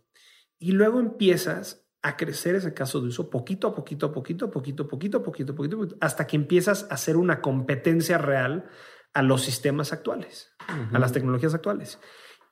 y 0.59 0.71
luego 0.71 0.99
empiezas 0.99 1.87
a 2.01 2.15
crecer 2.15 2.55
ese 2.55 2.73
caso 2.73 3.01
de 3.01 3.07
uso 3.07 3.29
poquito 3.29 3.67
a 3.67 3.75
poquito, 3.75 4.11
poquito, 4.11 4.51
poquito, 4.51 4.87
poquito, 4.87 5.23
poquito, 5.23 5.55
poquito, 5.55 5.77
poquito, 5.77 5.97
hasta 5.99 6.27
que 6.27 6.35
empiezas 6.35 6.87
a 6.89 6.95
hacer 6.95 7.17
una 7.17 7.41
competencia 7.41 8.17
real 8.17 8.69
a 9.13 9.21
los 9.23 9.41
sistemas 9.41 9.93
actuales, 9.93 10.51
a 10.93 10.99
las 10.99 11.11
tecnologías 11.11 11.53
actuales. 11.53 11.99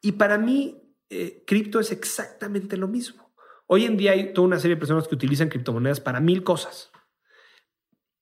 Y 0.01 0.13
para 0.13 0.37
mí, 0.37 0.81
eh, 1.09 1.43
cripto 1.45 1.79
es 1.79 1.91
exactamente 1.91 2.77
lo 2.77 2.87
mismo. 2.87 3.33
Hoy 3.67 3.85
en 3.85 3.97
día 3.97 4.11
hay 4.11 4.33
toda 4.33 4.47
una 4.47 4.59
serie 4.59 4.75
de 4.75 4.79
personas 4.79 5.07
que 5.07 5.15
utilizan 5.15 5.49
criptomonedas 5.49 5.99
para 5.99 6.19
mil 6.19 6.43
cosas. 6.43 6.91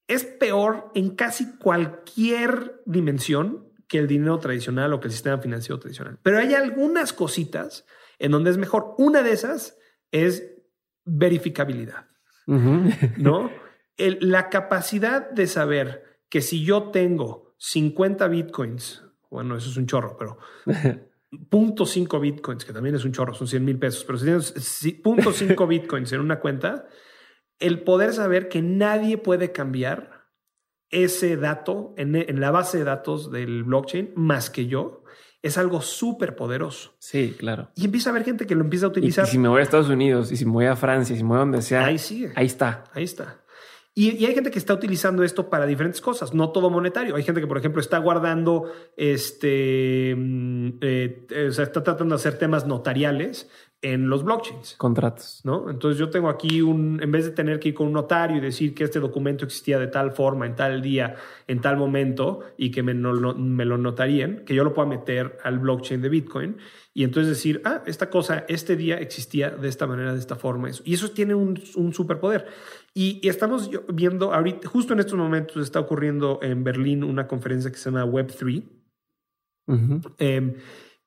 Es 0.07 0.25
peor 0.25 0.91
en 0.93 1.15
casi 1.15 1.57
cualquier 1.57 2.81
dimensión 2.85 3.71
que 3.87 3.99
el 3.99 4.07
dinero 4.07 4.39
tradicional 4.39 4.93
o 4.93 4.99
que 4.99 5.07
el 5.07 5.13
sistema 5.13 5.37
financiero 5.37 5.79
tradicional. 5.79 6.19
Pero 6.21 6.39
hay 6.39 6.53
algunas 6.53 7.13
cositas 7.13 7.85
en 8.23 8.31
donde 8.31 8.49
es 8.49 8.57
mejor. 8.57 8.95
Una 8.97 9.21
de 9.21 9.33
esas 9.33 9.77
es 10.11 10.49
verificabilidad, 11.03 12.07
¿no? 12.47 13.51
la 13.97 14.49
capacidad 14.49 15.29
de 15.29 15.45
saber 15.45 16.21
que 16.29 16.41
si 16.41 16.63
yo 16.63 16.89
tengo 16.89 17.53
50 17.57 18.27
bitcoins, 18.29 19.03
bueno, 19.29 19.57
eso 19.57 19.69
es 19.69 19.75
un 19.75 19.87
chorro, 19.87 20.15
pero 20.17 20.37
0.5 20.65 22.21
bitcoins, 22.21 22.63
que 22.63 22.71
también 22.71 22.95
es 22.95 23.03
un 23.03 23.11
chorro, 23.11 23.33
son 23.33 23.47
100 23.47 23.65
mil 23.65 23.77
pesos, 23.77 24.05
pero 24.05 24.17
si 24.17 24.25
tienes 24.25 24.55
0.5 24.55 25.67
bitcoins 25.67 26.13
en 26.13 26.21
una 26.21 26.39
cuenta, 26.39 26.87
el 27.59 27.83
poder 27.83 28.13
saber 28.13 28.47
que 28.47 28.61
nadie 28.61 29.17
puede 29.17 29.51
cambiar 29.51 30.29
ese 30.89 31.35
dato 31.35 31.93
en, 31.97 32.15
en 32.15 32.39
la 32.39 32.51
base 32.51 32.77
de 32.77 32.83
datos 32.85 33.31
del 33.31 33.65
blockchain 33.65 34.13
más 34.15 34.49
que 34.49 34.67
yo, 34.67 35.02
es 35.43 35.57
algo 35.57 35.81
súper 35.81 36.35
poderoso. 36.35 36.95
Sí, 36.99 37.35
claro. 37.37 37.69
Y 37.75 37.85
empieza 37.85 38.09
a 38.09 38.11
haber 38.11 38.23
gente 38.23 38.47
que 38.47 38.55
lo 38.55 38.61
empieza 38.61 38.85
a 38.85 38.89
utilizar. 38.89 39.27
Y, 39.27 39.31
si 39.31 39.37
me 39.37 39.49
voy 39.49 39.59
a 39.59 39.63
Estados 39.63 39.89
Unidos, 39.89 40.31
y 40.31 40.37
si 40.37 40.45
me 40.45 40.53
voy 40.53 40.65
a 40.65 40.75
Francia, 40.77 41.13
y 41.13 41.17
si 41.17 41.23
me 41.23 41.29
voy 41.29 41.37
a 41.37 41.39
donde 41.41 41.61
sea. 41.61 41.85
Ahí 41.85 41.99
sigue. 41.99 42.31
Ahí 42.35 42.45
está. 42.45 42.85
Ahí 42.93 43.03
está. 43.03 43.41
Y, 43.93 44.25
hay 44.25 44.33
gente 44.33 44.49
que 44.49 44.57
está 44.57 44.73
utilizando 44.73 45.21
esto 45.21 45.49
para 45.49 45.65
diferentes 45.65 46.01
cosas, 46.01 46.33
no 46.33 46.51
todo 46.51 46.69
monetario. 46.69 47.15
Hay 47.15 47.23
gente 47.23 47.41
que, 47.41 47.47
por 47.47 47.57
ejemplo, 47.57 47.81
está 47.81 47.97
guardando, 47.97 48.71
este, 48.95 50.15
mm, 50.17 50.69
eh, 50.81 51.27
o 51.49 51.51
sea, 51.51 51.65
está 51.65 51.83
tratando 51.83 52.15
de 52.15 52.19
hacer 52.19 52.37
temas 52.37 52.65
notariales 52.65 53.49
en 53.83 54.09
los 54.09 54.23
blockchains. 54.23 54.75
Contratos. 54.77 55.41
¿no? 55.43 55.69
Entonces 55.69 55.99
yo 55.99 56.09
tengo 56.09 56.29
aquí 56.29 56.61
un, 56.61 56.99
en 57.03 57.11
vez 57.11 57.25
de 57.25 57.31
tener 57.31 57.59
que 57.59 57.69
ir 57.69 57.75
con 57.75 57.87
un 57.87 57.93
notario 57.93 58.37
y 58.37 58.39
decir 58.39 58.73
que 58.73 58.85
este 58.85 58.99
documento 58.99 59.45
existía 59.45 59.77
de 59.77 59.87
tal 59.87 60.13
forma, 60.13 60.47
en 60.47 60.55
tal 60.55 60.81
día, 60.81 61.15
en 61.47 61.61
tal 61.61 61.77
momento, 61.77 62.39
y 62.57 62.71
que 62.71 62.81
me, 62.81 62.93
me 62.93 63.65
lo 63.65 63.77
notarían, 63.77 64.45
que 64.45 64.55
yo 64.55 64.63
lo 64.63 64.73
pueda 64.73 64.87
meter 64.87 65.37
al 65.43 65.59
blockchain 65.59 66.01
de 66.01 66.09
Bitcoin 66.09 66.57
y 66.93 67.03
entonces 67.03 67.29
decir, 67.29 67.61
ah, 67.65 67.83
esta 67.85 68.09
cosa, 68.09 68.45
este 68.47 68.75
día 68.75 68.99
existía 68.99 69.49
de 69.49 69.67
esta 69.67 69.85
manera, 69.85 70.13
de 70.13 70.19
esta 70.19 70.35
forma. 70.35 70.69
Eso. 70.69 70.83
Y 70.85 70.93
eso 70.93 71.11
tiene 71.11 71.35
un, 71.35 71.61
un 71.75 71.93
superpoder. 71.93 72.47
Y, 72.93 73.19
y, 73.21 73.29
estamos 73.29 73.69
viendo, 73.91 74.33
ahorita, 74.33 74.69
justo 74.69 74.93
en 74.93 74.99
estos 74.99 75.17
momentos 75.17 75.61
está 75.61 75.79
ocurriendo 75.79 76.39
en 76.41 76.63
Berlín 76.63 77.03
una 77.03 77.27
conferencia 77.27 77.71
que 77.71 77.77
se 77.77 77.89
llama 77.89 78.05
Web3. 78.05 78.63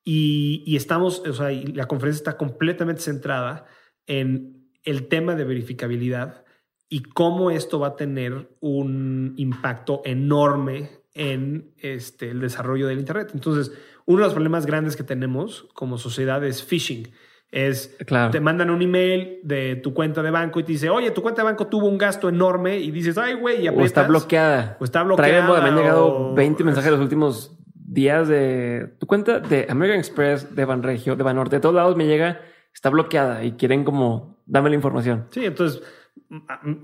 Y, 0.09 0.77
estamos, 0.77 1.19
o 1.19 1.33
sea, 1.33 1.51
la 1.51 1.89
conferencia 1.89 2.21
está 2.21 2.37
completamente 2.37 3.03
centrada 3.03 3.65
en 4.07 4.71
el 4.85 5.09
tema 5.09 5.35
de 5.35 5.43
verificabilidad 5.43 6.45
y 6.89 7.03
cómo 7.03 7.51
esto 7.51 7.81
va 7.81 7.89
a 7.89 7.97
tener 7.97 8.49
un 8.61 9.35
impacto 9.37 10.03
enorme 10.05 11.01
en 11.13 11.73
este, 11.79 12.31
el 12.31 12.39
desarrollo 12.39 12.87
del 12.87 13.01
Internet. 13.01 13.31
Entonces, 13.35 13.73
uno 14.05 14.19
de 14.19 14.27
los 14.27 14.35
problemas 14.35 14.65
grandes 14.65 14.95
que 14.95 15.03
tenemos 15.03 15.67
como 15.75 15.99
sociedad 15.99 16.45
es 16.45 16.63
phishing. 16.63 17.09
Es, 17.51 17.97
te 18.31 18.41
mandan 18.41 18.71
un 18.71 18.83
email 18.83 19.41
de 19.43 19.75
tu 19.75 19.93
cuenta 19.93 20.23
de 20.23 20.31
banco 20.31 20.61
y 20.61 20.63
te 20.63 20.71
dice, 20.71 20.89
oye, 20.89 21.11
tu 21.11 21.21
cuenta 21.21 21.43
de 21.43 21.47
banco 21.47 21.67
tuvo 21.67 21.89
un 21.89 21.99
gasto 21.99 22.29
enorme 22.29 22.79
y 22.79 22.93
dices, 22.93 23.19
ay, 23.19 23.35
güey, 23.35 23.65
y 23.65 23.69
O 23.69 23.81
está 23.81 24.05
bloqueada. 24.05 24.77
O 24.79 24.85
está 24.85 25.03
bloqueada. 25.03 25.63
me 25.63 25.69
han 25.71 25.77
llegado 25.77 26.33
20 26.33 26.63
mensajes 26.63 26.93
los 26.93 27.01
últimos 27.01 27.56
días 27.97 28.29
de 28.29 28.95
tu 28.99 29.07
cuenta 29.07 29.41
de 29.41 29.67
American 29.71 29.99
Express, 29.99 30.55
de 30.55 30.67
Banregio, 30.67 31.17
de 31.17 31.23
Banorte, 31.23 31.57
de 31.57 31.61
todos 31.61 31.75
lados 31.75 31.97
me 31.97 32.07
llega, 32.07 32.43
está 32.73 32.91
bloqueada 32.91 33.43
y 33.43 33.53
quieren 33.53 33.85
como 33.85 34.37
dame 34.45 34.69
la 34.69 34.77
información. 34.77 35.27
Sí, 35.31 35.47
entonces 35.47 35.83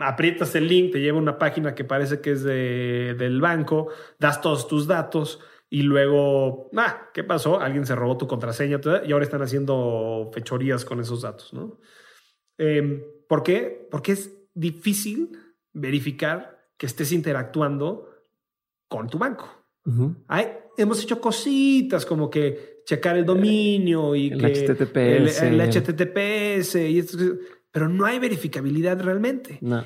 aprietas 0.00 0.54
el 0.54 0.68
link, 0.68 0.92
te 0.92 1.00
lleva 1.00 1.18
a 1.18 1.22
una 1.22 1.38
página 1.38 1.74
que 1.74 1.84
parece 1.84 2.22
que 2.22 2.32
es 2.32 2.42
de, 2.42 3.14
del 3.18 3.42
banco, 3.42 3.88
das 4.18 4.40
todos 4.40 4.66
tus 4.66 4.86
datos 4.86 5.38
y 5.68 5.82
luego, 5.82 6.70
ah, 6.78 7.10
¿qué 7.12 7.24
pasó? 7.24 7.60
Alguien 7.60 7.84
se 7.84 7.94
robó 7.94 8.16
tu 8.16 8.26
contraseña 8.26 8.80
y 9.04 9.12
ahora 9.12 9.24
están 9.24 9.42
haciendo 9.42 10.30
fechorías 10.32 10.86
con 10.86 10.98
esos 10.98 11.20
datos, 11.20 11.52
¿no? 11.52 11.78
Em, 12.56 13.02
¿Por 13.28 13.42
qué? 13.42 13.86
Porque 13.90 14.12
es 14.12 14.34
difícil 14.54 15.38
verificar 15.74 16.68
que 16.78 16.86
estés 16.86 17.12
interactuando 17.12 18.08
con 18.88 19.08
tu 19.08 19.18
banco. 19.18 19.62
Hemos 20.76 21.02
hecho 21.02 21.20
cositas 21.20 22.06
como 22.06 22.30
que 22.30 22.82
checar 22.84 23.16
el 23.16 23.24
dominio 23.24 24.14
y 24.14 24.28
el 24.28 24.40
que 24.40 24.66
HTTPS. 24.66 25.42
El, 25.42 25.60
HTTPS, 25.60 26.74
y 26.76 27.04
pero 27.70 27.88
no 27.88 28.04
hay 28.04 28.18
verificabilidad 28.18 29.00
realmente. 29.00 29.58
No. 29.60 29.84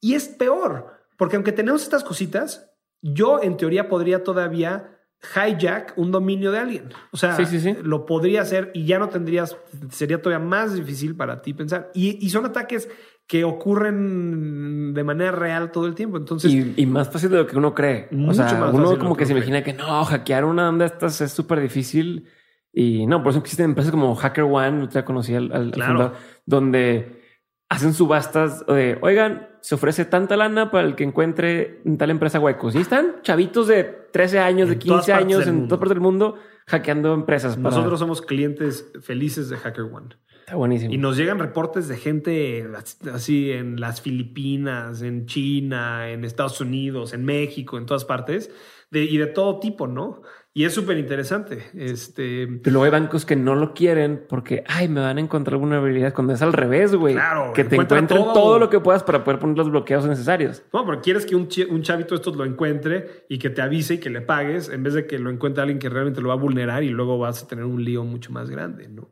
Y 0.00 0.14
es 0.14 0.28
peor, 0.28 0.86
porque 1.16 1.36
aunque 1.36 1.52
tenemos 1.52 1.82
estas 1.82 2.04
cositas, 2.04 2.70
yo 3.00 3.42
en 3.42 3.56
teoría 3.56 3.88
podría 3.88 4.24
todavía 4.24 4.98
hijack 5.34 5.94
un 5.96 6.12
dominio 6.12 6.52
de 6.52 6.58
alguien. 6.58 6.88
O 7.12 7.16
sea, 7.16 7.36
lo 7.82 8.06
podría 8.06 8.42
hacer 8.42 8.70
y 8.74 8.86
ya 8.86 8.98
no 8.98 9.08
tendrías, 9.08 9.56
sería 9.90 10.22
todavía 10.22 10.44
más 10.44 10.74
difícil 10.74 11.16
para 11.16 11.42
ti 11.42 11.54
pensar. 11.54 11.90
Y, 11.94 12.28
son 12.30 12.46
ataques 12.46 12.88
que 13.28 13.44
ocurren 13.44 14.94
de 14.94 15.04
manera 15.04 15.30
real 15.32 15.70
todo 15.70 15.86
el 15.86 15.94
tiempo. 15.94 16.16
Entonces, 16.16 16.50
y, 16.50 16.86
más 16.86 17.10
fácil 17.10 17.28
de 17.28 17.36
lo 17.36 17.46
que 17.46 17.58
uno 17.58 17.74
cree. 17.74 18.08
O 18.26 18.32
sea, 18.32 18.70
uno 18.72 18.98
como 18.98 19.14
que, 19.14 19.26
se 19.26 19.32
imagina 19.32 19.62
que 19.62 19.74
no, 19.74 20.02
hackear 20.06 20.46
una 20.46 20.70
onda 20.70 20.86
de 20.86 20.94
estas 20.94 21.20
es 21.20 21.30
súper 21.30 21.60
difícil. 21.60 22.26
Y 22.72 23.06
no, 23.06 23.22
por 23.22 23.30
eso 23.30 23.40
existen 23.40 23.66
empresas 23.66 23.92
como 23.92 24.16
HackerOne, 24.16 24.88
ya 24.90 25.04
conocí 25.04 25.34
al, 25.34 25.52
al 25.52 25.72
fundador, 25.74 26.14
donde 26.46 27.22
hacen 27.68 27.92
subastas 27.92 28.64
de, 28.66 28.98
oigan, 29.02 29.48
se 29.60 29.74
ofrece 29.74 30.06
tanta 30.06 30.36
lana 30.36 30.70
para 30.70 30.86
el 30.86 30.94
que 30.94 31.04
encuentre 31.04 31.82
en 31.84 31.98
tal 31.98 32.10
empresa 32.10 32.40
huecos. 32.40 32.74
Y 32.74 32.78
están 32.78 33.16
chavitos 33.22 33.68
de 33.68 33.84
13 33.84 34.38
años, 34.38 34.70
de 34.70 34.78
15 34.78 35.12
años 35.12 35.46
en 35.46 35.68
todas 35.68 35.80
partes 35.80 35.96
del 35.96 36.00
mundo 36.00 36.36
hackeando 36.66 37.12
empresas. 37.12 37.58
Nosotros 37.58 37.98
somos 37.98 38.22
clientes 38.22 38.90
felices 39.02 39.50
de 39.50 39.56
HackerOne. 39.56 40.16
Está 40.48 40.56
buenísimo. 40.56 40.94
Y 40.94 40.96
nos 40.96 41.18
llegan 41.18 41.38
reportes 41.38 41.88
de 41.88 41.98
gente 41.98 42.66
así 43.12 43.52
en 43.52 43.78
las 43.78 44.00
Filipinas, 44.00 45.02
en 45.02 45.26
China, 45.26 46.08
en 46.08 46.24
Estados 46.24 46.62
Unidos, 46.62 47.12
en 47.12 47.26
México, 47.26 47.76
en 47.76 47.84
todas 47.84 48.06
partes, 48.06 48.50
de, 48.90 49.04
y 49.04 49.18
de 49.18 49.26
todo 49.26 49.60
tipo, 49.60 49.86
¿no? 49.86 50.22
Y 50.54 50.64
es 50.64 50.72
súper 50.72 50.96
interesante. 50.96 51.64
Este... 51.74 52.46
Pero 52.46 52.72
luego 52.72 52.84
hay 52.86 52.90
bancos 52.90 53.26
que 53.26 53.36
no 53.36 53.56
lo 53.56 53.74
quieren 53.74 54.24
porque, 54.26 54.64
ay, 54.66 54.88
me 54.88 55.00
van 55.02 55.18
a 55.18 55.20
encontrar 55.20 55.58
vulnerabilidad 55.58 56.14
cuando 56.14 56.32
es 56.32 56.40
al 56.40 56.54
revés, 56.54 56.94
güey. 56.94 57.12
Claro. 57.12 57.52
Que 57.52 57.64
te 57.64 57.76
encuentren 57.76 58.06
todo. 58.06 58.58
lo 58.58 58.70
que 58.70 58.80
puedas 58.80 59.02
para 59.02 59.24
poder 59.24 59.40
poner 59.40 59.58
los 59.58 59.70
bloqueos 59.70 60.06
necesarios. 60.06 60.62
No, 60.72 60.86
pero 60.86 61.02
quieres 61.02 61.26
que 61.26 61.36
un, 61.36 61.46
un, 61.68 61.82
chavito 61.82 62.14
estos 62.14 62.34
lo 62.36 62.46
encuentre 62.46 63.26
y 63.28 63.38
que 63.38 63.50
te 63.50 63.60
avise 63.60 63.94
y 63.94 63.98
que 63.98 64.08
le 64.08 64.22
pagues 64.22 64.70
en 64.70 64.82
vez 64.82 64.94
de 64.94 65.06
que 65.06 65.18
lo 65.18 65.28
encuentre 65.28 65.60
alguien 65.60 65.78
que 65.78 65.90
realmente 65.90 66.22
lo 66.22 66.28
va 66.28 66.34
a 66.36 66.38
vulnerar 66.38 66.82
y 66.84 66.88
luego 66.88 67.18
vas 67.18 67.42
a 67.42 67.46
tener 67.46 67.66
un 67.66 67.84
lío 67.84 68.02
mucho 68.02 68.32
más 68.32 68.48
grande, 68.48 68.88
¿no? 68.88 69.10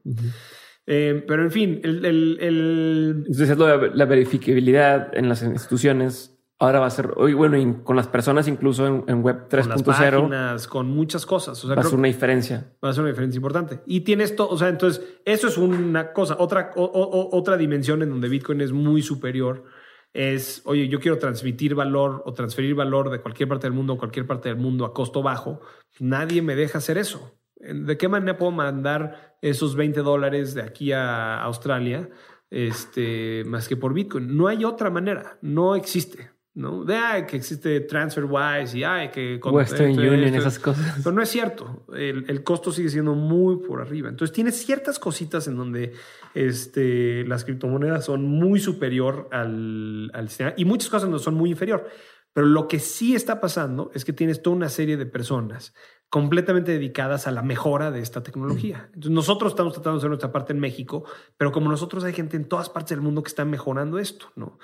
Eh, 0.87 1.25
pero 1.27 1.43
en 1.43 1.51
fin, 1.51 1.81
el... 1.83 2.05
el, 2.05 2.39
el... 2.41 3.25
Entonces, 3.27 3.57
la 3.59 4.05
verificabilidad 4.05 5.17
en 5.17 5.29
las 5.29 5.43
instituciones 5.43 6.37
ahora 6.59 6.81
va 6.81 6.87
a 6.87 6.91
ser, 6.91 7.13
hoy 7.17 7.35
bueno, 7.35 7.59
y 7.59 7.83
con 7.83 7.97
las 7.97 8.09
personas 8.09 8.49
incluso 8.49 8.87
en, 8.87 9.23
web 9.23 9.49
3.0. 9.49 10.69
Con, 10.69 10.89
muchas 10.89 11.27
cosas. 11.27 11.63
va 11.69 11.75
a 11.75 11.83
ser 11.83 11.99
una 11.99 12.09
diferencia. 12.09 12.73
Va 12.83 12.91
a 12.91 12.93
ser 12.93 13.03
una 13.03 13.11
diferencia 13.11 13.37
importante. 13.37 13.81
Y 13.87 14.01
tienes 14.01 14.37
todo, 14.37 14.49
o 14.49 14.57
sea, 14.57 14.69
entonces, 14.69 15.03
eso 15.25 15.49
es 15.49 15.59
una 15.59 16.13
cosa. 16.13 16.37
Otra, 16.39 16.73
otra 16.75 17.57
dimensión 17.57 18.03
en 18.03 18.11
donde 18.11 18.29
Bitcoin 18.29 18.61
es 18.61 18.73
muy 18.73 19.03
superior 19.03 19.65
es, 20.13 20.63
oye, 20.65 20.89
yo 20.89 20.99
quiero 20.99 21.19
transmitir 21.19 21.75
valor 21.75 22.23
o 22.25 22.33
transferir 22.33 22.75
valor 22.75 23.11
de 23.11 23.21
cualquier 23.21 23.51
parte 23.51 23.67
del 23.67 23.75
mundo 23.75 23.95
a 23.95 23.99
cualquier 23.99 24.27
parte 24.27 24.49
del 24.49 24.57
mundo 24.57 24.87
a 24.87 24.95
costo 24.95 25.23
bajo. 25.23 25.61
Nadie 25.99 26.41
me 26.41 26.57
deja 26.57 26.79
hacer 26.79 26.97
eso. 26.97 27.36
¿De 27.57 27.97
qué 27.97 28.09
manera 28.09 28.37
puedo 28.37 28.53
mandar 28.53 29.37
esos 29.41 29.77
20 29.77 30.01
dólares 30.01 30.55
de 30.55 30.63
aquí 30.63 30.93
a 30.93 31.43
Australia? 31.43 32.11
Este, 32.51 33.45
más 33.47 33.67
que 33.69 33.77
por 33.77 33.95
Bitcoin. 33.95 34.37
No 34.37 34.47
hay 34.47 34.65
otra 34.65 34.91
manera. 34.91 35.39
No 35.43 35.75
existe. 35.75 36.31
¿no? 36.57 36.85
De 36.85 36.97
ay, 36.97 37.27
que 37.27 37.37
existe 37.37 37.81
TransferWise 37.81 38.79
y 38.79 38.83
ay, 38.83 39.11
que 39.11 39.37
Western 39.37 39.91
Union, 39.91 40.35
esas 40.35 40.59
cosas. 40.59 40.95
Pero 40.97 41.15
no 41.15 41.21
es 41.21 41.29
cierto. 41.29 41.85
El, 41.95 42.25
el, 42.29 42.43
costo 42.43 42.73
sigue 42.73 42.89
siendo 42.89 43.15
muy 43.15 43.59
por 43.59 43.83
arriba. 43.83 44.09
Entonces 44.09 44.35
tiene 44.35 44.53
ciertas 44.53 44.99
cositas 44.99 45.47
en 45.49 45.57
donde 45.57 45.93
este, 46.35 47.25
las 47.27 47.45
criptomonedas 47.45 48.07
son 48.07 48.25
muy 48.25 48.59
superior 48.59 49.29
al, 49.33 50.11
al 50.15 50.29
sistema 50.29 50.55
y 50.57 50.65
muchas 50.65 50.89
cosas 50.89 51.11
no 51.11 51.19
son 51.19 51.35
muy 51.35 51.51
inferior. 51.51 51.87
Pero 52.33 52.47
lo 52.47 52.69
que 52.69 52.81
sí 52.81 53.15
está 53.15 53.39
pasando 53.39 53.91
es 53.95 54.05
que 54.07 54.15
tienes 54.15 54.43
toda 54.43 54.57
una 54.57 54.69
serie 54.71 54.97
de 54.97 55.07
personas 55.07 55.75
completamente 56.09 56.73
dedicadas 56.73 57.27
a 57.27 57.33
la 57.33 57.43
mejora 57.43 57.91
de 57.91 58.01
esta 58.01 58.23
tecnología. 58.23 58.85
Entonces, 58.87 59.11
nosotros 59.11 59.53
estamos 59.53 59.73
tratando 59.73 59.97
de 59.97 59.99
hacer 59.99 60.11
nuestra 60.11 60.33
parte 60.33 60.53
en 60.53 60.61
México, 60.61 61.05
pero 61.37 61.53
como 61.53 61.69
nosotros 61.69 62.05
hay 62.05 62.13
gente 62.13 62.37
en 62.37 62.45
todas 62.45 62.69
partes 62.69 62.91
del 62.91 63.01
mundo 63.01 63.23
que 63.23 63.29
está 63.29 63.45
mejorando 63.45 63.99
esto, 63.99 64.31
¿no? 64.37 64.59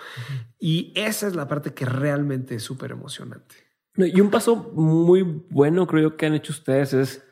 Y 0.59 0.93
esa 0.95 1.27
es 1.27 1.35
la 1.35 1.49
parte 1.49 1.75
que 1.75 1.85
realmente 1.85 2.55
es 2.55 2.63
súper 2.63 2.93
emocionante. 2.93 3.57
Y 3.97 4.21
un 4.21 4.31
paso 4.31 4.57
muy 4.75 5.23
bueno, 5.23 5.87
creo 5.87 6.17
que 6.17 6.27
han 6.27 6.35
hecho 6.35 6.53
ustedes 6.53 6.95
es 6.95 7.25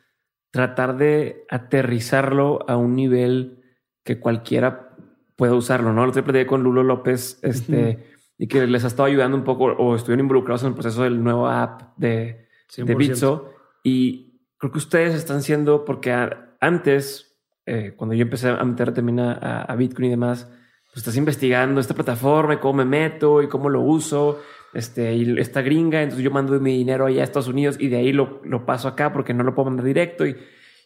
tratar 0.50 0.96
de 0.96 1.46
aterrizarlo 1.48 2.68
a 2.68 2.76
un 2.76 2.96
nivel 2.96 3.62
que 4.04 4.18
cualquiera 4.18 4.96
pueda 5.36 5.54
usarlo, 5.54 5.92
¿no? 5.92 6.04
Lo 6.04 6.12
te 6.12 6.46
con 6.46 6.62
Lulo 6.62 6.82
López, 6.82 7.38
este, 7.42 8.04
y 8.36 8.48
que 8.48 8.66
les 8.66 8.84
ha 8.84 8.88
estado 8.88 9.06
ayudando 9.06 9.36
un 9.36 9.44
poco 9.44 9.64
o 9.66 9.94
estuvieron 9.94 10.24
involucrados 10.24 10.62
en 10.62 10.68
el 10.68 10.74
proceso 10.74 11.04
del 11.04 11.22
nuevo 11.22 11.48
app 11.48 11.96
de, 11.96 12.48
de 12.76 12.94
Bitso 12.94 13.59
y 13.82 14.40
creo 14.58 14.72
que 14.72 14.78
ustedes 14.78 15.14
están 15.14 15.42
siendo, 15.42 15.84
porque 15.84 16.14
antes, 16.60 17.36
eh, 17.66 17.94
cuando 17.96 18.14
yo 18.14 18.22
empecé 18.22 18.48
a 18.48 18.64
meter 18.64 18.92
también 18.92 19.20
a, 19.20 19.74
Bitcoin 19.76 20.08
y 20.08 20.10
demás, 20.10 20.48
pues 20.88 20.98
estás 20.98 21.16
investigando 21.16 21.80
esta 21.80 21.94
plataforma 21.94 22.54
y 22.54 22.58
cómo 22.58 22.74
me 22.74 22.84
meto 22.84 23.42
y 23.42 23.48
cómo 23.48 23.68
lo 23.68 23.80
uso. 23.80 24.40
Este, 24.72 25.14
y 25.14 25.38
esta 25.38 25.62
gringa, 25.62 26.02
entonces 26.02 26.22
yo 26.22 26.30
mando 26.30 26.58
mi 26.60 26.76
dinero 26.76 27.06
allá 27.06 27.22
a 27.22 27.24
Estados 27.24 27.48
Unidos 27.48 27.76
y 27.80 27.88
de 27.88 27.96
ahí 27.96 28.12
lo, 28.12 28.40
lo 28.44 28.66
paso 28.66 28.86
acá 28.86 29.12
porque 29.12 29.34
no 29.34 29.42
lo 29.42 29.54
puedo 29.54 29.66
mandar 29.66 29.84
directo 29.84 30.26
y, 30.26 30.36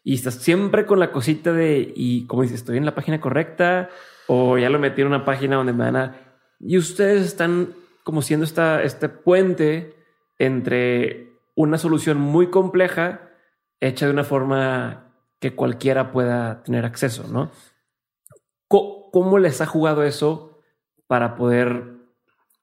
y 0.05 0.15
estás 0.15 0.35
siempre 0.35 0.87
con 0.87 1.01
la 1.01 1.11
cosita 1.11 1.53
de, 1.53 1.93
y 1.95 2.27
como 2.27 2.43
dices, 2.43 2.61
estoy 2.61 2.77
en 2.77 2.87
la 2.87 2.95
página 2.95 3.21
correcta 3.21 3.91
o 4.27 4.57
ya 4.57 4.71
lo 4.71 4.79
metí 4.79 5.01
en 5.01 5.09
una 5.09 5.25
página 5.25 5.57
donde 5.57 5.73
me 5.73 5.85
van 5.85 5.97
a... 5.97 6.16
Y 6.61 6.79
ustedes 6.79 7.27
están 7.27 7.75
como 8.05 8.23
siendo 8.23 8.45
esta, 8.45 8.83
este 8.83 9.09
puente 9.09 9.95
entre 10.39 11.34
una 11.55 11.78
solución 11.78 12.18
muy 12.18 12.51
compleja 12.51 13.31
hecha 13.81 14.06
de 14.06 14.12
una 14.12 14.24
forma 14.24 15.14
que 15.40 15.55
cualquiera 15.55 16.12
pueda 16.12 16.62
tener 16.62 16.85
acceso, 16.85 17.28
¿no? 17.28 17.51
¿Cómo, 18.68 19.39
les 19.39 19.60
ha 19.60 19.66
jugado 19.66 20.02
eso 20.02 20.59
para 21.06 21.36
poder 21.36 21.85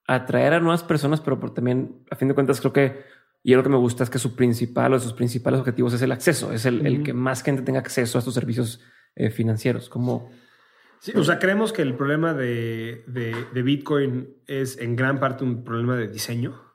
atraer 0.07 0.53
a 0.53 0.59
nuevas 0.59 0.83
personas, 0.83 1.21
pero 1.21 1.39
también, 1.53 2.03
a 2.11 2.17
fin 2.17 2.27
de 2.27 2.33
cuentas, 2.33 2.59
creo 2.59 2.73
que 2.73 3.05
y 3.43 3.55
lo 3.55 3.63
que 3.63 3.69
me 3.69 3.77
gusta 3.77 4.03
es 4.03 4.09
que 4.09 4.19
su 4.19 4.35
principal 4.35 4.93
o 4.93 4.99
sus 4.99 5.13
principales 5.13 5.61
objetivos 5.61 5.93
es 5.93 6.01
el 6.01 6.11
acceso, 6.11 6.51
es 6.51 6.65
el, 6.65 7.03
que 7.03 7.13
más 7.13 7.41
gente 7.41 7.61
tenga 7.61 7.79
acceso 7.79 8.17
a 8.17 8.19
estos 8.19 8.33
servicios 8.33 8.81
eh, 9.15 9.31
financieros. 9.31 9.89
Como 9.89 10.29
Sí, 11.01 11.13
o 11.15 11.23
sea, 11.23 11.39
creemos 11.39 11.73
que 11.73 11.81
el 11.81 11.95
problema 11.95 12.35
de, 12.35 13.03
de, 13.07 13.61
Bitcoin 13.63 14.35
es 14.45 14.77
en 14.77 14.95
gran 14.95 15.19
parte 15.19 15.43
un 15.43 15.63
problema 15.63 15.95
de 15.95 16.07
diseño 16.07 16.70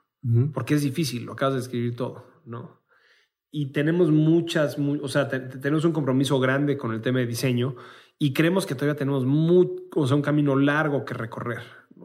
porque 0.52 0.74
es 0.74 0.82
difícil, 0.82 1.24
lo 1.24 1.32
acabas 1.32 1.54
de 1.54 1.60
escribir 1.60 1.96
todo, 1.96 2.26
¿no? 2.44 2.82
Y 3.50 3.72
tenemos 3.72 4.10
muchas, 4.10 4.76
o 4.78 5.08
sea, 5.08 5.28
tenemos 5.28 5.84
un 5.84 5.92
compromiso 5.92 6.38
grande 6.40 6.76
con 6.76 6.92
el 6.92 7.00
tema 7.00 7.20
de 7.20 7.26
diseño 7.26 7.76
y 8.18 8.32
creemos 8.32 8.66
que 8.66 8.74
todavía 8.74 8.96
tenemos 8.96 9.24
o 9.94 10.06
sea, 10.06 10.16
un 10.16 10.22
camino 10.22 10.56
largo 10.56 11.04
que 11.04 11.14
recorrer. 11.14 11.62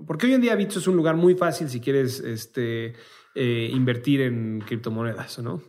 Porque 0.07 0.27
hoy 0.27 0.33
en 0.33 0.41
día 0.41 0.55
Bitso 0.55 0.79
es 0.79 0.87
un 0.87 0.95
lugar 0.95 1.15
muy 1.15 1.35
fácil 1.35 1.69
si 1.69 1.81
quieres 1.81 2.19
este, 2.19 2.93
eh, 3.35 3.69
invertir 3.73 4.21
en 4.21 4.61
criptomonedas, 4.61 5.39
¿no? 5.39 5.61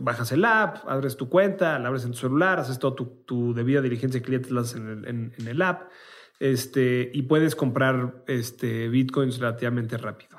Bajas 0.00 0.32
el 0.32 0.44
app, 0.44 0.86
abres 0.86 1.16
tu 1.16 1.28
cuenta, 1.28 1.78
la 1.78 1.88
abres 1.88 2.04
en 2.04 2.12
tu 2.12 2.18
celular, 2.18 2.60
haces 2.60 2.78
toda 2.78 2.94
tu, 2.94 3.52
debida 3.52 3.80
diligencia 3.82 4.20
de 4.20 4.24
clientes 4.24 4.50
las 4.52 4.74
en 4.74 4.88
el, 4.88 5.08
en, 5.08 5.48
el 5.48 5.60
app 5.62 5.90
este, 6.38 7.10
y 7.12 7.22
puedes 7.22 7.56
comprar 7.56 8.22
este, 8.26 8.88
bitcoins 8.88 9.38
relativamente 9.38 9.96
rápido. 9.96 10.33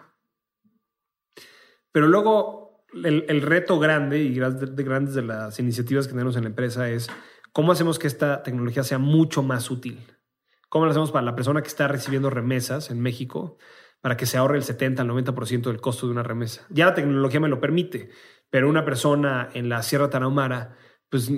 Pero 1.95 2.09
luego 2.09 2.84
el, 3.05 3.41
reto 3.41 3.80
grande 3.80 4.19
y 4.19 4.38
de 4.38 4.84
grandes 4.84 5.15
de 5.15 5.22
las 5.22 5.59
iniciativas 5.59 6.07
que 6.07 6.11
tenemos 6.11 6.35
en 6.35 6.43
la 6.43 6.49
empresa 6.49 6.89
es 6.89 7.09
cómo 7.53 7.72
hacemos 7.72 7.99
que 7.99 8.07
esta 8.07 8.43
tecnología 8.43 8.84
sea 8.84 8.97
mucho 8.97 9.41
más 9.43 9.72
útil. 9.72 10.05
¿Cómo 10.67 10.84
lo 10.84 10.91
hacemos 10.91 11.13
para 11.13 11.23
la 11.23 11.38
persona 11.38 11.61
que 11.61 11.69
está 11.69 11.88
recibiendo 11.88 12.30
remesas 12.30 12.91
en 12.91 12.99
México 12.99 13.57
para 14.01 14.17
que 14.17 14.26
se 14.26 14.35
ahorre 14.38 14.57
el 14.57 14.65
70 14.65 15.03
al 15.03 15.07
90% 15.07 15.61
del 15.61 15.80
costo 15.80 16.05
de 16.05 16.11
una 16.11 16.22
remesa? 16.22 16.65
Ya 16.69 16.88
la 16.88 16.95
tecnología 16.95 17.39
me 17.39 17.47
lo 17.47 17.61
permite, 17.61 18.09
pero 18.49 18.67
una 18.67 18.84
persona 18.84 19.49
en 19.53 19.69
la 19.69 19.81
Sierra 19.81 20.09
Tarahumara 20.09 20.76
pues 21.10 21.32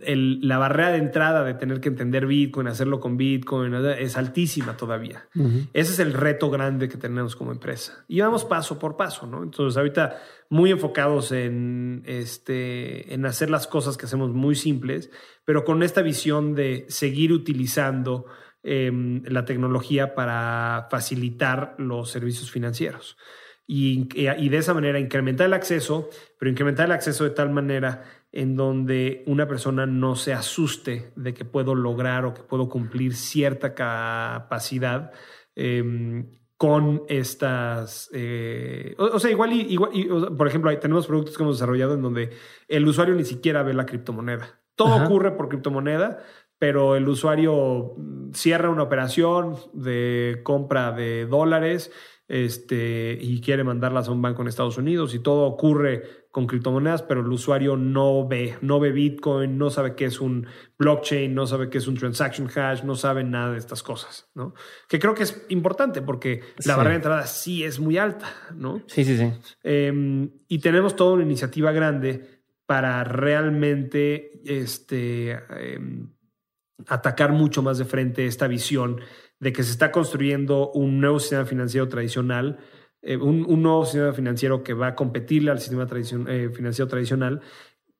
el, 0.00 0.46
la 0.46 0.58
barrera 0.58 0.90
de 0.90 0.98
entrada 0.98 1.44
de 1.44 1.54
tener 1.54 1.80
que 1.80 1.88
entender 1.88 2.26
Bitcoin, 2.26 2.66
hacerlo 2.66 3.00
con 3.00 3.16
Bitcoin, 3.16 3.74
es 3.74 4.16
altísima 4.16 4.76
todavía. 4.76 5.28
Ese 5.72 5.92
es 5.92 5.98
el 5.98 6.12
reto 6.12 6.50
grande 6.50 6.88
que 6.88 6.96
tenemos 6.96 7.36
como 7.36 7.52
empresa. 7.52 8.04
Y 8.08 8.20
vamos 8.20 8.44
paso 8.44 8.78
por 8.78 8.96
paso, 8.96 9.26
¿no? 9.26 9.42
Entonces, 9.42 9.76
ahorita 9.76 10.16
muy 10.50 10.70
enfocados 10.72 11.32
en, 11.32 12.02
este, 12.06 13.14
en 13.14 13.24
hacer 13.24 13.50
las 13.50 13.66
cosas 13.66 13.96
que 13.96 14.06
hacemos 14.06 14.30
muy 14.30 14.56
simples, 14.56 15.10
pero 15.44 15.64
con 15.64 15.82
esta 15.82 16.02
visión 16.02 16.54
de 16.54 16.86
seguir 16.88 17.32
utilizando 17.32 18.26
em, 18.62 19.22
la 19.26 19.44
tecnología 19.44 20.14
para 20.14 20.88
facilitar 20.90 21.76
los 21.78 22.10
servicios 22.10 22.50
financieros. 22.50 23.16
Y, 23.66 24.08
y 24.14 24.48
de 24.50 24.58
esa 24.58 24.74
manera 24.74 24.98
incrementar 24.98 25.46
el 25.46 25.54
acceso, 25.54 26.10
pero 26.38 26.50
incrementar 26.50 26.84
el 26.84 26.92
acceso 26.92 27.24
de 27.24 27.30
tal 27.30 27.48
manera 27.48 28.02
en 28.36 28.56
donde 28.56 29.22
una 29.26 29.46
persona 29.46 29.86
no 29.86 30.16
se 30.16 30.32
asuste 30.32 31.12
de 31.14 31.32
que 31.32 31.44
puedo 31.44 31.76
lograr 31.76 32.24
o 32.24 32.34
que 32.34 32.42
puedo 32.42 32.68
cumplir 32.68 33.14
cierta 33.14 33.74
capacidad 33.74 35.12
em, 35.54 36.32
con 36.56 37.04
estas... 37.08 38.10
Eh, 38.12 38.96
o, 38.98 39.20
sea, 39.20 39.30
igual, 39.30 39.52
y, 39.52 39.60
igual 39.72 40.36
por 40.36 40.48
ejemplo, 40.48 40.76
tenemos 40.80 41.06
productos 41.06 41.36
que 41.36 41.44
hemos 41.44 41.58
desarrollado 41.58 41.94
en 41.94 42.02
donde 42.02 42.30
el 42.66 42.88
usuario 42.88 43.14
ni 43.14 43.24
siquiera 43.24 43.62
ve 43.62 43.72
la 43.72 43.86
criptomoneda. 43.86 44.60
Todo 44.74 45.04
ocurre 45.04 45.30
por 45.36 45.48
criptomoneda, 45.48 46.24
pero 46.58 46.96
el 46.96 47.08
usuario 47.08 47.94
cierra 48.32 48.68
una 48.68 48.82
operación 48.82 49.54
de 49.74 50.40
compra 50.42 50.90
de 50.90 51.26
dólares 51.26 51.92
este, 52.26 53.16
y 53.20 53.40
quiere 53.40 53.62
mandarlas 53.62 54.08
a 54.08 54.10
un 54.10 54.22
banco 54.22 54.42
en 54.42 54.48
Estados 54.48 54.76
Unidos 54.76 55.14
y 55.14 55.20
todo 55.20 55.46
ocurre 55.46 56.23
con 56.34 56.48
criptomonedas, 56.48 57.02
pero 57.02 57.20
el 57.20 57.28
usuario 57.28 57.76
no 57.76 58.26
ve, 58.26 58.58
no 58.60 58.80
ve 58.80 58.90
Bitcoin, 58.90 59.56
no 59.56 59.70
sabe 59.70 59.94
qué 59.94 60.06
es 60.06 60.20
un 60.20 60.48
blockchain, 60.76 61.32
no 61.32 61.46
sabe 61.46 61.70
qué 61.70 61.78
es 61.78 61.86
un 61.86 61.94
transaction 61.94 62.50
hash, 62.52 62.82
no 62.82 62.96
sabe 62.96 63.22
nada 63.22 63.52
de 63.52 63.58
estas 63.58 63.84
cosas, 63.84 64.28
¿no? 64.34 64.52
Que 64.88 64.98
creo 64.98 65.14
que 65.14 65.22
es 65.22 65.46
importante 65.50 66.02
porque 66.02 66.42
la 66.64 66.74
barrera 66.74 66.94
de 66.94 66.96
entrada 66.96 67.26
sí 67.28 67.62
es 67.62 67.78
muy 67.78 67.98
alta, 67.98 68.26
¿no? 68.52 68.82
Sí, 68.88 69.04
sí, 69.04 69.16
sí. 69.16 69.30
Em, 69.62 70.28
y 70.48 70.58
tenemos 70.58 70.96
toda 70.96 71.12
una 71.12 71.22
iniciativa 71.22 71.70
grande 71.70 72.42
para 72.66 73.04
realmente 73.04 74.32
este, 74.44 75.38
em, 75.56 76.10
atacar 76.88 77.30
mucho 77.30 77.62
más 77.62 77.78
de 77.78 77.84
frente 77.84 78.26
esta 78.26 78.48
visión 78.48 79.00
de 79.38 79.52
que 79.52 79.62
se 79.62 79.70
está 79.70 79.92
construyendo 79.92 80.72
un 80.72 80.98
nuevo 80.98 81.20
sistema 81.20 81.44
financiero 81.44 81.88
tradicional 81.88 82.58
eh, 83.04 83.16
un, 83.16 83.62
nuevo 83.62 83.84
sistema 83.84 84.12
financiero 84.12 84.62
que 84.62 84.72
va 84.72 84.88
a 84.88 84.94
competirle 84.94 85.50
al 85.50 85.60
sistema 85.60 85.86
eh, 86.28 86.50
financiero 86.54 86.88
tradicional, 86.88 87.40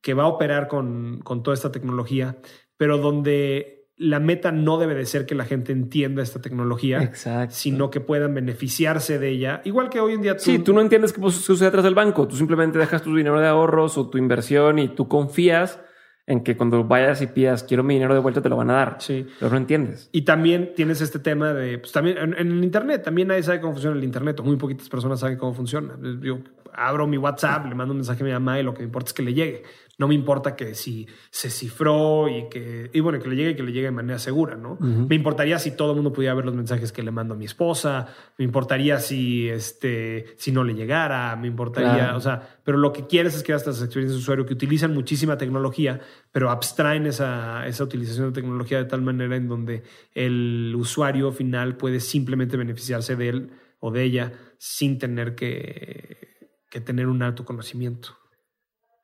que 0.00 0.14
va 0.14 0.24
a 0.24 0.28
operar 0.28 0.66
con, 0.68 1.22
toda 1.42 1.54
esta 1.54 1.70
tecnología, 1.70 2.38
pero 2.76 2.98
donde 2.98 3.90
la 3.96 4.18
meta 4.18 4.50
no 4.50 4.78
debe 4.78 4.94
de 4.94 5.06
ser 5.06 5.24
que 5.26 5.34
la 5.34 5.44
gente 5.44 5.72
entienda 5.72 6.22
esta 6.22 6.40
tecnología, 6.40 7.12
sino 7.48 7.90
que 7.90 8.00
puedan 8.00 8.34
beneficiarse 8.34 9.18
de 9.18 9.28
ella. 9.28 9.62
Igual 9.64 9.88
que 9.88 10.00
hoy 10.00 10.14
en 10.14 10.22
día 10.22 10.36
tú... 10.36 10.42
Sí, 10.42 10.58
tú 10.58 10.72
no 10.72 10.80
entiendes 10.80 11.12
qué 11.12 11.20
sucede 11.30 11.68
atrás 11.68 11.84
del 11.84 11.94
banco. 11.94 12.26
Tú 12.26 12.36
simplemente 12.36 12.78
dejas 12.78 13.02
tu 13.02 13.14
dinero 13.14 13.38
de 13.38 13.46
ahorros 13.46 13.96
o 13.96 14.10
tu 14.10 14.18
inversión 14.18 14.78
y 14.78 14.88
tú 14.88 15.06
confías 15.06 15.80
en 16.26 16.42
que 16.42 16.56
cuando 16.56 16.84
vayas 16.84 17.20
y 17.20 17.26
pidas 17.26 17.64
quiero 17.64 17.82
mi 17.82 17.94
dinero 17.94 18.14
de 18.14 18.20
vuelta 18.20 18.40
te 18.40 18.48
lo 18.48 18.56
van 18.56 18.70
a 18.70 18.74
dar. 18.74 18.96
Sí. 19.00 19.26
Pero 19.38 19.50
no 19.50 19.56
entiendes. 19.56 20.08
Y 20.12 20.22
también 20.22 20.72
tienes 20.74 21.00
este 21.00 21.18
tema 21.18 21.52
de, 21.52 21.78
pues 21.78 21.92
también 21.92 22.18
en, 22.18 22.34
el 22.34 22.64
Internet, 22.64 23.02
también 23.02 23.28
nadie 23.28 23.42
sabe 23.42 23.60
cómo 23.60 23.74
funciona 23.74 23.96
el 23.96 24.04
Internet, 24.04 24.40
muy 24.42 24.56
poquitas 24.56 24.88
personas 24.88 25.20
saben 25.20 25.36
cómo 25.36 25.52
funciona. 25.52 25.96
Yo 26.22 26.38
abro 26.72 27.06
mi 27.06 27.18
WhatsApp, 27.18 27.66
le 27.66 27.74
mando 27.74 27.92
un 27.92 27.98
mensaje 27.98 28.22
a 28.22 28.26
mi 28.26 28.32
mamá 28.32 28.58
y 28.58 28.62
lo 28.62 28.72
que 28.72 28.80
me 28.80 28.86
importa 28.86 29.08
es 29.08 29.14
que 29.14 29.22
le 29.22 29.34
llegue. 29.34 29.62
No 29.98 30.08
me 30.08 30.14
importa 30.14 30.56
que 30.56 30.74
si 30.74 31.06
se 31.30 31.50
cifró 31.50 32.28
y 32.28 32.48
que, 32.48 32.90
y 32.92 33.00
bueno, 33.00 33.20
que 33.20 33.28
le 33.28 33.36
llegue 33.36 33.50
y 33.50 33.54
que 33.54 33.62
le 33.62 33.72
llegue 33.72 33.86
de 33.86 33.92
manera 33.92 34.18
segura, 34.18 34.56
¿no? 34.56 34.76
Me 34.80 35.14
importaría 35.14 35.58
si 35.58 35.76
todo 35.76 35.90
el 35.90 35.96
mundo 35.96 36.12
pudiera 36.12 36.34
ver 36.34 36.44
los 36.44 36.54
mensajes 36.54 36.90
que 36.90 37.02
le 37.02 37.10
mando 37.10 37.34
a 37.34 37.36
mi 37.36 37.44
esposa, 37.44 38.08
me 38.36 38.44
importaría 38.44 38.98
si, 38.98 39.48
este, 39.48 40.26
si 40.36 40.50
no 40.50 40.64
le 40.64 40.74
llegara, 40.74 41.36
me 41.36 41.46
importaría, 41.46 42.16
o 42.16 42.20
sea, 42.20 42.58
pero 42.64 42.78
lo 42.78 42.92
que 42.92 43.06
quieres 43.06 43.36
es 43.36 43.42
que 43.42 43.52
estas 43.52 43.80
experiencias 43.82 44.16
de 44.16 44.22
usuario 44.22 44.46
que 44.46 44.54
utilizan 44.54 44.92
muchísima 44.92 45.38
tecnología, 45.38 46.00
pero 46.32 46.50
abstraen 46.50 47.06
esa, 47.06 47.66
esa 47.66 47.84
utilización 47.84 48.28
de 48.28 48.40
tecnología 48.40 48.78
de 48.78 48.84
tal 48.84 49.02
manera 49.02 49.36
en 49.36 49.48
donde 49.48 49.84
el 50.14 50.74
usuario 50.76 51.30
final 51.32 51.76
puede 51.76 52.00
simplemente 52.00 52.56
beneficiarse 52.56 53.16
de 53.16 53.28
él 53.28 53.50
o 53.78 53.90
de 53.90 54.02
ella 54.02 54.32
sin 54.58 54.98
tener 54.98 55.34
que, 55.34 56.50
que 56.70 56.80
tener 56.80 57.06
un 57.06 57.22
alto 57.22 57.44
conocimiento. 57.44 58.23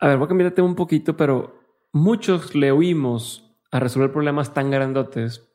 A 0.00 0.08
ver, 0.08 0.16
voy 0.16 0.24
a 0.24 0.28
cambiarte 0.28 0.62
un 0.62 0.74
poquito, 0.74 1.16
pero 1.16 1.60
muchos 1.92 2.54
le 2.54 2.72
oímos 2.72 3.54
a 3.70 3.80
resolver 3.80 4.10
problemas 4.10 4.54
tan 4.54 4.70
grandotes 4.70 5.46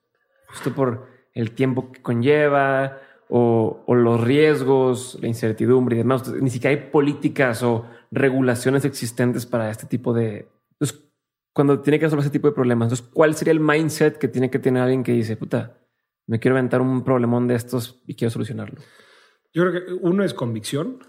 justo 0.47 0.73
por 0.73 1.07
el 1.33 1.51
tiempo 1.51 1.91
que 1.91 2.01
conlleva 2.03 3.01
o, 3.27 3.83
los 3.87 4.23
riesgos, 4.23 5.17
la 5.19 5.27
incertidumbre 5.27 5.95
y 5.95 5.97
demás. 5.97 6.31
Ni 6.31 6.51
siquiera 6.51 6.77
hay 6.77 6.89
políticas 6.91 7.63
o 7.63 7.85
regulaciones 8.11 8.85
existentes 8.85 9.47
para 9.47 9.71
este 9.71 9.87
tipo 9.87 10.13
de... 10.13 10.47
Entonces, 10.73 11.03
cuando 11.51 11.81
tiene 11.81 11.97
que 11.97 12.05
resolver 12.05 12.23
ese 12.23 12.31
tipo 12.31 12.47
de 12.47 12.53
problemas, 12.53 12.87
entonces, 12.87 13.07
¿cuál 13.13 13.33
sería 13.33 13.51
el 13.51 13.59
mindset 13.59 14.19
que 14.19 14.27
tiene 14.27 14.51
que 14.51 14.59
tener 14.59 14.83
alguien 14.83 15.01
que 15.03 15.13
dice, 15.13 15.37
puta, 15.37 15.79
me 16.27 16.39
quiero 16.39 16.55
inventar 16.55 16.81
un 16.81 17.03
problemón 17.03 17.47
de 17.47 17.55
estos 17.55 18.03
y 18.05 18.13
quiero 18.13 18.29
solucionarlo? 18.29 18.79
Yo 19.53 19.63
creo 19.63 19.85
que 19.85 19.93
uno 19.93 20.23
es 20.23 20.35
convicción 20.35 20.99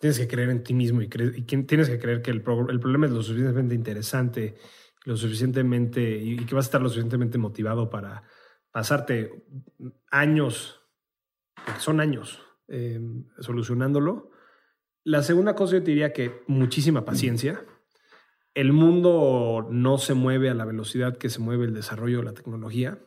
tienes 0.00 0.18
que 0.18 0.26
creer 0.26 0.48
en 0.50 0.62
ti 0.62 0.74
mismo 0.74 1.02
y, 1.02 1.08
tienes 1.08 1.88
que 1.88 1.98
creer 1.98 2.22
que 2.22 2.30
el, 2.30 2.42
problema 2.42 3.06
es 3.06 3.12
lo 3.12 3.22
suficientemente 3.22 3.74
interesante, 3.74 4.56
lo 5.04 5.16
suficientemente 5.16 6.16
y, 6.16 6.36
que 6.46 6.54
vas 6.54 6.64
a 6.64 6.68
estar 6.68 6.82
lo 6.82 6.88
suficientemente 6.88 7.36
motivado 7.36 7.90
para 7.90 8.22
pasarte 8.72 9.44
años, 10.10 10.80
porque 11.66 11.80
son 11.80 12.00
años, 12.00 12.42
em, 12.68 13.26
solucionándolo. 13.40 14.30
La 15.04 15.22
segunda 15.22 15.54
cosa 15.54 15.74
yo 15.74 15.82
te 15.82 15.90
diría 15.90 16.12
que 16.12 16.42
muchísima 16.46 17.04
paciencia. 17.04 17.62
El 18.54 18.72
mundo 18.72 19.68
no 19.70 19.98
se 19.98 20.14
mueve 20.14 20.48
a 20.48 20.54
la 20.54 20.64
velocidad 20.64 21.18
que 21.18 21.28
se 21.28 21.40
mueve 21.40 21.66
el 21.66 21.74
desarrollo 21.74 22.18
de 22.18 22.24
la 22.24 22.34
tecnología. 22.34 22.98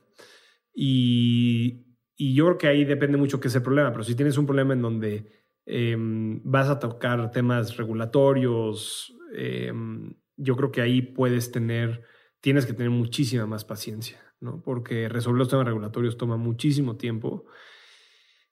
Y, 0.76 1.98
y 2.15 2.36
yo 2.36 2.45
creo 2.45 2.57
que 2.57 2.68
ahí 2.68 2.86
depende 2.86 3.18
mucho 3.18 3.40
qué 3.40 3.48
es 3.48 3.56
el 3.56 3.64
problema, 3.64 3.91
pero 3.91 4.03
si 4.03 4.15
tienes 4.15 4.38
un 4.38 4.45
problema 4.45 4.74
en 4.74 4.82
donde 4.82 5.43
Em, 5.65 6.41
vas 6.44 6.69
a 6.69 6.80
tocar 6.80 7.31
temas 7.31 7.77
regulatorios. 7.77 9.15
Em, 9.34 10.14
yo 10.35 10.56
creo 10.56 10.72
que 10.72 10.81
ahí 10.81 11.02
puedes 11.02 11.52
tener, 11.52 12.03
tienes 12.41 12.65
que 12.65 12.73
tener 12.73 12.90
muchísima 12.90 13.45
más 13.45 13.64
paciencia, 13.64 14.19
¿no? 14.41 14.61
Porque 14.61 15.07
resolver 15.07 15.40
los 15.40 15.49
temas 15.49 15.65
regulatorios 15.65 16.18
toma 16.18 16.38
muchísimo 16.38 16.98
tiempo 16.98 17.45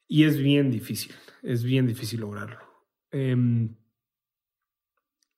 y 0.07 0.23
es 0.23 0.37
bien 0.37 0.71
difícil, 0.71 1.13
es 1.43 1.63
bien 1.63 1.85
difícil 1.87 2.21
lograrlo. 2.21 2.59
Em, 3.11 3.75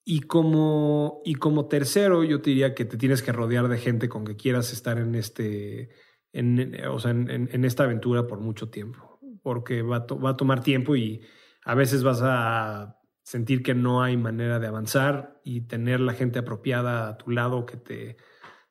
y 0.05 0.21
como, 0.21 1.21
y 1.25 1.35
como 1.35 1.67
tercero, 1.67 2.23
yo 2.23 2.41
te 2.41 2.51
diría 2.51 2.75
que 2.75 2.85
te 2.85 2.97
tienes 2.97 3.23
que 3.23 3.31
rodear 3.31 3.67
de 3.67 3.77
gente 3.77 4.09
con 4.09 4.25
que 4.25 4.35
quieras 4.35 4.73
estar 4.73 4.99
en, 4.99 5.15
este, 5.15 5.89
en, 6.33 6.85
o 6.87 6.99
sea, 6.99 7.11
en, 7.11 7.65
esta 7.65 7.83
aventura 7.85 8.27
por 8.27 8.39
mucho 8.41 8.69
tiempo, 8.69 9.19
porque 9.41 9.81
va 9.81 9.99
va 9.99 10.31
a 10.31 10.37
tomar 10.37 10.61
tiempo 10.61 10.95
y, 10.95 11.21
a 11.65 11.75
veces 11.75 12.03
vas 12.03 12.21
a 12.23 12.99
sentir 13.23 13.63
que 13.63 13.73
no 13.73 14.03
hay 14.03 14.17
manera 14.17 14.59
de 14.59 14.67
avanzar 14.67 15.39
y 15.43 15.61
tener 15.61 15.99
la 15.99 16.13
gente 16.13 16.39
apropiada 16.39 17.09
a 17.09 17.17
tu 17.17 17.31
lado 17.31 17.65
que 17.65 17.77
te, 17.77 18.17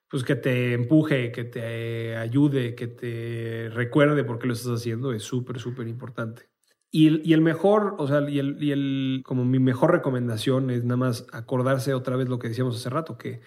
pues 0.09 0.24
que 0.24 0.36
te 0.36 0.74
empuje, 0.74 1.32
que 1.32 1.44
te 1.44 2.16
ayude, 2.16 2.74
que 2.74 2.86
te 2.86 3.70
recuerde 3.73 4.24
por 4.24 4.39
qué 4.39 4.47
lo 4.47 4.52
estás 4.52 4.81
haciendo 4.81 5.12
es 5.12 5.23
súper, 5.23 5.59
súper 5.59 5.89
importante. 5.89 6.51
Y 6.94 7.32
el, 7.32 7.40
mejor, 7.40 7.97
o 7.98 8.06
sea, 8.06 8.28
y 8.28 8.39
el, 8.39 8.62
y 8.62 8.70
el, 8.70 9.23
como 9.24 9.47
mi 9.47 9.59
mejor 9.59 9.93
recomendación 9.93 10.69
es 10.69 10.85
nada 10.85 10.98
más 10.98 11.27
acordarse 11.32 11.94
otra 11.94 12.16
vez 12.16 12.28
lo 12.28 12.39
que 12.39 12.48
decíamos 12.48 12.77
hace 12.77 12.90
rato, 12.90 13.16
que 13.16 13.40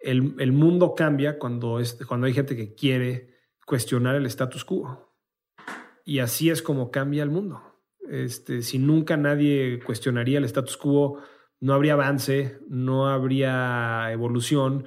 el, 0.00 0.34
el 0.40 0.50
mundo 0.50 0.96
cambia 0.96 1.38
cuando, 1.38 1.78
es, 1.78 1.94
cuando 2.08 2.26
hay 2.26 2.34
gente 2.34 2.56
que 2.56 2.74
quiere 2.74 3.36
cuestionar 3.64 4.16
el 4.16 4.26
status 4.26 4.64
quo. 4.64 5.14
Y 6.04 6.18
así 6.18 6.50
es 6.50 6.60
como 6.60 6.90
cambia 6.90 7.22
el 7.22 7.30
mundo. 7.30 7.71
Este, 8.12 8.60
si 8.60 8.78
nunca 8.78 9.16
nadie 9.16 9.80
cuestionaría 9.80 10.36
el 10.36 10.44
status 10.44 10.76
quo, 10.76 11.22
no 11.60 11.72
habría 11.72 11.94
avance, 11.94 12.58
no 12.68 13.08
habría 13.08 14.12
evolución. 14.12 14.84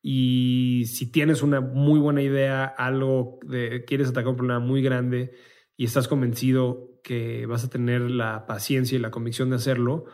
Y 0.00 0.84
si 0.86 1.12
tienes 1.12 1.42
una 1.42 1.60
muy 1.60 2.00
buena 2.00 2.22
idea, 2.22 2.64
algo 2.64 3.38
de, 3.42 3.84
quieres 3.84 4.08
atacar 4.08 4.30
un 4.30 4.36
problema 4.36 4.58
muy 4.58 4.80
grande 4.80 5.34
y 5.76 5.84
estás 5.84 6.08
convencido 6.08 6.98
que 7.04 7.44
vas 7.44 7.62
a 7.62 7.68
tener 7.68 8.10
la 8.10 8.46
paciencia 8.46 8.96
y 8.96 9.02
la 9.02 9.10
convicción 9.10 9.50
de 9.50 9.56
hacerlo, 9.56 10.06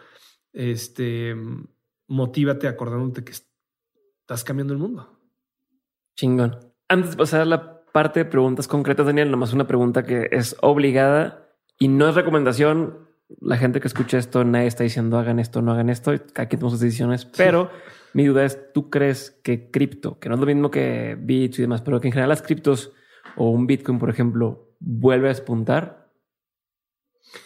este, 0.53 1.37
motívate 2.09 2.67
acordándote 2.67 3.23
que 3.23 3.35
estás 3.35 4.43
cambiando 4.43 4.73
el 4.73 4.81
mundo. 4.81 5.17
Chingón. 6.17 6.59
Antes 6.89 7.13
de 7.13 7.17
pasar 7.19 7.43
a 7.43 7.45
la 7.45 7.85
parte 7.93 8.19
de 8.19 8.25
preguntas 8.25 8.67
concretas, 8.67 9.07
Daniel, 9.07 9.31
nomás 9.31 9.53
una 9.53 9.69
pregunta 9.69 10.03
que 10.03 10.27
es 10.33 10.57
obligada 10.61 11.48
y 11.79 11.89
no 11.89 12.09
es 12.09 12.15
recomendación, 12.15 13.09
la 13.41 13.57
gente 13.57 13.81
que 13.81 13.89
escucha 13.89 14.19
esto, 14.19 14.45
nadie 14.45 14.67
está 14.67 14.85
diciendo 14.85 15.19
hagan 15.19 15.39
esto, 15.39 15.63
no 15.63 15.73
hagan 15.73 15.91
esto, 15.91 16.13
cada 16.33 16.49
quien 16.49 16.61
toma 16.61 16.71
sus 16.71 16.81
decisiones, 16.81 17.25
pero 17.25 17.71
mi 18.15 18.27
duda 18.27 18.45
es, 18.45 18.73
¿tú 18.73 18.91
crees 18.91 19.31
que 19.43 19.71
cripto, 19.71 20.19
que 20.19 20.29
no 20.29 20.35
es 20.35 20.41
lo 20.41 20.47
mismo 20.47 20.71
que 20.71 21.17
bits 21.21 21.59
y 21.59 21.63
demás, 21.63 21.83
pero 21.83 22.01
que 22.01 22.09
en 22.09 22.13
general 22.13 22.31
las 22.31 22.43
criptos 22.43 22.93
o 23.37 23.51
un 23.51 23.67
Bitcoin, 23.67 23.99
por 23.99 24.11
ejemplo, 24.11 24.75
vuelve 24.81 25.27
a 25.27 25.31
despuntar 25.31 26.11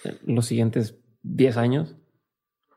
en 0.05 0.35
los 0.35 0.47
siguientes 0.47 0.97
10 1.23 1.57
años? 1.57 1.97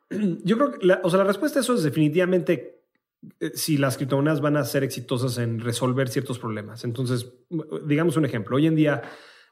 Yo 0.09 0.57
creo 0.57 0.71
que 0.71 0.85
la, 0.85 0.99
o 1.03 1.09
sea, 1.09 1.19
la 1.19 1.25
respuesta 1.25 1.59
a 1.59 1.61
eso 1.61 1.75
es 1.75 1.83
definitivamente 1.83 2.83
eh, 3.39 3.51
si 3.55 3.77
las 3.77 3.97
criptomonedas 3.97 4.41
van 4.41 4.57
a 4.57 4.65
ser 4.65 4.83
exitosas 4.83 5.37
en 5.37 5.59
resolver 5.59 6.09
ciertos 6.09 6.39
problemas. 6.39 6.83
Entonces, 6.83 7.31
digamos 7.85 8.17
un 8.17 8.25
ejemplo. 8.25 8.57
Hoy 8.57 8.67
en 8.67 8.75
día 8.75 9.01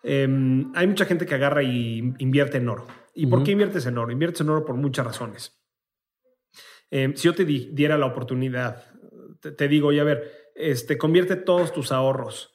em, 0.03 0.71
hay 0.75 0.88
mucha 0.88 1.05
gente 1.05 1.25
que 1.25 1.35
agarra 1.35 1.63
y 1.63 2.13
invierte 2.19 2.57
en 2.57 2.69
oro. 2.69 2.85
¿Y 3.15 3.27
por 3.27 3.43
qué 3.43 3.51
inviertes 3.51 3.85
en 3.85 3.97
oro? 3.97 4.11
Inviertes 4.11 4.41
en 4.41 4.49
oro 4.49 4.65
por 4.65 4.75
muchas 4.75 5.05
razones. 5.05 5.57
Em, 6.89 7.15
si 7.15 7.23
yo 7.23 7.35
te 7.35 7.45
diera 7.45 7.97
la 7.97 8.05
oportunidad, 8.05 8.84
te, 9.39 9.67
digo, 9.67 9.88
oye, 9.89 9.99
a 9.99 10.03
ver, 10.03 10.51
este, 10.55 10.97
convierte 10.97 11.35
todos 11.35 11.73
tus 11.73 11.91
ahorros, 11.91 12.53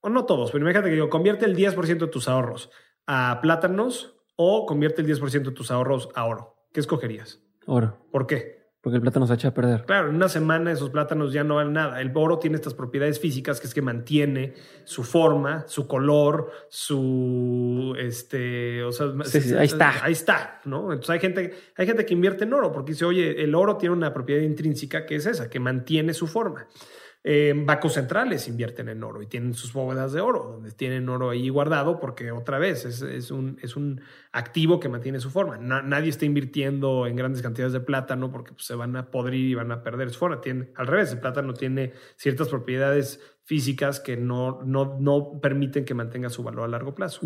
o 0.00 0.08
no 0.08 0.26
todos, 0.26 0.50
pero 0.50 0.62
imagínate 0.62 0.90
que 0.90 0.96
yo 0.96 1.08
convierte 1.08 1.44
el 1.44 1.56
10% 1.56 2.06
de 2.06 2.10
tus 2.10 2.28
ahorros 2.28 2.70
a 3.06 3.40
plátanos 3.40 4.16
o 4.36 4.66
convierte 4.66 5.02
el 5.02 5.08
10% 5.08 5.50
de 5.50 5.54
tus 5.54 5.70
ahorros 5.70 6.08
a 6.14 6.24
oro. 6.24 6.56
¿Qué 6.72 6.80
escogerías? 6.80 7.40
Oro. 7.66 8.06
¿Por 8.10 8.26
qué? 8.26 8.55
Porque 8.86 8.98
el 8.98 9.02
plátano 9.02 9.26
se 9.26 9.34
echa 9.34 9.48
a 9.48 9.52
perder. 9.52 9.82
Claro, 9.84 10.10
en 10.10 10.14
una 10.14 10.28
semana 10.28 10.70
esos 10.70 10.90
plátanos 10.90 11.32
ya 11.32 11.42
no 11.42 11.56
valen 11.56 11.72
nada. 11.72 12.00
El 12.00 12.12
oro 12.14 12.38
tiene 12.38 12.54
estas 12.54 12.72
propiedades 12.72 13.18
físicas 13.18 13.58
que 13.58 13.66
es 13.66 13.74
que 13.74 13.82
mantiene 13.82 14.54
su 14.84 15.02
forma, 15.02 15.64
su 15.66 15.88
color, 15.88 16.52
su 16.68 17.96
este, 17.98 18.84
o 18.84 18.92
sea, 18.92 19.06
ahí 19.58 19.66
está. 19.66 20.04
Ahí 20.04 20.12
está, 20.12 20.60
¿no? 20.66 20.92
Entonces 20.92 21.10
hay 21.10 21.18
gente, 21.18 21.52
hay 21.76 21.84
gente 21.84 22.06
que 22.06 22.14
invierte 22.14 22.44
en 22.44 22.52
oro 22.52 22.70
porque 22.70 22.92
dice, 22.92 23.04
oye, 23.04 23.42
el 23.42 23.56
oro 23.56 23.76
tiene 23.76 23.92
una 23.92 24.14
propiedad 24.14 24.42
intrínseca 24.42 25.04
que 25.04 25.16
es 25.16 25.26
esa, 25.26 25.50
que 25.50 25.58
mantiene 25.58 26.14
su 26.14 26.28
forma. 26.28 26.68
Eh, 27.28 27.52
bancos 27.56 27.94
centrales 27.94 28.46
invierten 28.46 28.88
en 28.88 29.02
oro 29.02 29.20
y 29.20 29.26
tienen 29.26 29.52
sus 29.52 29.72
bóvedas 29.72 30.12
de 30.12 30.20
oro, 30.20 30.44
donde 30.44 30.70
tienen 30.70 31.08
oro 31.08 31.30
ahí 31.30 31.48
guardado, 31.48 31.98
porque 31.98 32.30
otra 32.30 32.60
vez 32.60 32.84
es, 32.84 33.32
un, 33.32 33.58
es 33.60 33.74
un, 33.74 34.00
activo 34.30 34.78
que 34.78 34.88
mantiene 34.88 35.18
su 35.18 35.30
forma. 35.30 35.56
nadie 35.58 36.10
está 36.10 36.24
invirtiendo 36.24 37.04
en 37.04 37.16
grandes 37.16 37.42
cantidades 37.42 37.72
de 37.72 37.80
plátano 37.80 38.30
porque 38.30 38.52
pues, 38.52 38.64
se 38.64 38.76
van 38.76 38.94
a 38.94 39.10
podrir 39.10 39.44
y 39.44 39.54
van 39.56 39.72
a 39.72 39.82
perder 39.82 40.10
su 40.10 40.20
forma. 40.20 40.40
Tiene, 40.40 40.70
al 40.76 40.86
revés, 40.86 41.10
el 41.10 41.18
plátano 41.18 41.52
tiene 41.52 41.94
ciertas 42.14 42.48
propiedades 42.48 43.18
físicas 43.42 43.98
que 43.98 44.16
no, 44.16 44.62
no, 44.64 44.96
no 45.00 45.40
permiten 45.40 45.84
que 45.84 45.94
mantenga 45.94 46.30
su 46.30 46.44
valor 46.44 46.62
a 46.62 46.68
largo 46.68 46.94
plazo. 46.94 47.22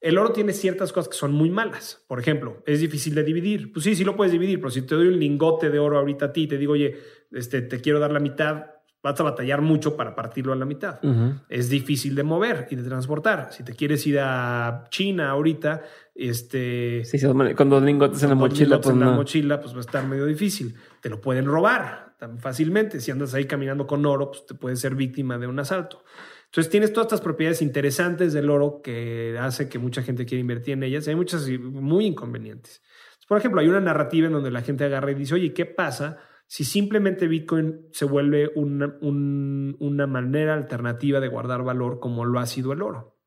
El 0.00 0.18
oro 0.18 0.32
tiene 0.32 0.52
ciertas 0.52 0.92
cosas 0.92 1.08
que 1.08 1.16
son 1.16 1.30
muy 1.30 1.50
malas. 1.50 2.04
Por 2.08 2.18
ejemplo, 2.18 2.64
es 2.66 2.80
difícil 2.80 3.14
de 3.14 3.22
dividir. 3.22 3.72
Pues 3.72 3.84
sí, 3.84 3.94
sí 3.94 4.02
lo 4.02 4.16
puedes 4.16 4.32
dividir, 4.32 4.58
pero 4.58 4.72
si 4.72 4.82
te 4.82 4.96
doy 4.96 5.06
un 5.06 5.20
lingote 5.20 5.70
de 5.70 5.78
oro 5.78 5.98
ahorita 5.98 6.24
a 6.26 6.32
ti 6.32 6.42
y 6.42 6.48
te 6.48 6.58
digo, 6.58 6.72
oye, 6.72 6.98
este, 7.30 7.62
te 7.62 7.80
quiero 7.80 8.00
dar 8.00 8.10
la 8.10 8.18
mitad, 8.18 8.79
vas 9.02 9.18
a 9.18 9.22
batallar 9.22 9.62
mucho 9.62 9.96
para 9.96 10.14
partirlo 10.14 10.52
a 10.52 10.56
la 10.56 10.64
mitad. 10.64 11.00
Es 11.48 11.68
difícil 11.68 12.14
de 12.14 12.22
mover 12.22 12.68
y 12.70 12.76
de 12.76 12.82
transportar. 12.82 13.48
Si 13.52 13.62
te 13.62 13.74
quieres 13.74 14.06
ir 14.06 14.18
a 14.20 14.84
China 14.90 15.30
ahorita, 15.30 15.82
este... 16.14 17.04
Sí, 17.04 17.18
con 17.56 17.70
dos 17.70 17.82
lingotes 17.82 18.22
en 18.22 18.30
la 18.30 18.34
mochila. 18.34 18.80
Pues 18.80 18.94
en 18.94 19.00
la 19.00 19.10
mochila, 19.12 19.60
pues 19.60 19.74
va 19.74 19.78
a 19.78 19.80
estar 19.80 20.06
medio 20.06 20.26
difícil. 20.26 20.74
Te 21.00 21.08
lo 21.08 21.20
pueden 21.20 21.46
robar 21.46 22.14
tan 22.18 22.38
fácilmente. 22.38 23.00
Si 23.00 23.10
andas 23.10 23.32
ahí 23.34 23.46
caminando 23.46 23.86
con 23.86 24.04
oro, 24.04 24.30
pues 24.30 24.44
te 24.46 24.54
puedes 24.54 24.78
ser 24.80 24.94
víctima 24.94 25.38
de 25.38 25.46
un 25.46 25.58
asalto. 25.58 26.04
Entonces 26.46 26.70
tienes 26.70 26.92
todas 26.92 27.06
estas 27.06 27.20
propiedades 27.20 27.62
interesantes 27.62 28.32
del 28.32 28.50
oro 28.50 28.80
que 28.82 29.36
hace 29.40 29.68
que 29.68 29.78
mucha 29.78 30.02
gente 30.02 30.26
quiera 30.26 30.40
invertir 30.40 30.74
en 30.74 30.82
ellas. 30.82 31.08
Hay 31.08 31.14
muchas 31.14 31.48
muy 31.48 32.06
inconvenientes. 32.06 32.82
Por 33.26 33.38
ejemplo, 33.38 33.60
hay 33.60 33.68
una 33.68 33.80
narrativa 33.80 34.26
en 34.26 34.32
donde 34.32 34.50
la 34.50 34.60
gente 34.60 34.84
agarra 34.84 35.12
y 35.12 35.14
dice, 35.14 35.34
oye, 35.34 35.54
¿qué 35.54 35.64
pasa 35.64 36.18
si 36.50 36.64
simplemente 36.64 37.28
Bitcoin 37.28 37.86
se 37.92 38.04
vuelve 38.04 38.50
una, 38.56 38.98
una, 39.00 40.06
manera 40.08 40.54
alternativa 40.54 41.20
de 41.20 41.28
guardar 41.28 41.62
valor 41.62 42.00
como 42.00 42.24
lo 42.24 42.40
ha 42.40 42.46
sido 42.46 42.72
el 42.72 42.82
oro. 42.82 43.20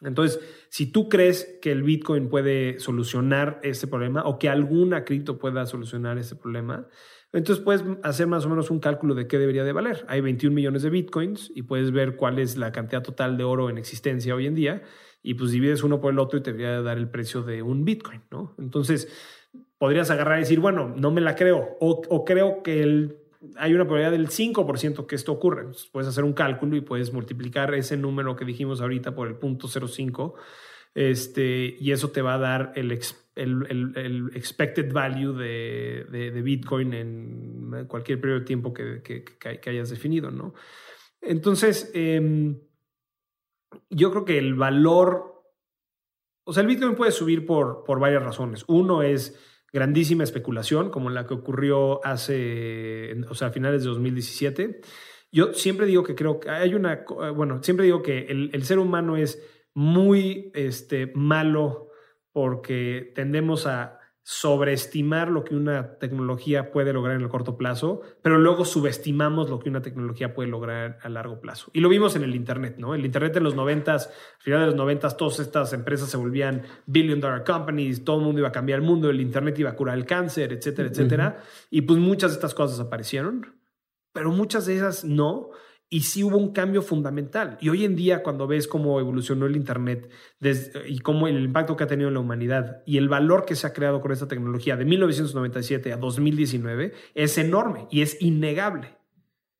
Entonces, 0.00 0.40
si 0.70 0.90
tú 0.90 1.10
crees 1.10 1.58
que 1.60 1.70
el 1.70 1.82
Bitcoin 1.82 2.30
puede 2.30 2.80
solucionar 2.80 3.60
ese 3.62 3.86
problema 3.88 4.22
o 4.24 4.38
que 4.38 4.48
alguna 4.48 5.04
cripto 5.04 5.38
pueda 5.38 5.66
solucionar 5.66 6.16
ese 6.16 6.34
problema, 6.34 6.88
entonces 7.30 7.62
puedes 7.62 7.84
hacer 8.02 8.26
más 8.26 8.46
o 8.46 8.48
menos 8.48 8.70
un 8.70 8.80
cálculo 8.80 9.14
de 9.14 9.26
qué 9.26 9.38
debería 9.38 9.64
de 9.64 9.72
valer. 9.72 10.06
Hay 10.08 10.22
21 10.22 10.54
millones 10.54 10.80
de 10.80 10.88
Bitcoins 10.88 11.52
y 11.54 11.64
puedes 11.64 11.92
ver 11.92 12.16
cuál 12.16 12.38
es 12.38 12.56
la 12.56 12.72
cantidad 12.72 13.02
total 13.02 13.36
de 13.36 13.44
oro 13.44 13.68
en 13.68 13.76
existencia 13.76 14.34
hoy 14.34 14.46
en 14.46 14.54
día 14.54 14.82
y 15.22 15.34
pues 15.34 15.50
divides 15.50 15.82
uno 15.82 16.00
por 16.00 16.10
el 16.10 16.18
otro 16.18 16.38
y 16.38 16.42
te 16.42 16.52
debería 16.54 16.80
dar 16.80 16.96
el 16.96 17.10
precio 17.10 17.42
de 17.42 17.60
un 17.60 17.84
Bitcoin, 17.84 18.22
¿no? 18.30 18.54
Entonces, 18.58 19.12
podrías 19.78 20.10
agarrar 20.10 20.38
y 20.38 20.42
decir, 20.42 20.60
bueno, 20.60 20.92
no 20.96 21.10
me 21.10 21.20
la 21.20 21.34
creo, 21.34 21.76
o, 21.80 22.24
creo 22.24 22.62
que 22.62 22.82
el, 22.82 23.18
hay 23.56 23.74
una 23.74 23.84
probabilidad 23.84 24.12
del 24.12 24.28
5% 24.28 25.06
que 25.06 25.14
esto 25.14 25.32
ocurre. 25.32 25.66
puedes 25.92 26.08
hacer 26.08 26.24
un 26.24 26.32
cálculo 26.32 26.76
y 26.76 26.80
puedes 26.80 27.12
multiplicar 27.12 27.74
ese 27.74 27.96
número 27.96 28.36
que 28.36 28.44
dijimos 28.44 28.80
ahorita 28.80 29.14
por 29.14 29.28
el 29.28 29.36
punto 29.36 29.68
0.5, 29.68 30.34
este, 30.94 31.76
y 31.78 31.92
eso 31.92 32.10
te 32.10 32.22
va 32.22 32.34
a 32.34 32.38
dar 32.38 32.72
el, 32.74 32.98
el, 33.34 34.30
expected 34.34 34.90
value 34.92 35.34
de, 35.34 36.06
de, 36.10 36.42
Bitcoin 36.42 36.94
en 36.94 37.86
cualquier 37.86 38.18
periodo 38.18 38.40
de 38.40 38.46
tiempo 38.46 38.72
que, 38.72 39.02
que, 39.02 39.24
que 39.24 39.70
hayas 39.70 39.90
definido, 39.90 40.30
¿no? 40.30 40.54
Entonces, 41.20 41.90
em, 41.94 42.58
yo 43.90 44.10
creo 44.10 44.24
que 44.24 44.38
el 44.38 44.54
valor, 44.54 45.42
o 46.44 46.52
sea, 46.52 46.62
el 46.62 46.68
Bitcoin 46.68 46.94
puede 46.94 47.12
subir 47.12 47.44
por, 47.44 47.84
por 47.84 47.98
varias 47.98 48.22
razones. 48.22 48.64
Uno 48.68 49.02
es 49.02 49.38
grandísima 49.72 50.24
especulación, 50.24 50.90
como 50.90 51.10
la 51.10 51.26
que 51.26 51.34
ocurrió 51.34 52.04
hace, 52.04 53.16
o 53.28 53.34
sea, 53.34 53.48
a 53.48 53.52
finales 53.52 53.82
de 53.82 53.88
2017. 53.90 54.80
Yo 55.32 55.52
siempre 55.52 55.86
digo 55.86 56.02
que 56.02 56.14
creo 56.14 56.40
que 56.40 56.50
hay 56.50 56.74
una, 56.74 57.04
bueno, 57.34 57.62
siempre 57.62 57.84
digo 57.84 58.02
que 58.02 58.26
el, 58.26 58.50
el 58.52 58.64
ser 58.64 58.78
humano 58.78 59.16
es 59.16 59.42
muy 59.74 60.50
este, 60.54 61.12
malo 61.14 61.90
porque 62.32 63.12
tendemos 63.14 63.66
a 63.66 63.95
sobreestimar 64.28 65.30
lo 65.30 65.44
que 65.44 65.54
una 65.54 66.00
tecnología 66.00 66.72
puede 66.72 66.92
lograr 66.92 67.14
en 67.14 67.22
el 67.22 67.28
corto 67.28 67.56
plazo, 67.56 68.00
pero 68.22 68.38
luego 68.38 68.64
subestimamos 68.64 69.48
lo 69.48 69.60
que 69.60 69.68
una 69.68 69.82
tecnología 69.82 70.34
puede 70.34 70.48
lograr 70.48 70.98
a 71.00 71.08
largo 71.08 71.40
plazo. 71.40 71.70
Y 71.72 71.78
lo 71.78 71.88
vimos 71.88 72.16
en 72.16 72.24
el 72.24 72.34
Internet, 72.34 72.74
¿no? 72.76 72.96
El 72.96 73.04
Internet 73.06 73.36
en 73.36 73.44
los 73.44 73.54
noventas, 73.54 74.08
al 74.08 74.42
final 74.42 74.60
de 74.62 74.66
los 74.66 74.74
noventas, 74.74 75.16
todas 75.16 75.38
estas 75.38 75.72
empresas 75.74 76.10
se 76.10 76.16
volvían 76.16 76.62
billion 76.86 77.20
dollar 77.20 77.44
companies, 77.44 78.02
todo 78.02 78.18
el 78.18 78.24
mundo 78.24 78.40
iba 78.40 78.48
a 78.48 78.52
cambiar 78.52 78.80
el 78.80 78.84
mundo, 78.84 79.08
el 79.10 79.20
Internet 79.20 79.60
iba 79.60 79.70
a 79.70 79.76
curar 79.76 79.96
el 79.96 80.06
cáncer, 80.06 80.52
etcétera, 80.52 80.88
etcétera. 80.88 81.38
Y 81.70 81.82
pues 81.82 82.00
muchas 82.00 82.32
de 82.32 82.34
estas 82.34 82.52
cosas 82.52 82.80
aparecieron, 82.80 83.54
pero 84.12 84.32
muchas 84.32 84.66
de 84.66 84.74
esas 84.74 85.04
no 85.04 85.50
y 85.88 86.00
sí 86.00 86.24
hubo 86.24 86.36
un 86.36 86.52
cambio 86.52 86.82
fundamental. 86.82 87.58
Y 87.60 87.68
hoy 87.68 87.84
en 87.84 87.94
día, 87.94 88.22
cuando 88.22 88.46
ves 88.46 88.66
cómo 88.66 88.98
evolucionó 88.98 89.46
el 89.46 89.56
Internet 89.56 90.10
y 90.86 90.98
cómo 90.98 91.28
el 91.28 91.42
impacto 91.44 91.76
que 91.76 91.84
ha 91.84 91.86
tenido 91.86 92.08
en 92.08 92.14
la 92.14 92.20
humanidad 92.20 92.82
y 92.86 92.98
el 92.98 93.08
valor 93.08 93.44
que 93.44 93.54
se 93.54 93.66
ha 93.66 93.72
creado 93.72 94.00
con 94.00 94.10
esta 94.10 94.26
tecnología 94.26 94.76
de 94.76 94.84
1997 94.84 95.92
a 95.92 95.96
2019 95.96 96.92
es 97.14 97.38
enorme 97.38 97.86
y 97.90 98.02
es 98.02 98.20
innegable. 98.20 98.96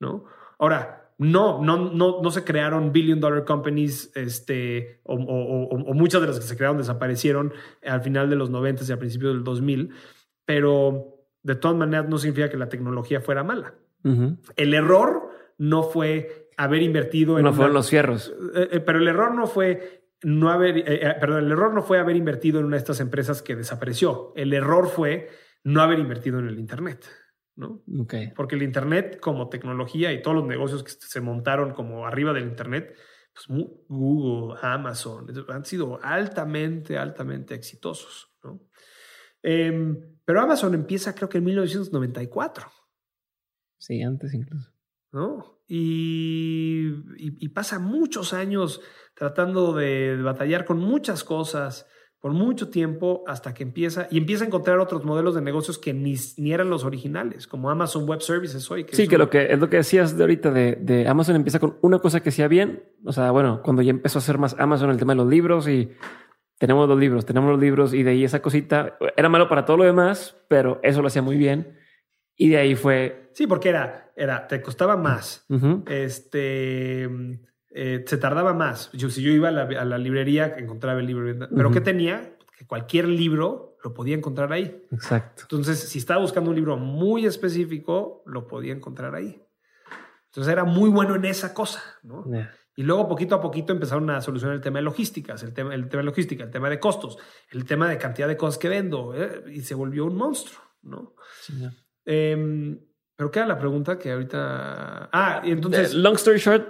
¿no? 0.01 0.25
Ahora, 0.59 1.13
no, 1.19 1.63
no, 1.63 1.91
no, 1.93 2.21
no 2.23 2.31
se 2.31 2.45
crearon 2.45 2.93
billion 2.93 3.21
dollar 3.21 3.45
companies 3.45 4.11
este, 4.15 5.01
o, 5.05 5.15
o, 5.15 5.95
muchas 5.95 6.21
de 6.21 6.27
las 6.27 6.39
que 6.39 6.45
se 6.45 6.57
crearon 6.57 6.77
desaparecieron 6.77 7.55
al 7.85 8.03
final 8.03 8.29
de 8.29 8.37
los 8.37 8.51
90 8.51 8.85
y 8.87 8.93
al 8.93 8.99
principio 8.99 9.29
del 9.29 9.43
2000, 9.43 9.95
pero 10.45 11.17
de 11.43 11.55
todas 11.55 11.77
maneras 11.77 12.09
no 12.09 12.19
significa 12.19 12.51
que 12.51 12.59
la 12.59 12.69
tecnología 12.69 13.21
fuera 13.21 13.43
mala. 13.45 13.75
El 14.55 14.73
error 14.73 15.26
no 15.59 15.83
fue 15.83 16.51
haber 16.57 16.83
invertido 16.83 17.39
en. 17.39 17.45
No 17.45 17.53
fueron 17.53 17.75
los 17.75 17.91
fierros. 17.91 18.35
Eh, 18.55 18.69
eh, 18.73 18.81
pero 18.81 18.99
el 18.99 19.09
error 19.09 19.35
no 19.35 19.47
fue 19.47 20.11
no 20.23 20.51
haber. 20.51 20.79
Eh, 20.79 21.15
perdón, 21.21 21.45
el 21.45 21.53
error 21.53 21.75
no 21.75 21.83
fue 21.83 21.99
haber 21.99 22.17
invertido 22.17 22.61
en 22.61 22.67
una 22.67 22.77
de 22.77 22.81
estas 22.81 23.01
empresas 23.01 23.43
que 23.43 23.57
desapareció. 23.57 24.33
El 24.37 24.53
error 24.53 24.89
fue 24.89 25.29
no 25.65 25.83
haber 25.83 25.99
invertido 25.99 26.39
en 26.39 26.49
el 26.49 26.59
Internet. 26.59 27.05
¿no? 27.57 27.83
Okay. 28.03 28.33
Porque 28.37 28.55
el 28.55 28.63
Internet, 28.63 29.19
como 29.19 29.49
tecnología 29.49 30.13
y 30.13 30.21
todos 30.21 30.37
los 30.37 30.47
negocios 30.47 30.83
que 30.83 30.91
se 30.91 31.21
montaron 31.21 31.73
como 31.73 32.07
arriba 32.07 32.33
del 32.33 32.45
Internet, 32.45 32.95
pues 33.33 33.47
Google, 33.89 34.59
Amazon, 34.63 35.27
han 35.49 35.65
sido 35.65 35.99
altamente, 36.03 36.99
altamente 36.99 37.55
exitosos. 37.55 38.31
¿no? 38.45 38.61
Em, 39.43 40.19
pero 40.25 40.41
Amazon 40.41 40.75
empieza 40.75 41.15
creo 41.15 41.29
que 41.29 41.39
en 41.39 41.45
1994. 41.45 42.71
Sí, 43.79 44.03
antes 44.03 44.35
incluso. 44.35 44.76
¿No? 45.17 45.63
Y, 45.67 46.93
y, 47.17 47.49
pasa 47.49 47.81
muchos 47.81 48.33
años 48.33 48.83
tratando 49.15 49.73
de, 49.73 50.21
batallar 50.23 50.65
con 50.65 50.79
muchas 50.79 51.25
cosas 51.25 51.89
por 52.21 52.33
mucho 52.33 52.69
tiempo 52.69 53.25
hasta 53.27 53.55
que 53.55 53.63
empieza 53.63 54.09
y 54.11 54.19
empieza 54.19 54.45
a 54.45 54.47
encontrar 54.47 54.79
otros 54.79 55.05
modelos 55.05 55.35
de 55.35 55.41
negocios 55.41 55.79
que 55.79 55.93
ni, 55.93 56.15
ni 56.37 56.53
eran 56.53 56.71
los 56.71 56.85
originales, 56.85 57.47
como 57.47 57.71
Amazon 57.71 58.07
Web 58.07 58.21
Services 58.21 58.71
hoy. 58.71 58.87
sí, 58.93 59.09
que 59.09 59.19
lo 59.19 59.31
que 59.31 59.53
es 59.53 59.59
lo 59.59 59.71
que 59.71 59.79
decías 59.79 60.17
de 60.17 60.23
ahorita 60.23 60.51
de, 60.51 60.77
de, 60.77 61.09
Amazon 61.09 61.37
empieza 61.37 61.59
con 61.59 61.79
una 61.81 61.99
cosa 61.99 62.21
que 62.21 62.29
hacía 62.29 62.47
bien. 62.47 62.85
O 63.05 63.13
sea, 63.13 63.31
bueno, 63.31 63.63
cuando 63.65 63.83
ya 63.83 63.91
empezó 63.91 64.19
a 64.19 64.21
hacer 64.21 64.39
más 64.39 64.55
Amazon 64.59 64.91
el 64.91 64.99
tema 64.99 65.15
de 65.15 65.17
los 65.17 65.29
libros 65.29 65.67
y 65.67 65.91
tenemos 66.59 66.89
los 66.89 66.99
libros, 66.99 67.25
tenemos 67.25 67.51
los 67.51 67.61
libros 67.61 67.95
y 67.95 68.03
de 68.03 68.11
ahí 68.11 68.25
esa 68.25 68.41
cosita 68.43 68.99
era 69.17 69.29
malo 69.29 69.49
para 69.49 69.65
todo 69.65 69.79
lo 69.79 69.85
demás, 69.85 70.37
pero 70.49 70.79
eso 70.83 71.01
lo 71.01 71.09
hacía 71.09 71.23
muy 71.23 71.37
bien. 71.37 71.79
Y 72.37 72.51
de 72.51 72.59
ahí 72.59 72.75
fue. 72.75 73.31
Sí, 73.33 73.47
porque 73.47 73.71
era, 73.71 74.06
era, 74.17 74.49
te 74.49 74.63
costaba 74.63 74.97
más. 74.97 75.47
Este 75.87 77.05
eh, 77.71 78.05
se 78.07 78.17
tardaba 78.17 78.55
más. 78.55 78.91
Yo, 78.93 79.11
si 79.11 79.23
yo 79.23 79.31
iba 79.31 79.49
a 79.49 79.53
la, 79.53 79.63
a 79.63 79.85
la 79.85 79.99
librería, 79.99 80.55
encontraba 80.57 80.99
el 80.99 81.07
libro. 81.07 81.49
Pero 81.55 81.69
Ujú. 81.69 81.75
¿qué 81.75 81.81
tenía? 81.83 82.37
Que 82.59 82.67
cualquier 82.67 83.07
libro 83.07 83.77
lo 83.85 83.93
podía 83.93 84.17
encontrar 84.17 84.53
ahí. 84.53 84.83
Exacto. 84.91 85.43
Entonces, 85.43 85.79
si 85.79 85.99
estaba 85.99 86.21
buscando 86.21 86.51
un 86.51 86.57
libro 86.57 86.79
muy 86.79 87.27
específico, 87.27 88.23
lo 88.25 88.47
podía 88.47 88.73
encontrar 88.73 89.15
ahí. 89.15 89.43
Entonces 90.27 90.53
era 90.53 90.65
muy 90.65 90.89
bueno 90.91 91.15
en 91.15 91.27
esa 91.27 91.53
cosa, 91.55 91.83
¿no? 92.03 92.25
Y 92.75 92.83
luego 92.83 93.09
poquito 93.09 93.35
a 93.35 93.41
poquito 93.41 93.73
empezaron 93.73 94.11
a 94.11 94.21
solucionar 94.21 94.57
el 94.57 94.61
tema 94.61 94.79
de 94.79 94.83
logísticas, 94.83 95.43
el 95.43 95.55
tema, 95.55 95.75
el 95.75 95.89
tema 95.89 96.03
de 96.03 96.07
logística, 96.07 96.45
el 96.45 96.51
tema 96.51 96.69
de 96.69 96.79
costos, 96.79 97.17
el 97.51 97.65
tema 97.65 97.89
de 97.89 97.97
cantidad 97.97 98.29
de 98.29 98.37
cosas 98.37 98.59
que 98.59 98.69
vendo, 98.69 99.15
¿eh? 99.15 99.45
y 99.51 99.61
se 99.61 99.75
volvió 99.75 100.05
un 100.05 100.17
monstruo, 100.17 100.61
¿no? 100.83 101.15
Sí. 101.41 101.55
Em, 102.05 102.79
pero 103.17 103.31
qué 103.31 103.39
era 103.41 103.49
la 103.49 103.59
pregunta 103.59 103.99
que 103.99 104.13
ahorita. 104.13 105.09
Ah, 105.13 105.41
y 105.45 105.51
entonces. 105.51 105.93
Eh, 105.93 105.97
long 105.97 106.15
story 106.15 106.39
short, 106.39 106.67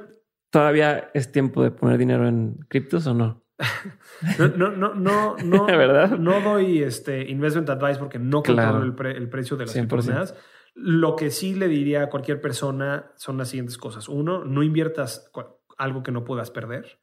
¿todavía 0.50 1.10
es 1.12 1.30
tiempo 1.32 1.62
de 1.62 1.70
poner 1.72 1.98
dinero 1.98 2.26
en 2.26 2.54
criptos 2.68 3.06
o 3.06 3.14
no? 3.14 3.42
No, 4.38 4.48
no, 4.48 4.70
no, 4.70 4.94
no, 4.94 5.36
no, 5.44 5.66
¿Verdad? 5.66 6.18
no 6.18 6.40
doy 6.40 6.82
este 6.82 7.28
investment 7.30 7.68
advice 7.68 7.98
porque 7.98 8.18
no 8.18 8.38
controlo 8.42 8.70
Claro. 8.70 8.82
el, 8.84 8.94
pre- 8.94 9.16
el 9.16 9.28
precio 9.28 9.56
de 9.58 9.66
las 9.66 9.74
100%. 9.76 9.88
criptomonedas. 9.88 10.34
Lo 10.74 11.16
que 11.16 11.30
sí 11.30 11.54
le 11.54 11.68
diría 11.68 12.04
a 12.04 12.08
cualquier 12.10 12.40
persona 12.40 13.12
son 13.16 13.36
las 13.38 13.48
siguientes 13.48 13.76
cosas. 13.78 14.08
Uno, 14.08 14.44
no 14.44 14.62
inviertas 14.62 15.30
algo 15.78 16.02
que 16.02 16.12
no 16.12 16.24
puedas 16.24 16.50
perder. 16.50 16.98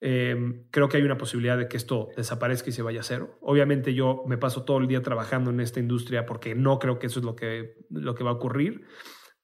Eh, 0.00 0.62
creo 0.70 0.88
que 0.88 0.96
hay 0.96 1.02
una 1.02 1.18
posibilidad 1.18 1.58
de 1.58 1.66
que 1.66 1.76
esto 1.76 2.08
desaparezca 2.16 2.70
y 2.70 2.72
se 2.72 2.82
vaya 2.82 3.00
a 3.00 3.02
cero. 3.02 3.36
Obviamente 3.40 3.94
yo 3.94 4.22
me 4.26 4.38
paso 4.38 4.64
todo 4.64 4.78
el 4.78 4.86
día 4.86 5.02
trabajando 5.02 5.50
en 5.50 5.60
esta 5.60 5.80
industria 5.80 6.24
porque 6.24 6.54
no 6.54 6.78
creo 6.78 6.98
que 6.98 7.08
eso 7.08 7.18
es 7.18 7.24
lo 7.24 7.34
que, 7.34 7.76
lo 7.90 8.14
que 8.14 8.24
va 8.24 8.30
a 8.30 8.34
ocurrir. 8.34 8.82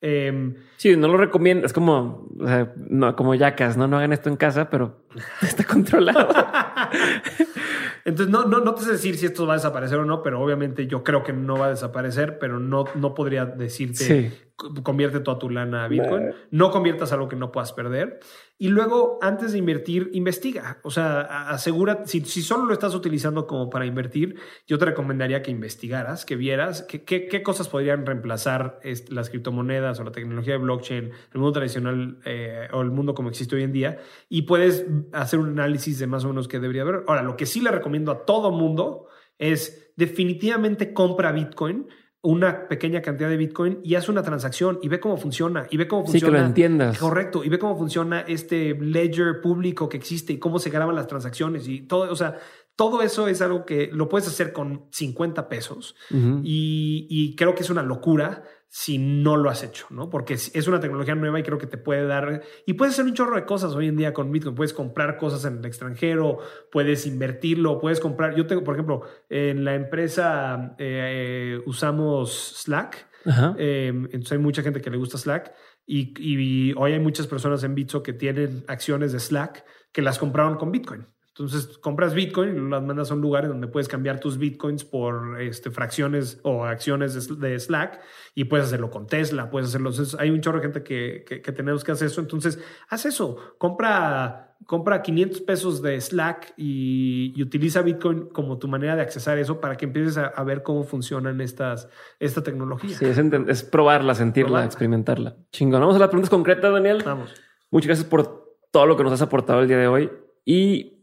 Eh, 0.00 0.54
Sí, 0.76 0.96
no 0.96 1.08
lo 1.08 1.16
recomiendo. 1.16 1.66
Es 1.66 1.72
como, 1.72 2.28
o 2.38 2.46
sea, 2.46 2.72
no, 2.76 3.16
como 3.16 3.34
yacas, 3.34 3.76
¿no? 3.76 3.88
No 3.88 3.96
hagan 3.96 4.12
esto 4.12 4.28
en 4.28 4.36
casa, 4.36 4.68
pero 4.70 5.06
está 5.42 5.64
controlado. 5.64 6.28
Entonces, 8.04 8.30
no, 8.30 8.44
no, 8.44 8.60
no 8.60 8.74
te 8.74 8.82
sé 8.82 8.92
decir 8.92 9.16
si 9.16 9.26
esto 9.26 9.46
va 9.46 9.54
a 9.54 9.56
desaparecer 9.56 9.98
o 9.98 10.04
no, 10.04 10.22
pero 10.22 10.40
obviamente 10.40 10.86
yo 10.86 11.02
creo 11.02 11.22
que 11.22 11.32
no 11.32 11.56
va 11.56 11.66
a 11.66 11.70
desaparecer, 11.70 12.38
pero 12.38 12.60
no, 12.60 12.84
no 12.94 13.14
podría 13.14 13.46
decirte 13.46 14.04
Sí. 14.04 14.32
"C- 14.60 14.82
convierte 14.82 15.20
toda 15.20 15.38
tu 15.38 15.50
lana 15.50 15.84
a 15.84 15.88
Bitcoin. 15.88 16.26
No 16.50 16.70
conviertas 16.70 17.12
algo 17.12 17.28
que 17.28 17.36
no 17.36 17.50
puedas 17.52 17.72
perder. 17.72 18.20
Y 18.56 18.68
luego, 18.68 19.18
antes 19.20 19.50
de 19.52 19.58
invertir, 19.58 20.10
investiga. 20.12 20.78
O 20.84 20.90
sea, 20.90 21.48
asegura, 21.48 22.02
si, 22.06 22.20
si 22.20 22.40
solo 22.40 22.66
lo 22.66 22.72
estás 22.72 22.94
utilizando 22.94 23.46
como 23.48 23.68
para 23.68 23.84
invertir, 23.84 24.36
yo 24.66 24.78
te 24.78 24.84
recomendaría 24.84 25.42
que 25.42 25.50
investigaras, 25.50 26.24
que 26.24 26.36
vieras 26.36 26.82
qué, 26.88 27.42
cosas 27.42 27.68
podrían 27.68 28.06
reemplazar 28.06 28.78
est- 28.82 29.10
las 29.10 29.28
criptomonedas 29.28 29.98
o 29.98 30.04
la 30.04 30.12
tecnología 30.12 30.52
de 30.54 30.58
blockchain, 30.60 31.04
el 31.32 31.40
mundo 31.40 31.52
tradicional 31.52 32.20
eh, 32.24 32.68
o 32.72 32.80
el 32.82 32.92
mundo 32.92 33.14
como 33.14 33.28
existe 33.30 33.56
hoy 33.56 33.64
en 33.64 33.72
día. 33.72 33.98
Y 34.28 34.42
puedes 34.42 34.86
hacer 35.12 35.40
un 35.40 35.48
análisis 35.48 35.98
de 35.98 36.06
más 36.06 36.24
o 36.24 36.28
menos 36.28 36.46
qué 36.46 36.60
debería 36.60 36.82
haber. 36.82 37.02
Ahora, 37.08 37.22
lo 37.22 37.36
que 37.36 37.46
sí 37.46 37.60
le 37.60 37.72
recomiendo 37.72 38.12
a 38.12 38.24
todo 38.24 38.52
mundo 38.52 39.08
es 39.36 39.92
definitivamente 39.96 40.92
compra 40.94 41.32
Bitcoin 41.32 41.88
una 42.24 42.66
pequeña 42.68 43.00
cantidad 43.02 43.28
de 43.28 43.36
Bitcoin 43.36 43.78
y 43.84 43.94
haz 43.94 44.08
una 44.08 44.22
transacción 44.22 44.78
y 44.82 44.88
ve 44.88 44.98
cómo 44.98 45.16
funciona 45.16 45.66
y 45.70 45.76
ve 45.76 45.86
cómo 45.86 46.02
Sí, 46.02 46.06
que 46.06 46.18
funciona. 46.20 46.40
lo 46.40 46.46
entiendas. 46.46 46.98
Correcto. 46.98 47.44
Y 47.44 47.48
ve 47.50 47.58
cómo 47.58 47.76
funciona 47.76 48.20
este 48.22 48.74
ledger 48.80 49.40
público 49.42 49.88
que 49.88 49.96
existe 49.98 50.32
y 50.32 50.38
cómo 50.38 50.58
se 50.58 50.70
graban 50.70 50.96
las 50.96 51.06
transacciones 51.06 51.68
y 51.68 51.82
todo. 51.82 52.10
O 52.10 52.16
sea, 52.16 52.38
todo 52.76 53.02
eso 53.02 53.28
es 53.28 53.40
algo 53.40 53.64
que 53.64 53.88
lo 53.92 54.08
puedes 54.08 54.26
hacer 54.26 54.52
con 54.52 54.86
50 54.90 55.48
pesos 55.48 55.94
y 56.42 57.34
creo 57.36 57.54
que 57.54 57.62
es 57.62 57.70
una 57.70 57.82
locura 57.82 58.42
si 58.76 58.98
no 58.98 59.36
lo 59.36 59.50
has 59.50 59.62
hecho, 59.62 59.86
¿no? 59.90 60.10
Porque 60.10 60.34
es 60.34 60.66
una 60.66 60.80
tecnología 60.80 61.14
nueva 61.14 61.38
y 61.38 61.44
creo 61.44 61.58
que 61.58 61.68
te 61.68 61.78
puede 61.78 62.08
dar 62.08 62.42
y 62.66 62.72
puedes 62.72 62.94
hacer 62.94 63.04
un 63.04 63.14
chorro 63.14 63.36
de 63.36 63.44
cosas 63.44 63.72
hoy 63.76 63.86
en 63.86 63.96
día 63.96 64.12
con 64.12 64.32
Bitcoin. 64.32 64.56
Puedes 64.56 64.72
comprar 64.72 65.16
cosas 65.16 65.44
en 65.44 65.58
el 65.58 65.64
extranjero, 65.64 66.38
puedes 66.72 67.06
invertirlo, 67.06 67.78
puedes 67.78 68.00
comprar. 68.00 68.34
Yo 68.34 68.48
tengo, 68.48 68.64
por 68.64 68.74
ejemplo, 68.74 69.02
en 69.28 69.64
la 69.64 69.76
empresa 69.76 70.74
eh, 70.78 71.60
usamos 71.66 72.64
Slack. 72.64 73.08
Ajá. 73.24 73.54
Eh, 73.58 73.90
entonces 73.90 74.32
hay 74.32 74.38
mucha 74.38 74.62
gente 74.62 74.80
que 74.80 74.90
le 74.90 74.96
gusta 74.96 75.18
Slack 75.18 75.54
y, 75.86 76.12
y 76.18 76.72
hoy 76.76 76.94
hay 76.94 77.00
muchas 77.00 77.28
personas 77.28 77.62
en 77.62 77.76
Bitso 77.76 78.02
que 78.02 78.12
tienen 78.12 78.64
acciones 78.66 79.12
de 79.12 79.20
Slack 79.20 79.64
que 79.92 80.02
las 80.02 80.18
compraron 80.18 80.56
con 80.56 80.72
Bitcoin. 80.72 81.06
Entonces 81.36 81.78
compras 81.78 82.14
Bitcoin 82.14 82.50
y 82.56 82.70
las 82.70 82.80
mandas 82.80 83.10
a 83.10 83.14
un 83.14 83.20
lugar 83.20 83.42
en 83.42 83.50
donde 83.50 83.66
puedes 83.66 83.88
cambiar 83.88 84.20
tus 84.20 84.38
Bitcoins 84.38 84.84
por 84.84 85.42
este, 85.42 85.72
fracciones 85.72 86.38
o 86.44 86.64
acciones 86.64 87.28
de, 87.40 87.48
de 87.48 87.58
Slack 87.58 88.00
y 88.36 88.44
puedes 88.44 88.66
hacerlo 88.66 88.88
con 88.88 89.08
Tesla, 89.08 89.50
puedes 89.50 89.70
hacerlo. 89.70 89.90
Entonces, 89.90 90.16
hay 90.20 90.30
un 90.30 90.40
chorro 90.40 90.58
de 90.58 90.62
gente 90.66 90.84
que, 90.84 91.24
que, 91.26 91.42
que 91.42 91.50
tenemos 91.50 91.82
que 91.82 91.90
hacer 91.90 92.06
eso. 92.06 92.20
Entonces, 92.20 92.60
haz 92.88 93.04
eso. 93.06 93.36
Compra, 93.58 94.54
compra 94.64 95.02
500 95.02 95.40
pesos 95.40 95.82
de 95.82 96.00
Slack 96.00 96.54
y, 96.56 97.32
y 97.34 97.42
utiliza 97.42 97.82
Bitcoin 97.82 98.28
como 98.28 98.58
tu 98.58 98.68
manera 98.68 98.94
de 98.94 99.02
accesar 99.02 99.36
eso 99.36 99.60
para 99.60 99.76
que 99.76 99.86
empieces 99.86 100.16
a, 100.16 100.26
a 100.26 100.44
ver 100.44 100.62
cómo 100.62 100.84
funcionan 100.84 101.40
estas, 101.40 101.88
esta 102.20 102.44
tecnología. 102.44 102.96
Sí, 102.96 103.06
es, 103.06 103.18
es 103.18 103.64
probarla, 103.64 104.14
sentirla, 104.14 104.46
Probarla. 104.50 104.66
experimentarla. 104.66 105.36
Chingón. 105.50 105.80
Vamos 105.80 105.96
a 105.96 105.98
las 105.98 106.08
preguntas 106.10 106.30
concretas, 106.30 106.72
Daniel. 106.72 107.02
Vamos. 107.04 107.34
Muchas 107.72 107.88
gracias 107.88 108.06
por 108.06 108.54
todo 108.70 108.86
lo 108.86 108.96
que 108.96 109.02
nos 109.02 109.12
has 109.12 109.22
aportado 109.22 109.62
el 109.62 109.66
día 109.66 109.78
de 109.78 109.88
hoy. 109.88 110.12
Y 110.44 110.93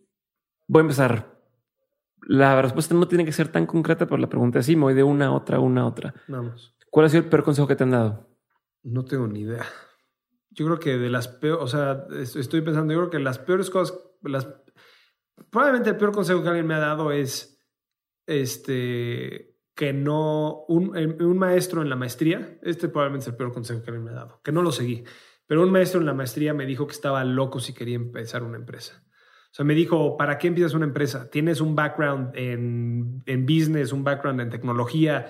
voy 0.72 0.80
a 0.80 0.84
empezar. 0.84 1.38
La 2.24 2.62
respuesta 2.62 2.96
no 2.96 3.08
tiene 3.08 3.26
que 3.26 3.32
ser 3.34 3.50
tan 3.50 3.66
concreta, 3.66 4.06
pero 4.06 4.18
la 4.18 4.30
pregunta 4.30 4.60
es 4.60 4.66
sí, 4.66 4.76
me 4.76 4.84
voy 4.84 4.94
de 4.94 5.04
una 5.04 5.26
a 5.28 5.32
otra, 5.32 5.60
una 5.60 5.82
a 5.82 5.86
otra. 5.86 6.14
Vamos. 6.28 6.76
¿Cuál 6.90 7.06
ha 7.06 7.10
sido 7.10 7.24
el 7.24 7.30
peor 7.30 7.44
consejo 7.44 7.68
que 7.68 7.76
te 7.76 7.84
han 7.84 7.92
dado? 7.92 8.30
No 8.84 9.04
tengo 9.04 9.28
ni 9.28 9.42
idea. 9.42 9.66
Yo 10.52 10.66
creo 10.66 10.80
que 10.80 10.98
de 10.98 11.10
las 11.10 11.28
peores, 11.28 11.62
o 11.64 11.68
sea, 11.68 12.06
es- 12.20 12.36
estoy 12.36 12.62
pensando, 12.62 12.94
yo 12.94 13.00
creo 13.00 13.10
que 13.10 13.20
las 13.20 13.38
peores 13.40 13.70
cosas, 13.70 13.98
las, 14.24 14.48
probablemente 15.50 15.90
el 15.90 15.98
peor 15.98 16.12
consejo 16.14 16.42
que 16.42 16.48
alguien 16.50 16.68
me 16.68 16.74
ha 16.76 16.80
dado 16.80 17.12
es, 17.12 17.62
este, 18.28 19.56
que 19.76 19.94
no, 19.94 20.64
un, 20.68 20.96
en- 20.98 21.22
un 21.22 21.38
maestro 21.38 21.82
en 21.82 21.90
la 21.90 21.96
maestría, 21.96 22.60
este 22.62 22.88
probablemente 22.88 23.24
es 23.24 23.28
el 23.30 23.36
peor 23.38 23.52
consejo 23.54 23.82
que 23.82 23.90
alguien 23.90 24.06
me 24.06 24.12
ha 24.12 24.16
dado, 24.16 24.42
que 24.44 24.52
no 24.52 24.62
lo 24.62 24.72
seguí, 24.72 25.04
pero 25.48 25.64
un 25.64 25.72
maestro 25.72 26.00
en 26.00 26.06
la 26.06 26.14
maestría 26.14 26.54
me 26.54 26.66
dijo 26.66 26.86
que 26.88 26.94
estaba 26.94 27.24
loco 27.24 27.60
si 27.60 27.74
quería 27.74 27.96
empezar 27.96 28.44
una 28.44 28.58
empresa. 28.58 29.01
O 29.52 29.54
sea, 29.54 29.66
me 29.66 29.74
dijo, 29.76 30.16
¿para 30.18 30.38
qué 30.38 30.48
empiezas 30.48 30.74
una 30.74 30.86
empresa? 30.86 31.30
Tienes 31.30 31.60
un 31.60 31.76
background 31.76 32.32
en, 32.36 33.22
en 33.26 33.46
business, 33.46 33.92
un 33.92 34.04
background 34.04 34.40
en 34.42 34.50
tecnología, 34.50 35.28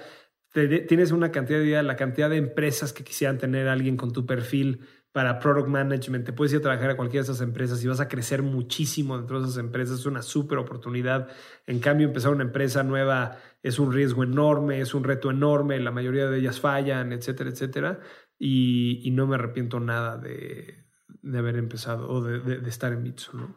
te- 0.53 0.80
tienes 0.81 1.11
una 1.11 1.31
cantidad 1.31 1.60
de 1.60 1.65
idea, 1.65 1.84
la 1.84 1.95
cantidad 1.95 2.30
de 2.30 2.38
empresas 2.38 2.93
que 2.93 3.03
quisieran 3.03 3.38
tener 3.39 3.68
alguien 3.68 3.98
con 3.98 4.11
tu 4.14 4.26
perfil 4.26 4.81
para 5.11 5.39
product 5.39 5.68
management, 5.68 6.26
te 6.26 6.34
puedes 6.34 6.53
ir 6.53 6.60
a 6.60 6.61
trabajar 6.61 6.91
a 6.91 6.95
cualquiera 6.95 7.26
de 7.26 7.31
esas 7.31 7.41
empresas 7.41 7.84
y 7.84 7.88
vas 7.88 7.99
a 7.99 8.07
crecer 8.07 8.43
muchísimo 8.43 9.18
dentro 9.18 9.39
de 9.41 9.48
esas 9.48 9.57
empresas, 9.57 9.99
es 9.99 10.06
una 10.06 10.22
súper 10.22 10.57
oportunidad. 10.60 11.27
En 11.65 11.80
cambio, 11.80 12.07
empezar 12.07 12.31
una 12.31 12.43
empresa 12.43 12.84
nueva 12.84 13.38
es 13.64 13.77
un 13.80 13.91
riesgo 13.91 14.23
enorme, 14.23 14.80
es 14.81 14.93
un 14.93 15.03
reto 15.03 15.30
enorme, 15.31 15.80
la 15.80 15.91
mayoría 15.91 16.27
de 16.30 16.39
ellas 16.39 16.60
fallan, 16.61 17.11
etcétera, 17.11 17.49
etcétera. 17.49 17.99
Y 18.39 19.10
no 19.11 19.27
me 19.27 19.35
arrepiento 19.35 19.80
nada 19.80 20.18
de, 20.18 20.85
de 21.22 21.38
haber 21.39 21.56
empezado 21.57 22.10
o 22.10 22.22
de, 22.23 22.39
de- 22.39 22.60
de 22.60 22.69
estar 22.69 22.91
en 22.93 23.03
Bitso, 23.03 23.31
¿no? 23.34 23.56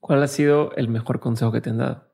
¿Cuál 0.00 0.22
ha 0.22 0.28
sido 0.28 0.72
el 0.76 0.88
mejor 0.88 1.20
consejo 1.20 1.52
que 1.52 1.60
te 1.60 1.70
han 1.70 1.78
dado? 1.78 2.12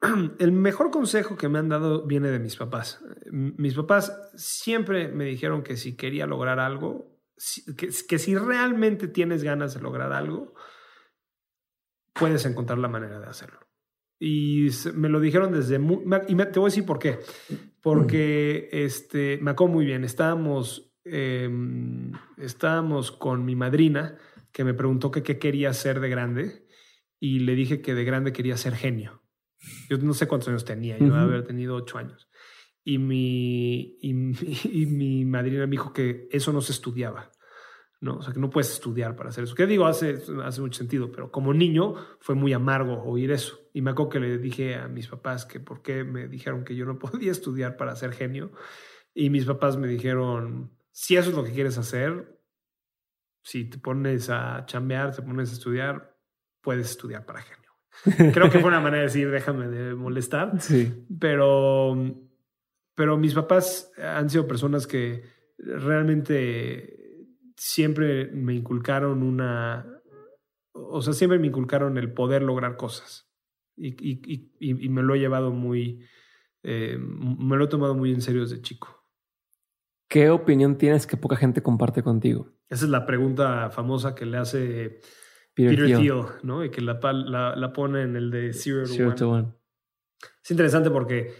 El 0.38 0.52
mejor 0.52 0.90
consejo 0.90 1.36
que 1.36 1.48
me 1.48 1.58
han 1.60 1.68
dado 1.68 2.06
viene 2.06 2.28
de 2.30 2.38
mis 2.40 2.56
papás. 2.56 3.00
Mis 3.30 3.74
papás 3.74 4.30
siempre 4.34 5.08
me 5.08 5.24
dijeron 5.24 5.62
que 5.62 5.76
si 5.76 5.96
quería 5.96 6.26
lograr 6.26 6.58
algo, 6.58 7.20
que, 7.76 7.88
que 8.08 8.18
si 8.18 8.36
realmente 8.36 9.06
tienes 9.06 9.44
ganas 9.44 9.74
de 9.74 9.80
lograr 9.80 10.12
algo, 10.12 10.54
puedes 12.14 12.44
encontrar 12.46 12.78
la 12.78 12.88
manera 12.88 13.20
de 13.20 13.26
hacerlo. 13.26 13.60
Y 14.18 14.68
me 14.94 15.08
lo 15.08 15.20
dijeron 15.20 15.52
desde... 15.52 15.78
mu- 15.78 16.02
me- 16.04 16.22
y 16.28 16.34
me- 16.34 16.46
te 16.46 16.58
voy 16.58 16.66
a 16.68 16.70
decir 16.70 16.86
por 16.86 16.98
qué. 16.98 17.18
Porque 17.80 18.68
este, 18.72 19.38
me 19.42 19.52
acuerdo 19.52 19.74
muy 19.74 19.84
bien. 19.84 20.04
Estábamos, 20.04 20.91
em, 21.04 22.12
estábamos 22.38 23.12
con 23.12 23.44
mi 23.44 23.56
madrina 23.56 24.16
que 24.52 24.64
me 24.64 24.74
preguntó 24.74 25.10
que 25.10 25.22
qué 25.22 25.38
quería 25.38 25.70
hacer 25.70 26.00
de 26.00 26.08
grande 26.08 26.66
y 27.18 27.40
le 27.40 27.54
dije 27.54 27.80
que 27.80 27.94
de 27.94 28.04
grande 28.04 28.32
quería 28.32 28.56
ser 28.56 28.74
genio. 28.74 29.22
Yo 29.88 29.96
no 29.98 30.14
sé 30.14 30.26
cuántos 30.26 30.48
años 30.48 30.64
tenía, 30.64 30.98
yo 30.98 31.06
Ujú. 31.06 31.14
haber 31.14 31.44
tenido 31.44 31.76
ocho 31.76 31.98
años. 31.98 32.28
Y 32.84 32.98
mi, 32.98 33.96
y, 34.00 34.12
mi- 34.12 34.34
y 34.72 34.86
mi 34.86 35.24
madrina 35.24 35.66
me 35.66 35.72
dijo 35.72 35.92
que 35.92 36.28
eso 36.30 36.52
no 36.52 36.60
se 36.60 36.72
estudiaba. 36.72 37.30
¿no? 38.00 38.16
O 38.16 38.22
sea, 38.22 38.32
que 38.34 38.40
no 38.40 38.50
puedes 38.50 38.72
estudiar 38.72 39.14
para 39.14 39.28
hacer 39.28 39.44
eso. 39.44 39.54
Que 39.54 39.64
digo, 39.64 39.86
hace, 39.86 40.18
hace 40.44 40.60
mucho 40.60 40.78
sentido, 40.78 41.12
pero 41.12 41.30
como 41.30 41.54
niño 41.54 41.94
fue 42.18 42.34
muy 42.34 42.52
amargo 42.52 43.00
oír 43.04 43.30
eso. 43.30 43.60
Y 43.72 43.80
me 43.80 43.92
acuerdo 43.92 44.10
que 44.10 44.18
le 44.18 44.38
dije 44.38 44.74
a 44.74 44.88
mis 44.88 45.06
papás 45.06 45.46
que 45.46 45.60
por 45.60 45.82
qué 45.82 46.02
me 46.02 46.26
dijeron 46.26 46.64
que 46.64 46.74
yo 46.74 46.84
no 46.84 46.98
podía 46.98 47.30
estudiar 47.30 47.76
para 47.76 47.94
ser 47.94 48.12
genio. 48.12 48.50
Y 49.14 49.30
mis 49.30 49.44
papás 49.44 49.76
me 49.76 49.86
dijeron, 49.86 50.72
si 50.92 51.16
eso 51.16 51.30
es 51.30 51.36
lo 51.36 51.42
que 51.42 51.52
quieres 51.52 51.78
hacer, 51.78 52.38
si 53.42 53.64
te 53.64 53.78
pones 53.78 54.30
a 54.30 54.64
chambear, 54.66 55.14
te 55.14 55.22
pones 55.22 55.50
a 55.50 55.54
estudiar, 55.54 56.16
puedes 56.60 56.90
estudiar 56.90 57.26
para 57.26 57.42
genio. 57.42 57.72
Creo 58.32 58.50
que 58.50 58.60
fue 58.60 58.68
una 58.68 58.80
manera 58.80 58.98
de 58.98 59.08
decir, 59.08 59.30
déjame 59.30 59.68
de 59.68 59.94
molestar. 59.94 60.60
Sí. 60.60 61.06
Pero, 61.18 61.96
pero 62.94 63.16
mis 63.16 63.34
papás 63.34 63.92
han 63.98 64.30
sido 64.30 64.46
personas 64.46 64.86
que 64.86 65.24
realmente 65.58 67.02
siempre 67.56 68.26
me 68.26 68.54
inculcaron 68.54 69.22
una, 69.22 69.86
o 70.72 71.00
sea, 71.02 71.12
siempre 71.12 71.38
me 71.38 71.48
inculcaron 71.48 71.98
el 71.98 72.12
poder 72.12 72.42
lograr 72.42 72.76
cosas. 72.76 73.28
Y, 73.76 73.88
y, 73.88 74.20
y, 74.60 74.84
y 74.86 74.88
me 74.88 75.02
lo 75.02 75.14
he 75.14 75.18
llevado 75.18 75.50
muy, 75.50 76.04
eh, 76.62 76.98
me 76.98 77.56
lo 77.56 77.64
he 77.64 77.68
tomado 77.68 77.94
muy 77.94 78.12
en 78.12 78.20
serio 78.20 78.42
desde 78.42 78.60
chico. 78.60 79.01
¿Qué 80.12 80.28
opinión 80.28 80.76
tienes 80.76 81.06
que 81.06 81.16
poca 81.16 81.36
gente 81.36 81.62
comparte 81.62 82.02
contigo? 82.02 82.50
Esa 82.68 82.84
es 82.84 82.90
la 82.90 83.06
pregunta 83.06 83.70
famosa 83.70 84.14
que 84.14 84.26
le 84.26 84.36
hace 84.36 85.00
Peter, 85.54 85.74
Peter 85.74 85.98
Thiel, 85.98 86.24
¿no? 86.42 86.62
Y 86.62 86.70
que 86.70 86.82
la, 86.82 87.00
la, 87.02 87.56
la, 87.56 87.72
pone 87.72 88.02
en 88.02 88.16
el 88.16 88.30
de 88.30 88.52
Zero, 88.52 88.84
Zero 88.84 89.14
to 89.14 89.30
One. 89.30 89.54
Es 90.44 90.50
interesante 90.50 90.90
porque 90.90 91.32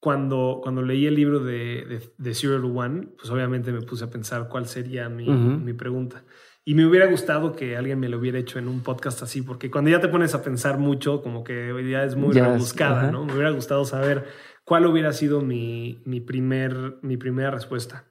cuando, 0.00 0.58
cuando 0.60 0.82
leí 0.82 1.06
el 1.06 1.14
libro 1.14 1.38
de, 1.38 1.84
de, 1.84 2.12
de, 2.18 2.34
Zero 2.34 2.60
to 2.60 2.66
One, 2.66 3.10
pues 3.16 3.30
obviamente 3.30 3.70
me 3.70 3.82
puse 3.82 4.02
a 4.02 4.10
pensar 4.10 4.48
cuál 4.48 4.66
sería 4.66 5.08
mi, 5.08 5.28
uh 5.28 5.32
-huh. 5.32 5.60
mi 5.62 5.72
pregunta. 5.72 6.24
Y 6.64 6.74
me 6.74 6.84
hubiera 6.84 7.06
gustado 7.06 7.52
que 7.52 7.76
alguien 7.76 8.00
me 8.00 8.08
lo 8.08 8.18
hubiera 8.18 8.40
hecho 8.40 8.58
en 8.58 8.66
un 8.66 8.82
podcast 8.82 9.22
así, 9.22 9.42
porque 9.42 9.70
cuando 9.70 9.88
ya 9.92 10.00
te 10.00 10.08
pones 10.08 10.34
a 10.34 10.42
pensar 10.42 10.78
mucho, 10.78 11.22
como 11.22 11.44
que 11.44 11.72
ya 11.88 12.02
es 12.02 12.16
muy 12.16 12.34
ya 12.34 12.48
rebuscada, 12.48 13.06
es, 13.06 13.12
¿no? 13.12 13.24
Me 13.24 13.34
hubiera 13.34 13.50
gustado 13.50 13.84
saber 13.84 14.24
cuál 14.64 14.84
hubiera 14.86 15.12
sido 15.12 15.42
mi, 15.42 16.02
mi, 16.04 16.20
primer, 16.20 16.98
mi 17.02 17.16
primera 17.16 17.52
respuesta. 17.52 18.10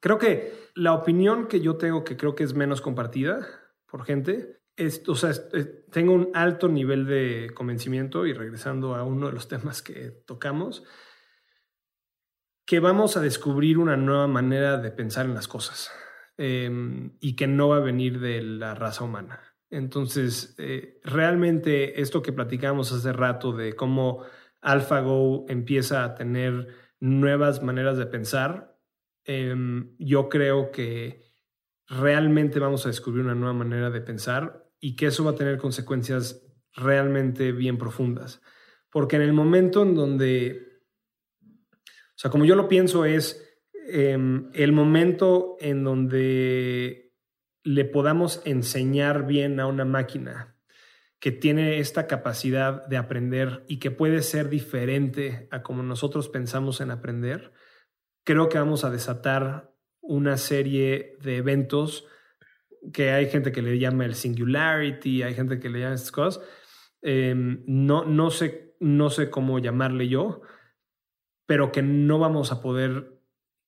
Creo 0.00 0.18
que 0.18 0.70
la 0.74 0.92
opinión 0.92 1.48
que 1.48 1.60
yo 1.60 1.76
tengo, 1.76 2.04
que 2.04 2.16
creo 2.16 2.34
que 2.34 2.44
es 2.44 2.54
menos 2.54 2.80
compartida 2.80 3.46
por 3.86 4.04
gente, 4.04 4.60
es, 4.76 5.02
o 5.08 5.14
sea, 5.14 5.32
tengo 5.90 6.12
un 6.12 6.30
alto 6.34 6.68
nivel 6.68 7.06
de 7.06 7.50
convencimiento 7.54 8.26
y 8.26 8.32
regresando 8.32 8.94
a 8.94 9.04
uno 9.04 9.26
de 9.26 9.32
los 9.32 9.48
temas 9.48 9.82
que 9.82 10.10
tocamos, 10.10 10.84
que 12.66 12.80
vamos 12.80 13.16
a 13.16 13.20
descubrir 13.20 13.78
una 13.78 13.96
nueva 13.96 14.26
manera 14.26 14.76
de 14.78 14.90
pensar 14.90 15.26
en 15.26 15.34
las 15.34 15.48
cosas 15.48 15.90
eh, 16.36 16.70
y 17.20 17.36
que 17.36 17.46
no 17.46 17.68
va 17.68 17.76
a 17.76 17.80
venir 17.80 18.20
de 18.20 18.42
la 18.42 18.74
raza 18.74 19.04
humana. 19.04 19.40
Entonces, 19.70 20.54
eh, 20.58 21.00
realmente 21.02 22.00
esto 22.00 22.22
que 22.22 22.32
platicamos 22.32 22.92
hace 22.92 23.12
rato 23.12 23.52
de 23.52 23.74
cómo 23.74 24.24
AlphaGo 24.60 25.46
empieza 25.48 26.04
a 26.04 26.14
tener 26.14 26.68
nuevas 27.00 27.62
maneras 27.62 27.96
de 27.98 28.06
pensar, 28.06 28.75
eh, 29.26 29.54
yo 29.98 30.28
creo 30.28 30.70
que 30.70 31.22
realmente 31.88 32.58
vamos 32.58 32.84
a 32.84 32.88
descubrir 32.88 33.24
una 33.24 33.34
nueva 33.34 33.54
manera 33.54 33.90
de 33.90 34.00
pensar 34.00 34.68
y 34.80 34.96
que 34.96 35.06
eso 35.06 35.24
va 35.24 35.32
a 35.32 35.36
tener 35.36 35.58
consecuencias 35.58 36.42
realmente 36.74 37.52
bien 37.52 37.78
profundas. 37.78 38.40
Porque 38.90 39.16
en 39.16 39.22
el 39.22 39.32
momento 39.32 39.82
en 39.82 39.94
donde, 39.94 40.80
o 41.42 42.16
sea, 42.16 42.30
como 42.30 42.44
yo 42.44 42.54
lo 42.54 42.68
pienso 42.68 43.04
es 43.04 43.42
eh, 43.88 44.18
el 44.54 44.72
momento 44.72 45.56
en 45.60 45.84
donde 45.84 47.14
le 47.62 47.84
podamos 47.84 48.42
enseñar 48.44 49.26
bien 49.26 49.58
a 49.60 49.66
una 49.66 49.84
máquina 49.84 50.56
que 51.18 51.32
tiene 51.32 51.78
esta 51.78 52.06
capacidad 52.06 52.86
de 52.86 52.96
aprender 52.96 53.64
y 53.68 53.78
que 53.78 53.90
puede 53.90 54.22
ser 54.22 54.48
diferente 54.48 55.48
a 55.50 55.62
como 55.62 55.82
nosotros 55.82 56.28
pensamos 56.28 56.80
en 56.80 56.90
aprender, 56.90 57.52
creo 58.26 58.48
que 58.48 58.58
vamos 58.58 58.84
a 58.84 58.90
desatar 58.90 59.72
una 60.02 60.36
serie 60.36 61.16
de 61.22 61.36
eventos 61.36 62.06
que 62.92 63.12
hay 63.12 63.30
gente 63.30 63.52
que 63.52 63.62
le 63.62 63.78
llama 63.78 64.04
el 64.04 64.14
singularity, 64.14 65.22
hay 65.22 65.34
gente 65.34 65.58
que 65.58 65.70
le 65.70 65.80
llama 65.80 65.94
estas 65.94 66.12
cosas. 66.12 66.44
Eh, 67.02 67.34
no, 67.36 68.04
no, 68.04 68.30
sé, 68.30 68.74
no 68.80 69.10
sé 69.10 69.30
cómo 69.30 69.60
llamarle 69.60 70.08
yo, 70.08 70.42
pero 71.46 71.70
que 71.72 71.82
no 71.82 72.18
vamos 72.18 72.52
a 72.52 72.60
poder 72.60 73.20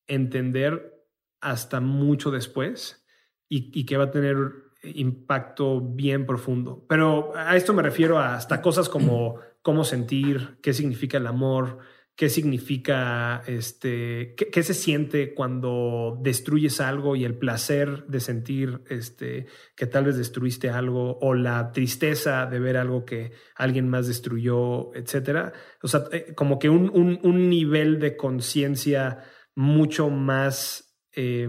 entender 0.08 1.06
hasta 1.40 1.80
mucho 1.80 2.32
después 2.32 3.06
y, 3.48 3.70
y 3.78 3.86
que 3.86 3.96
va 3.96 4.04
a 4.04 4.10
tener 4.10 4.38
impacto 4.82 5.80
bien 5.80 6.26
profundo. 6.26 6.84
Pero 6.88 7.32
a 7.36 7.56
esto 7.56 7.72
me 7.72 7.82
refiero 7.82 8.18
a 8.18 8.34
hasta 8.34 8.60
cosas 8.60 8.88
como 8.88 9.38
cómo 9.62 9.84
sentir, 9.84 10.58
qué 10.62 10.72
significa 10.72 11.18
el 11.18 11.26
amor, 11.26 11.78
qué 12.18 12.28
significa, 12.28 13.44
este, 13.46 14.34
qué, 14.34 14.62
se 14.64 14.74
siente 14.74 15.34
cuando 15.34 16.18
destruyes 16.20 16.80
algo 16.80 17.14
y 17.14 17.24
el 17.24 17.38
placer 17.38 18.06
de 18.08 18.18
sentir 18.18 18.82
este, 18.90 19.46
que 19.76 19.86
tal 19.86 20.06
vez 20.06 20.16
destruiste 20.16 20.68
algo 20.68 21.20
o 21.20 21.34
la 21.34 21.70
tristeza 21.70 22.46
de 22.46 22.58
ver 22.58 22.76
algo 22.76 23.04
que 23.04 23.30
alguien 23.54 23.88
más 23.88 24.08
destruyó, 24.08 24.92
etcétera. 24.96 25.52
O 25.80 25.86
sea, 25.86 26.06
eh, 26.10 26.34
como 26.34 26.58
que 26.58 26.68
un, 26.68 26.90
un, 26.92 27.20
un 27.22 27.48
nivel 27.48 28.00
de 28.00 28.16
conciencia 28.16 29.22
mucho 29.54 30.10
más 30.10 30.98
eh, 31.14 31.48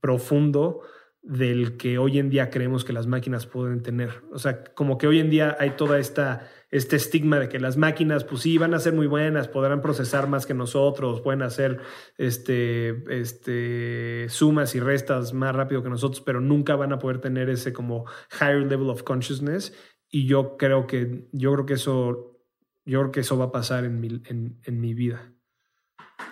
profundo 0.00 0.80
del 1.20 1.76
que 1.76 1.98
hoy 1.98 2.18
en 2.18 2.30
día 2.30 2.48
creemos 2.48 2.86
que 2.86 2.94
las 2.94 3.06
máquinas 3.06 3.46
pueden 3.46 3.82
tener. 3.82 4.22
O 4.32 4.38
sea, 4.38 4.64
como 4.64 4.96
que 4.96 5.08
hoy 5.08 5.18
en 5.18 5.28
día 5.28 5.58
hay 5.60 5.72
toda 5.76 5.98
esta 5.98 6.48
este 6.76 6.96
estigma 6.96 7.38
de 7.38 7.48
que 7.48 7.58
las 7.58 7.76
máquinas, 7.76 8.24
pues 8.24 8.42
sí, 8.42 8.58
van 8.58 8.74
a 8.74 8.78
ser 8.78 8.92
muy 8.92 9.06
buenas, 9.06 9.48
podrán 9.48 9.80
procesar 9.80 10.28
más 10.28 10.46
que 10.46 10.54
nosotros, 10.54 11.20
pueden 11.20 11.42
hacer 11.42 11.80
este, 12.18 13.04
este, 13.08 14.26
sumas 14.28 14.74
y 14.74 14.80
restas 14.80 15.32
más 15.32 15.54
rápido 15.54 15.82
que 15.82 15.88
nosotros, 15.88 16.20
pero 16.20 16.40
nunca 16.40 16.76
van 16.76 16.92
a 16.92 16.98
poder 16.98 17.20
tener 17.20 17.48
ese 17.48 17.72
como 17.72 18.04
higher 18.40 18.66
level 18.66 18.90
of 18.90 19.02
consciousness. 19.04 19.74
Y 20.08 20.26
yo 20.26 20.56
creo 20.56 20.86
que, 20.86 21.28
yo 21.32 21.52
creo 21.52 21.66
que 21.66 21.74
eso, 21.74 22.38
yo 22.84 23.00
creo 23.00 23.12
que 23.12 23.20
eso 23.20 23.38
va 23.38 23.46
a 23.46 23.52
pasar 23.52 23.84
en 23.84 24.00
mi, 24.00 24.22
en, 24.26 24.60
en 24.62 24.80
mi 24.80 24.94
vida. 24.94 25.32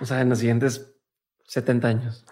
O 0.01 0.07
sea, 0.07 0.21
en 0.21 0.29
los 0.29 0.39
siguientes 0.39 0.95
70 1.47 1.89
años. 1.89 2.25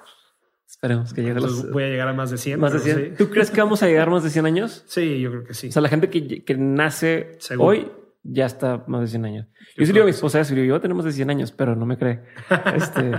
Esperemos 0.68 1.12
que 1.12 1.22
llegue 1.22 1.39
a 1.39 1.40
los... 1.40 1.70
Voy 1.70 1.84
a 1.84 1.89
llegar 1.89 2.09
a 2.09 2.12
más 2.12 2.30
de 2.30 2.39
100. 2.39 2.59
Más 2.59 2.72
de 2.72 2.78
100. 2.80 2.97
Sí. 2.97 3.12
¿Tú 3.16 3.30
crees 3.30 3.51
que 3.51 3.60
vamos 3.60 3.82
a 3.82 3.86
llegar 3.86 4.09
a 4.09 4.10
más 4.10 4.22
de 4.22 4.30
100 4.30 4.47
años? 4.47 4.84
Sí, 4.86 5.20
yo 5.20 5.30
creo 5.30 5.44
que 5.44 5.55
sí. 5.55 5.68
O 5.68 5.72
sea, 5.72 5.82
la 5.82 5.89
gente 5.89 6.09
que, 6.10 6.44
que 6.44 6.56
nace 6.56 7.36
Seguro. 7.39 7.68
hoy 7.68 7.90
ya 8.23 8.47
está 8.47 8.85
más 8.86 9.01
de 9.03 9.09
100 9.09 9.24
años. 9.24 9.47
Yo, 9.77 9.85
sí 9.85 9.93
digo 9.93 10.03
a 10.03 10.07
mi 10.07 10.11
esposa 10.11 10.40
eso, 10.40 10.55
yo 10.55 10.81
tenemos 10.81 11.05
de 11.05 11.12
100 11.12 11.31
años, 11.31 11.53
pero 11.53 11.77
no 11.77 11.86
me 11.86 11.99
cree. 11.99 12.23
Este, 12.74 13.12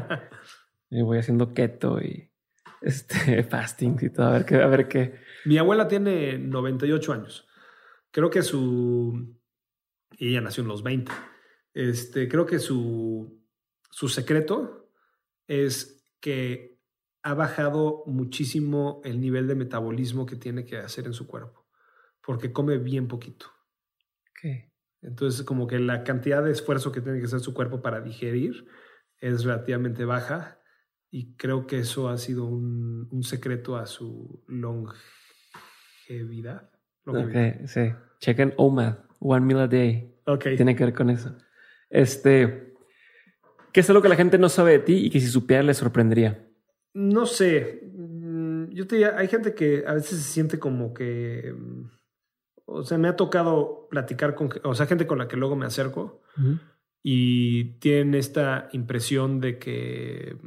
yo 0.89 1.05
voy 1.05 1.17
haciendo 1.17 1.53
keto 1.53 2.01
y 2.01 2.31
este, 2.81 3.43
fasting 3.49 3.97
y 4.01 4.09
todo, 4.09 4.27
a 4.27 4.31
ver 4.31 4.45
qué, 4.45 4.55
a 4.55 4.67
ver 4.67 4.87
qué. 4.87 5.19
Mi 5.45 5.57
abuela 5.57 5.87
tiene 5.87 6.37
98 6.37 7.13
años. 7.13 7.47
Creo 8.11 8.29
que 8.29 8.41
su... 8.41 9.35
Y 10.17 10.29
ella 10.29 10.41
nació 10.41 10.61
en 10.61 10.69
los 10.69 10.83
20. 10.83 11.11
Este, 11.73 12.29
creo 12.29 12.45
que 12.45 12.59
su, 12.59 13.41
su 13.89 14.07
secreto 14.07 14.91
es 15.47 16.05
que 16.19 16.79
ha 17.23 17.33
bajado 17.33 18.03
muchísimo 18.05 19.01
el 19.03 19.19
nivel 19.19 19.47
de 19.47 19.55
metabolismo 19.55 20.25
que 20.25 20.35
tiene 20.35 20.65
que 20.65 20.77
hacer 20.77 21.05
en 21.05 21.13
su 21.13 21.25
cuerpo, 21.25 21.65
porque 22.21 22.51
come 22.51 22.77
bien 22.77 23.07
poquito. 23.07 23.47
Okay. 24.31 24.72
Entonces, 25.03 25.43
como 25.43 25.67
que 25.67 25.79
la 25.79 26.03
cantidad 26.03 26.43
de 26.43 26.51
esfuerzo 26.51 26.91
que 26.91 27.01
tiene 27.01 27.19
que 27.19 27.25
hacer 27.25 27.41
su 27.41 27.53
cuerpo 27.53 27.81
para 27.81 28.01
digerir 28.01 28.67
es 29.19 29.43
relativamente 29.43 30.05
baja 30.05 30.59
y 31.11 31.35
creo 31.35 31.67
que 31.67 31.79
eso 31.79 32.09
ha 32.09 32.17
sido 32.17 32.45
un, 32.45 33.07
un 33.11 33.23
secreto 33.23 33.77
a 33.77 33.85
su 33.85 34.43
longevidad. 34.47 36.71
longevidad. 37.05 37.61
Ok, 37.61 37.67
sí. 37.67 37.93
Chequen 38.19 38.53
OMAD, 38.57 38.97
One 39.19 39.45
Meal 39.45 39.59
a 39.59 39.67
Day. 39.67 40.15
Ok. 40.25 40.45
Tiene 40.55 40.75
que 40.75 40.85
ver 40.85 40.93
con 40.93 41.09
eso. 41.09 41.35
Este, 41.89 42.73
¿qué 43.71 43.81
es 43.81 43.89
lo 43.89 44.01
que 44.01 44.09
la 44.09 44.15
gente 44.15 44.37
no 44.37 44.49
sabe 44.49 44.71
de 44.71 44.79
ti 44.79 45.05
y 45.05 45.09
que 45.09 45.19
si 45.19 45.27
supiera 45.27 45.61
le 45.61 45.73
sorprendería? 45.73 46.47
No 46.93 47.25
sé. 47.25 47.81
Yo 48.69 48.87
te 48.87 48.95
diría, 48.95 49.17
hay 49.17 49.27
gente 49.27 49.53
que 49.53 49.83
a 49.85 49.93
veces 49.93 50.17
se 50.17 50.31
siente 50.31 50.57
como 50.57 50.93
que 50.93 51.53
o 52.65 52.83
sea, 52.83 52.97
me 52.97 53.07
ha 53.07 53.15
tocado 53.15 53.87
platicar 53.89 54.35
con, 54.35 54.49
o 54.63 54.75
sea, 54.75 54.85
gente 54.85 55.07
con 55.07 55.17
la 55.17 55.27
que 55.27 55.37
luego 55.37 55.55
me 55.55 55.65
acerco 55.65 56.21
uh 56.37 56.41
-huh. 56.41 56.59
y 57.01 57.79
tienen 57.79 58.15
esta 58.15 58.69
impresión 58.71 59.39
de 59.39 59.59
que, 59.59 60.37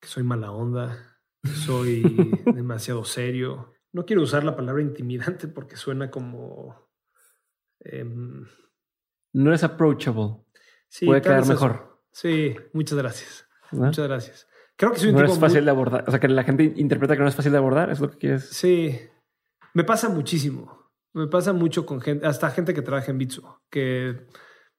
que 0.00 0.08
soy 0.08 0.22
mala 0.22 0.52
onda, 0.52 1.18
que 1.42 1.50
soy 1.50 2.02
demasiado 2.54 3.04
serio. 3.04 3.74
No 3.92 4.04
quiero 4.04 4.22
usar 4.22 4.44
la 4.44 4.56
palabra 4.56 4.82
intimidante 4.82 5.48
porque 5.48 5.76
suena 5.76 6.10
como... 6.10 6.88
Eh, 7.80 8.04
no 9.32 9.52
es 9.52 9.62
approachable. 9.62 10.38
Sí, 10.88 11.06
Puede 11.06 11.20
quedar 11.20 11.46
mejor. 11.46 12.00
Sí, 12.10 12.56
muchas 12.72 12.98
gracias. 12.98 13.48
¿No? 13.72 13.86
Muchas 13.86 14.06
gracias. 14.06 14.48
Creo 14.76 14.92
que 14.92 14.98
soy 14.98 15.08
un 15.10 15.16
no 15.16 15.22
tipo 15.22 15.32
es 15.32 15.38
fácil 15.38 15.58
muy... 15.58 15.64
de 15.66 15.70
abordar. 15.70 16.04
O 16.06 16.10
sea, 16.10 16.20
que 16.20 16.28
la 16.28 16.44
gente 16.44 16.72
interpreta 16.76 17.16
que 17.16 17.22
no 17.22 17.28
es 17.28 17.34
fácil 17.34 17.52
de 17.52 17.58
abordar, 17.58 17.90
es 17.90 18.00
lo 18.00 18.10
que 18.10 18.18
quieres. 18.18 18.48
Sí, 18.48 18.98
me 19.74 19.84
pasa 19.84 20.08
muchísimo. 20.08 20.85
Me 21.16 21.28
pasa 21.28 21.54
mucho 21.54 21.86
con 21.86 22.02
gente, 22.02 22.26
hasta 22.26 22.50
gente 22.50 22.74
que 22.74 22.82
trabaja 22.82 23.10
en 23.10 23.16
Bitsu, 23.16 23.42
que 23.70 24.26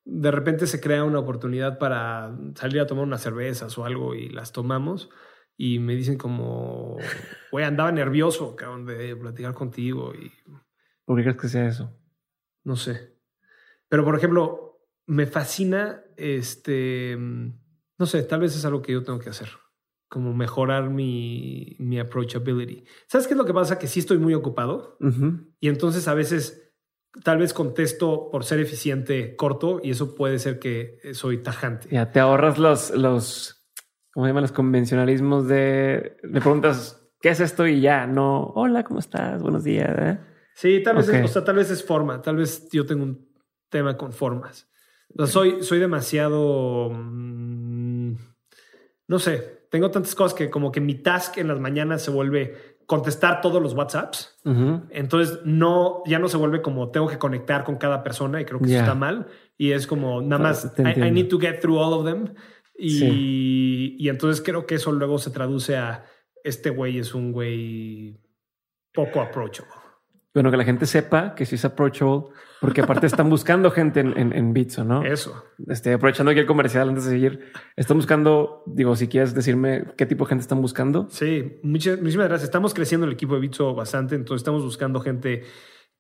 de 0.06 0.32
repente 0.32 0.68
se 0.68 0.80
crea 0.80 1.04
una 1.04 1.18
oportunidad 1.18 1.80
para 1.80 2.38
salir 2.54 2.80
a 2.80 2.86
tomar 2.86 3.06
unas 3.06 3.24
cervezas 3.24 3.76
o 3.76 3.86
algo 3.86 4.14
y 4.14 4.30
las 4.30 4.52
tomamos 4.52 5.10
y 5.58 5.80
me 5.80 5.96
dicen 5.96 6.16
como, 6.20 6.98
güey, 7.52 7.66
andaba 7.66 7.92
nervioso, 7.92 8.56
cabrón, 8.56 8.86
de 8.86 9.16
platicar 9.16 9.56
contigo 9.56 10.14
y... 10.14 10.32
¿Por 11.06 11.18
qué 11.18 11.24
crees 11.24 11.42
que 11.42 11.48
sea 11.48 11.68
eso? 11.68 12.00
No 12.64 12.76
sé. 12.76 13.18
Pero, 13.90 14.06
por 14.06 14.16
ejemplo, 14.16 14.84
me 15.08 15.26
fascina, 15.26 16.04
este, 16.18 17.18
no 17.18 18.06
sé, 18.06 18.22
tal 18.22 18.42
vez 18.42 18.56
es 18.56 18.64
algo 18.64 18.84
que 18.84 18.94
yo 18.94 19.04
tengo 19.04 19.18
que 19.18 19.32
hacer, 19.32 19.50
como 20.10 20.34
mejorar 20.34 20.90
mi, 20.90 21.76
mi 21.80 22.00
approachability. 22.00 22.86
¿Sabes 23.08 23.28
qué 23.28 23.34
es 23.34 23.38
lo 23.38 23.46
que 23.46 23.54
pasa? 23.54 23.78
Que 23.78 23.88
sí 23.88 24.00
estoy 24.00 24.18
muy 24.18 24.34
ocupado 24.34 24.98
y 25.60 25.68
entonces 25.68 26.08
a 26.08 26.14
veces 26.14 26.68
tal 27.24 27.40
vez 27.40 27.54
contesto 27.54 28.30
por 28.32 28.44
ser 28.44 28.60
eficiente 28.60 29.36
corto 29.36 29.80
y 29.84 29.92
eso 29.92 30.16
puede 30.16 30.40
ser 30.40 30.60
que 30.60 31.00
soy 31.14 31.40
tajante. 31.40 31.90
Ya 31.92 32.12
te 32.12 32.20
ahorras 32.20 32.58
los, 32.58 32.92
los, 32.92 33.68
¿cómo 34.14 34.26
se 34.26 34.30
llaman? 34.30 34.44
Los 34.44 34.52
convencionalismos 34.52 35.48
de, 35.48 36.18
le 36.24 36.42
preguntas, 36.42 37.10
¿qué 37.22 37.30
es 37.30 37.40
esto? 37.40 37.68
Y 37.68 37.82
ya, 37.82 38.08
no, 38.08 38.44
hola, 38.56 38.84
¿cómo 38.84 39.00
estás? 39.00 39.42
Buenos 39.42 39.64
días. 39.64 39.94
¿eh? 39.98 40.20
Sí, 40.54 40.82
tal 40.84 40.98
vez, 40.98 41.10
es, 41.10 41.26
o 41.26 41.28
sea, 41.28 41.44
tal 41.44 41.56
vez 41.56 41.70
es 41.72 41.84
forma, 41.84 42.22
tal 42.22 42.38
vez 42.38 42.70
yo 42.72 42.86
tengo 42.86 43.04
un 43.04 43.28
tema 43.70 43.98
con 43.98 44.14
formas. 44.14 44.70
soy, 45.26 45.64
soy 45.64 45.80
demasiado, 45.80 46.90
mm, 46.92 48.16
no 49.08 49.20
sé, 49.20 49.57
tengo 49.70 49.92
tantas 49.92 50.16
cosas 50.16 50.34
que 50.34 50.50
como 50.50 50.72
que 50.72 50.82
mi 50.82 50.96
task 50.96 51.38
en 51.38 51.48
las 51.48 51.60
mañanas 51.60 52.02
se 52.02 52.12
vuelve 52.12 52.78
contestar 52.88 53.42
todos 53.42 53.62
los 53.62 53.74
WhatsApps. 53.74 54.40
Entonces 54.90 55.40
no, 55.44 56.02
ya 56.06 56.20
no 56.20 56.30
se 56.30 56.38
vuelve 56.38 56.62
como 56.62 56.90
tengo 56.90 57.08
que 57.08 57.18
conectar 57.18 57.66
con 57.66 57.76
cada 57.76 58.02
persona 58.02 58.40
y 58.40 58.46
creo 58.46 58.60
que 58.60 58.68
eso 58.68 58.80
está 58.80 58.96
mal. 58.96 59.28
Y 59.58 59.72
es 59.72 59.86
como 59.86 60.22
nada 60.22 60.42
más, 60.42 60.74
I, 60.78 61.12
need 61.12 61.28
to 61.28 61.38
get 61.38 61.60
through 61.60 61.78
all 61.78 61.94
of 61.94 62.06
them. 62.06 62.34
Y, 62.80 63.98
y 64.00 64.10
entonces 64.10 64.42
creo 64.44 64.66
que 64.66 64.76
eso 64.76 64.92
luego 64.94 65.18
se 65.18 65.32
traduce 65.32 65.76
a 65.76 66.06
este 66.44 66.70
güey 66.70 66.98
es 66.98 67.14
un 67.14 67.34
güey 67.34 68.22
poco 68.94 69.20
approachable. 69.20 69.87
Bueno, 70.38 70.52
que 70.52 70.58
la 70.58 70.66
gente 70.66 70.86
sepa 70.86 71.34
que 71.34 71.48
sí 71.48 71.56
es 71.56 71.66
approachable, 71.66 72.26
porque 72.62 72.82
aparte 72.82 73.08
están 73.08 73.28
buscando 73.28 73.72
gente 73.72 74.02
en, 74.02 74.16
en, 74.16 74.54
Bitso, 74.54 74.84
¿no? 74.84 75.04
Eso. 75.04 75.44
Este, 75.68 75.94
aprovechando 75.94 76.30
aquí 76.30 76.40
el 76.40 76.46
comercial 76.46 76.90
antes 76.90 77.06
de 77.06 77.10
seguir, 77.10 77.52
están 77.76 77.98
buscando, 77.98 78.62
digo, 78.68 78.96
si 78.96 79.08
quieres 79.08 79.34
decirme 79.34 79.86
qué 79.98 80.06
tipo 80.06 80.26
de 80.26 80.30
gente 80.30 80.44
están 80.44 80.62
buscando. 80.62 81.08
Sí, 81.10 81.58
muchas, 81.64 81.98
muchísimas 81.98 82.28
gracias. 82.28 82.50
Estamos 82.50 82.76
creciendo 82.76 83.08
el 83.08 83.14
equipo 83.14 83.34
de 83.34 83.40
Bitso 83.40 83.74
bastante, 83.74 84.14
entonces 84.14 84.42
estamos 84.42 84.64
buscando 84.64 85.00
gente 85.00 85.42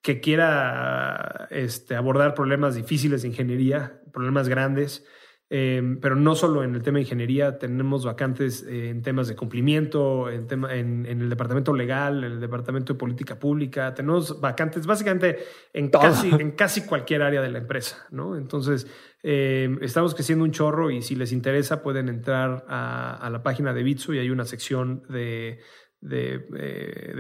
que 0.04 0.22
quiera 0.22 1.48
este, 1.50 1.96
abordar 1.96 2.36
problemas 2.36 2.76
difíciles 2.76 3.24
de 3.24 3.30
ingeniería, 3.30 4.04
problemas 4.14 4.50
grandes. 4.50 5.04
Em, 5.50 6.02
pero 6.02 6.18
no 6.18 6.36
solo 6.36 6.62
en 6.62 6.76
el 6.76 6.82
tema 6.82 6.98
de 6.98 7.04
ingeniería, 7.04 7.58
tenemos 7.58 8.04
vacantes 8.04 8.64
eh, 8.64 8.90
en 8.90 9.02
temas 9.02 9.30
de 9.30 9.36
cumplimiento, 9.38 10.30
en, 10.30 10.46
tema, 10.46 10.76
en, 10.76 11.06
el 11.06 11.30
departamento 11.30 11.74
legal, 11.74 12.26
en 12.26 12.34
el 12.34 12.40
departamento 12.42 12.94
de 12.94 13.00
política 13.00 13.40
pública, 13.40 13.94
tenemos 13.94 14.42
vacantes 14.42 14.86
básicamente 14.86 15.38
en 15.72 15.90
casi, 15.90 16.30
en 16.38 16.52
casi 16.52 16.82
cualquier 16.82 17.22
área 17.22 17.42
de 17.42 17.50
la 17.50 17.60
empresa, 17.60 18.08
¿no? 18.12 18.36
Entonces, 18.36 18.88
em, 19.24 19.82
estamos 19.82 20.14
creciendo 20.16 20.44
un 20.44 20.52
chorro 20.52 20.92
y 20.92 21.02
si 21.02 21.16
les 21.16 21.32
interesa 21.32 21.82
pueden 21.82 22.10
entrar 22.10 22.66
a, 22.68 23.30
la 23.32 23.42
página 23.42 23.74
de 23.74 23.84
Bitso 23.84 24.14
y 24.14 24.20
hay 24.20 24.30
una 24.30 24.44
sección 24.44 25.04
de, 25.08 25.62
de, 26.02 26.46
eh, 26.58 27.14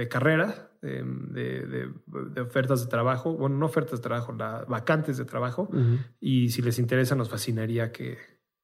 de 0.82 1.00
carrera 1.00 1.94
de, 2.34 2.42
ofertas 2.42 2.84
de 2.84 2.90
trabajo, 2.90 3.34
bueno, 3.34 3.58
no 3.58 3.66
ofertas 3.66 4.00
de 4.00 4.04
trabajo, 4.04 4.34
la, 4.34 4.66
vacantes 4.68 5.18
de 5.18 5.26
trabajo. 5.26 5.70
Y 6.20 6.50
si 6.50 6.62
les 6.62 6.80
interesa, 6.80 7.16
nos 7.16 7.30
fascinaría 7.30 7.92
que, 7.92 8.18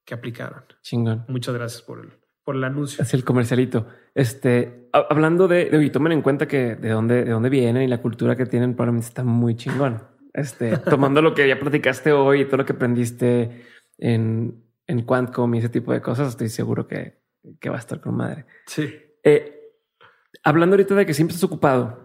que 0.06 0.14
aplicaran. 0.14 0.64
Chingón. 0.82 1.26
Muchas 1.28 1.54
gracias 1.56 1.82
por 1.82 2.00
el, 2.00 2.12
por 2.44 2.56
el 2.56 2.64
anuncio. 2.64 3.04
Es 3.04 3.14
el 3.14 3.24
comercialito. 3.24 3.88
Este, 4.14 4.90
hablando 4.92 5.48
de, 5.48 5.70
de, 5.70 5.90
tomen 5.90 6.12
en 6.12 6.22
cuenta 6.22 6.48
que 6.48 6.76
de 6.76 6.90
dónde, 6.90 7.24
de 7.24 7.32
dónde 7.32 7.50
vienen 7.50 7.84
y 7.84 7.88
la 7.88 8.02
cultura 8.02 8.36
que 8.36 8.46
tienen, 8.46 8.76
probablemente 8.76 9.08
está 9.08 9.24
muy 9.24 9.56
chingón. 9.56 10.04
Este, 10.34 10.78
tomando 10.90 11.22
lo 11.22 11.34
que 11.34 11.48
ya 11.48 11.60
platicaste 11.60 12.12
hoy 12.12 12.42
y 12.42 12.46
todo 12.46 12.58
lo 12.58 12.66
que 12.66 12.74
aprendiste 12.74 13.66
en, 13.98 14.64
en 14.88 15.06
Quantcom 15.06 15.54
y 15.56 15.60
ese 15.60 15.70
tipo 15.70 15.94
de 15.94 16.02
cosas, 16.02 16.30
estoy 16.30 16.50
seguro 16.50 16.88
que, 16.88 17.22
que 17.60 17.70
va 17.70 17.78
a 17.78 17.80
estar 17.80 18.02
con 18.02 18.16
madre. 18.16 18.46
Sí. 18.66 18.94
Eh, 19.24 19.64
hablando 20.44 20.76
ahorita 20.76 20.96
de 20.96 21.06
que 21.06 21.14
siempre 21.14 21.36
estás 21.36 21.50
ocupado, 21.50 22.03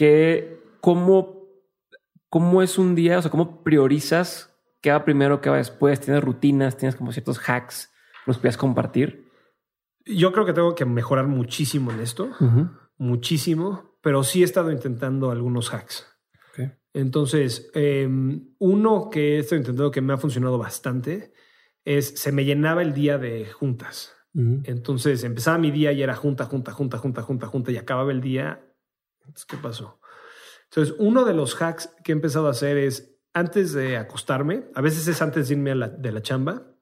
que 0.00 0.58
cómo, 0.80 1.44
cómo 2.30 2.62
es 2.62 2.78
un 2.78 2.94
día, 2.94 3.18
o 3.18 3.20
sea, 3.20 3.30
cómo 3.30 3.62
priorizas 3.62 4.50
qué 4.80 4.90
va 4.90 5.04
primero, 5.04 5.42
qué 5.42 5.50
va 5.50 5.58
después, 5.58 6.00
tienes 6.00 6.24
rutinas, 6.24 6.78
tienes 6.78 6.96
como 6.96 7.12
ciertos 7.12 7.38
hacks, 7.46 7.92
los 8.24 8.38
puedes 8.38 8.56
compartir. 8.56 9.28
Yo 10.06 10.32
creo 10.32 10.46
que 10.46 10.54
tengo 10.54 10.74
que 10.74 10.86
mejorar 10.86 11.26
muchísimo 11.26 11.92
en 11.92 12.00
esto, 12.00 12.30
muchísimo, 12.96 13.98
pero 14.00 14.24
sí 14.24 14.40
he 14.40 14.44
estado 14.46 14.72
intentando 14.72 15.30
algunos 15.30 15.68
hacks. 15.74 16.06
Entonces, 16.94 17.70
em, 17.74 18.54
uno 18.58 19.10
que 19.10 19.36
he 19.36 19.38
estado 19.40 19.60
intentando 19.60 19.90
que 19.90 20.00
me 20.00 20.14
ha 20.14 20.16
funcionado 20.16 20.56
bastante 20.56 21.34
es 21.84 22.08
se 22.18 22.32
me 22.32 22.46
llenaba 22.46 22.80
el 22.80 22.94
día 22.94 23.18
de 23.18 23.44
juntas. 23.44 24.14
Entonces 24.32 25.24
empezaba 25.24 25.58
mi 25.58 25.70
día 25.70 25.92
y 25.92 26.02
era 26.02 26.16
junta, 26.16 26.46
junta, 26.46 26.72
junta, 26.72 26.96
junta, 26.96 27.20
junta, 27.20 27.46
junta 27.48 27.70
y 27.70 27.76
acababa 27.76 28.12
el 28.12 28.22
día. 28.22 28.64
Entonces, 29.20 29.44
¿qué 29.46 29.56
pasó? 29.56 30.00
Entonces, 30.64 30.94
uno 30.98 31.24
de 31.24 31.34
los 31.34 31.60
hacks 31.60 31.94
que 32.04 32.12
he 32.12 32.14
empezado 32.14 32.46
a 32.46 32.50
hacer 32.52 32.76
es 32.76 33.16
antes 33.32 33.72
de 33.72 33.96
acostarme, 33.96 34.64
a 34.74 34.80
veces 34.80 35.06
es 35.08 35.22
antes 35.22 35.48
de 35.48 35.54
irme 35.54 35.72
a 35.72 35.74
la, 35.74 35.88
de 35.88 36.12
la 36.12 36.22
chamba, 36.22 36.74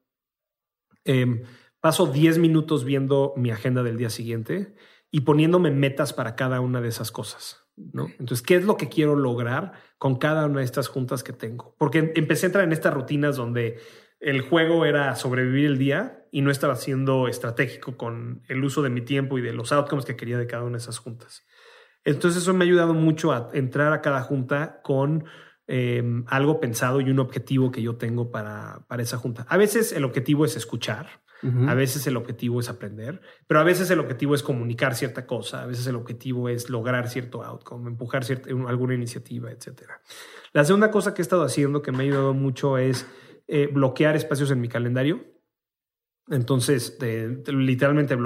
em, 1.04 1.42
paso 1.80 2.06
10 2.06 2.38
minutos 2.38 2.84
viendo 2.84 3.32
mi 3.36 3.50
agenda 3.50 3.82
del 3.82 3.96
día 3.96 4.10
siguiente 4.10 4.74
y 5.10 5.22
poniéndome 5.22 5.70
metas 5.70 6.12
para 6.12 6.36
cada 6.36 6.60
una 6.60 6.80
de 6.80 6.88
esas 6.88 7.10
cosas. 7.10 7.66
¿no? 7.76 8.06
Entonces, 8.18 8.42
¿qué 8.42 8.56
es 8.56 8.64
lo 8.64 8.76
que 8.76 8.88
quiero 8.88 9.14
lograr 9.14 9.72
con 9.98 10.16
cada 10.16 10.46
una 10.46 10.60
de 10.60 10.64
estas 10.64 10.88
juntas 10.88 11.22
que 11.22 11.32
tengo? 11.32 11.74
Porque 11.78 12.12
empecé 12.14 12.46
a 12.46 12.48
entrar 12.48 12.64
en 12.64 12.72
estas 12.72 12.92
rutinas 12.92 13.36
donde 13.36 13.78
el 14.20 14.40
juego 14.40 14.84
era 14.84 15.14
sobrevivir 15.14 15.66
el 15.66 15.78
día 15.78 16.26
y 16.32 16.42
no 16.42 16.50
estaba 16.50 16.76
siendo 16.76 17.28
estratégico 17.28 17.96
con 17.96 18.42
el 18.48 18.64
uso 18.64 18.82
de 18.82 18.90
mi 18.90 19.00
tiempo 19.00 19.38
y 19.38 19.42
de 19.42 19.52
los 19.52 19.72
outcomes 19.72 20.04
que 20.04 20.16
quería 20.16 20.38
de 20.38 20.46
cada 20.46 20.64
una 20.64 20.72
de 20.72 20.82
esas 20.82 20.98
juntas. 20.98 21.46
Entonces 22.08 22.42
eso 22.42 22.54
me 22.54 22.64
ha 22.64 22.66
ayudado 22.66 22.94
mucho 22.94 23.32
a 23.32 23.50
entrar 23.52 23.92
a 23.92 24.00
cada 24.00 24.22
junta 24.22 24.80
con 24.82 25.26
em, 25.66 26.24
algo 26.28 26.58
pensado 26.58 27.02
y 27.02 27.10
un 27.10 27.18
objetivo 27.18 27.70
que 27.70 27.82
yo 27.82 27.96
tengo 27.96 28.30
para, 28.30 28.86
para 28.88 29.02
esa 29.02 29.18
junta. 29.18 29.44
A 29.48 29.58
veces 29.58 29.92
el 29.92 30.04
objetivo 30.04 30.46
es 30.46 30.56
escuchar, 30.56 31.20
a 31.68 31.74
veces 31.74 32.04
el 32.08 32.16
objetivo 32.16 32.58
es 32.58 32.68
aprender, 32.68 33.20
pero 33.46 33.60
a 33.60 33.62
veces 33.62 33.88
el 33.92 34.00
objetivo 34.00 34.34
es 34.34 34.42
comunicar 34.42 34.96
cierta 34.96 35.24
cosa, 35.24 35.62
a 35.62 35.66
veces 35.66 35.86
el 35.86 35.94
objetivo 35.94 36.48
es 36.48 36.68
lograr 36.68 37.08
cierto 37.08 37.44
outcome, 37.44 37.88
empujar 37.88 38.24
cierta, 38.24 38.50
alguna 38.66 38.94
iniciativa, 38.94 39.52
etc. 39.52 39.82
La 40.52 40.64
segunda 40.64 40.90
cosa 40.90 41.14
que 41.14 41.20
he 41.20 41.22
estado 41.22 41.44
haciendo 41.44 41.80
que 41.80 41.92
me 41.92 41.98
ha 41.98 42.06
ayudado 42.06 42.34
mucho 42.34 42.76
es 42.76 43.06
eh, 43.46 43.68
bloquear 43.72 44.16
espacios 44.16 44.50
en 44.50 44.60
mi 44.60 44.68
calendario. 44.68 45.26
Entonces, 46.30 46.98
literalmente, 47.46 48.16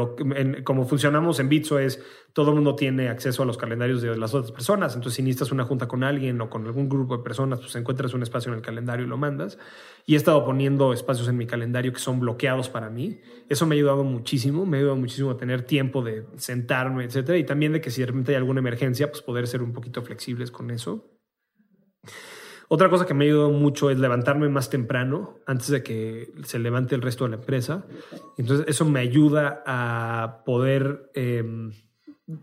como 0.65 0.87
funcionamos 0.87 1.39
en 1.39 1.49
Bitso 1.49 1.79
es, 1.79 2.03
todo 2.33 2.49
el 2.49 2.57
mundo 2.57 2.75
tiene 2.75 3.09
acceso 3.09 3.45
a 3.45 3.47
los 3.47 3.57
calendarios 3.57 4.03
de 4.03 4.17
las 4.17 4.35
otras 4.35 4.51
personas. 4.51 4.95
Entonces, 4.95 5.17
si 5.17 5.23
necesitas 5.23 5.53
una 5.53 5.65
junta 5.65 5.87
con 5.87 6.03
alguien 6.03 6.41
o 6.41 6.51
con 6.51 6.67
algún 6.67 6.89
grupo 6.89 7.17
de 7.17 7.23
personas, 7.23 7.61
pues 7.61 7.77
encuentras 7.77 8.13
un 8.13 8.23
espacio 8.23 8.51
en 8.51 8.59
el 8.59 8.63
calendario 8.63 9.07
y 9.07 9.09
lo 9.09 9.19
mandas. 9.19 9.57
Y 10.05 10.15
he 10.15 10.17
estado 10.17 10.45
poniendo 10.45 10.93
espacios 10.93 11.29
en 11.29 11.37
mi 11.37 11.47
calendario 11.47 11.93
que 11.93 12.01
son 12.01 12.19
bloqueados 12.19 12.69
para 12.69 12.91
mí. 12.91 13.21
Eso 13.49 13.67
me 13.67 13.77
ha 13.77 13.79
ayudado 13.79 14.03
muchísimo. 14.03 14.67
Me 14.67 14.79
ha 14.79 14.81
ayudado 14.81 14.97
muchísimo 14.97 15.31
a 15.31 15.37
tener 15.37 15.63
tiempo 15.63 16.03
de 16.03 16.27
sentarme, 16.37 17.05
etcétera. 17.05 17.39
Y 17.39 17.45
también 17.45 17.73
de 17.73 17.81
que 17.81 17.91
si 17.91 18.01
de 18.01 18.09
repente 18.09 18.33
hay 18.33 18.37
alguna 18.37 18.59
emergencia, 18.59 19.11
pues 19.11 19.23
poder 19.23 19.47
ser 19.47 19.63
un 19.63 19.73
poquito 19.73 20.03
flexibles 20.03 20.51
con 20.51 20.73
eso. 20.73 21.09
Otra 22.75 22.89
cosa 22.89 23.05
que 23.05 23.13
me 23.13 23.27
ha 23.27 23.29
ayudado 23.29 23.51
mucho 23.51 23.91
es 23.91 23.99
levantarme 23.99 24.49
más 24.49 24.71
temprano 24.71 25.35
antes 25.45 25.69
de 25.69 25.83
que 25.83 26.33
se 26.45 26.59
levante 26.59 26.95
el 26.95 27.03
resto 27.03 27.25
de 27.25 27.31
la 27.33 27.37
empresa. 27.37 27.85
Entonces 28.39 28.65
eso 28.67 28.87
me 28.87 29.01
ayuda 29.01 29.63
a 29.67 30.43
poder 30.47 31.11
em, 31.13 31.71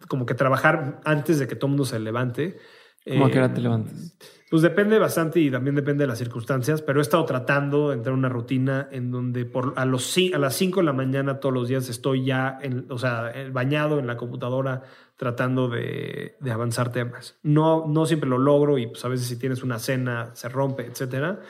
como 0.07 0.27
que 0.27 0.35
trabajar 0.35 1.01
antes 1.03 1.39
de 1.39 1.47
que 1.47 1.55
todo 1.55 1.65
el 1.65 1.71
mundo 1.71 1.85
se 1.85 1.97
levante. 1.97 2.59
¿Cómo 3.07 3.25
a 3.25 3.31
qué 3.31 3.39
hora 3.39 3.51
te 3.51 3.57
em, 3.57 3.63
levantas? 3.63 4.15
Pues 4.51 4.61
depende 4.61 4.99
bastante 4.99 5.39
y 5.39 5.49
también 5.49 5.75
depende 5.75 6.03
de 6.03 6.07
las 6.09 6.19
circunstancias, 6.19 6.83
pero 6.83 6.99
he 6.99 7.01
estado 7.01 7.25
tratando 7.25 7.89
de 7.89 7.95
entrar 7.95 8.13
en 8.13 8.19
una 8.19 8.29
rutina 8.29 8.87
en 8.91 9.09
donde 9.09 9.45
por 9.45 9.73
a, 9.77 9.85
los, 9.85 10.15
a 10.31 10.37
las 10.37 10.53
5 10.53 10.81
de 10.81 10.85
la 10.85 10.93
mañana 10.93 11.39
todos 11.39 11.55
los 11.55 11.67
días 11.67 11.89
estoy 11.89 12.23
ya, 12.23 12.59
en, 12.61 12.85
o 12.91 12.99
sea, 12.99 13.33
bañado 13.51 13.97
en 13.97 14.05
la 14.05 14.15
computadora 14.15 14.83
tratando 15.19 15.67
de, 15.67 16.37
avanzar 16.49 16.91
temas. 16.91 17.37
No, 17.43 17.85
no 17.85 18.07
siempre 18.07 18.27
lo 18.27 18.39
logro 18.39 18.79
y 18.79 18.87
pues 18.87 19.05
a 19.05 19.09
veces 19.09 19.27
si 19.27 19.37
tienes 19.37 19.61
una 19.61 19.77
cena 19.77 20.31
se 20.33 20.49
rompe, 20.49 20.87
etcétera. 20.87 21.41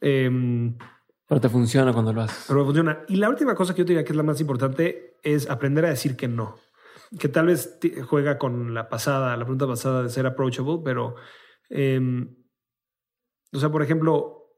Em, 0.00 0.76
pero 1.26 1.40
te 1.40 1.48
funciona 1.48 1.92
cuando 1.92 2.12
lo 2.12 2.20
haces. 2.22 2.44
Pero 2.46 2.64
funciona. 2.64 3.00
Y 3.08 3.16
la 3.16 3.28
última 3.28 3.54
cosa 3.54 3.74
que 3.74 3.80
yo 3.80 3.84
diría 3.86 4.04
que 4.04 4.12
es 4.12 4.16
la 4.16 4.22
más 4.22 4.40
importante 4.40 5.16
es 5.22 5.48
aprender 5.48 5.86
a 5.86 5.88
decir 5.88 6.16
que 6.16 6.28
no. 6.28 6.58
Que 7.18 7.28
tal 7.28 7.46
vez 7.46 7.78
juega 8.06 8.38
con 8.38 8.74
la 8.74 8.88
pasada, 8.88 9.36
la 9.36 9.44
pregunta 9.44 9.66
pasada 9.66 10.02
de 10.02 10.10
ser 10.10 10.26
approachable, 10.26 10.80
pero 10.84 11.16
Em, 11.70 12.36
o 13.52 13.58
sea, 13.58 13.70
por 13.70 13.82
ejemplo, 13.82 14.48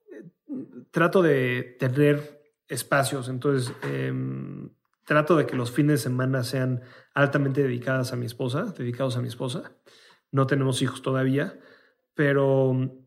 trato 0.90 1.23
de 1.23 1.77
tener 1.78 2.43
espacios, 2.66 3.28
entonces 3.28 3.74
em, 3.82 4.70
trato 5.05 5.36
de 5.36 5.47
que 5.47 5.56
los 5.56 5.70
fines 5.70 6.01
de 6.01 6.05
semana 6.05 6.43
sean 6.43 6.82
altamente 7.15 7.63
dedicadas 7.63 8.13
a 8.13 8.17
mi 8.17 8.27
esposa, 8.27 8.75
dedicados 8.77 9.17
a 9.17 9.21
mi 9.21 9.29
esposa. 9.29 9.77
No 10.31 10.47
tenemos 10.47 10.83
hijos 10.83 11.03
todavía, 11.03 11.59
pero 12.15 13.03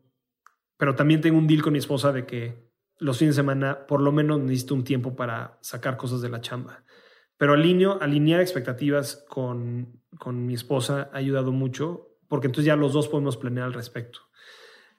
pero 0.76 0.94
también 0.94 1.20
tengo 1.20 1.38
un 1.38 1.46
deal 1.46 1.62
con 1.62 1.72
mi 1.72 1.78
esposa 1.78 2.12
de 2.12 2.26
que 2.26 2.70
los 2.98 3.18
fines 3.18 3.34
de 3.34 3.42
semana 3.42 3.86
por 3.86 4.00
lo 4.00 4.12
menos 4.12 4.40
necesito 4.40 4.74
un 4.74 4.84
tiempo 4.84 5.16
para 5.16 5.58
sacar 5.60 5.96
cosas 5.96 6.20
de 6.20 6.28
la 6.28 6.40
chamba. 6.40 6.84
Pero 7.38 7.52
alineo, 7.52 7.98
alinear 8.00 8.40
expectativas 8.40 9.24
con, 9.28 10.02
con 10.18 10.46
mi 10.46 10.54
esposa 10.54 11.10
ha 11.12 11.18
ayudado 11.18 11.52
mucho 11.52 12.16
porque 12.28 12.46
entonces 12.46 12.66
ya 12.66 12.76
los 12.76 12.92
dos 12.92 13.08
podemos 13.08 13.36
planear 13.36 13.66
al 13.66 13.74
respecto. 13.74 14.20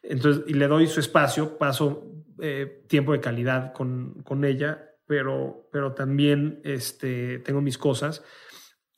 Entonces, 0.01 0.43
y 0.47 0.53
le 0.53 0.67
doy 0.67 0.87
su 0.87 0.99
espacio, 0.99 1.57
paso 1.57 2.05
eh, 2.39 2.83
tiempo 2.87 3.11
de 3.11 3.19
calidad 3.19 3.73
con, 3.73 4.21
con 4.23 4.45
ella, 4.45 4.95
pero, 5.05 5.67
pero 5.71 5.93
también 5.93 6.61
este, 6.63 7.39
tengo 7.39 7.61
mis 7.61 7.77
cosas. 7.77 8.23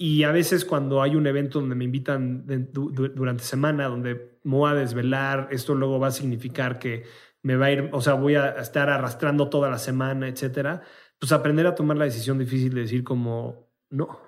Y 0.01 0.23
a 0.23 0.31
veces 0.31 0.63
cuando 0.63 1.01
hay 1.01 1.17
un 1.17 1.27
evento 1.27 1.59
donde 1.59 1.75
me 1.75 1.83
invitan 1.83 2.45
durante 2.71 3.43
semana, 3.43 3.89
donde 3.89 4.39
me 4.43 4.55
voy 4.55 4.71
a 4.71 4.75
desvelar, 4.75 5.49
esto 5.51 5.75
luego 5.75 5.99
va 5.99 6.07
a 6.07 6.11
significar 6.11 6.79
que 6.79 7.03
me 7.43 7.57
va 7.57 7.65
a 7.65 7.71
ir, 7.71 7.89
o 7.91 7.99
sea, 7.99 8.13
voy 8.13 8.35
a 8.35 8.51
estar 8.51 8.89
arrastrando 8.89 9.49
toda 9.49 9.69
la 9.69 9.77
semana, 9.77 10.29
etcétera, 10.29 10.81
pues 11.19 11.33
aprender 11.33 11.67
a 11.67 11.75
tomar 11.75 11.97
la 11.97 12.05
decisión 12.05 12.39
difícil 12.39 12.73
de 12.73 12.81
decir 12.81 13.03
como, 13.03 13.73
no. 13.89 14.21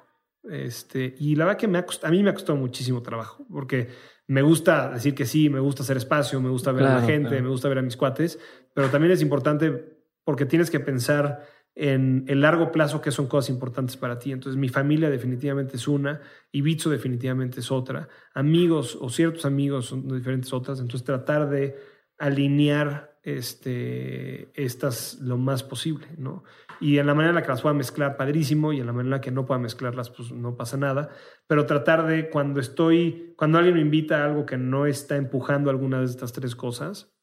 Este, 0.43 1.15
y 1.17 1.35
la 1.35 1.45
verdad 1.45 1.59
que 1.59 1.69
me 1.69 1.77
ha 1.77 1.85
a 2.03 2.11
mí 2.11 2.21
me 2.21 2.31
ha 2.31 2.33
costado 2.33 2.57
muchísimo 2.57 3.01
trabajo, 3.01 3.47
porque 3.49 3.87
me 4.27 4.41
gusta 4.41 4.89
decir 4.89 5.15
que 5.15 5.25
sí, 5.25 5.49
me 5.49 5.61
gusta 5.61 5.83
hacer 5.83 5.95
espacio, 5.95 6.41
me 6.41 6.49
gusta 6.49 6.73
ver 6.73 6.83
a 6.83 6.95
la 6.95 7.01
gente, 7.03 7.41
me 7.41 7.47
gusta 7.47 7.69
ver 7.69 7.77
a 7.77 7.81
mis 7.81 7.95
cuates, 7.95 8.37
pero 8.73 8.89
también 8.89 9.13
es 9.13 9.21
importante 9.21 10.01
porque 10.25 10.45
tienes 10.45 10.69
que 10.69 10.81
pensar 10.81 11.47
en 11.75 12.25
el 12.27 12.41
largo 12.41 12.71
plazo 12.71 13.01
que 13.01 13.11
son 13.11 13.27
cosas 13.27 13.49
importantes 13.49 13.97
para 13.97 14.19
ti. 14.19 14.31
Entonces, 14.31 14.59
mi 14.59 14.69
familia 14.69 15.09
definitivamente 15.09 15.77
es 15.77 15.87
una, 15.87 16.21
y 16.51 16.61
Bitso 16.61 16.89
definitivamente 16.89 17.59
es 17.61 17.71
otra, 17.71 18.09
amigos 18.33 18.97
o 18.99 19.09
ciertos 19.09 19.45
amigos 19.45 19.87
son 19.87 20.07
diferentes 20.07 20.51
otras. 20.53 20.79
Entonces, 20.79 21.05
tratar 21.05 21.49
de 21.49 21.77
alinear 22.17 23.11
este, 23.23 24.51
estas 24.61 25.19
lo 25.21 25.37
más 25.37 25.63
posible, 25.63 26.07
¿no? 26.17 26.43
Y 26.79 26.97
en 26.97 27.05
la 27.05 27.13
manera 27.13 27.29
en 27.29 27.35
la 27.35 27.43
que 27.43 27.49
las 27.49 27.61
pueda 27.61 27.75
mezclar, 27.75 28.17
padrísimo, 28.17 28.73
y 28.73 28.79
en 28.79 28.87
la 28.87 28.93
manera 28.93 29.07
en 29.07 29.11
la 29.11 29.21
que 29.21 29.31
no 29.31 29.45
pueda 29.45 29.59
mezclarlas, 29.59 30.09
pues 30.09 30.31
no 30.31 30.55
pasa 30.55 30.77
nada. 30.77 31.09
Pero 31.47 31.67
tratar 31.67 32.07
de 32.07 32.29
cuando 32.29 32.59
estoy, 32.59 33.33
cuando 33.37 33.59
alguien 33.59 33.75
me 33.75 33.81
invita 33.81 34.21
a 34.21 34.25
algo 34.25 34.45
que 34.45 34.57
no 34.57 34.87
está 34.87 35.15
empujando 35.15 35.69
alguna 35.69 35.99
de 35.99 36.05
estas 36.05 36.33
tres 36.33 36.55
cosas, 36.55 37.13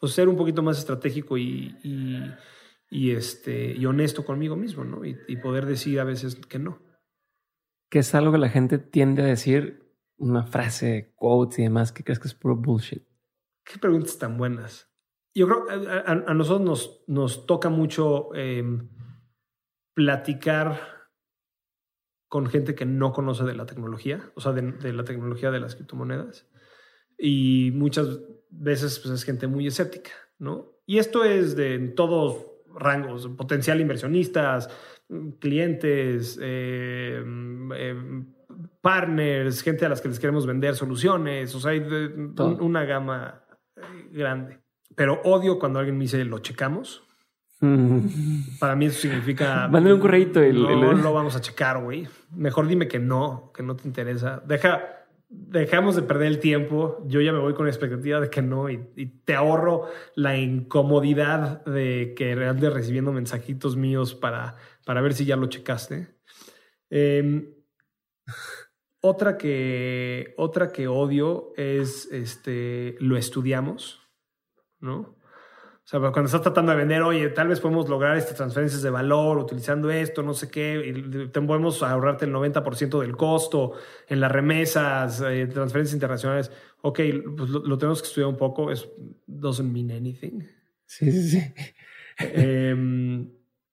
pues 0.00 0.12
ser 0.12 0.28
un 0.28 0.36
poquito 0.36 0.62
más 0.62 0.78
estratégico 0.78 1.36
y, 1.36 1.76
y, 1.84 2.22
este, 3.12 3.72
y 3.72 3.86
honesto 3.86 4.24
conmigo 4.24 4.56
mismo, 4.56 4.84
¿no? 4.84 5.04
Y, 5.04 5.16
y 5.28 5.36
poder 5.36 5.66
decir 5.66 5.98
a 6.00 6.04
veces 6.04 6.36
que 6.36 6.58
no. 6.58 6.80
Que 7.90 8.00
es 8.00 8.14
algo 8.14 8.32
que 8.32 8.38
la 8.38 8.48
gente 8.48 8.78
tiende 8.78 9.22
a 9.22 9.26
decir, 9.26 9.82
una 10.18 10.44
frase, 10.44 11.12
quotes 11.16 11.58
y 11.58 11.62
demás, 11.62 11.92
que 11.92 12.04
crees 12.04 12.18
que 12.18 12.28
es 12.28 12.34
puro 12.34 12.56
bullshit. 12.56 13.06
Qué 13.64 13.78
preguntas 13.78 14.18
tan 14.18 14.38
buenas. 14.38 14.90
Yo 15.34 15.46
creo 15.46 15.66
que 15.66 15.72
a, 15.72 16.34
nosotros 16.34 16.60
nos, 16.60 17.04
nos 17.06 17.46
toca 17.46 17.70
mucho 17.70 18.34
em, 18.34 18.90
platicar 19.94 21.08
con 22.28 22.46
gente 22.46 22.74
que 22.74 22.86
no 22.86 23.12
conoce 23.12 23.44
de 23.44 23.54
la 23.54 23.66
tecnología, 23.66 24.30
o 24.34 24.40
sea, 24.40 24.52
de, 24.52 24.92
la 24.92 25.04
tecnología 25.04 25.50
de 25.50 25.60
las 25.60 25.74
criptomonedas. 25.74 26.48
Y 27.18 27.70
muchas 27.74 28.20
veces 28.50 28.98
pues, 28.98 29.14
es 29.14 29.24
gente 29.24 29.46
muy 29.46 29.66
escéptica, 29.66 30.12
¿no? 30.38 30.78
Y 30.86 30.98
esto 30.98 31.24
es 31.24 31.56
de 31.56 31.78
todos 31.88 32.46
rangos, 32.74 33.28
potencial 33.28 33.80
inversionistas, 33.80 34.68
clientes, 35.38 36.38
em, 36.40 37.72
em, 37.72 38.26
partners, 38.80 39.62
gente 39.62 39.84
a 39.84 39.88
las 39.88 40.00
que 40.00 40.08
les 40.08 40.18
queremos 40.18 40.46
vender 40.46 40.74
soluciones, 40.74 41.54
o 41.54 41.60
sea, 41.60 41.72
hay 41.72 41.80
una 42.60 42.84
gama 42.84 43.42
grande. 44.10 44.58
Pero 44.94 45.20
odio 45.24 45.58
cuando 45.58 45.78
alguien 45.78 45.96
me 45.96 46.04
dice 46.04 46.24
lo 46.24 46.38
checamos. 46.40 47.02
Para 48.58 48.74
mí 48.74 48.86
eso 48.86 49.00
significa. 49.00 49.68
Mándame 49.68 49.94
un 49.94 50.00
correo 50.00 50.44
y 50.44 50.52
no 50.52 50.92
lo 50.94 51.12
vamos 51.12 51.36
a 51.36 51.40
checar, 51.40 51.80
güey. 51.80 52.08
Mejor 52.34 52.66
dime 52.66 52.88
que 52.88 52.98
no, 52.98 53.52
que 53.54 53.62
no 53.62 53.76
te 53.76 53.86
interesa. 53.86 54.42
Deja, 54.44 55.01
dejamos 55.32 55.96
de 55.96 56.02
perder 56.02 56.28
el 56.28 56.38
tiempo. 56.38 57.02
Yo 57.06 57.20
ya 57.20 57.32
me 57.32 57.38
voy 57.38 57.54
con 57.54 57.66
la 57.66 57.72
expectativa 57.72 58.20
de 58.20 58.30
que 58.30 58.42
no 58.42 58.68
y, 58.68 58.78
te 59.24 59.34
ahorro 59.34 59.88
la 60.14 60.36
incomodidad 60.36 61.64
de 61.64 62.14
que 62.16 62.32
andes 62.32 62.72
recibiendo 62.72 63.12
mensajitos 63.12 63.76
míos 63.76 64.14
para, 64.14 64.56
para 64.84 65.00
ver 65.00 65.14
si 65.14 65.24
ya 65.24 65.36
lo 65.36 65.46
checaste. 65.46 66.08
Em, 66.90 67.54
otra 69.00 69.38
que, 69.38 70.34
otra 70.36 70.70
que 70.70 70.86
odio 70.86 71.52
es 71.56 72.08
este, 72.12 72.96
lo 73.00 73.16
estudiamos. 73.16 74.02
¿no? 74.82 75.16
O 75.84 75.88
sea, 75.88 75.98
cuando 75.98 76.26
estás 76.26 76.42
tratando 76.42 76.70
de 76.72 76.78
vender, 76.78 77.02
oye, 77.02 77.28
tal 77.30 77.48
vez 77.48 77.58
podemos 77.58 77.88
lograr 77.88 78.16
estas 78.16 78.36
transferencias 78.36 78.82
de 78.82 78.90
valor 78.90 79.38
utilizando 79.38 79.90
esto, 79.90 80.22
no 80.22 80.32
sé 80.32 80.48
qué, 80.48 80.80
y 80.86 81.28
te 81.28 81.40
podemos 81.42 81.82
ahorrarte 81.82 82.24
el 82.24 82.32
90% 82.32 83.00
del 83.00 83.16
costo 83.16 83.72
en 84.06 84.20
las 84.20 84.30
remesas, 84.30 85.20
eh, 85.22 85.48
transferencias 85.48 85.94
internacionales. 85.94 86.52
Ok, 86.82 87.00
pues 87.36 87.50
lo, 87.50 87.78
tenemos 87.78 88.00
que 88.00 88.08
estudiar 88.08 88.28
un 88.28 88.36
poco. 88.36 88.70
Es 88.70 88.88
doesn't 89.26 89.72
mean 89.72 89.90
anything. 89.90 90.42
Sí, 90.86 91.10
sí, 91.10 91.30
sí. 91.30 91.54
Em, 92.18 93.32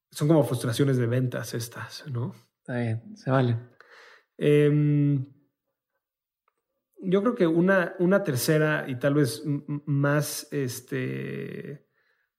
son 0.09 0.27
como 0.27 0.43
frustraciones 0.43 0.97
de 0.97 1.05
ventas 1.05 1.53
estas, 1.53 2.05
¿no? 2.09 2.33
Está 2.61 2.79
bien, 2.79 3.15
se 3.15 3.29
vale. 3.29 3.57
Eh, 4.37 5.19
yo 7.01 7.21
creo 7.21 7.35
que 7.35 7.47
una, 7.47 7.95
una 7.99 8.23
tercera 8.23 8.85
y 8.87 8.95
tal 8.95 9.13
vez 9.13 9.43
más, 9.85 10.47
este, 10.51 11.88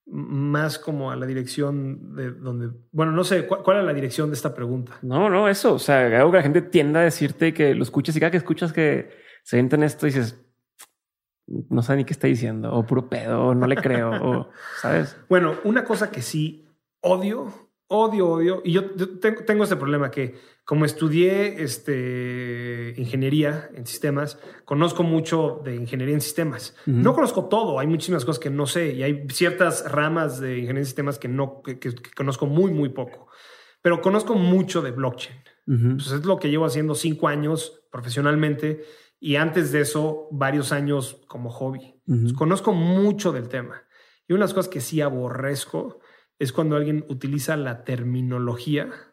más 0.05 0.79
como 0.79 1.11
a 1.11 1.15
la 1.15 1.25
dirección 1.25 2.15
de 2.15 2.31
donde, 2.31 2.69
bueno, 2.91 3.11
no 3.11 3.23
sé, 3.23 3.47
¿cuál, 3.47 3.79
es 3.79 3.85
la 3.85 3.93
dirección 3.93 4.29
de 4.29 4.35
esta 4.35 4.53
pregunta? 4.53 4.97
No, 5.01 5.29
no, 5.29 5.47
eso, 5.47 5.75
o 5.75 5.79
sea, 5.79 6.05
algo 6.07 6.31
que 6.31 6.37
la 6.37 6.43
gente 6.43 6.61
tienda 6.61 6.99
a 6.99 7.03
decirte 7.03 7.53
que 7.53 7.73
lo 7.75 7.83
escuches 7.83 8.15
y 8.15 8.19
cada 8.19 8.31
que 8.31 8.37
escuchas 8.37 8.73
que 8.73 9.09
se 9.43 9.59
en 9.59 9.83
esto 9.83 10.05
dices, 10.05 10.43
no 11.47 11.81
sé 11.81 11.95
ni 11.95 12.05
qué 12.05 12.13
está 12.13 12.27
diciendo, 12.27 12.73
o 12.73 12.85
puro 12.85 13.09
pedo, 13.09 13.47
o 13.47 13.55
no 13.55 13.67
le 13.67 13.75
creo, 13.75 14.11
o, 14.11 14.49
¿sabes? 14.81 15.17
Bueno, 15.29 15.55
una 15.63 15.83
cosa 15.83 16.11
que 16.11 16.21
sí 16.21 16.67
odio 17.01 17.71
odio, 17.91 18.29
odio. 18.29 18.61
Y 18.63 18.71
yo, 18.71 18.91
tengo, 19.45 19.63
este 19.63 19.75
problema 19.75 20.09
que 20.09 20.35
como 20.71 20.85
estudié 20.85 21.61
este, 21.61 22.93
ingeniería 22.95 23.69
en 23.73 23.85
sistemas, 23.85 24.39
conozco 24.63 25.03
mucho 25.03 25.59
de 25.65 25.75
ingeniería 25.75 26.15
en 26.15 26.21
sistemas. 26.21 26.77
No 26.85 27.13
conozco 27.13 27.49
todo, 27.49 27.77
hay 27.77 27.87
muchísimas 27.87 28.23
cosas 28.23 28.39
que 28.39 28.49
no 28.49 28.65
sé 28.65 28.93
y 28.93 29.03
hay 29.03 29.27
ciertas 29.27 29.91
ramas 29.91 30.39
de 30.39 30.51
ingeniería 30.59 30.79
en 30.79 30.85
sistemas 30.85 31.19
que, 31.19 31.27
no, 31.27 31.61
que, 31.61 31.77
conozco 32.15 32.45
muy, 32.45 32.71
muy 32.71 32.87
poco. 32.87 33.27
Pero 33.81 33.99
conozco 33.99 34.35
mucho 34.35 34.81
de 34.81 34.91
blockchain. 34.91 35.41
es 35.67 36.23
lo 36.23 36.39
que 36.39 36.49
llevo 36.49 36.63
haciendo 36.63 36.95
cinco 36.95 37.27
años 37.27 37.83
profesionalmente 37.91 38.85
y 39.19 39.35
antes 39.35 39.73
de 39.73 39.81
eso 39.81 40.29
varios 40.31 40.71
años 40.71 41.21
como 41.27 41.49
hobby. 41.49 42.01
conozco 42.37 42.71
mucho 42.71 43.33
del 43.33 43.49
tema. 43.49 43.83
Y 44.25 44.31
una 44.31 44.45
de 44.45 44.45
las 44.45 44.53
cosas 44.53 44.69
que 44.69 44.79
sí 44.79 45.01
aborrezco 45.01 45.99
es 46.39 46.53
cuando 46.53 46.77
alguien 46.77 47.03
utiliza 47.09 47.57
la 47.57 47.83
terminología 47.83 49.10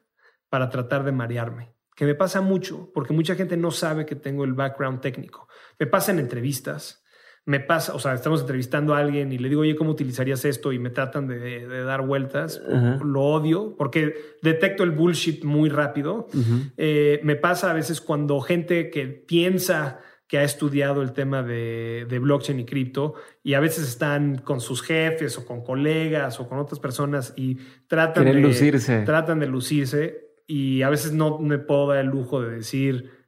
para 0.49 0.71
tratar 0.71 1.05
de 1.05 1.13
marearme, 1.13 1.75
que 1.95 2.05
me 2.05 2.15
pasa 2.15 2.41
mucho, 2.41 2.91
porque 2.95 3.13
mucha 3.13 3.35
gente 3.35 3.57
no 3.57 3.71
sabe 3.71 4.07
que 4.07 4.17
tengo 4.17 4.45
el 4.45 4.55
background 4.55 5.01
técnico. 5.01 5.49
Me 5.79 5.87
pasa 5.87 6.13
en 6.13 6.19
entrevistas, 6.19 7.05
me 7.49 7.61
pasa, 7.61 7.95
o 7.95 7.99
sea, 7.99 8.13
estamos 8.13 8.43
entrevistando 8.43 8.95
a 8.95 8.99
alguien 8.99 9.33
y 9.33 9.39
le 9.39 9.49
digo, 9.49 9.63
oye, 9.63 9.75
¿cómo 9.75 9.91
utilizarías 9.93 10.45
esto? 10.45 10.71
Y 10.71 10.79
me 10.79 10.91
tratan 10.91 11.27
de, 11.27 11.67
dar 11.67 12.07
vueltas. 12.07 12.61
Lo 13.03 13.23
odio 13.23 13.75
porque 13.77 14.15
detecto 14.43 14.85
el 14.85 14.91
bullshit 14.91 15.45
muy 15.45 15.71
rápido. 15.71 16.29
Eh, 16.77 17.21
me 17.23 17.37
pasa 17.37 17.71
a 17.71 17.73
veces 17.73 18.03
cuando 18.03 18.39
gente 18.43 18.91
que 18.91 19.07
piensa 19.07 20.01
que 20.29 20.37
ha 20.37 20.45
estudiado 20.45 21.01
el 21.01 21.15
tema 21.15 21.43
de, 21.43 22.07
blockchain 22.21 22.61
y 22.61 22.67
cripto 22.67 23.15
y 23.43 23.55
a 23.55 23.61
veces 23.61 23.89
están 23.89 24.37
con 24.37 24.61
sus 24.61 24.83
jefes 24.83 25.39
o 25.39 25.47
con 25.47 25.65
colegas 25.65 26.39
o 26.41 26.49
con 26.49 26.59
otras 26.59 26.79
personas 26.79 27.33
y 27.35 27.57
tratan 27.87 28.27
de 28.27 28.35
lucirse. 28.35 29.05
Tratan 29.07 29.41
de 29.41 29.47
lucirse 29.47 30.28
y 30.49 30.83
a 30.83 30.91
veces 30.91 31.13
no 31.13 31.39
me 31.39 31.59
puedo 31.59 31.87
dar 31.89 31.99
el 31.99 32.09
lujo 32.09 32.41
de 32.41 32.57
decir 32.57 33.19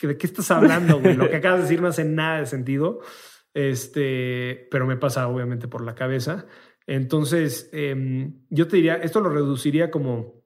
¿de 0.00 0.16
qué 0.16 0.26
estás 0.26 0.50
hablando? 0.50 0.98
Lo 1.00 1.30
que 1.30 1.36
acabas 1.36 1.60
de 1.60 1.64
decir 1.64 1.80
no 1.80 1.88
hace 1.88 2.04
nada 2.04 2.40
de 2.40 2.46
sentido. 2.46 3.00
Este, 3.54 4.68
pero 4.70 4.86
me 4.86 4.96
pasa 4.96 5.28
obviamente 5.28 5.68
por 5.68 5.82
la 5.82 5.94
cabeza. 5.94 6.46
Entonces, 6.86 7.70
em, 7.72 8.44
yo 8.50 8.68
te 8.68 8.76
diría, 8.76 8.96
esto 8.96 9.20
lo 9.20 9.30
reduciría 9.30 9.90
como 9.90 10.44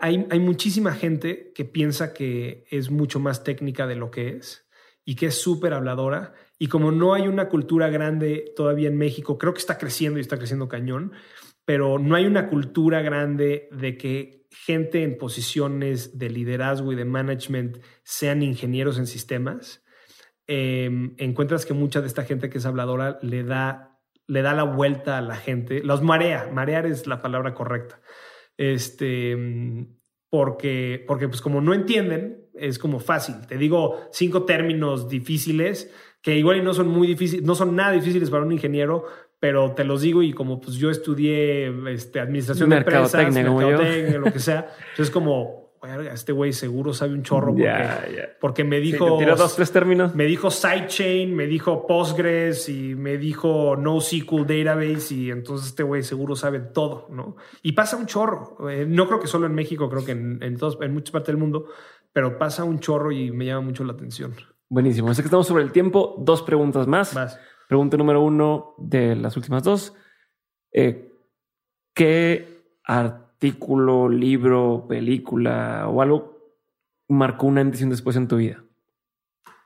hay, 0.00 0.26
hay 0.30 0.40
muchísima 0.40 0.92
gente 0.92 1.52
que 1.54 1.64
piensa 1.64 2.12
que 2.12 2.64
es 2.70 2.90
mucho 2.90 3.18
más 3.18 3.44
técnica 3.44 3.86
de 3.86 3.96
lo 3.96 4.10
que 4.10 4.36
es 4.36 4.68
y 5.04 5.16
que 5.16 5.26
es 5.26 5.40
súper 5.40 5.72
habladora. 5.72 6.34
Y 6.58 6.68
como 6.68 6.92
no 6.92 7.14
hay 7.14 7.28
una 7.28 7.48
cultura 7.48 7.88
grande 7.88 8.52
todavía 8.54 8.88
en 8.88 8.98
México, 8.98 9.38
creo 9.38 9.54
que 9.54 9.60
está 9.60 9.78
creciendo 9.78 10.18
y 10.18 10.22
está 10.22 10.36
creciendo 10.36 10.68
cañón, 10.68 11.12
pero 11.64 11.98
no 11.98 12.14
hay 12.14 12.26
una 12.26 12.48
cultura 12.48 13.00
grande 13.00 13.68
de 13.72 13.96
que 13.96 14.43
gente 14.54 15.02
en 15.02 15.18
posiciones 15.18 16.18
de 16.18 16.30
liderazgo 16.30 16.92
y 16.92 16.96
de 16.96 17.04
management 17.04 17.78
sean 18.02 18.42
ingenieros 18.42 18.98
en 18.98 19.06
sistemas. 19.06 19.82
em, 20.46 21.14
encuentras 21.16 21.64
que 21.64 21.72
mucha 21.72 22.02
de 22.02 22.06
esta 22.06 22.24
gente 22.24 22.50
que 22.50 22.58
es 22.58 22.66
habladora 22.66 23.18
le 23.22 23.44
da, 23.44 23.98
le 24.26 24.42
da 24.42 24.52
la 24.52 24.64
vuelta 24.64 25.16
a 25.16 25.22
la 25.22 25.36
gente, 25.36 25.82
los 25.82 26.02
marea, 26.02 26.50
marear 26.52 26.84
es 26.86 27.06
la 27.06 27.22
palabra 27.22 27.54
correcta. 27.54 28.00
Este, 28.58 29.36
porque, 30.28 31.02
porque 31.06 31.28
pues 31.28 31.40
como 31.40 31.60
no 31.62 31.72
entienden, 31.72 32.44
es 32.54 32.78
como 32.78 33.00
fácil. 33.00 33.46
Te 33.46 33.56
digo 33.56 34.08
cinco 34.12 34.44
términos 34.44 35.08
difíciles 35.08 35.92
que 36.22 36.36
igual 36.36 36.64
no 36.64 36.74
son 36.74 36.88
muy 36.88 37.06
difíciles, 37.06 37.44
no 37.44 37.54
son 37.54 37.76
nada 37.76 37.92
difíciles 37.92 38.30
para 38.30 38.44
un 38.44 38.52
ingeniero, 38.52 39.04
pero 39.44 39.72
te 39.72 39.84
los 39.84 40.00
digo 40.00 40.22
y 40.22 40.32
como 40.32 40.58
pues 40.58 40.76
yo 40.76 40.88
estudié 40.88 41.66
este, 41.92 42.18
administración 42.18 42.70
de 42.70 42.76
empresas, 42.78 43.12
mercadotecnia, 43.12 44.18
lo 44.18 44.32
que 44.32 44.38
sea, 44.38 44.74
entonces 44.92 45.10
como 45.10 45.74
este 46.10 46.32
güey 46.32 46.54
seguro 46.54 46.94
sabe 46.94 47.12
un 47.12 47.22
chorro 47.22 47.54
porque, 47.54 48.30
porque 48.40 48.64
me 48.64 48.80
dijo 48.80 49.20
dos 49.36 49.54
tres 49.54 49.70
términos. 49.70 50.14
Me 50.14 50.24
dijo 50.24 50.50
sidechain, 50.50 51.36
me 51.36 51.46
dijo 51.46 51.86
Postgres 51.86 52.70
y 52.70 52.94
me 52.94 53.18
dijo 53.18 53.76
NoSQL 53.76 54.46
database 54.46 55.14
y 55.14 55.30
entonces 55.30 55.66
este 55.66 55.82
güey 55.82 56.02
seguro 56.02 56.36
sabe 56.36 56.60
todo, 56.60 57.06
¿no? 57.10 57.36
Y 57.60 57.72
pasa 57.72 57.98
un 57.98 58.06
chorro. 58.06 58.70
Eh, 58.70 58.86
no 58.88 59.06
creo 59.06 59.20
que 59.20 59.26
solo 59.26 59.44
en 59.44 59.54
México, 59.54 59.90
creo 59.90 60.06
que 60.06 60.12
en, 60.12 60.42
en, 60.42 60.56
en 60.80 60.94
muchas 60.94 61.10
partes 61.10 61.26
del 61.26 61.36
mundo, 61.36 61.66
pero 62.14 62.38
pasa 62.38 62.64
un 62.64 62.80
chorro 62.80 63.12
y 63.12 63.30
me 63.30 63.44
llama 63.44 63.60
mucho 63.60 63.84
la 63.84 63.92
atención. 63.92 64.34
Buenísimo. 64.70 65.12
Sé 65.12 65.20
que 65.20 65.26
estamos 65.26 65.46
sobre 65.46 65.64
el 65.64 65.70
tiempo. 65.70 66.16
Dos 66.18 66.40
preguntas 66.40 66.86
más. 66.86 67.14
Más. 67.14 67.38
Pregunta 67.68 67.96
número 67.96 68.22
uno 68.22 68.74
de 68.78 69.16
las 69.16 69.36
últimas 69.36 69.62
dos. 69.62 69.94
Eh, 70.72 71.10
¿Qué 71.94 72.78
artículo, 72.84 74.08
libro, 74.08 74.86
película 74.88 75.88
o 75.88 76.02
algo 76.02 76.34
marcó 77.08 77.46
una 77.46 77.60
antes 77.60 77.88
después 77.88 78.16
en 78.16 78.28
tu 78.28 78.36
vida? 78.36 78.64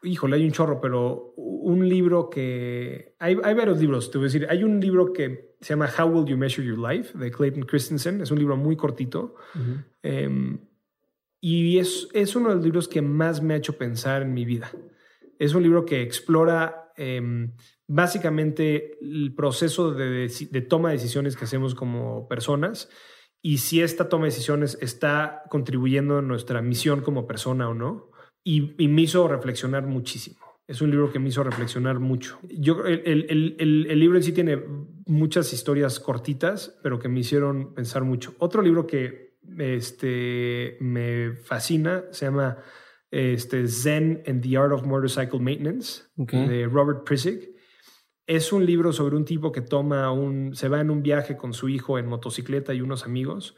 Híjole, 0.03 0.37
hay 0.37 0.45
un 0.45 0.53
chorro, 0.53 0.81
pero 0.81 1.35
un 1.37 1.89
libro 1.89 2.31
que... 2.31 3.17
Hay, 3.19 3.35
varios 3.35 3.81
libros, 3.81 4.11
te 4.11 4.19
voy 4.19 4.27
a 4.27 4.29
decir. 4.29 4.47
Hay 4.49 4.63
un 4.63 4.79
libro 4.79 5.13
que 5.13 5.57
se 5.61 5.71
llama 5.71 5.89
How 5.99 6.07
Will 6.07 6.27
You 6.27 6.37
Measure 6.37 6.67
Your 6.67 6.79
Life 6.79 7.19
de 7.19 7.31
Clayton 7.33 7.65
Christensen. 7.65 8.21
Es 8.21 8.31
un 8.31 8.39
libro 8.39 8.57
muy 8.57 8.77
cortito. 8.77 9.35
Em, 10.03 10.61
y 11.41 11.79
es, 11.79 12.09
es 12.13 12.37
uno 12.37 12.51
de 12.51 12.57
los 12.57 12.65
libros 12.65 12.87
que 12.87 13.03
más 13.03 13.43
me 13.43 13.55
ha 13.55 13.57
hecho 13.57 13.77
pensar 13.77 14.23
en 14.23 14.35
mi 14.35 14.45
vida. 14.45 14.71
Es 15.39 15.55
un 15.55 15.63
libro 15.63 15.85
que 15.85 16.03
explora 16.03 16.93
em, 16.97 17.53
básicamente 17.89 18.99
el 19.01 19.35
proceso 19.35 19.93
de, 19.93 20.29
toma 20.69 20.91
de 20.91 20.97
decisiones 20.97 21.37
que 21.37 21.47
hacemos 21.47 21.75
como 21.75 22.29
personas 22.29 22.89
y 23.43 23.59
si 23.59 23.81
esta 23.81 24.09
toma 24.09 24.27
de 24.27 24.31
decisiones 24.31 24.79
está 24.81 25.43
contribuyendo 25.49 26.19
a 26.19 26.23
nuestra 26.23 26.61
misión 26.61 27.01
como 27.01 27.27
persona 27.27 27.69
o 27.69 27.75
no. 27.75 28.11
Y, 28.45 28.89
me 28.89 29.03
hizo 29.03 29.29
reflexionar 29.29 29.87
muchísimo. 29.87 30.39
Es 30.67 30.81
un 30.81 30.91
libro 30.91 31.13
que 31.13 31.19
me 31.19 31.29
hizo 31.29 31.43
reflexionar 31.43 31.99
mucho. 31.99 32.39
Yo, 32.49 32.85
el, 32.85 33.27
el, 33.59 33.99
libro 33.99 34.17
en 34.17 34.23
sí 34.23 34.33
tiene 34.33 34.63
muchas 35.07 35.53
historias 35.53 36.01
cortitas, 36.01 36.79
pero 36.83 36.99
que 36.99 37.09
me 37.09 37.21
hicieron 37.21 37.75
pensar 37.75 38.05
mucho. 38.05 38.35
Otro 38.39 38.63
libro 38.63 38.87
que 38.87 39.39
este, 39.59 40.79
me 40.81 41.33
fascina 41.33 42.05
se 42.11 42.27
llama 42.27 42.59
este, 43.11 43.67
Zen 43.69 44.23
and 44.27 44.43
the 44.43 44.57
Art 44.57 44.73
of 44.73 44.87
Motorcycle 44.87 45.41
Maintenance 45.41 46.05
de 46.17 46.67
Robert 46.67 47.05
Prisig 47.05 47.58
es 48.29 48.53
un 48.53 48.67
libro 48.67 48.93
sobre 48.93 49.17
un 49.17 49.25
tipo 49.25 49.51
que 49.51 49.63
toma 49.63 50.13
un, 50.13 50.55
se 50.55 50.69
va 50.69 50.81
en 50.81 50.91
un 50.91 51.03
viaje 51.03 51.37
con 51.39 51.55
su 51.55 51.71
hijo 51.71 51.99
en 51.99 52.07
motocicleta 52.07 52.75
y 52.75 52.83
unos 52.83 53.05
amigos, 53.05 53.57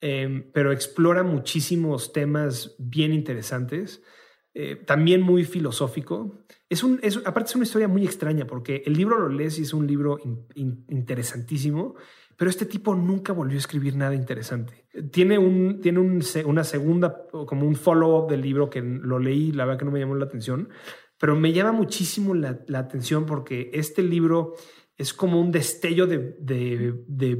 em, 0.00 0.52
pero 0.52 0.70
explora 0.70 1.22
muchísimos 1.22 2.12
temas 2.12 2.76
bien 2.78 3.14
interesantes, 3.14 4.02
eh, 4.52 4.76
también 4.76 5.22
muy 5.22 5.44
filosófico. 5.44 6.44
Es 6.68 6.82
un, 6.82 7.00
es, 7.02 7.16
aparte 7.24 7.48
es 7.48 7.56
una 7.56 7.64
historia 7.64 7.88
muy 7.88 8.04
extraña 8.04 8.46
porque 8.46 8.82
el 8.84 8.92
libro 8.92 9.18
lo 9.18 9.30
lees 9.30 9.58
y 9.58 9.62
es 9.62 9.72
un 9.72 9.86
libro 9.86 10.18
interesantísimo, 10.54 11.94
pero 12.36 12.50
este 12.50 12.66
tipo 12.66 12.94
nunca 12.94 13.32
volvió 13.32 13.56
a 13.56 13.60
escribir 13.60 13.96
nada 13.96 14.14
interesante. 14.14 14.86
Tiene, 15.10 15.38
un, 15.38 15.80
tiene 15.80 16.00
una 16.00 16.64
segunda, 16.64 17.26
como 17.30 17.66
un 17.66 17.76
follow-up 17.76 18.28
del 18.28 18.42
libro 18.42 18.68
que 18.68 18.82
lo 18.82 19.18
leí, 19.18 19.52
la 19.52 19.64
verdad 19.64 19.78
que 19.78 19.84
no 19.86 19.90
me 19.90 20.00
llamó 20.00 20.16
la 20.16 20.26
atención, 20.26 20.68
pero 21.22 21.36
me 21.36 21.52
llama 21.52 21.70
muchísimo 21.70 22.34
la, 22.34 22.58
atención 22.74 23.26
porque 23.26 23.70
este 23.74 24.02
libro 24.02 24.54
es 24.98 25.14
como 25.14 25.40
un 25.40 25.52
destello 25.52 26.08
de, 26.08 26.34
de, 26.40 27.04
de 27.06 27.38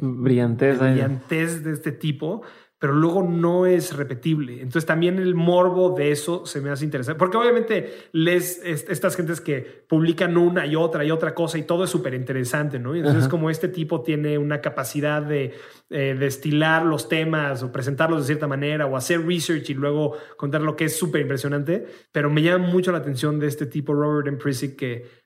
brillantez, 0.00 0.78
brillantez 0.78 1.64
de 1.64 1.72
este 1.72 1.90
tipo, 1.90 2.42
pero 2.80 2.94
luego 2.94 3.22
no 3.22 3.66
es 3.66 3.94
repetible. 3.94 4.54
Entonces 4.54 4.86
también 4.86 5.18
el 5.18 5.34
morbo 5.34 5.90
de 5.90 6.10
eso 6.10 6.46
se 6.46 6.62
me 6.62 6.70
hace 6.70 6.86
interesante, 6.86 7.18
porque 7.18 7.36
obviamente 7.36 8.08
lees 8.12 8.58
estas 8.64 9.16
gentes 9.16 9.42
que 9.42 9.84
publican 9.86 10.38
una 10.38 10.64
y 10.66 10.76
otra 10.76 11.04
y 11.04 11.10
otra 11.10 11.34
cosa 11.34 11.58
y 11.58 11.64
todo 11.64 11.84
es 11.84 11.90
súper 11.90 12.14
interesante, 12.14 12.78
¿no? 12.78 12.96
Y 12.96 13.00
entonces 13.00 13.28
como 13.28 13.50
este 13.50 13.68
tipo 13.68 14.00
tiene 14.00 14.38
una 14.38 14.62
capacidad 14.62 15.20
de 15.20 15.52
eh, 15.90 16.16
destilar 16.18 16.86
los 16.86 17.06
temas 17.08 17.62
o 17.62 17.70
presentarlos 17.70 18.20
de 18.20 18.26
cierta 18.26 18.46
manera 18.46 18.86
o 18.86 18.96
hacer 18.96 19.26
research 19.26 19.68
y 19.68 19.74
luego 19.74 20.16
contar 20.38 20.62
lo 20.62 20.74
que 20.74 20.86
es 20.86 20.96
súper 20.96 21.20
impresionante, 21.20 21.86
pero 22.10 22.30
me 22.30 22.42
llama 22.42 22.66
mucho 22.66 22.92
la 22.92 22.98
atención 22.98 23.38
de 23.38 23.46
este 23.48 23.66
tipo 23.66 23.92
Robert 23.92 24.26
M. 24.26 24.38
Prisick 24.38 24.76
que 24.76 25.20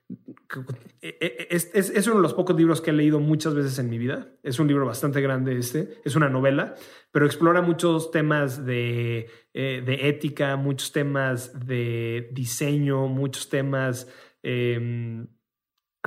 e, 1.01 1.19
e, 1.21 1.47
es, 1.51 1.71
es, 1.75 2.07
uno 2.07 2.17
de 2.17 2.23
los 2.23 2.35
pocos 2.35 2.57
libros 2.57 2.81
que 2.81 2.91
he 2.91 2.93
leído 2.93 3.21
muchas 3.21 3.55
veces 3.55 3.79
en 3.79 3.89
mi 3.91 3.99
vida. 3.99 4.29
Es 4.43 4.59
un 4.59 4.69
libro 4.69 4.87
bastante 4.87 5.21
grande 5.21 5.57
este, 5.59 6.01
es 6.05 6.17
una 6.17 6.29
novela, 6.29 6.75
pero 7.11 7.27
explora 7.27 7.63
muchos 7.63 8.11
temas 8.11 8.65
de, 8.65 9.29
eh, 9.53 9.83
de 9.85 10.09
ética, 10.09 10.57
muchos 10.57 10.93
temas 10.93 11.67
de 11.67 12.31
diseño, 12.33 13.09
muchos 13.09 13.49
temas 13.49 14.09
em, 14.43 15.27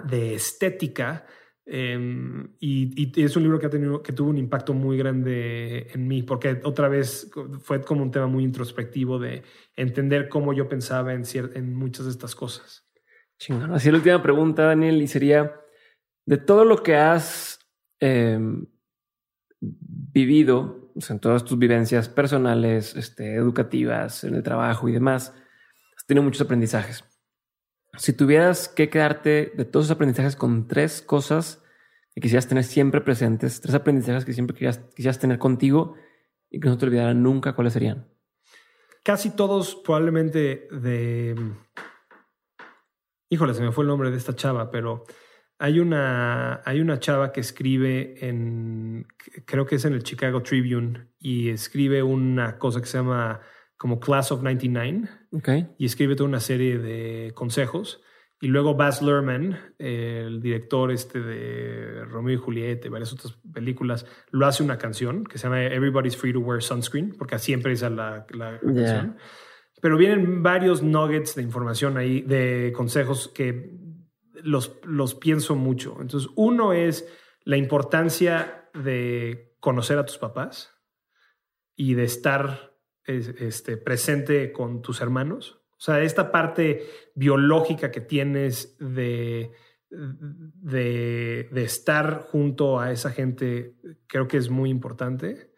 de 0.04 0.36
estética. 0.36 1.26
Em, 1.66 2.56
y, 2.60 3.22
es 3.22 3.36
un 3.36 3.44
libro 3.44 3.60
que, 3.60 3.66
ha 3.66 3.70
tenido, 3.70 4.02
que 4.02 4.14
tuvo 4.14 4.30
un 4.30 4.38
impacto 4.38 4.74
muy 4.74 4.98
grande 4.98 5.88
en 5.94 6.08
mí, 6.08 6.24
porque 6.24 6.62
otra 6.64 6.88
vez 6.88 7.30
fue 7.62 7.82
como 7.82 8.04
un 8.04 8.12
tema 8.12 8.28
muy 8.28 8.46
introspectivo 8.46 9.20
de 9.20 9.44
entender 9.76 10.30
cómo 10.30 10.54
yo 10.54 10.70
pensaba 10.70 11.14
en, 11.14 11.24
en 11.56 11.76
muchas 11.76 12.06
de 12.06 12.12
estas 12.12 12.36
cosas. 12.36 12.87
Chingón. 13.40 13.74
Así 13.74 13.92
la 13.92 13.98
última 13.98 14.22
pregunta, 14.22 14.64
Daniel, 14.64 15.02
y 15.02 15.08
sería, 15.08 15.60
de 16.26 16.38
todo 16.38 16.66
lo 16.66 16.84
que 16.84 16.96
has 16.96 17.60
em, 18.00 18.66
vivido, 19.60 20.92
en 21.10 21.20
todas 21.20 21.46
tus 21.46 21.58
vivencias 21.60 22.10
personales, 22.10 22.96
este, 22.96 23.36
educativas, 23.36 24.24
en 24.24 24.36
el 24.36 24.44
trabajo 24.44 24.90
y 24.90 24.94
demás, 24.94 25.34
has 25.96 26.06
tenido 26.06 26.24
muchos 26.24 26.42
aprendizajes. 26.42 27.04
Si 27.98 28.14
tuvieras 28.14 28.68
que 28.68 28.90
quedarte 28.90 29.52
de 29.56 29.66
todos 29.66 29.86
esos 29.86 29.96
aprendizajes 29.96 30.36
con 30.36 30.68
tres 30.68 31.02
cosas 31.02 31.64
que 32.14 32.22
quisieras 32.22 32.48
tener 32.48 32.64
siempre 32.64 33.02
presentes, 33.02 33.62
tres 33.62 33.76
aprendizajes 33.76 34.26
que 34.26 34.34
siempre 34.34 34.56
quisieras, 34.56 35.20
tener 35.20 35.40
contigo 35.40 35.96
y 36.50 36.60
que 36.60 36.68
no 36.68 36.78
te 36.78 36.86
olvidaran 36.86 37.22
nunca, 37.22 37.54
¿cuáles 37.54 37.74
serían? 37.74 38.08
Casi 39.04 39.36
todos 39.36 39.76
probablemente 39.76 40.68
de 40.72 41.36
híjole, 43.30 43.54
se 43.54 43.62
me 43.62 43.72
fue 43.72 43.84
el 43.84 43.90
nombre 43.90 44.12
de 44.12 44.18
esta 44.18 44.36
chava, 44.36 44.72
pero 44.72 45.06
hay 45.60 45.80
una, 45.80 46.62
hay 46.66 46.82
una 46.82 47.00
chava 47.00 47.32
que 47.32 47.42
escribe 47.42 48.16
en, 48.28 49.08
creo 49.46 49.66
que 49.66 49.76
es 49.76 49.86
en 49.86 49.94
el 49.94 50.04
Chicago 50.04 50.44
Tribune, 50.44 51.08
y 51.20 51.50
escribe 51.50 52.04
una 52.04 52.58
cosa 52.58 52.80
que 52.80 52.88
se 52.88 52.98
llama 52.98 53.42
como 53.76 54.00
Class 54.00 54.32
of 54.32 54.44
99, 54.44 55.10
okay. 55.32 55.68
y 55.78 55.86
escribe 55.86 56.16
toda 56.16 56.30
una 56.30 56.40
serie 56.40 56.78
de 56.78 57.32
consejos. 57.34 58.02
Y 58.40 58.50
luego 58.50 58.76
Baz 58.76 59.02
Luhrmann, 59.02 59.58
el 59.80 60.42
director 60.44 60.92
este 60.92 61.20
de 61.20 62.06
Romeo 62.06 62.36
y 62.36 62.38
Julieta 62.38 62.86
y 62.86 62.92
varias 62.92 63.12
otras 63.12 63.36
películas, 63.52 64.06
lo 64.30 64.46
hace 64.46 64.62
una 64.62 64.78
canción 64.78 65.24
que 65.24 65.40
se 65.40 65.46
llama 65.46 65.64
Everybody's 65.64 66.16
Free 66.16 66.34
to 66.34 66.40
Wear 66.40 66.62
Sunscreen, 66.62 67.16
porque 67.18 67.34
así 67.34 67.54
empieza 67.54 67.90
la, 67.90 68.28
la 68.30 68.60
canción. 68.60 69.18
Pero 69.82 69.98
vienen 69.98 70.42
varios 70.42 70.82
nuggets 70.82 71.36
de 71.36 71.44
información 71.44 71.98
ahí, 71.98 72.22
de 72.22 72.74
consejos 72.76 73.28
que 73.28 73.72
los, 74.44 74.80
los 74.84 75.16
pienso 75.16 75.56
mucho. 75.56 75.98
Entonces, 76.02 76.30
uno 76.36 76.74
es 76.74 77.08
la 77.44 77.58
importancia 77.58 78.70
de 78.74 79.56
conocer 79.60 79.98
a 79.98 80.06
tus 80.06 80.18
papás 80.18 80.74
y 81.76 81.94
de 81.94 82.04
estar 82.04 82.78
este, 83.06 83.78
presente 83.78 84.52
con 84.52 84.82
tus 84.82 85.02
hermanos. 85.02 85.62
O 85.72 85.80
sea, 85.80 86.02
esta 86.02 86.32
parte 86.32 86.88
biológica 87.16 87.92
que 87.92 88.02
tienes 88.02 88.76
de, 88.80 89.52
de, 89.90 91.48
de, 91.52 91.64
estar 91.64 92.22
junto 92.22 92.80
a 92.80 92.92
esa 92.92 93.12
gente, 93.12 93.76
creo 94.08 94.28
que 94.28 94.38
es 94.38 94.50
muy 94.50 94.70
importante. 94.70 95.54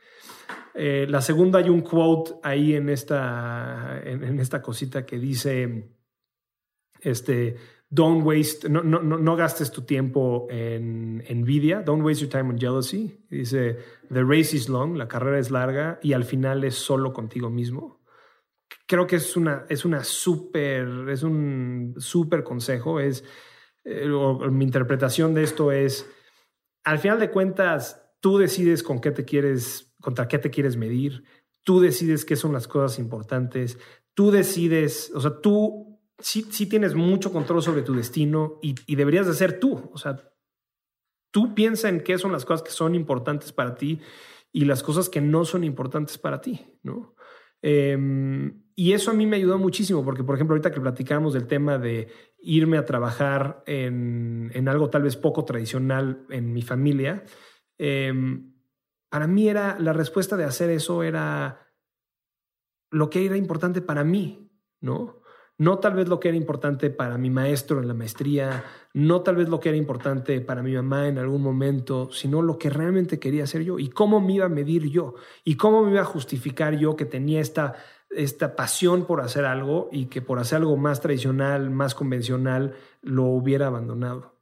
Eh, 0.74 1.06
la 1.10 1.22
segunda 1.22 1.60
hay 1.60 1.70
un 1.70 1.82
quote 1.82 2.34
ahí 2.44 2.76
en 2.76 2.90
esta, 2.90 4.02
en, 4.04 4.40
esta 4.40 4.62
cosita 4.62 5.06
que 5.06 5.18
dice, 5.18 5.90
este, 7.02 7.56
don't 7.90 8.26
waste, 8.26 8.70
no, 8.70 8.82
no, 8.84 9.00
no, 9.02 9.36
gastes 9.36 9.72
tu 9.72 9.84
tiempo 9.84 10.48
en 10.50 11.24
envidia, 11.28 11.82
don't 11.82 12.04
waste 12.04 12.22
your 12.22 12.30
time 12.30 12.50
on 12.50 12.58
jealousy. 12.58 13.26
Dice, 13.30 13.78
the 14.10 14.24
race 14.24 14.56
is 14.56 14.70
long, 14.70 14.96
la 14.96 15.08
carrera 15.08 15.40
es 15.40 15.52
larga 15.52 16.00
y 16.02 16.14
al 16.14 16.24
final 16.24 16.64
es 16.64 16.76
solo 16.76 17.14
contigo 17.14 17.50
mismo. 17.50 18.00
creo 18.90 19.06
que 19.06 19.18
es 19.18 19.38
una, 19.38 19.66
es 19.70 19.86
una 19.86 20.04
súper, 20.04 21.10
es 21.10 21.24
un 21.24 21.96
súper 21.98 22.44
consejo. 22.44 23.00
Es, 23.00 23.24
eh, 23.84 24.08
mi 24.52 24.66
interpretación 24.66 25.34
de 25.34 25.44
esto 25.44 25.72
es, 25.72 26.10
al 26.84 27.00
final 27.00 27.20
de 27.20 27.30
cuentas, 27.30 28.04
tú 28.20 28.38
decides 28.38 28.84
con 28.84 29.00
qué 29.00 29.12
te 29.12 29.26
quieres, 29.26 29.89
contra 30.02 30.28
qué 30.28 30.40
te 30.40 30.50
quieres 30.50 30.78
medir, 30.78 31.24
tú 31.64 31.80
decides 31.80 32.26
qué 32.26 32.36
son 32.36 32.54
las 32.54 32.68
cosas 32.68 33.00
importantes, 33.00 33.78
tú 34.14 34.32
decides, 34.32 35.12
o 35.14 35.22
sea, 35.22 35.40
tú 35.42 35.90
sí, 36.20 36.46
sí 36.50 36.68
tienes 36.68 36.96
mucho 36.96 37.32
control 37.32 37.62
sobre 37.62 37.82
tu 37.82 37.94
destino 37.96 38.60
y, 38.62 38.76
deberías 38.96 39.28
de 39.28 39.34
ser 39.34 39.60
tú. 39.60 39.90
O 39.94 39.98
sea, 39.98 40.32
tú 41.32 41.56
piensa 41.56 41.90
en 41.90 42.02
qué 42.02 42.18
son 42.18 42.32
las 42.32 42.46
cosas 42.46 42.64
que 42.64 42.72
son 42.72 42.96
importantes 42.96 43.52
para 43.52 43.76
ti 43.76 44.00
y 44.52 44.66
las 44.66 44.84
cosas 44.84 45.10
que 45.10 45.22
no 45.22 45.46
son 45.46 45.64
importantes 45.64 46.18
para 46.18 46.42
ti, 46.42 46.66
¿no? 46.84 47.16
Em, 47.62 48.64
y 48.76 48.94
eso 48.94 49.12
a 49.12 49.14
mí 49.14 49.26
me 49.26 49.36
ayudó 49.36 49.58
muchísimo, 49.58 50.04
porque 50.04 50.24
por 50.24 50.36
ejemplo, 50.36 50.54
ahorita 50.54 50.72
que 50.72 50.80
platicamos 50.80 51.34
del 51.34 51.48
tema 51.48 51.78
de 51.78 52.08
irme 52.42 52.78
a 52.78 52.86
trabajar 52.86 53.64
en, 53.66 54.50
en 54.54 54.70
algo 54.70 54.90
tal 54.90 55.04
vez 55.04 55.18
poco 55.18 55.44
tradicional 55.44 56.26
en 56.30 56.54
mi 56.54 56.62
familia, 56.62 57.26
em, 57.78 58.54
para 59.10 59.27
mí 59.27 59.49
era 59.49 59.77
la 59.80 59.94
respuesta 59.94 60.38
de 60.38 60.45
hacer 60.45 60.69
eso 60.69 61.03
era 61.03 61.68
lo 62.91 63.10
que 63.10 63.26
era 63.26 63.38
importante 63.38 63.81
para 63.81 64.03
mí, 64.03 64.52
¿no? 64.81 65.19
no 65.60 65.77
tal 65.77 65.94
vez 65.94 66.07
lo 66.07 66.19
que 66.19 66.30
era 66.30 66.38
importante 66.38 66.90
para 66.90 67.18
mi 67.18 67.30
maestro 67.30 67.81
en 67.81 67.88
la 67.90 67.94
maestría, 67.94 68.64
no 68.94 69.22
tal 69.22 69.36
vez 69.36 69.49
lo 69.49 69.60
que 69.60 69.69
era 69.69 69.77
importante 69.77 70.40
para 70.40 70.64
mi 70.64 70.73
mamá 70.73 71.07
en 71.10 71.18
algún 71.18 71.41
momento, 71.41 72.10
sino 72.11 72.41
lo 72.41 72.57
que 72.57 72.69
realmente 72.69 73.19
quería 73.19 73.44
hacer 73.44 73.64
yo 73.64 73.77
y 73.77 73.90
cómo 73.90 74.22
me 74.22 74.34
iba 74.34 74.45
a 74.45 74.49
medir 74.49 74.90
yo 74.90 75.15
y 75.44 75.56
cómo 75.56 75.84
me 75.84 75.91
iba 75.91 76.02
a 76.02 76.06
justificar 76.06 76.77
yo 76.77 76.95
que 76.95 77.06
tenía 77.06 77.41
esta, 77.41 77.76
esta 78.10 78.56
pasión 78.56 79.06
por 79.06 79.19
hacer 79.19 79.44
algo 79.44 79.90
y 79.91 80.06
que 80.06 80.22
por 80.22 80.40
hacer 80.40 80.60
algo 80.60 80.77
más 80.77 81.02
tradicional, 81.02 81.69
más 81.69 81.94
convencional, 81.94 82.76
lo 83.02 83.26
hubiera 83.26 83.68
abandonado. 83.68 84.40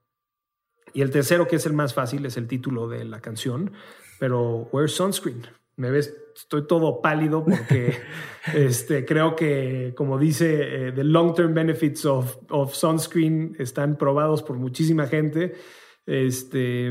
Y 0.94 1.02
el 1.02 1.10
tercero, 1.10 1.48
que 1.48 1.56
es 1.56 1.66
el 1.66 1.74
más 1.74 1.96
fácil, 1.96 2.28
es 2.28 2.38
el 2.38 2.48
título 2.48 2.88
de 2.88 3.04
la 3.06 3.22
canción, 3.22 3.72
pero 4.20 4.70
Where's 4.72 4.94
Sunscreen? 4.94 5.48
Me 5.76 5.92
ves 5.92 6.14
estoy 6.38 6.68
todo 6.68 7.02
pálido 7.02 7.44
porque 7.44 7.98
este, 8.54 9.06
creo 9.06 9.36
que, 9.36 9.94
como 9.96 10.18
dice, 10.18 10.88
eh, 10.88 10.92
the 10.92 11.04
long-term 11.04 11.54
benefits 11.54 12.06
of, 12.06 12.38
of, 12.50 12.74
sunscreen 12.74 13.56
están 13.60 13.98
probados 13.98 14.44
por 14.44 14.58
muchísima 14.58 15.08
gente. 15.08 15.56
Este, 16.06 16.90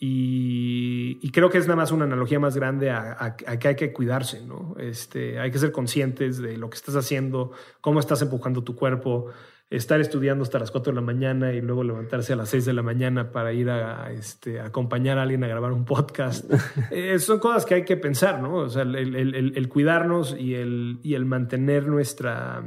y, 0.00 1.30
creo 1.30 1.50
que 1.50 1.58
es 1.58 1.66
nada 1.66 1.76
más 1.76 1.92
una 1.92 2.06
analogía 2.06 2.40
más 2.40 2.56
grande 2.56 2.90
a, 2.90 3.36
que 3.36 3.68
hay 3.68 3.76
que 3.76 3.92
cuidarse, 3.92 4.44
¿no? 4.44 4.74
Este, 4.80 5.38
hay 5.38 5.50
que 5.50 5.58
ser 5.58 5.70
conscientes 5.70 6.38
de 6.38 6.56
lo 6.56 6.70
que 6.70 6.76
estás 6.76 6.96
haciendo, 6.96 7.52
cómo 7.80 8.00
estás 8.00 8.22
empujando 8.22 8.64
tu 8.64 8.74
cuerpo, 8.74 9.26
estar 9.70 10.00
estudiando 10.00 10.44
hasta 10.44 10.58
las 10.58 10.70
4 10.70 10.92
de 10.92 10.94
la 10.94 11.02
mañana 11.04 11.52
y 11.52 11.60
luego 11.60 11.82
levantarse 11.82 12.32
a 12.32 12.36
las 12.36 12.50
6 12.50 12.66
de 12.66 12.72
la 12.72 12.82
mañana 12.82 13.32
para 13.32 13.52
ir 13.52 13.68
a, 13.68 14.12
este, 14.12 14.60
acompañar 14.60 15.18
a 15.18 15.22
alguien 15.22 15.42
a 15.44 15.48
grabar 15.48 15.72
un 15.72 15.84
podcast. 15.84 16.50
Eh, 16.90 17.18
son 17.18 17.38
cosas 17.38 17.66
que 17.66 17.74
hay 17.74 17.84
que 17.84 17.96
pensar, 17.96 18.40
¿no? 18.40 18.54
O 18.56 18.68
sea, 18.68 18.82
el, 18.82 19.68
cuidarnos 19.68 20.36
y 20.38 20.54
el, 20.54 21.00
y 21.02 21.14
el 21.14 21.24
mantener 21.24 21.88
nuestra, 21.88 22.64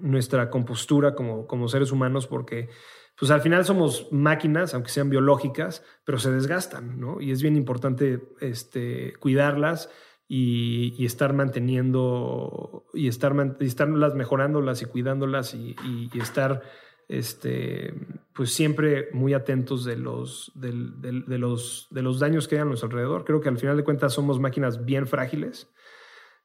nuestra 0.00 0.48
compostura 0.48 1.14
como, 1.14 1.46
como 1.46 1.68
seres 1.68 1.92
humanos, 1.92 2.26
porque 2.26 2.70
pues 3.18 3.30
al 3.30 3.40
final 3.40 3.64
somos 3.64 4.08
máquinas, 4.10 4.74
aunque 4.74 4.90
sean 4.90 5.10
biológicas, 5.10 5.84
pero 6.04 6.18
se 6.18 6.30
desgastan, 6.30 6.98
¿no? 6.98 7.20
Y 7.20 7.30
es 7.30 7.42
bien 7.42 7.56
importante 7.56 8.22
este, 8.40 9.12
cuidarlas 9.20 9.90
y, 10.28 11.04
estar 11.04 11.32
manteniendo 11.32 12.86
y 12.94 13.08
estar, 13.08 13.56
y 13.60 13.64
estarlas 13.64 14.14
mejorándolas 14.14 14.82
y 14.82 14.86
cuidándolas 14.86 15.54
y, 15.54 15.76
estar 16.14 16.62
este, 17.08 17.94
pues 18.34 18.52
siempre 18.52 19.08
muy 19.12 19.34
atentos 19.34 19.84
de 19.84 19.96
los, 19.96 20.52
de, 20.54 20.72
los, 21.38 21.88
de 21.90 22.02
los 22.02 22.18
daños 22.18 22.48
que 22.48 22.56
hay 22.56 22.62
a 22.62 22.64
nuestro 22.64 22.88
alrededor. 22.88 23.24
Creo 23.24 23.40
que 23.40 23.48
al 23.48 23.58
final 23.58 23.76
de 23.76 23.84
cuentas 23.84 24.12
somos 24.12 24.40
máquinas 24.40 24.84
bien 24.84 25.06
frágiles 25.06 25.70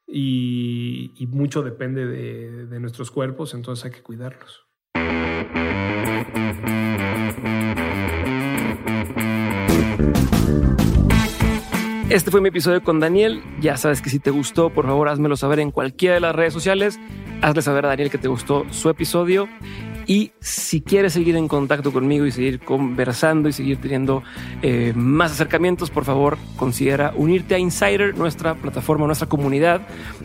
y, 0.06 1.12
y 1.16 1.26
mucho 1.26 1.62
depende 1.62 2.06
de 2.06 2.80
nuestros 2.80 3.10
cuerpos, 3.10 3.54
entonces 3.54 3.84
hay 3.84 3.90
que 3.92 4.02
cuidarlos. 4.02 4.69
Este 12.10 12.32
fue 12.32 12.40
mi 12.40 12.48
episodio 12.48 12.82
con 12.82 12.98
Daniel. 12.98 13.40
Ya 13.60 13.76
sabes 13.76 14.02
que 14.02 14.10
si 14.10 14.18
te 14.18 14.32
gustó, 14.32 14.70
por 14.70 14.84
favor, 14.84 15.08
házmelo 15.08 15.36
saber 15.36 15.60
en 15.60 15.70
cualquiera 15.70 16.16
de 16.16 16.20
las 16.20 16.34
redes 16.34 16.52
sociales. 16.52 16.98
Hazle 17.40 17.62
saber 17.62 17.86
a 17.86 17.88
Daniel 17.90 18.10
que 18.10 18.18
te 18.18 18.26
gustó 18.26 18.66
su 18.70 18.88
episodio. 18.88 19.48
Y 20.08 20.32
si 20.40 20.80
quieres 20.80 21.12
seguir 21.12 21.36
en 21.36 21.46
contacto 21.46 21.92
conmigo 21.92 22.26
y 22.26 22.32
seguir 22.32 22.58
conversando 22.58 23.48
y 23.48 23.52
seguir 23.52 23.80
teniendo 23.80 24.24
eh, 24.60 24.92
más 24.96 25.30
acercamientos, 25.30 25.90
por 25.90 26.04
favor, 26.04 26.36
considera 26.56 27.12
unirte 27.14 27.54
a 27.54 27.60
Insider, 27.60 28.18
nuestra 28.18 28.56
plataforma, 28.56 29.06
nuestra 29.06 29.28
comunidad, 29.28 29.82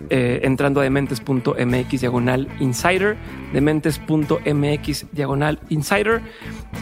eh, 0.09 0.39
entrando 0.41 0.79
a 0.79 0.83
dementes.mx 0.83 2.01
diagonal 2.01 2.47
insider, 2.59 3.15
dementes.mx 3.53 5.05
diagonal 5.11 5.59
insider, 5.69 6.21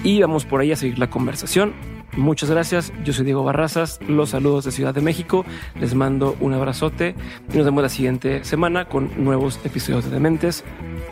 y 0.01 0.21
vamos 0.21 0.45
por 0.45 0.61
ahí 0.61 0.71
a 0.71 0.77
seguir 0.77 0.97
la 0.97 1.09
conversación. 1.09 1.73
Muchas 2.15 2.49
gracias. 2.49 2.93
Yo 3.03 3.13
soy 3.13 3.25
Diego 3.25 3.43
Barrazas. 3.43 3.99
Los 4.07 4.31
saludos 4.31 4.65
de 4.65 4.71
Ciudad 4.71 4.93
de 4.93 5.01
México. 5.01 5.45
Les 5.79 5.95
mando 5.95 6.35
un 6.39 6.53
abrazote 6.53 7.15
y 7.51 7.57
nos 7.57 7.65
vemos 7.65 7.83
la 7.83 7.89
siguiente 7.89 8.43
semana 8.43 8.85
con 8.85 9.23
nuevos 9.23 9.59
episodios 9.63 10.05
de 10.05 10.11
Dementes. 10.11 10.63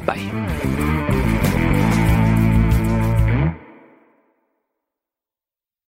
Bye. 0.05 1.20